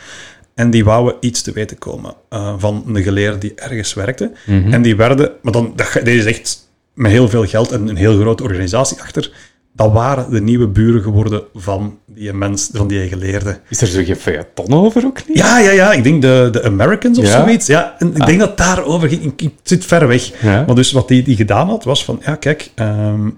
En 0.57 0.71
die 0.71 0.85
wouden 0.85 1.15
iets 1.21 1.43
te 1.43 1.53
weten 1.53 1.79
komen 1.79 2.15
eh, 2.29 2.55
van 2.59 2.85
een 2.87 3.03
geleerde 3.03 3.39
die 3.39 3.55
ergens 3.55 3.95
werkte. 3.95 4.33
Mhm. 4.47 4.73
En 4.73 4.83
die 4.83 4.97
werden, 4.97 5.31
maar 5.43 5.53
dan, 5.53 5.73
dat, 5.77 6.01
deze 6.05 6.19
is 6.19 6.25
echt 6.25 6.69
met 6.95 7.11
heel 7.11 7.29
veel 7.29 7.47
geld 7.47 7.73
en 7.73 7.89
een 7.89 7.97
heel 7.97 8.19
grote 8.19 8.43
organisatie 8.43 9.01
achter. 9.01 9.33
Dat 9.73 9.93
waren 9.93 10.31
de 10.31 10.41
nieuwe 10.41 10.67
buren 10.67 11.03
geworden 11.03 11.43
van 11.55 11.99
die 12.07 12.33
mens, 12.33 12.69
van 12.73 12.89
die 12.89 13.09
geleerde. 13.09 13.61
Is 13.69 13.81
er 13.81 13.87
zo 13.87 14.05
geen 14.05 14.17
feuilleton 14.17 14.73
over 14.73 15.05
ook 15.05 15.29
niet? 15.29 15.39
Ja, 15.39 15.59
ja, 15.59 15.71
ja, 15.71 15.93
ik 15.93 16.05
denk 16.05 16.23
de, 16.23 16.49
de 16.53 16.63
Americans 16.63 17.19
of 17.19 17.25
Ja? 17.25 17.45
zoiets. 17.45 17.67
Ja, 17.67 17.95
en 17.99 18.15
ik 18.15 18.27
denk 18.27 18.39
dat 18.39 18.57
daarover 18.57 19.09
ging. 19.09 19.23
Ik, 19.23 19.43
ik 19.43 19.55
zit 19.63 19.85
ver 19.85 20.09
weg. 20.09 20.43
Ja. 20.43 20.65
Maar 20.67 20.75
dus 20.75 20.93
wat 20.93 21.09
die, 21.09 21.23
die 21.23 21.37
gedaan 21.37 21.69
had, 21.69 21.85
was 21.85 22.05
van, 22.05 22.21
ja, 22.25 22.35
kijk, 22.35 22.71
ehm 22.75 23.29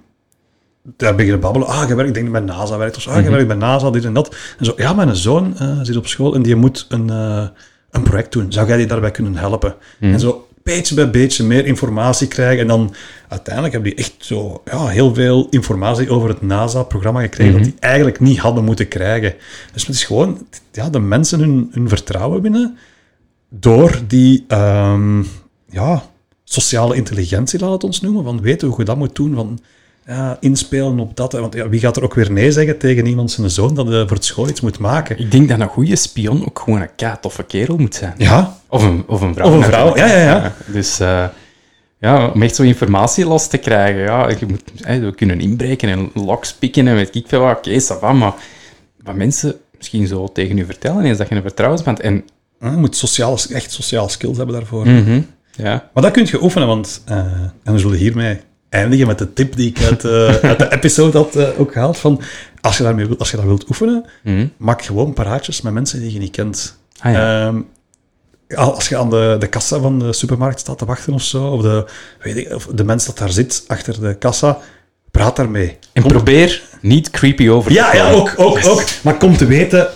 daar 0.96 1.14
beginnen 1.14 1.40
babbelen. 1.40 1.68
Ah, 1.68 1.88
je 1.88 1.94
werkt, 1.94 2.08
ik 2.08 2.14
denk 2.14 2.32
dat 2.32 2.44
bij 2.44 2.54
NASA 2.54 2.78
werkt. 2.78 2.96
Of 2.96 3.02
zo, 3.02 3.10
ah, 3.10 3.22
je 3.22 3.30
werkt 3.30 3.46
bij 3.46 3.56
NASA, 3.56 3.90
dit 3.90 4.04
en 4.04 4.12
dat. 4.12 4.36
En 4.58 4.64
zo, 4.64 4.72
ja, 4.76 4.92
mijn 4.92 5.16
zoon 5.16 5.58
eh, 5.58 5.78
zit 5.82 5.96
op 5.96 6.06
school 6.06 6.34
en 6.34 6.42
die 6.42 6.56
moet 6.56 6.86
een, 6.88 7.10
eh, 7.10 7.46
een 7.90 8.02
project 8.02 8.32
doen. 8.32 8.52
Zou 8.52 8.68
jij 8.68 8.76
die 8.76 8.86
daarbij 8.86 9.10
kunnen 9.10 9.36
helpen? 9.36 9.74
En 10.00 10.20
zo 10.20 10.48
beetje 10.72 10.94
bij 10.94 11.10
beetje 11.10 11.44
meer 11.44 11.66
informatie 11.66 12.28
krijgen. 12.28 12.60
En 12.60 12.66
dan 12.66 12.94
uiteindelijk 13.28 13.74
hebben 13.74 13.94
die 13.94 14.04
echt 14.04 14.14
zo 14.18 14.62
ja, 14.64 14.86
heel 14.86 15.14
veel 15.14 15.46
informatie 15.50 16.10
over 16.10 16.28
het 16.28 16.42
NASA-programma 16.42 17.20
gekregen 17.20 17.52
dat 17.52 17.64
die 17.64 17.74
eigenlijk 17.80 18.20
niet 18.20 18.38
hadden 18.38 18.64
moeten 18.64 18.88
krijgen. 18.88 19.34
Dus 19.72 19.86
het 19.86 19.94
is 19.94 20.04
gewoon 20.04 20.46
ja, 20.72 20.90
de 20.90 20.98
mensen 20.98 21.40
hun, 21.40 21.68
hun 21.72 21.88
vertrouwen 21.88 22.42
winnen 22.42 22.76
door 23.48 24.00
die 24.06 24.44
ehm, 24.48 25.22
ja, 25.70 26.02
sociale 26.44 26.96
intelligentie, 26.96 27.60
laat 27.60 27.72
het 27.72 27.84
ons 27.84 28.00
noemen, 28.00 28.24
van 28.24 28.40
weten 28.40 28.68
hoe 28.68 28.78
je 28.78 28.84
dat 28.84 28.96
moet 28.96 29.14
doen, 29.14 29.34
van 29.34 29.58
ja, 30.08 30.36
inspelen 30.40 30.98
op 30.98 31.16
dat. 31.16 31.32
Want 31.32 31.54
ja, 31.54 31.68
wie 31.68 31.80
gaat 31.80 31.96
er 31.96 32.02
ook 32.02 32.14
weer 32.14 32.32
nee 32.32 32.52
zeggen 32.52 32.78
tegen 32.78 33.06
iemand 33.06 33.30
zijn 33.30 33.50
zoon 33.50 33.74
dat 33.74 33.88
hij 33.88 34.06
voor 34.06 34.16
het 34.16 34.24
school 34.24 34.48
iets 34.48 34.60
moet 34.60 34.78
maken? 34.78 35.18
Ik 35.18 35.30
denk 35.30 35.48
dat 35.48 35.60
een 35.60 35.68
goede 35.68 35.96
spion 35.96 36.46
ook 36.46 36.58
gewoon 36.58 36.80
een 36.80 36.94
kei 36.96 37.14
toffe 37.20 37.42
kerel 37.42 37.76
moet 37.76 37.94
zijn. 37.94 38.14
Ja, 38.16 38.56
Of 38.68 38.82
een, 38.84 39.04
of 39.06 39.20
een 39.20 39.34
vrouw. 39.34 39.46
Of 39.48 39.54
een 39.54 39.62
vrouw, 39.62 39.96
ja, 39.96 40.06
ja, 40.06 40.16
ja. 40.22 40.54
Dus 40.66 41.00
eh, 41.00 41.24
ja, 41.98 42.28
om 42.28 42.42
echt 42.42 42.54
zo 42.54 42.62
informatie 42.62 43.26
los 43.26 43.48
te 43.48 43.56
krijgen. 43.58 44.00
Ja, 44.02 44.28
je 44.28 44.46
moet, 44.46 44.62
we 45.00 45.12
kunnen 45.14 45.40
inbreken 45.40 45.88
en 45.88 46.10
loks 46.14 46.54
pikken 46.54 46.88
en 46.88 46.94
weet 46.94 47.14
ik 47.14 47.24
veel 47.28 47.40
wat. 47.40 47.56
Oké, 47.56 47.80
va, 47.80 48.12
maar 48.12 48.34
wat 49.02 49.14
mensen 49.14 49.54
misschien 49.76 50.06
zo 50.06 50.28
tegen 50.32 50.56
je 50.56 50.64
vertellen 50.64 51.04
is 51.04 51.16
dat 51.16 51.28
je 51.28 51.34
een 51.34 51.42
vertrouwensband... 51.42 52.00
En, 52.00 52.24
je 52.60 52.66
moet 52.66 52.96
sociaal, 52.96 53.38
echt 53.52 53.70
sociaal 53.72 54.08
skills 54.08 54.36
hebben 54.36 54.54
daarvoor. 54.54 54.86
mhm, 54.88 55.20
ja, 55.56 55.88
Maar 55.94 56.02
dat 56.02 56.12
kun 56.12 56.26
je 56.30 56.42
oefenen, 56.42 56.68
want... 56.68 57.02
eh, 57.04 57.16
en 57.64 57.72
we 57.72 57.78
zullen 57.78 57.98
hiermee 57.98 58.40
eindigen 58.68 59.06
met 59.06 59.18
de 59.18 59.32
tip 59.32 59.56
die 59.56 59.68
ik 59.70 59.82
uit, 59.82 60.04
eh, 60.04 60.34
uit 60.50 60.58
de 60.58 60.72
episode 60.72 61.18
had 61.18 61.36
eh, 61.36 61.60
ook 61.60 61.72
gehaald, 61.72 61.98
van 61.98 62.20
als 62.60 62.76
je, 62.76 62.82
daarmee, 62.82 63.06
wilt- 63.06 63.18
als 63.18 63.30
je 63.30 63.36
dat 63.36 63.44
wilt 63.46 63.68
oefenen, 63.68 64.04
mhm. 64.22 64.46
maak 64.56 64.82
gewoon 64.82 65.12
paraatjes 65.12 65.60
met 65.60 65.72
mensen 65.72 66.00
die 66.00 66.12
je 66.12 66.18
niet 66.18 66.30
kent. 66.30 66.78
Ah, 67.00 67.12
ja. 67.12 67.46
Ehm, 67.46 67.60
als 68.54 68.88
je 68.88 68.96
aan 68.96 69.10
de, 69.10 69.36
de 69.38 69.46
kassa 69.46 69.78
van 69.78 69.98
de 69.98 70.12
supermarkt 70.12 70.60
staat 70.60 70.78
te 70.78 70.84
wachten 70.84 71.12
of 71.12 71.22
zo, 71.22 71.46
of 71.46 71.62
de, 71.62 71.84
weet 72.22 72.36
ik, 72.36 72.52
of 72.54 72.66
de 72.66 72.84
mens 72.84 73.06
dat 73.06 73.18
daar 73.18 73.30
zit 73.30 73.64
achter 73.66 74.00
de 74.00 74.14
kassa, 74.14 74.58
praat 75.10 75.36
daarmee. 75.36 75.78
En 75.92 76.02
Kom- 76.02 76.12
probeer 76.12 76.62
niet 76.80 77.10
creepy 77.10 77.48
over 77.48 77.70
te 77.70 77.76
Ja, 77.76 77.94
ja, 77.94 78.10
ook, 78.10 78.34
ook, 78.36 78.58
ook. 78.66 78.84
Maar 79.02 79.16
kom 79.16 79.36
te 79.36 79.46
weten 79.46 79.88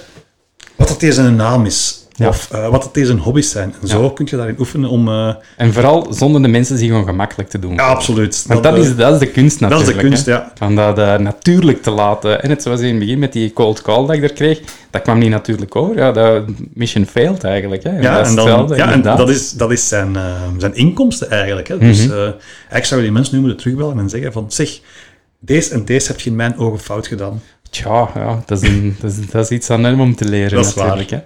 wat 0.76 0.88
dat 0.88 1.00
deze 1.00 1.20
een 1.20 1.36
naam 1.36 1.66
is. 1.66 2.01
Ja. 2.16 2.28
Of 2.28 2.48
eh, 2.52 2.68
wat 2.68 2.82
dat 2.82 2.94
deze 2.94 3.12
hobby's 3.16 3.50
zijn. 3.50 3.74
En 3.82 3.88
zo 3.88 4.02
Ja. 4.02 4.10
kun 4.14 4.26
je 4.30 4.36
daarin 4.36 4.54
oefenen 4.58 4.90
om... 4.90 5.08
eh, 5.08 5.34
En 5.56 5.72
vooral 5.72 6.06
zonder 6.12 6.42
de 6.42 6.48
mensen 6.48 6.78
zich 6.78 6.88
gewoon 6.88 7.04
gemakkelijk 7.04 7.48
te 7.48 7.58
doen. 7.58 7.74
ja, 7.74 7.82
absoluut. 7.86 8.44
Want 8.46 8.62
dat, 8.62 8.74
eh, 8.74 8.80
is, 8.80 8.96
dat 8.96 9.12
is 9.12 9.18
de 9.18 9.26
kunst 9.26 9.58
dat 9.60 9.70
is 9.70 9.76
natuurlijk. 9.78 10.02
de 10.02 10.08
kunst, 10.08 10.26
hè. 10.26 10.32
ja. 10.32 10.52
Van 10.54 10.74
dat 10.76 10.98
eh, 10.98 11.16
natuurlijk 11.18 11.82
te 11.82 11.90
laten. 11.90 12.42
En 12.42 12.50
het 12.50 12.62
zoals 12.62 12.80
in 12.80 12.88
het 12.88 12.98
begin 12.98 13.18
met 13.18 13.32
die 13.32 13.52
cold 13.52 13.82
call 13.82 14.06
dat 14.06 14.16
ik 14.16 14.22
er 14.22 14.32
kreeg, 14.32 14.60
dat 14.90 15.02
kwam 15.02 15.18
niet 15.18 15.30
natuurlijk 15.30 15.76
over. 15.76 15.96
Ja, 15.96 16.12
dat 16.12 16.42
mission 16.74 17.06
failed 17.06 17.44
eigenlijk. 17.44 17.82
Hè. 17.82 17.90
En 17.90 18.02
Ja, 18.02 18.16
dat 18.16 18.24
is 18.26 18.28
en, 18.30 18.36
dan, 18.36 18.72
ja, 18.76 18.92
en 18.92 19.02
dat 19.02 19.28
is, 19.30 19.50
dat 19.52 19.72
is 19.72 19.88
zijn, 19.88 20.16
eh, 20.16 20.42
zijn 20.56 20.74
inkomsten 20.74 21.30
eigenlijk. 21.30 21.68
Hè. 21.68 21.78
Dus 21.78 22.06
Mhm. 22.06 22.12
eh, 22.16 22.18
eigenlijk 22.22 22.84
zou 22.84 23.00
je 23.00 23.06
die 23.06 23.14
mensen 23.16 23.34
nu 23.34 23.40
moeten 23.40 23.58
terugbellen 23.58 23.98
en 23.98 24.08
zeggen 24.08 24.32
van... 24.32 24.44
Zeg, 24.48 24.80
deze 25.40 25.74
en 25.74 25.84
deze 25.84 26.08
heb 26.08 26.20
je 26.20 26.30
in 26.30 26.36
mijn 26.36 26.56
ogen 26.58 26.78
fout 26.80 27.06
gedaan. 27.06 27.42
Tja, 27.70 28.08
ja, 28.14 28.42
dat 28.46 28.62
is, 28.62 28.68
een, 28.68 28.96
dat, 29.00 29.10
is, 29.10 29.26
dat 29.30 29.44
is 29.44 29.50
iets 29.50 29.70
aan 29.70 29.84
hem 29.84 30.00
om 30.00 30.14
te 30.16 30.24
leren 30.24 30.56
Dat 30.56 30.66
is 30.66 30.74
natuurlijk. 30.74 31.10
Hè. 31.10 31.18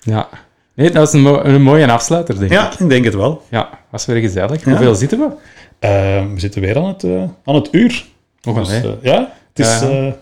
Ja. 0.00 0.28
Nee, 0.74 0.90
dat 0.90 1.06
is 1.08 1.12
een, 1.14 1.20
mo- 1.20 1.40
een 1.42 1.62
mooie 1.62 1.90
afsluiter, 1.92 2.38
denk 2.38 2.52
Ja, 2.52 2.72
ik. 2.72 2.78
ik 2.80 2.88
denk 2.88 3.04
het 3.04 3.14
wel. 3.14 3.42
Ja, 3.50 3.68
was 3.90 4.06
weer 4.06 4.20
gezellig. 4.20 4.64
Ja. 4.64 4.70
Hoeveel 4.70 4.94
zitten 4.94 5.18
we? 5.18 5.26
Eh, 5.78 5.90
we 6.34 6.40
zitten 6.40 6.60
weer 6.60 6.76
aan 6.76 6.86
het, 6.88 7.04
eh, 7.04 7.22
aan 7.44 7.54
het 7.54 7.68
uur. 7.72 8.04
Nog 8.42 8.58
Dus, 8.58 8.68
een, 8.68 8.82
hè. 8.82 8.88
eh, 8.88 8.94
ja, 9.02 9.32
het 9.54 9.66
is, 9.66 9.80
Ja. 9.80 9.88
eh, 9.88 10.12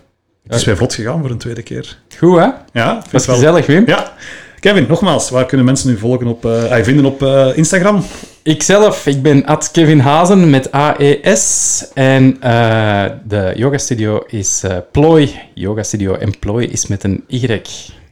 het 0.47 0.55
is 0.55 0.63
weer 0.65 0.77
vlot 0.77 0.93
gegaan 0.93 1.21
voor 1.21 1.29
een 1.29 1.37
tweede 1.37 1.61
keer. 1.63 1.97
Goed, 2.17 2.37
hè? 2.37 2.47
Ja, 2.73 3.01
Was 3.11 3.25
wel. 3.25 3.35
gezellig, 3.35 3.65
Wim. 3.65 3.83
Ja. 3.87 4.13
Kevin, 4.59 4.85
nogmaals, 4.87 5.29
waar 5.29 5.45
kunnen 5.45 5.65
mensen 5.65 5.89
nu 5.89 5.97
volgen 5.97 6.27
op, 6.27 6.45
eh, 6.45 6.71
ah, 6.71 6.83
vinden 6.83 7.05
op 7.05 7.23
eh, 7.23 7.47
Instagram? 7.57 8.03
Ikzelf, 8.43 9.05
ik 9.07 9.21
ben 9.21 9.45
at 9.45 9.71
Kevin 9.71 9.99
Hazen 9.99 10.49
met 10.49 10.71
AES. 10.71 11.85
En 11.93 12.37
eh, 12.41 13.05
de 13.27 13.51
yoga 13.55 13.77
studio 13.77 14.23
is 14.27 14.63
Ploy. 14.91 15.31
Yoga 15.53 15.83
studio 15.83 16.13
en 16.13 16.39
Ploy 16.39 16.63
is 16.63 16.87
met 16.87 17.03
een 17.03 17.23
Y. 17.27 17.61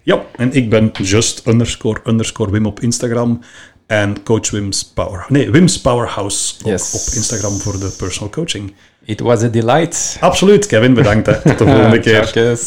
Ja, 0.05 0.25
en 0.35 0.53
ik 0.53 0.69
ben 0.69 0.91
just 0.91 1.47
underscore 1.47 1.99
underscore 2.05 2.51
Wim 2.51 2.65
op 2.65 2.79
Instagram. 2.79 3.39
En 3.87 4.23
coach 4.23 4.49
Wim's 4.51 4.83
Power... 4.93 5.25
Nee, 5.27 5.49
Wim's 5.51 5.81
Powerhouse 5.81 6.53
op, 6.63 6.65
Yes. 6.71 6.93
op 6.93 7.15
Instagram 7.15 7.57
voor 7.59 7.79
de 7.79 7.93
personal 7.97 8.29
coaching. 8.29 8.73
It 9.05 9.19
was 9.19 9.41
a 9.43 9.47
delight. 9.47 10.17
Absoluut, 10.19 10.65
Kevin, 10.65 10.93
bedankt. 10.93 11.25
Hè. 11.27 11.33
Tot 11.41 11.57
de 11.57 11.65
volgende 11.73 11.99
keer. 11.99 12.57